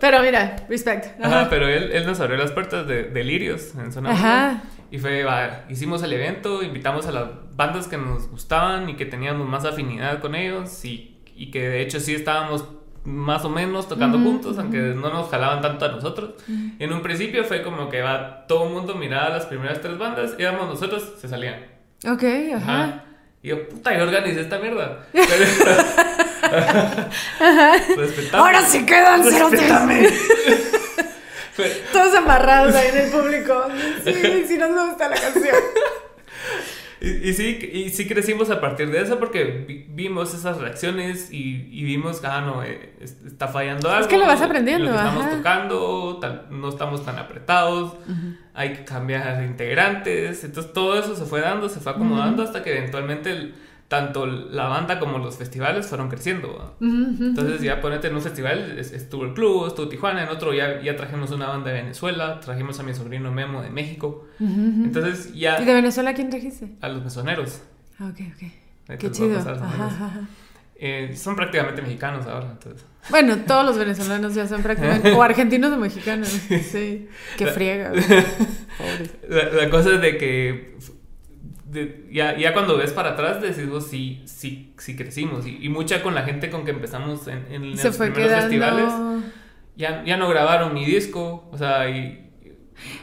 pero 0.00 0.22
mira, 0.22 0.56
respect. 0.68 1.20
Ajá, 1.22 1.48
pero 1.48 1.68
él, 1.68 1.90
él, 1.92 2.06
nos 2.06 2.20
abrió 2.20 2.36
las 2.36 2.52
puertas 2.52 2.86
de, 2.86 3.04
de 3.04 3.24
Lirios 3.24 3.74
en 3.76 3.92
zona. 3.92 4.10
Ajá. 4.10 4.62
Y 4.90 4.98
fue, 4.98 5.24
va, 5.24 5.64
hicimos 5.68 6.02
el 6.02 6.12
evento, 6.12 6.62
invitamos 6.62 7.06
a 7.06 7.12
las 7.12 7.28
bandas 7.56 7.88
que 7.88 7.96
nos 7.96 8.28
gustaban 8.28 8.88
y 8.88 8.96
que 8.96 9.06
teníamos 9.06 9.48
más 9.48 9.64
afinidad 9.64 10.20
con 10.20 10.34
ellos 10.34 10.84
y, 10.84 11.18
y 11.34 11.50
que 11.50 11.68
de 11.68 11.82
hecho 11.82 11.98
sí 11.98 12.14
estábamos 12.14 12.64
más 13.04 13.44
o 13.44 13.50
menos 13.50 13.88
tocando 13.88 14.18
juntos, 14.18 14.58
aunque 14.58 14.78
no 14.78 15.10
nos 15.10 15.30
jalaban 15.30 15.60
tanto 15.60 15.84
a 15.84 15.88
nosotros. 15.88 16.30
En 16.78 16.92
un 16.92 17.02
principio 17.02 17.44
fue 17.44 17.62
como 17.62 17.88
que 17.88 18.02
va 18.02 18.46
todo 18.46 18.66
el 18.66 18.72
mundo 18.72 18.94
miraba 18.94 19.30
las 19.30 19.46
primeras 19.46 19.80
tres 19.80 19.98
bandas, 19.98 20.34
íbamos 20.38 20.68
nosotros, 20.68 21.14
se 21.20 21.28
salían. 21.28 21.66
Ok, 22.06 22.22
ajá. 22.56 23.04
Y 23.42 23.48
yo, 23.48 23.68
puta, 23.68 23.96
yo 23.96 24.04
organizé 24.04 24.40
esta 24.40 24.58
mierda. 24.58 25.06
Ahora 28.32 28.62
sí 28.62 28.86
quedan 28.86 29.22
Respetame. 29.22 30.08
Todos 31.92 32.14
amarrados 32.14 32.74
ahí 32.74 32.88
en 32.88 32.98
el 32.98 33.10
público. 33.10 33.66
Sí, 34.04 34.44
sí 34.48 34.58
nos 34.58 34.70
gusta 34.70 35.08
la 35.08 35.16
canción. 35.16 35.54
Y, 37.04 37.32
sí, 37.34 37.70
y 37.72 37.90
sí 37.90 38.06
crecimos 38.06 38.50
a 38.50 38.60
partir 38.60 38.90
de 38.90 39.02
eso 39.02 39.18
porque 39.18 39.86
vimos 39.90 40.32
esas 40.34 40.58
reacciones 40.58 41.28
y, 41.30 41.84
vimos 41.84 42.20
que, 42.20 42.26
ah, 42.26 42.40
no, 42.40 42.62
eh, 42.62 42.94
está 43.00 43.48
fallando 43.48 43.90
algo. 43.90 44.02
Es 44.02 44.08
que 44.08 44.18
lo 44.18 44.26
vas 44.26 44.40
aprendiendo. 44.40 44.90
Lo 44.90 44.96
estamos 44.96 45.30
tocando, 45.30 46.20
no 46.50 46.68
estamos 46.68 47.04
tan 47.04 47.18
apretados, 47.18 47.94
hay 48.54 48.72
que 48.72 48.84
cambiar 48.84 49.42
integrantes. 49.44 50.44
Entonces 50.44 50.72
todo 50.72 50.98
eso 50.98 51.14
se 51.14 51.24
fue 51.24 51.40
dando, 51.40 51.68
se 51.68 51.80
fue 51.80 51.92
acomodando 51.92 52.42
hasta 52.42 52.62
que 52.62 52.76
eventualmente 52.76 53.30
el, 53.30 53.54
tanto 53.88 54.26
la 54.26 54.68
banda 54.68 54.98
como 54.98 55.18
los 55.18 55.36
festivales 55.36 55.86
fueron 55.86 56.08
creciendo. 56.08 56.76
Entonces 56.80 57.60
ya 57.60 57.80
ponete 57.80 58.08
en 58.08 58.14
un 58.14 58.22
festival, 58.22 58.78
estuvo 58.78 59.24
el 59.24 59.34
club, 59.34 59.66
estuvo 59.68 59.88
Tijuana, 59.88 60.24
en 60.24 60.30
otro 60.30 60.52
ya, 60.52 60.80
ya 60.80 60.96
trajimos 60.96 61.30
una 61.30 61.46
banda 61.48 61.70
de 61.70 61.82
Venezuela, 61.82 62.40
trajimos 62.40 62.78
a 62.80 62.82
mi 62.82 62.94
sobrino 62.94 63.30
Memo 63.30 63.62
de 63.62 63.70
México. 63.70 64.26
Entonces 64.40 65.34
ya... 65.34 65.60
¿Y 65.60 65.64
de 65.64 65.74
Venezuela 65.74 66.14
quién 66.14 66.30
trajiste? 66.30 66.70
A 66.80 66.88
los 66.88 67.04
mesoneros. 67.04 67.62
Ah, 67.98 68.10
ok, 68.12 68.20
ok. 68.34 68.98
Qué 68.98 69.10
chido. 69.10 69.38
Eh, 70.76 71.14
son 71.16 71.36
prácticamente 71.36 71.80
mexicanos 71.80 72.26
ahora, 72.26 72.50
entonces. 72.50 72.84
Bueno, 73.08 73.36
todos 73.46 73.64
los 73.64 73.78
venezolanos 73.78 74.34
ya 74.34 74.48
son 74.48 74.62
prácticamente... 74.62 75.12
o 75.12 75.22
argentinos 75.22 75.72
o 75.72 75.76
mexicanos, 75.76 76.28
sí. 76.48 77.08
Qué 77.38 77.46
friega. 77.46 77.92
La, 79.28 79.50
la 79.50 79.70
cosa 79.70 79.94
es 79.94 80.00
de 80.00 80.18
que 80.18 80.76
ya, 82.10 82.36
ya 82.36 82.52
cuando 82.52 82.76
ves 82.76 82.92
para 82.92 83.10
atrás 83.10 83.40
decís 83.40 83.68
vos 83.68 83.86
sí, 83.86 84.22
sí, 84.26 84.72
sí 84.78 84.96
crecimos. 84.96 85.46
Y, 85.46 85.68
mucha 85.68 86.02
con 86.02 86.14
la 86.14 86.22
gente 86.22 86.50
con 86.50 86.64
que 86.64 86.70
empezamos 86.70 87.26
en, 87.28 87.46
en 87.50 87.70
los 87.70 87.96
primeros 87.96 88.32
festivales. 88.32 88.92
Ya, 89.76 90.04
ya 90.04 90.16
no 90.16 90.28
grabaron 90.28 90.72
mi 90.72 90.84
disco. 90.84 91.48
O 91.50 91.58
sea, 91.58 91.88
y, 91.90 92.24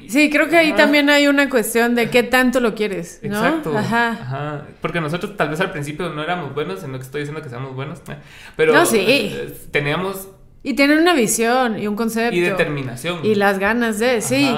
Sí, 0.08 0.30
creo 0.30 0.50
que 0.50 0.58
ahí 0.58 0.74
también 0.74 1.10
hay 1.10 1.28
una 1.28 1.50
cuestión 1.50 1.96
de 1.96 2.10
qué 2.10 2.24
tanto 2.24 2.60
lo 2.60 2.76
quieres, 2.76 3.20
¿no? 3.24 3.38
Exacto. 3.38 3.78
Ajá. 3.78 4.10
Ajá. 4.10 4.68
Porque 4.82 5.00
nosotros 5.00 5.38
tal 5.38 5.50
vez 5.50 5.62
al 5.62 5.72
principio 5.72 6.10
no 6.10 6.22
éramos 6.24 6.54
buenos, 6.54 6.84
en 6.84 6.92
lo 6.92 6.98
que 6.98 7.06
estoy 7.06 7.22
diciendo 7.22 7.42
que 7.42 7.50
seamos 7.50 7.76
buenos, 7.76 8.00
¿eh? 8.10 8.18
pero 8.58 8.74
no, 8.74 8.86
sí. 8.86 9.00
Eh, 9.00 9.54
teníamos... 9.72 10.30
Y 10.64 10.74
tienen 10.74 11.00
una 11.00 11.14
visión 11.14 11.80
y 11.80 11.88
un 11.88 11.96
concepto. 11.96 12.36
Y 12.36 12.42
determinación. 12.42 13.20
Y 13.24 13.36
las 13.36 13.58
ganas 13.58 13.98
de, 13.98 14.22
sí. 14.22 14.54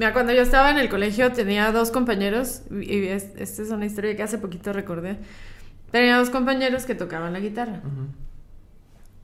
Mira, 0.00 0.14
cuando 0.14 0.32
yo 0.32 0.40
estaba 0.40 0.70
en 0.70 0.78
el 0.78 0.88
colegio 0.88 1.30
tenía 1.30 1.70
dos 1.72 1.90
compañeros, 1.90 2.62
y 2.70 3.04
esta 3.04 3.42
es 3.42 3.70
una 3.70 3.84
historia 3.84 4.16
que 4.16 4.22
hace 4.22 4.38
poquito 4.38 4.72
recordé. 4.72 5.18
Tenía 5.90 6.16
dos 6.16 6.30
compañeros 6.30 6.86
que 6.86 6.94
tocaban 6.94 7.34
la 7.34 7.40
guitarra. 7.40 7.82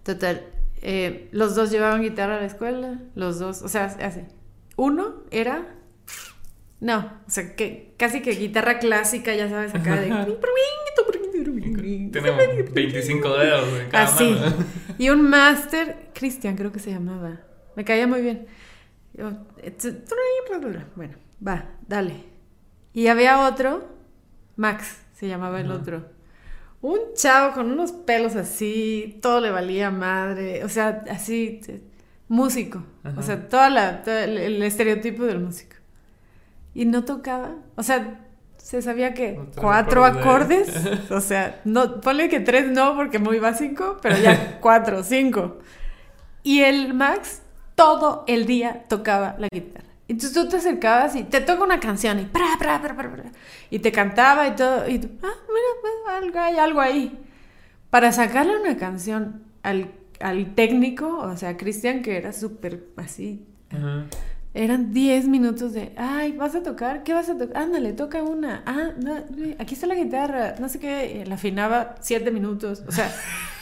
Total, 0.02 0.42
eh, 0.82 1.30
los 1.32 1.54
dos 1.54 1.70
llevaban 1.70 2.02
guitarra 2.02 2.36
a 2.36 2.40
la 2.40 2.46
escuela, 2.46 3.00
los 3.14 3.38
dos, 3.38 3.62
o 3.62 3.68
sea, 3.68 3.86
hace. 3.86 4.26
Uno 4.76 5.22
era, 5.30 5.66
no, 6.80 7.10
o 7.26 7.30
sea, 7.30 7.56
que 7.56 7.94
casi 7.96 8.20
que 8.20 8.32
guitarra 8.32 8.78
clásica, 8.78 9.34
ya 9.34 9.48
sabes, 9.48 9.74
acá 9.74 9.98
de... 9.98 10.08
Tenemos 12.12 12.42
25 12.74 13.38
dedos 13.38 13.80
en 13.80 13.88
cada 13.88 14.04
Así. 14.04 14.36
Y 14.98 15.08
un 15.08 15.22
máster, 15.22 16.10
Cristian 16.12 16.54
creo 16.54 16.70
que 16.70 16.80
se 16.80 16.90
llamaba. 16.90 17.40
Me 17.76 17.84
caía 17.86 18.06
muy 18.06 18.20
bien. 18.20 18.46
Bueno, 20.94 21.14
va, 21.46 21.70
dale. 21.86 22.14
Y 22.92 23.08
había 23.08 23.46
otro, 23.46 23.88
Max 24.56 24.98
se 25.14 25.28
llamaba 25.28 25.60
el 25.60 25.70
otro. 25.70 26.04
Un 26.82 26.98
chavo 27.14 27.54
con 27.54 27.70
unos 27.70 27.92
pelos 27.92 28.36
así, 28.36 29.18
todo 29.22 29.40
le 29.40 29.50
valía 29.50 29.90
madre, 29.90 30.64
o 30.64 30.68
sea, 30.68 31.04
así, 31.10 31.60
músico, 32.28 32.84
o 33.16 33.22
sea, 33.22 33.48
toda 33.48 33.70
la, 33.70 34.02
el, 34.04 34.62
estereotipo 34.62 35.24
del 35.24 35.40
músico. 35.40 35.76
Y 36.74 36.84
no 36.84 37.04
tocaba, 37.04 37.54
o 37.76 37.82
sea, 37.82 38.20
se 38.58 38.82
sabía 38.82 39.14
que 39.14 39.40
cuatro 39.56 40.04
acordes, 40.04 40.70
o 41.10 41.20
sea, 41.20 41.60
no, 41.64 42.00
ponle 42.00 42.28
que 42.28 42.40
tres 42.40 42.70
no 42.70 42.94
porque 42.94 43.18
muy 43.18 43.38
básico, 43.38 43.98
pero 44.02 44.18
ya 44.18 44.58
cuatro, 44.60 45.02
cinco. 45.02 45.58
Y 46.42 46.60
el 46.60 46.94
Max 46.94 47.42
todo 47.76 48.24
el 48.26 48.46
día 48.46 48.84
tocaba 48.88 49.36
la 49.38 49.48
guitarra. 49.48 49.86
Entonces 50.08 50.32
tú 50.32 50.48
te 50.48 50.56
acercabas 50.56 51.14
y 51.16 51.24
te 51.24 51.40
toca 51.40 51.62
una 51.62 51.80
canción 51.80 52.18
y 52.20 52.28
y 53.70 53.78
te 53.80 53.92
cantaba 53.92 54.48
y 54.48 54.54
todo 54.54 54.88
y 54.88 54.98
tú, 54.98 55.08
ah, 55.22 55.34
mira, 55.48 56.30
pues, 56.30 56.36
hay 56.36 56.58
algo 56.58 56.80
ahí. 56.80 57.18
Para 57.90 58.12
sacarle 58.12 58.58
una 58.58 58.76
canción 58.76 59.42
al, 59.62 59.90
técnico, 60.54 61.18
o 61.18 61.36
sea, 61.36 61.56
Cristian, 61.56 62.02
que 62.02 62.16
era 62.16 62.32
súper 62.32 62.84
así, 62.96 63.46
eran 64.54 64.92
10 64.92 65.28
minutos 65.28 65.72
de, 65.74 65.92
ay, 65.96 66.32
¿vas 66.32 66.54
a 66.54 66.62
tocar? 66.62 67.02
¿Qué 67.02 67.12
vas 67.12 67.28
a 67.28 67.36
tocar? 67.36 67.62
Ándale, 67.62 67.92
toca 67.92 68.22
una. 68.22 68.62
Ah, 68.64 68.92
no, 68.96 69.16
aquí 69.58 69.74
está 69.74 69.86
la 69.86 69.94
guitarra, 69.94 70.54
no 70.58 70.68
sé 70.68 70.78
qué, 70.78 71.24
la 71.26 71.34
afinaba 71.34 71.96
7 72.00 72.30
minutos, 72.30 72.82
o 72.86 72.92
sea... 72.92 73.12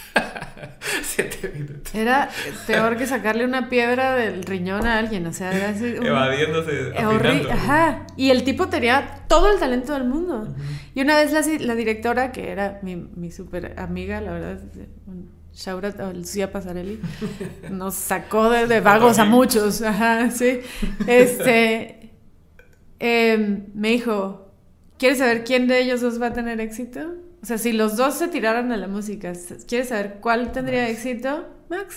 Siete 1.02 1.50
minutos. 1.54 1.94
Era 1.94 2.28
peor 2.66 2.96
que 2.96 3.06
sacarle 3.06 3.44
una 3.44 3.68
piedra 3.68 4.14
del 4.14 4.42
riñón 4.44 4.86
a 4.86 4.98
alguien, 4.98 5.26
o 5.26 5.32
sea, 5.32 5.52
era 5.52 5.70
así. 5.70 5.86
Evadiéndose. 5.86 6.92
Ajá. 7.50 8.06
Y 8.16 8.30
el 8.30 8.44
tipo 8.44 8.68
tenía 8.68 9.24
todo 9.28 9.52
el 9.52 9.58
talento 9.58 9.94
del 9.94 10.04
mundo. 10.04 10.54
Y 10.94 11.00
una 11.00 11.16
vez 11.16 11.32
la, 11.32 11.42
la, 11.64 11.74
directora, 11.74 12.32
que 12.32 12.50
era 12.50 12.80
mi, 12.82 12.96
mi 12.96 13.30
súper 13.30 13.78
amiga, 13.78 14.20
la 14.20 14.32
verdad, 14.32 14.58
shout 15.54 15.84
out 15.84 16.00
a 16.00 16.12
Lucía 16.12 16.52
Pasarelli, 16.52 17.00
nos 17.70 17.94
sacó 17.94 18.50
de, 18.50 18.80
vagos 18.80 19.18
a 19.18 19.24
muchos. 19.24 19.82
Ajá, 19.82 20.30
sí. 20.30 20.60
Este. 21.06 22.00
Em, 23.00 23.66
me 23.74 23.90
dijo: 23.90 24.52
¿Quieres 24.98 25.18
saber 25.18 25.44
quién 25.44 25.66
de 25.66 25.80
ellos 25.80 26.00
dos 26.00 26.22
va 26.22 26.28
a 26.28 26.32
tener 26.32 26.60
éxito? 26.60 27.00
O 27.44 27.46
sea, 27.46 27.58
si 27.58 27.72
los 27.72 27.98
dos 27.98 28.14
se 28.14 28.28
tiraran 28.28 28.72
a 28.72 28.78
la 28.78 28.88
música, 28.88 29.34
¿quieres 29.68 29.90
saber 29.90 30.16
cuál 30.22 30.50
tendría 30.50 30.88
éxito? 30.88 31.44
Max. 31.68 31.96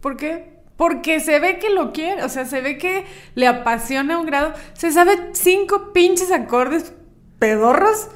¿Por 0.00 0.16
qué? 0.16 0.60
Porque 0.76 1.18
se 1.18 1.40
ve 1.40 1.58
que 1.58 1.68
lo 1.68 1.92
quiere, 1.92 2.22
o 2.22 2.28
sea, 2.28 2.44
se 2.44 2.60
ve 2.60 2.78
que 2.78 3.04
le 3.34 3.48
apasiona 3.48 4.14
a 4.14 4.18
un 4.18 4.26
grado. 4.26 4.54
Se 4.74 4.92
sabe 4.92 5.30
cinco 5.32 5.92
pinches 5.92 6.30
acordes 6.30 6.92
pedorros, 7.40 8.06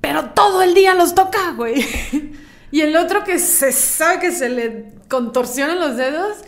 pero 0.00 0.30
todo 0.30 0.62
el 0.62 0.72
día 0.72 0.94
los 0.94 1.14
toca, 1.14 1.52
güey. 1.52 1.84
y 2.70 2.80
el 2.80 2.96
otro 2.96 3.22
que 3.22 3.38
se 3.38 3.70
sabe 3.70 4.20
que 4.20 4.32
se 4.32 4.48
le 4.48 4.94
contorsionan 5.10 5.78
los 5.78 5.98
dedos, 5.98 6.38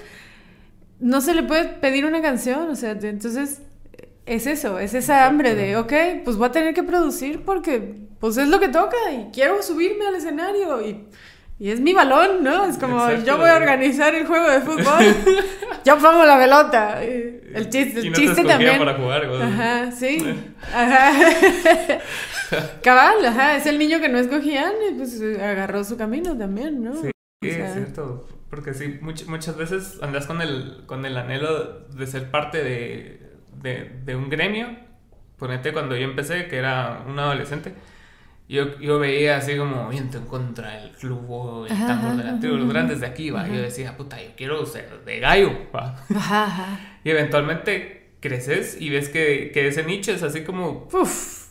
no 0.98 1.20
se 1.20 1.34
le 1.34 1.42
puede 1.42 1.64
pedir 1.64 2.06
una 2.06 2.22
canción, 2.22 2.70
o 2.70 2.74
sea, 2.74 2.92
entonces 2.92 3.60
es 4.24 4.46
eso, 4.46 4.78
es 4.78 4.94
esa 4.94 5.26
hambre 5.26 5.54
de, 5.54 5.76
ok, 5.76 5.92
pues 6.24 6.38
voy 6.38 6.48
a 6.48 6.52
tener 6.52 6.72
que 6.72 6.84
producir 6.84 7.42
porque 7.44 8.11
pues 8.22 8.36
es 8.38 8.48
lo 8.48 8.58
que 8.58 8.68
toca 8.68 8.96
y 9.12 9.30
quiero 9.34 9.60
subirme 9.62 10.06
al 10.06 10.14
escenario 10.14 10.80
y, 10.80 11.08
Y 11.58 11.70
es 11.70 11.80
mi 11.80 11.92
balón, 11.92 12.42
¿no? 12.42 12.64
Es 12.64 12.78
como, 12.78 12.96
Exacto. 13.08 13.26
yo 13.26 13.36
voy 13.38 13.48
a 13.50 13.56
organizar 13.56 14.14
el 14.14 14.26
juego 14.26 14.48
de 14.48 14.60
fútbol. 14.68 15.04
yo 15.84 15.98
pongo 15.98 16.24
la 16.24 16.38
pelota. 16.38 17.02
El 17.02 17.68
chiste, 17.68 18.00
Y 18.00 18.06
el 18.06 18.12
no 18.12 18.16
te 18.16 18.20
chiste 18.22 18.40
escogía 18.40 18.46
también. 18.48 18.78
para 18.78 18.94
jugar, 18.94 19.28
güey. 19.28 19.42
Ajá, 19.42 19.92
sí. 19.92 20.18
Ajá. 20.74 21.12
Cabal, 22.82 23.24
ajá. 23.26 23.56
Es 23.56 23.66
el 23.66 23.78
niño 23.78 24.00
que 24.00 24.08
no 24.08 24.18
escogían 24.18 24.72
y 24.90 24.94
pues 24.94 25.20
agarró 25.40 25.84
su 25.84 25.96
camino 25.96 26.36
también, 26.36 26.82
¿no? 26.82 26.94
Sí, 26.94 27.10
O 27.42 27.46
sea, 27.46 27.66
es 27.68 27.74
cierto. 27.74 28.28
Porque 28.50 28.74
sí, 28.74 28.98
much- 29.00 29.26
muchas 29.26 29.56
veces 29.56 29.98
andas 30.02 30.26
con 30.26 30.42
el, 30.42 30.82
con 30.86 31.06
el 31.06 31.16
anhelo 31.16 31.80
de 31.88 32.06
ser 32.06 32.30
parte 32.30 32.62
de, 32.62 33.20
de, 33.62 33.90
de 34.04 34.16
un 34.16 34.28
gremio. 34.28 34.68
Ponete 35.38 35.72
cuando 35.72 35.96
yo 35.96 36.04
empecé, 36.04 36.46
que 36.48 36.56
era 36.56 37.02
un 37.06 37.18
adolescente. 37.18 37.72
Yo, 38.52 38.78
yo 38.80 38.98
veía 38.98 39.38
así 39.38 39.56
como 39.56 39.88
viento 39.88 40.18
en 40.18 40.26
contra 40.26 40.72
del 40.72 40.90
club, 40.90 41.66
el 41.70 41.74
tambor 41.74 42.18
delantero, 42.18 42.58
los 42.58 42.68
grandes 42.68 43.00
de 43.00 43.06
aquí, 43.06 43.30
va. 43.30 43.40
ajá. 43.44 43.54
Yo 43.54 43.62
decía, 43.62 43.96
puta, 43.96 44.22
yo 44.22 44.28
quiero 44.36 44.66
ser 44.66 45.02
de 45.06 45.20
gallo, 45.20 45.70
va. 45.74 45.96
Ajá, 46.14 46.44
ajá. 46.44 46.98
Y 47.02 47.08
eventualmente 47.08 48.10
creces 48.20 48.76
y 48.78 48.90
ves 48.90 49.08
que, 49.08 49.52
que 49.54 49.68
ese 49.68 49.84
nicho 49.84 50.12
es 50.12 50.22
así 50.22 50.44
como 50.44 50.86
Uf. 50.92 51.41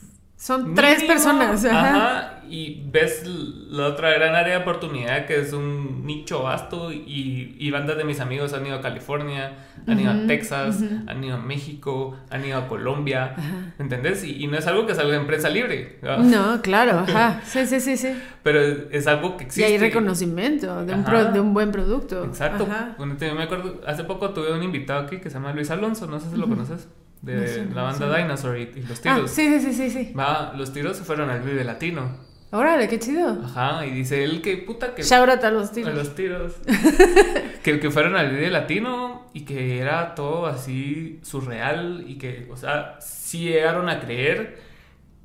Son 0.42 0.74
tres 0.74 1.04
personas. 1.04 1.64
Ajá. 1.66 1.80
Ajá, 1.96 2.42
y 2.50 2.82
ves 2.92 3.24
la 3.28 3.86
otra 3.90 4.10
gran 4.10 4.34
área 4.34 4.56
de 4.58 4.62
oportunidad 4.64 5.28
que 5.28 5.40
es 5.40 5.54
un 5.54 6.04
nicho 6.04 6.42
vasto 6.42 6.92
y, 6.92 7.56
y 7.60 7.70
bandas 7.70 7.96
de 7.96 8.04
mis 8.06 8.20
amigos 8.20 8.52
han 8.54 8.66
ido 8.66 8.76
a 8.78 8.82
California, 8.82 9.54
han 9.86 10.00
ido 10.00 10.10
a 10.12 10.26
Texas, 10.26 10.84
han 11.06 11.24
ido 11.24 11.36
a 11.36 11.40
México, 11.40 12.18
han 12.32 12.44
ido 12.44 12.58
a 12.58 12.68
Colombia, 12.68 13.36
Ajá. 13.38 13.74
¿entendés? 13.78 14.24
Y, 14.24 14.44
y 14.44 14.48
no 14.48 14.58
es 14.58 14.66
algo 14.66 14.88
que 14.88 14.96
salga 14.96 15.16
en 15.16 15.28
prensa 15.28 15.48
libre. 15.48 16.00
No, 16.02 16.60
claro, 16.64 17.00
ajá. 17.08 17.42
Sí, 17.46 17.68
sí, 17.68 17.80
sí, 17.80 17.96
sí. 17.96 18.10
pero 18.42 18.60
es, 18.62 18.78
es 18.92 19.06
algo 19.06 19.38
que 19.38 19.44
Y 19.44 19.46
existe. 19.46 19.66
hay 19.72 19.78
reconocimiento 19.78 20.84
de 20.86 20.96
un, 20.96 21.04
pro- 21.04 21.32
de 21.32 21.40
un 21.40 21.54
buen 21.54 21.72
producto. 21.72 22.26
Exacto. 22.26 22.64
Ajá. 22.64 22.96
Yo 22.98 23.36
me 23.36 23.44
acuerdo, 23.44 23.80
hace 23.86 24.04
poco 24.06 24.32
tuve 24.32 24.52
un 24.52 24.64
invitado 24.64 25.02
aquí 25.06 25.18
que 25.20 25.30
se 25.30 25.36
llama 25.36 25.54
Luis 25.54 25.70
Alonso, 25.70 26.08
no 26.08 26.20
sé 26.20 26.32
si 26.32 26.36
lo 26.38 26.50
conoces, 26.50 26.88
de 27.22 27.66
No 27.66 27.76
la 27.76 27.82
banda. 27.84 28.18
Dinosaur 28.18 28.58
y, 28.58 28.62
y 28.76 28.82
los 28.84 29.00
Ah, 29.06 29.16
tiros. 29.16 29.32
sí, 29.32 29.48
sí, 29.60 29.60
sí, 29.60 29.74
sí, 29.74 29.90
sí. 29.90 30.14
Va, 30.14 30.54
los 30.56 30.74
tiros 30.74 30.98
se 30.98 31.04
fueron 31.04 31.30
al 31.30 31.42
Vive 31.42 31.64
Latino. 31.64 32.30
Órale, 32.54 32.90
qué 32.90 33.00
chido. 33.00 33.42
Ajá, 33.46 33.86
y 33.86 33.92
dice 33.92 34.24
él 34.26 34.42
que 34.42 34.58
puta 34.58 34.94
que 34.94 35.04
Shout 35.04 35.30
out 35.30 35.44
a 35.44 35.52
los 35.52 35.70
a 35.70 35.72
tiros. 35.72 35.94
los 35.96 36.16
tiros. 36.16 36.54
que, 37.64 37.80
que 37.80 37.92
fueron 37.92 38.16
al 38.18 38.30
Vive 38.32 38.50
Latino 38.50 39.30
y 39.34 39.46
que 39.46 39.80
era 39.80 40.16
todo 40.16 40.48
así 40.48 41.20
surreal 41.24 42.04
y 42.08 42.18
que, 42.18 42.50
o 42.52 42.58
sea, 42.58 42.98
sí 43.00 43.40
llegaron 43.46 43.88
a 43.88 44.02
creer 44.02 44.60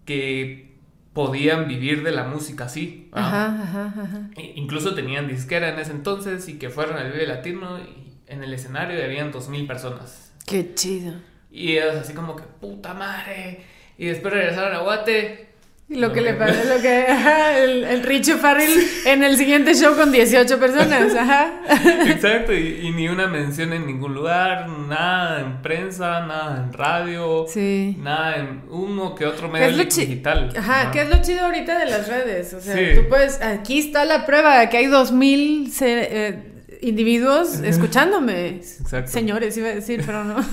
que 0.05 0.77
podían 1.13 1.67
vivir 1.67 2.03
de 2.05 2.13
la 2.13 2.25
música 2.25 2.65
así. 2.67 3.09
Ajá, 3.13 3.47
ajá, 3.63 3.87
ajá. 3.97 4.31
E- 4.37 4.53
Incluso 4.57 4.95
tenían 4.95 5.27
disquera 5.27 5.71
en 5.71 5.79
ese 5.79 5.93
entonces 5.93 6.49
y 6.49 6.59
que 6.59 6.69
fueron 6.71 6.97
al 6.97 7.11
Vive 7.11 7.27
Latino 7.27 7.79
y 7.79 8.13
en 8.29 8.45
el 8.45 8.53
escenario 8.53 9.03
habían 9.03 9.33
dos 9.33 9.49
mil 9.49 9.67
personas. 9.67 10.33
Qué 10.47 10.75
chido. 10.75 11.15
Y 11.57 11.77
era 11.77 12.01
así 12.01 12.13
como 12.13 12.37
que, 12.37 12.43
puta 12.61 12.93
madre. 12.95 13.61
Y 13.97 14.07
después 14.07 14.35
regresaron 14.35 14.75
a 14.77 14.81
Guate. 14.81 15.47
Y 15.89 15.95
lo 15.95 16.09
No, 16.09 16.13
que 16.15 16.21
le 16.21 16.35
pasa, 16.35 16.65
lo 16.65 16.83
que, 16.83 17.07
ajá, 17.09 17.57
el, 17.59 17.85
el 17.85 18.03
Richo 18.03 18.39
Farrell 18.39 18.77
en 19.07 19.23
el 19.23 19.37
siguiente 19.37 19.73
show 19.73 19.95
con 19.95 20.11
18 20.11 20.59
personas, 20.59 21.15
ajá. 21.19 21.61
Exacto, 22.09 22.53
y, 22.53 22.81
y 22.83 22.91
ni 22.91 23.09
una 23.09 23.29
mención 23.29 23.73
en 23.73 23.87
ningún 23.87 24.13
lugar, 24.13 24.69
nada 24.69 25.41
en 25.43 25.63
prensa, 25.63 26.27
nada 26.27 26.65
en 26.65 26.73
radio, 26.73 27.47
Sí. 27.49 27.97
nada 28.01 28.37
en 28.39 28.63
uno 28.69 29.15
que 29.15 29.27
otro 29.27 29.47
¿Qué 29.53 29.61
medio 29.61 29.81
es 29.83 29.97
digital. 29.97 30.53
Ajá, 30.59 30.81
Ajá. 30.83 30.91
¿qué 30.91 31.03
es 31.03 31.09
lo 31.09 31.23
chido 31.23 31.45
ahorita 31.47 31.79
de 31.79 31.87
las 31.87 32.09
redes? 32.09 32.53
O 32.53 32.61
sea, 32.61 32.75
Sí. 32.75 33.01
tú 33.01 33.09
puedes, 33.09 33.41
aquí 33.41 33.79
está 33.79 34.05
la 34.05 34.27
prueba 34.27 34.59
de 34.59 34.69
que 34.69 34.79
hay 34.79 34.87
2000 34.87 35.73
se- 35.73 36.09
eh, 36.11 36.43
individuos 36.83 37.61
escuchándome. 37.61 38.49
Exacto. 38.57 39.13
Señores, 39.13 39.57
iba 39.57 39.69
a 39.69 39.75
decir, 39.77 40.03
pero 40.05 40.25
no. 40.25 40.37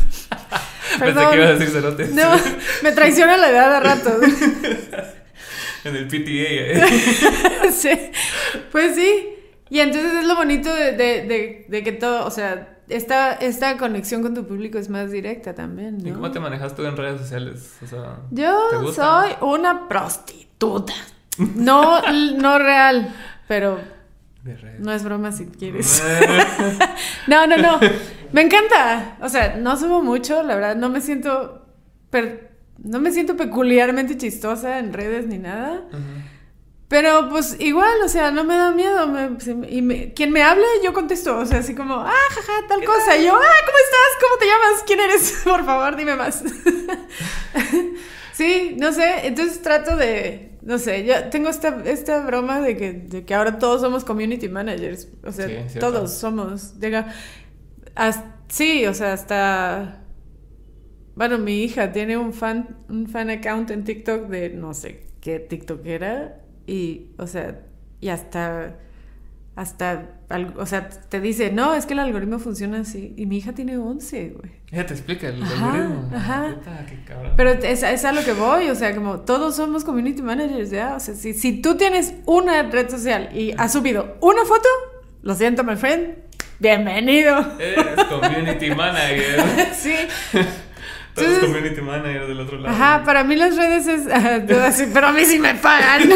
Pensé 0.99 1.19
que 1.29 1.35
ibas 1.35 1.49
a 1.49 1.91
decir. 1.91 2.13
No, 2.13 2.31
me 2.83 2.91
traiciona 2.91 3.37
la 3.37 3.49
edad 3.49 3.75
a 3.75 3.79
ratos. 3.79 4.13
en 5.83 5.95
el 5.95 6.07
PTA. 6.07 6.21
¿eh? 6.27 6.81
sí. 7.71 7.89
Pues 8.71 8.95
sí. 8.95 9.29
Y 9.69 9.79
entonces 9.79 10.13
es 10.13 10.25
lo 10.27 10.35
bonito 10.35 10.73
de, 10.73 10.91
de- 10.91 11.23
de- 11.25 11.65
de 11.67 11.83
que 11.83 11.91
todo, 11.93 12.25
o 12.25 12.31
sea, 12.31 12.77
esta, 12.89 13.33
esta 13.33 13.77
conexión 13.77 14.21
con 14.21 14.33
tu 14.35 14.45
público 14.47 14.77
es 14.77 14.89
más 14.89 15.09
directa 15.11 15.55
también, 15.55 15.97
¿no? 15.97 16.09
¿Y 16.09 16.11
cómo 16.11 16.31
te 16.31 16.39
manejas 16.39 16.75
tú 16.75 16.85
en 16.85 16.95
redes 16.95 17.21
sociales? 17.21 17.73
O 17.83 17.87
sea, 17.87 18.17
¿te 18.33 18.41
Yo 18.41 18.93
soy 18.93 19.31
una 19.41 19.87
prostituta. 19.87 20.93
No, 21.55 22.01
no 22.37 22.59
real, 22.59 23.11
pero 23.47 23.79
De 24.43 24.55
no 24.79 24.91
es 24.91 25.03
broma 25.03 25.31
si 25.31 25.45
quieres. 25.47 26.03
No, 27.27 27.47
no, 27.47 27.57
no. 27.57 27.79
Me 28.33 28.41
encanta. 28.41 29.17
O 29.21 29.29
sea, 29.29 29.55
no 29.55 29.77
subo 29.77 30.01
mucho, 30.03 30.43
la 30.43 30.55
verdad. 30.55 30.75
No 30.75 30.89
me 30.89 30.99
siento. 31.01 31.65
per- 32.09 32.51
no 32.77 32.99
me 32.99 33.11
siento 33.11 33.37
peculiarmente 33.37 34.17
chistosa 34.17 34.79
en 34.79 34.91
redes 34.93 35.25
ni 35.27 35.37
nada. 35.37 35.83
Pero 36.89 37.29
pues 37.29 37.55
igual, 37.59 38.01
o 38.05 38.09
sea, 38.09 38.29
no 38.31 38.43
me 38.43 38.55
da 38.55 38.71
miedo. 38.71 39.07
me- 39.07 39.37
y 39.69 39.81
me- 39.81 40.13
quien 40.13 40.31
me 40.31 40.43
hable, 40.43 40.65
yo 40.83 40.93
contesto. 40.93 41.37
O 41.37 41.45
sea, 41.45 41.59
así 41.59 41.73
como, 41.73 41.95
ah, 41.95 42.11
jaja, 42.29 42.53
tal 42.67 42.83
cosa. 42.83 43.15
Y 43.17 43.25
yo, 43.25 43.33
ah, 43.33 43.61
¿cómo 43.65 43.77
estás? 43.77 44.11
¿Cómo 44.21 44.37
te 44.37 44.45
llamas? 44.45 44.83
¿Quién 44.85 44.99
eres? 44.99 45.41
Por 45.43 45.65
favor, 45.65 45.95
dime 45.95 46.15
más. 46.15 46.43
sí, 48.33 48.75
no 48.79 48.91
sé. 48.91 49.27
Entonces 49.27 49.61
trato 49.61 49.95
de, 49.95 50.57
no 50.61 50.77
sé, 50.77 51.05
yo 51.05 51.29
tengo 51.29 51.49
esta, 51.49 51.81
esta 51.85 52.19
broma 52.21 52.59
de 52.61 52.77
que, 52.77 52.93
de 52.93 53.25
que 53.25 53.33
ahora 53.33 53.57
todos 53.59 53.81
somos 53.81 54.03
community 54.03 54.49
managers. 54.49 55.07
O 55.23 55.31
sea, 55.31 55.47
Sí, 55.47 55.79
todos 55.79 56.13
somos. 56.13 56.79
Diga, 56.79 57.13
has- 57.95 58.23
sí, 58.47 58.85
o 58.85 58.93
sea, 58.93 59.13
hasta... 59.13 59.99
Bueno, 61.15 61.37
mi 61.37 61.63
hija 61.63 61.91
tiene 61.91 62.17
un 62.17 62.33
fan, 62.33 62.77
un 62.89 63.07
fan 63.07 63.29
account 63.29 63.69
en 63.69 63.83
TikTok 63.83 64.27
de 64.29 64.49
no 64.49 64.73
sé 64.73 65.05
qué 65.21 65.39
TikTok 65.39 65.85
era. 65.85 66.41
Y, 66.65 67.11
o 67.19 67.27
sea, 67.27 67.61
y 68.01 68.09
hasta, 68.09 68.77
hasta, 69.55 70.09
o 70.57 70.65
sea, 70.65 70.89
te 70.89 71.21
dice, 71.21 71.51
no, 71.51 71.75
es 71.75 71.85
que 71.85 71.93
el 71.93 71.99
algoritmo 71.99 72.39
funciona 72.39 72.79
así. 72.79 73.13
Y 73.15 73.27
mi 73.27 73.37
hija 73.37 73.53
tiene 73.53 73.77
11, 73.77 74.29
güey. 74.29 74.51
Ella 74.71 74.87
te 74.87 74.93
explica 74.95 75.27
el 75.29 75.43
Ajá, 75.43 75.71
algoritmo. 75.73 76.09
ajá. 76.17 76.55
Puta, 76.55 76.85
qué 76.87 77.03
cabrón. 77.05 77.33
Pero 77.37 77.49
es, 77.51 77.83
es 77.83 78.05
a 78.05 78.11
lo 78.11 78.23
que 78.23 78.33
voy, 78.33 78.69
o 78.69 78.75
sea, 78.75 78.95
como 78.95 79.19
todos 79.19 79.55
somos 79.55 79.83
community 79.83 80.23
managers, 80.23 80.71
¿ya? 80.71 80.95
O 80.95 80.99
sea, 80.99 81.13
si, 81.13 81.33
si 81.35 81.61
tú 81.61 81.75
tienes 81.77 82.15
una 82.25 82.63
red 82.63 82.89
social 82.89 83.29
y 83.37 83.51
has 83.55 83.71
subido 83.71 84.17
una 84.19 84.45
foto, 84.45 84.67
lo 85.21 85.35
siento, 85.35 85.63
my 85.63 85.75
friend, 85.75 86.15
bienvenido. 86.59 87.57
Eres 87.59 88.03
community 88.05 88.69
manager. 88.75 89.43
sí. 89.73 89.95
Tú 91.15 91.21
eres 91.21 91.39
community 91.39 91.81
manager 91.81 92.27
del 92.27 92.39
otro 92.39 92.57
lado. 92.59 92.75
Ajá, 92.75 93.03
para 93.03 93.23
mí 93.23 93.35
las 93.35 93.55
redes 93.55 93.87
es. 93.87 94.07
así, 94.07 94.85
pero 94.93 95.07
a 95.07 95.11
mí 95.11 95.25
sí 95.25 95.39
me 95.39 95.55
pagan. 95.55 96.09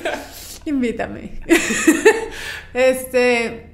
Invítame. 0.64 1.40
este. 2.74 3.70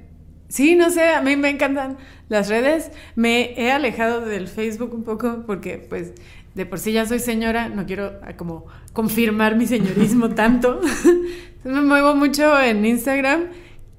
Sí, 0.47 0.75
no 0.75 0.91
sé, 0.91 1.09
a 1.09 1.21
mí 1.21 1.35
me 1.35 1.49
encantan 1.49 1.97
las 2.29 2.47
redes. 2.47 2.91
Me 3.15 3.53
he 3.57 3.71
alejado 3.71 4.21
del 4.21 4.47
Facebook 4.47 4.93
un 4.93 5.03
poco 5.03 5.43
porque, 5.47 5.77
pues, 5.77 6.13
de 6.53 6.65
por 6.67 6.77
sí 6.77 6.91
ya 6.91 7.07
soy 7.07 7.17
señora, 7.17 7.69
no 7.69 7.87
quiero 7.87 8.19
ah, 8.21 8.33
como 8.37 8.67
confirmar 8.93 9.55
mi 9.55 9.65
señorismo 9.65 10.29
tanto. 10.29 10.79
Entonces 10.83 11.15
me 11.63 11.81
muevo 11.81 12.15
mucho 12.15 12.59
en 12.61 12.85
Instagram. 12.85 13.47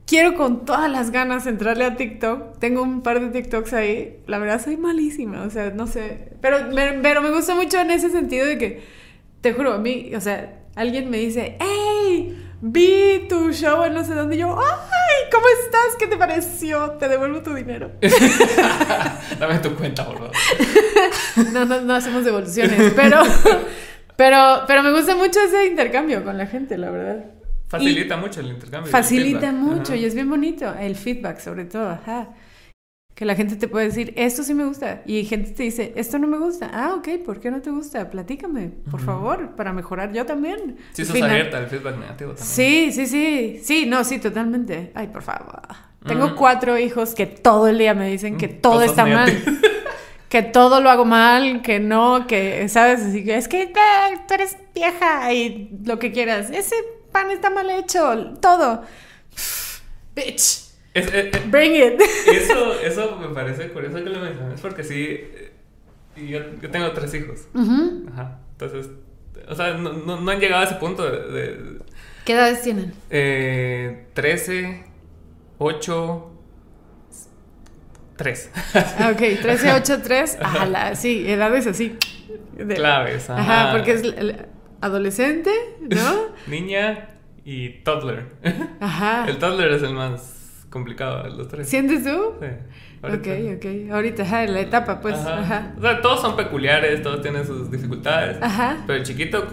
Quiero 0.06 0.34
con 0.34 0.66
todas 0.66 0.90
las 0.90 1.10
ganas 1.10 1.46
entrarle 1.46 1.84
a 1.84 1.96
TikTok. 1.96 2.58
Tengo 2.58 2.82
un 2.82 3.02
par 3.02 3.20
de 3.20 3.28
TikToks 3.28 3.72
ahí. 3.72 4.18
La 4.26 4.38
verdad 4.38 4.62
soy 4.62 4.76
malísima, 4.76 5.42
o 5.42 5.50
sea, 5.50 5.70
no 5.70 5.86
sé. 5.86 6.32
Pero 6.40 6.68
me, 6.68 6.92
pero 7.02 7.22
me 7.22 7.30
gusta 7.30 7.54
mucho 7.54 7.80
en 7.80 7.90
ese 7.90 8.10
sentido 8.10 8.46
de 8.46 8.58
que, 8.58 8.82
te 9.40 9.52
juro, 9.54 9.72
a 9.72 9.78
mí, 9.78 10.12
o 10.14 10.20
sea, 10.20 10.60
alguien 10.74 11.10
me 11.10 11.18
dice, 11.18 11.56
¡Hey! 11.58 12.40
Vi 12.60 13.26
tu 13.28 13.52
show 13.52 13.84
en 13.84 13.94
no 13.94 14.04
sé 14.04 14.14
dónde. 14.14 14.36
Y 14.36 14.38
yo, 14.40 14.58
¡Ay! 14.58 15.30
¿Cómo 15.32 15.44
estás? 15.62 15.96
¿Qué 15.98 16.06
te 16.06 16.16
pareció? 16.16 16.92
Te 16.92 17.08
devuelvo 17.08 17.42
tu 17.42 17.54
dinero. 17.54 17.90
Dame 19.38 19.58
tu 19.58 19.74
cuenta, 19.74 20.06
por 20.06 20.18
favor. 20.18 20.32
No, 21.52 21.64
no, 21.64 21.80
no 21.80 21.94
hacemos 21.94 22.24
devoluciones, 22.24 22.92
pero, 22.94 23.22
pero, 24.16 24.64
pero 24.66 24.82
me 24.82 24.92
gusta 24.92 25.16
mucho 25.16 25.40
ese 25.40 25.66
intercambio 25.66 26.24
con 26.24 26.38
la 26.38 26.46
gente, 26.46 26.78
la 26.78 26.90
verdad. 26.90 27.24
Facilita 27.78 28.16
mucho 28.16 28.40
el 28.40 28.46
intercambio. 28.48 28.86
el 28.86 28.92
Facilita 28.92 29.40
feedback. 29.40 29.54
mucho 29.54 29.92
Ajá. 29.92 29.96
y 29.96 30.04
es 30.04 30.14
bien 30.14 30.28
bonito. 30.30 30.74
El 30.74 30.96
feedback, 30.96 31.38
sobre 31.40 31.64
todo, 31.64 31.88
ajá. 31.90 32.28
Que 33.14 33.24
la 33.24 33.36
gente 33.36 33.54
te 33.54 33.68
puede 33.68 33.86
decir, 33.86 34.12
esto 34.16 34.42
sí 34.42 34.54
me 34.54 34.64
gusta. 34.64 35.02
Y 35.06 35.24
gente 35.24 35.50
te 35.52 35.62
dice, 35.62 35.92
esto 35.94 36.18
no 36.18 36.26
me 36.26 36.36
gusta. 36.36 36.68
Ah, 36.74 36.94
ok, 36.96 37.22
¿por 37.24 37.38
qué 37.38 37.50
no 37.52 37.60
te 37.62 37.70
gusta? 37.70 38.10
Platícame, 38.10 38.70
por 38.90 39.00
favor, 39.00 39.54
para 39.54 39.72
mejorar 39.72 40.12
yo 40.12 40.26
también. 40.26 40.78
Sí, 40.92 41.04
sos 41.04 41.14
final- 41.14 41.30
abierta 41.30 41.58
al 41.58 41.68
feedback 41.68 41.96
negativo 41.96 42.32
también. 42.34 42.46
Sí, 42.48 42.90
sí, 42.92 43.06
sí. 43.06 43.60
Sí, 43.62 43.86
no, 43.86 44.02
sí, 44.02 44.18
totalmente. 44.18 44.90
Ay, 44.96 45.06
por 45.08 45.22
favor. 45.22 45.62
Tengo 46.04 46.26
Ujú. 46.26 46.34
cuatro 46.34 46.76
hijos 46.76 47.14
que 47.14 47.26
todo 47.26 47.68
el 47.68 47.78
día 47.78 47.94
me 47.94 48.10
dicen 48.10 48.36
que 48.36 48.48
Mm, 48.48 48.60
todo 48.60 48.72
cosas 48.74 48.90
está 48.90 49.06
mal. 49.06 49.26
negativas. 49.32 49.54
que 50.28 50.42
todo 50.42 50.80
lo 50.80 50.90
hago 50.90 51.04
mal, 51.04 51.62
que 51.62 51.78
no, 51.78 52.26
que, 52.26 52.68
¿sabes? 52.68 53.00
Así 53.00 53.22
que 53.24 53.36
es 53.36 53.46
que 53.46 53.72
ah, 53.76 54.24
tú 54.26 54.34
eres 54.34 54.56
vieja 54.74 55.32
y 55.32 55.70
lo 55.84 56.00
que 56.00 56.10
quieras. 56.10 56.50
Ese 56.50 56.74
pan 57.14 57.30
está 57.30 57.48
mal 57.48 57.70
hecho, 57.70 58.34
todo. 58.42 58.82
bitch. 60.14 60.62
Es- 60.94 61.12
eh, 61.12 61.30
eh, 61.32 61.42
Bring 61.46 61.74
it. 61.74 62.00
eso, 62.32 62.80
eso 62.82 63.16
me 63.18 63.28
parece 63.28 63.70
curioso 63.70 63.96
que 63.96 64.10
lo 64.10 64.20
menciones 64.20 64.60
porque 64.60 64.84
sí, 64.84 65.06
eh, 65.08 65.52
yo, 66.16 66.40
yo 66.60 66.70
tengo 66.70 66.92
tres 66.92 67.14
hijos. 67.14 67.48
Ujú. 67.54 68.06
Ajá. 68.12 68.38
Entonces, 68.52 68.90
o 69.48 69.54
sea, 69.54 69.74
no, 69.74 69.92
no, 69.92 70.20
no 70.20 70.30
han 70.30 70.38
llegado 70.40 70.62
a 70.62 70.66
ese 70.66 70.74
punto 70.76 71.04
de, 71.10 71.32
de, 71.32 71.78
¿Qué 72.24 72.32
edades 72.34 72.62
tienen? 72.62 72.92
eh, 73.10 74.06
13, 74.14 74.84
8, 75.58 76.30
3. 78.16 78.50
Ah, 78.98 79.10
ok, 79.12 79.18
13, 79.42 79.72
8, 79.72 80.00
3. 80.02 80.38
Ajá, 80.40 80.94
sí, 80.94 81.24
edades 81.28 81.66
así. 81.66 81.96
De- 82.56 82.74
Claves. 82.76 83.28
Ajá. 83.30 83.40
Ajá, 83.40 83.72
porque 83.76 83.92
es 83.92 84.02
el 84.04 84.46
adolescente, 84.84 85.50
¿no? 85.80 86.34
Niña 86.46 87.08
y 87.44 87.70
toddler. 87.82 88.26
Ajá. 88.80 89.26
El 89.28 89.38
toddler 89.38 89.72
es 89.72 89.82
el 89.82 89.94
más 89.94 90.66
complicado 90.68 91.22
de 91.24 91.30
los 91.30 91.48
tres. 91.48 91.68
¿Sientes 91.68 92.04
tú? 92.04 92.34
Sí. 92.40 92.46
Ok, 93.02 93.26
ahorita. 93.26 93.54
ok. 93.56 93.92
Ahorita, 93.92 94.22
ajá, 94.22 94.44
en 94.44 94.54
la 94.54 94.60
etapa, 94.60 95.00
pues. 95.00 95.14
Ajá. 95.14 95.74
O 95.76 95.80
sea, 95.80 96.00
todos 96.00 96.20
son 96.20 96.36
peculiares, 96.36 97.02
todos 97.02 97.22
tienen 97.22 97.46
sus 97.46 97.70
dificultades. 97.70 98.38
Ajá. 98.42 98.82
Pero 98.86 98.98
el 98.98 99.04
chiquito, 99.04 99.46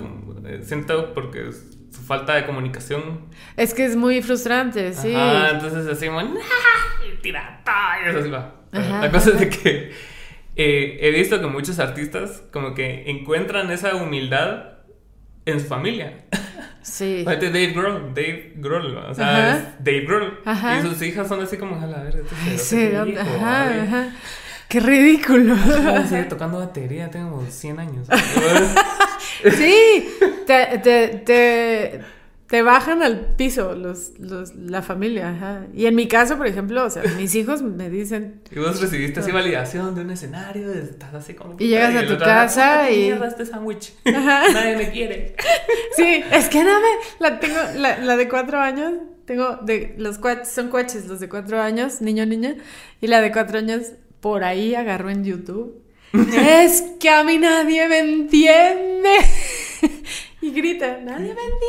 eh, 0.46 0.62
siento 0.64 1.14
porque 1.14 1.50
es 1.50 1.78
su 1.92 2.02
falta 2.02 2.36
de 2.36 2.46
comunicación. 2.46 3.28
Es 3.58 3.74
que 3.74 3.86
es 3.86 3.96
muy 3.96 4.22
frustrante, 4.22 4.94
sí. 4.94 5.14
Ajá, 5.14 5.52
entonces 5.52 5.86
decimos, 5.86 6.24
Tira 7.22 7.62
todo", 7.64 7.74
y 8.06 8.10
eso 8.10 8.20
así 8.20 8.30
va. 8.30 8.56
Ajá, 8.72 9.02
la 9.02 9.12
cosa 9.12 9.30
ajá. 9.30 9.38
es 9.38 9.40
de 9.40 9.50
que 9.50 9.92
eh, 10.56 10.98
he 11.02 11.12
visto 11.12 11.40
que 11.40 11.48
muchos 11.48 11.80
artistas 11.80 12.44
como 12.52 12.74
que 12.74 13.10
encuentran 13.10 13.70
esa 13.72 13.96
humildad 13.96 14.72
en 15.46 15.60
su 15.60 15.66
familia. 15.68 16.14
Sí. 16.82 17.24
Dave 17.26 17.68
Grohl, 17.74 18.14
Dave 18.14 18.54
Grohl, 18.56 18.98
o 18.98 19.14
sea, 19.14 19.30
Ajá. 19.30 19.58
es 19.58 19.64
Dave 19.80 20.02
Grohl. 20.06 20.40
Ajá. 20.46 20.80
Y 20.80 20.82
sus 20.82 21.02
hijas 21.02 21.28
son 21.28 21.42
así 21.42 21.58
como, 21.58 21.82
a 21.82 21.86
la 21.86 22.04
ver, 22.04 22.16
este 22.18 22.36
Ay, 22.44 22.58
sí, 22.58 22.78
hijo, 23.12 23.20
Ajá, 23.22 23.64
ay". 23.70 23.80
ajá. 23.80 24.10
Qué 24.68 24.80
ridículo. 24.80 25.54
Ajá, 25.54 26.08
Sigue 26.08 26.24
tocando 26.24 26.60
batería, 26.60 27.10
tengo 27.12 27.32
como 27.32 27.46
100 27.50 27.80
años. 27.80 28.08
Sí, 29.58 30.08
te, 30.46 30.78
te, 30.80 31.08
te, 31.26 32.02
te 32.52 32.62
bajan 32.64 33.02
al 33.02 33.34
piso 33.38 33.76
los, 33.76 34.12
los, 34.20 34.54
la 34.56 34.82
familia, 34.82 35.30
ajá. 35.30 35.68
Y 35.74 35.86
en 35.86 35.96
mi 35.96 36.10
caso, 36.10 36.36
por 36.36 36.48
ejemplo, 36.48 36.84
o 36.84 36.90
sea, 36.90 37.02
mis 37.16 37.34
hijos 37.34 37.62
me 37.62 37.90
dicen, 37.90 38.42
y 38.52 38.60
vos 38.60 38.82
recibiste 38.82 39.22
así 39.22 39.32
validación 39.32 39.96
de 39.96 40.02
un 40.02 40.12
escenario, 40.12 40.70
estás 40.74 41.14
así 41.14 41.34
como... 41.34 41.56
Y 41.60 41.70
llegas 41.70 41.92
puta, 41.94 42.02
a 42.02 42.18
tu 42.18 42.18
casa 42.26 42.82
"Ah, 42.84 42.88
¿qué 42.90 42.94
y- 42.94 43.04
mierda 43.04 43.28
este 43.30 43.46
sándwich? 43.46 43.94
Nadie 44.04 44.76
me 44.76 44.92
quiere. 44.92 45.34
sí, 45.96 46.26
es 46.30 46.50
que 46.50 46.62
no 46.66 46.78
me, 46.82 46.88
la 47.22 47.40
tengo, 47.40 47.58
la, 47.78 48.00
la 48.00 48.18
de 48.18 48.28
cuatro 48.28 48.60
años, 48.60 48.96
tengo, 49.24 49.56
de, 49.62 49.96
los 49.98 50.18
cuaches, 50.18 50.50
son 50.50 50.68
cuaches, 50.68 51.06
los 51.06 51.22
de 51.22 51.30
cuatro 51.30 51.62
años, 51.62 52.02
niño, 52.02 52.26
niña, 52.26 52.58
y 53.00 53.08
la 53.08 53.22
de 53.22 53.32
cuatro 53.32 53.60
años, 53.60 53.94
por 54.20 54.44
ahí 54.44 54.76
agarró 54.76 55.10
en 55.10 55.24
YouTube. 55.24 55.82
es 56.14 56.84
que 57.00 57.10
a 57.10 57.24
mí 57.24 57.38
nadie 57.38 57.88
me 57.88 58.00
entiende. 58.00 59.20
Y 60.42 60.52
grita, 60.52 61.00
nadie 61.02 61.34
me 61.34 61.42
entiende. 61.42 61.62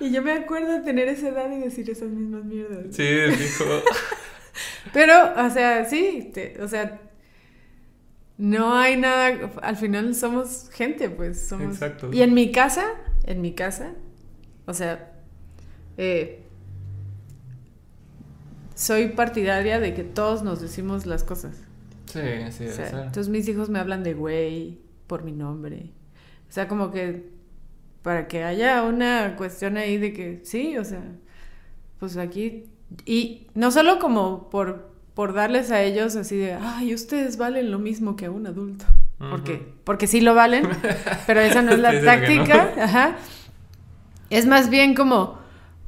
Y 0.00 0.10
yo 0.10 0.22
me 0.22 0.32
acuerdo 0.32 0.72
de 0.72 0.80
tener 0.80 1.08
esa 1.08 1.28
edad 1.28 1.50
y 1.52 1.60
decir 1.60 1.88
esas 1.88 2.08
mismas 2.10 2.44
mierdas. 2.44 2.86
Sí, 2.94 3.04
dijo... 3.04 3.64
Pero, 4.92 5.14
o 5.44 5.50
sea, 5.50 5.84
sí, 5.84 6.30
te- 6.32 6.60
o 6.62 6.68
sea, 6.68 7.00
no 8.38 8.74
hay 8.76 8.96
nada, 8.96 9.50
al 9.62 9.76
final 9.76 10.14
somos 10.14 10.68
gente, 10.72 11.08
pues 11.10 11.46
somos... 11.46 11.72
Exacto. 11.74 12.10
Y 12.12 12.22
en 12.22 12.34
mi 12.34 12.52
casa, 12.52 12.84
en 13.24 13.40
mi 13.40 13.54
casa, 13.54 13.92
o 14.66 14.74
sea, 14.74 15.12
eh, 15.96 16.42
soy 18.74 19.08
partidaria 19.08 19.78
de 19.80 19.94
que 19.94 20.04
todos 20.04 20.42
nos 20.42 20.60
decimos 20.60 21.06
las 21.06 21.24
cosas. 21.24 21.56
Sí, 22.06 22.20
sí, 22.50 22.66
O 22.66 22.72
sea, 22.72 22.88
entonces 23.06 23.28
mis 23.28 23.48
hijos 23.48 23.68
me 23.70 23.78
hablan 23.78 24.02
de 24.04 24.14
güey 24.14 24.78
por 25.06 25.24
mi 25.24 25.32
nombre. 25.32 25.90
O 26.54 26.56
sea, 26.56 26.68
como 26.68 26.92
que 26.92 27.30
para 28.02 28.28
que 28.28 28.44
haya 28.44 28.84
una 28.84 29.34
cuestión 29.34 29.76
ahí 29.76 29.98
de 29.98 30.12
que 30.12 30.38
sí, 30.44 30.78
o 30.78 30.84
sea, 30.84 31.02
pues 31.98 32.16
aquí 32.16 32.66
y 33.04 33.48
no 33.54 33.72
solo 33.72 33.98
como 33.98 34.50
por 34.50 34.92
por 35.14 35.32
darles 35.32 35.72
a 35.72 35.82
ellos 35.82 36.14
así 36.14 36.36
de, 36.36 36.52
ay, 36.52 36.94
ustedes 36.94 37.38
valen 37.38 37.72
lo 37.72 37.80
mismo 37.80 38.14
que 38.14 38.28
un 38.28 38.46
adulto. 38.46 38.84
Porque 39.18 39.54
Ujú. 39.54 39.64
porque 39.82 40.06
sí 40.06 40.20
lo 40.20 40.36
valen, 40.36 40.68
pero 41.26 41.40
esa 41.40 41.60
no 41.60 41.72
es 41.72 41.80
la 41.80 41.90
no. 41.90 42.04
táctica, 42.04 42.72
ajá. 42.78 43.16
Es 44.30 44.46
más 44.46 44.70
bien 44.70 44.94
como, 44.94 45.40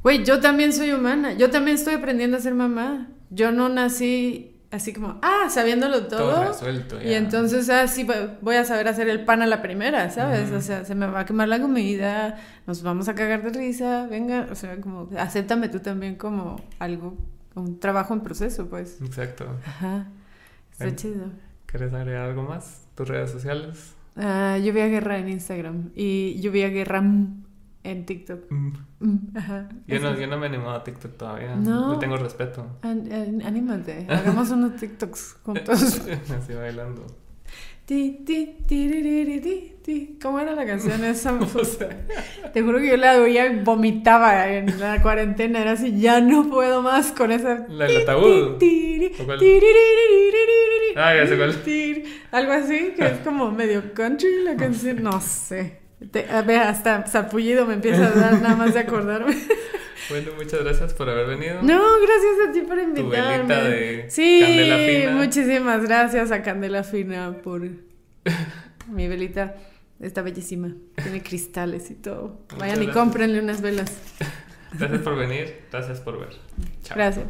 güey, 0.03 0.25
yo 0.25 0.41
también 0.41 0.73
soy 0.73 0.91
humana, 0.91 1.31
yo 1.31 1.49
también 1.49 1.75
estoy 1.77 1.93
aprendiendo 1.93 2.35
a 2.35 2.41
ser 2.41 2.55
mamá. 2.55 3.07
Yo 3.29 3.53
no 3.53 3.69
nací 3.69 4.56
así 4.71 4.93
como, 4.93 5.19
ah, 5.21 5.47
sabiéndolo 5.49 6.07
todo. 6.07 6.33
Todo 6.33 6.47
resuelto 6.49 7.01
Y 7.01 7.11
ya. 7.11 7.17
entonces, 7.17 7.69
ah, 7.69 7.87
sí, 7.87 8.05
voy 8.41 8.55
a 8.55 8.65
saber 8.65 8.87
hacer 8.87 9.09
el 9.09 9.23
pan 9.25 9.41
a 9.41 9.47
la 9.47 9.61
primera, 9.61 10.09
¿sabes? 10.09 10.51
O 10.51 10.61
sea, 10.61 10.85
se 10.85 10.95
me 10.95 11.07
va 11.07 11.21
a 11.21 11.25
quemar 11.25 11.47
la 11.47 11.59
comida, 11.61 12.37
nos 12.65 12.83
vamos 12.83 13.07
a 13.07 13.15
cagar 13.15 13.43
de 13.43 13.57
risa, 13.57 14.07
venga, 14.07 14.47
o 14.51 14.55
sea, 14.55 14.79
como, 14.81 15.09
acéptame 15.17 15.69
tú 15.69 15.79
también 15.79 16.15
como 16.15 16.61
algo, 16.79 17.17
un 17.55 17.79
trabajo 17.79 18.13
en 18.13 18.21
proceso, 18.21 18.67
pues. 18.67 18.99
Exacto. 19.01 19.47
Ajá, 19.65 20.07
está 20.71 20.95
chido. 20.95 21.31
¿Quieres 21.65 21.93
agregar 21.93 22.29
algo 22.29 22.43
más? 22.43 22.87
¿Tus 22.95 23.07
redes 23.07 23.31
sociales? 23.31 23.93
Ah, 24.15 24.57
lluvia 24.57 24.87
guerra 24.87 25.19
en 25.19 25.29
Instagram 25.29 25.91
y 25.95 26.39
lluvia 26.41 26.69
guerra 26.69 27.03
en 27.87 28.05
TikTok. 28.05 28.51
Mm. 28.51 28.73
Mm, 28.99 29.37
ajá. 29.37 29.69
Yo 29.87 29.99
no, 30.01 30.19
yo 30.19 30.27
no, 30.27 30.37
me 30.37 30.47
he 30.47 30.49
animado 30.49 30.75
a 30.75 30.83
TikTok 30.83 31.15
todavía. 31.15 31.55
No. 31.55 31.93
Le 31.93 31.99
tengo 31.99 32.17
respeto. 32.17 32.67
An, 32.81 33.09
an, 33.09 33.41
anímate. 33.43 34.05
Hagamos 34.09 34.51
unos 34.51 34.75
TikToks 34.75 35.37
juntos. 35.41 36.01
Así 36.37 36.53
bailando. 36.53 37.05
Ti, 37.85 38.23
ti, 38.25 38.57
ti, 38.67 40.17
¿Cómo 40.21 40.37
era 40.41 40.53
la 40.53 40.65
canción 40.65 41.01
esa? 41.05 41.39
Te 42.51 42.61
juro 42.61 42.79
que 42.79 42.89
yo 42.89 42.97
la 42.97 43.25
ya 43.29 43.61
vomitaba 43.63 44.49
en 44.49 44.77
la 44.81 45.01
cuarentena. 45.01 45.61
Era 45.61 45.71
así, 45.71 45.97
ya 45.97 46.19
no 46.19 46.49
puedo 46.49 46.81
más 46.81 47.13
con 47.13 47.31
esa. 47.31 47.65
La 47.69 47.85
del 47.85 48.01
ataúd. 48.01 48.57
Ah, 50.97 51.15
ya 51.15 51.25
sé 51.25 51.37
cuál. 51.37 51.55
Algo 52.31 52.51
así, 52.51 52.93
que 52.97 53.05
es 53.05 53.19
como 53.19 53.49
medio 53.49 53.93
country 53.93 54.43
la 54.43 54.57
canción. 54.57 55.01
No 55.01 55.21
sé. 55.21 55.86
Te- 56.11 56.29
a 56.29 56.41
ver, 56.43 56.59
hasta 56.61 57.03
zapullido 57.07 57.65
me 57.65 57.73
empieza 57.75 58.05
a 58.07 58.11
dar 58.11 58.41
nada 58.41 58.55
más 58.55 58.73
de 58.73 58.79
acordarme. 58.81 59.35
Bueno, 60.09 60.31
muchas 60.37 60.63
gracias 60.63 60.93
por 60.93 61.09
haber 61.09 61.27
venido. 61.27 61.61
No, 61.63 61.81
gracias 61.99 62.47
a 62.47 62.51
ti 62.53 62.61
por 62.61 62.77
velita 62.77 62.83
invitarme. 63.01 63.55
de 63.55 64.05
sí, 64.09 64.39
Candela 64.41 64.77
Fina. 64.77 65.11
muchísimas 65.21 65.83
gracias 65.83 66.31
a 66.31 66.41
Candela 66.43 66.83
Fina 66.85 67.35
por 67.43 67.61
mi 68.87 69.07
velita. 69.09 69.55
Está 69.99 70.21
bellísima. 70.21 70.73
Tiene 70.95 71.21
cristales 71.21 71.91
y 71.91 71.95
todo. 71.95 72.39
Muchas 72.43 72.57
Vayan 72.59 72.83
y 72.83 72.87
cómprenle 72.87 73.41
unas 73.41 73.59
velas. 73.61 73.97
Gracias 74.79 75.01
por 75.01 75.17
venir. 75.17 75.55
Gracias 75.73 75.99
por 75.99 76.19
ver. 76.21 76.29
Chao. 76.83 76.95
Gracias. 76.95 77.25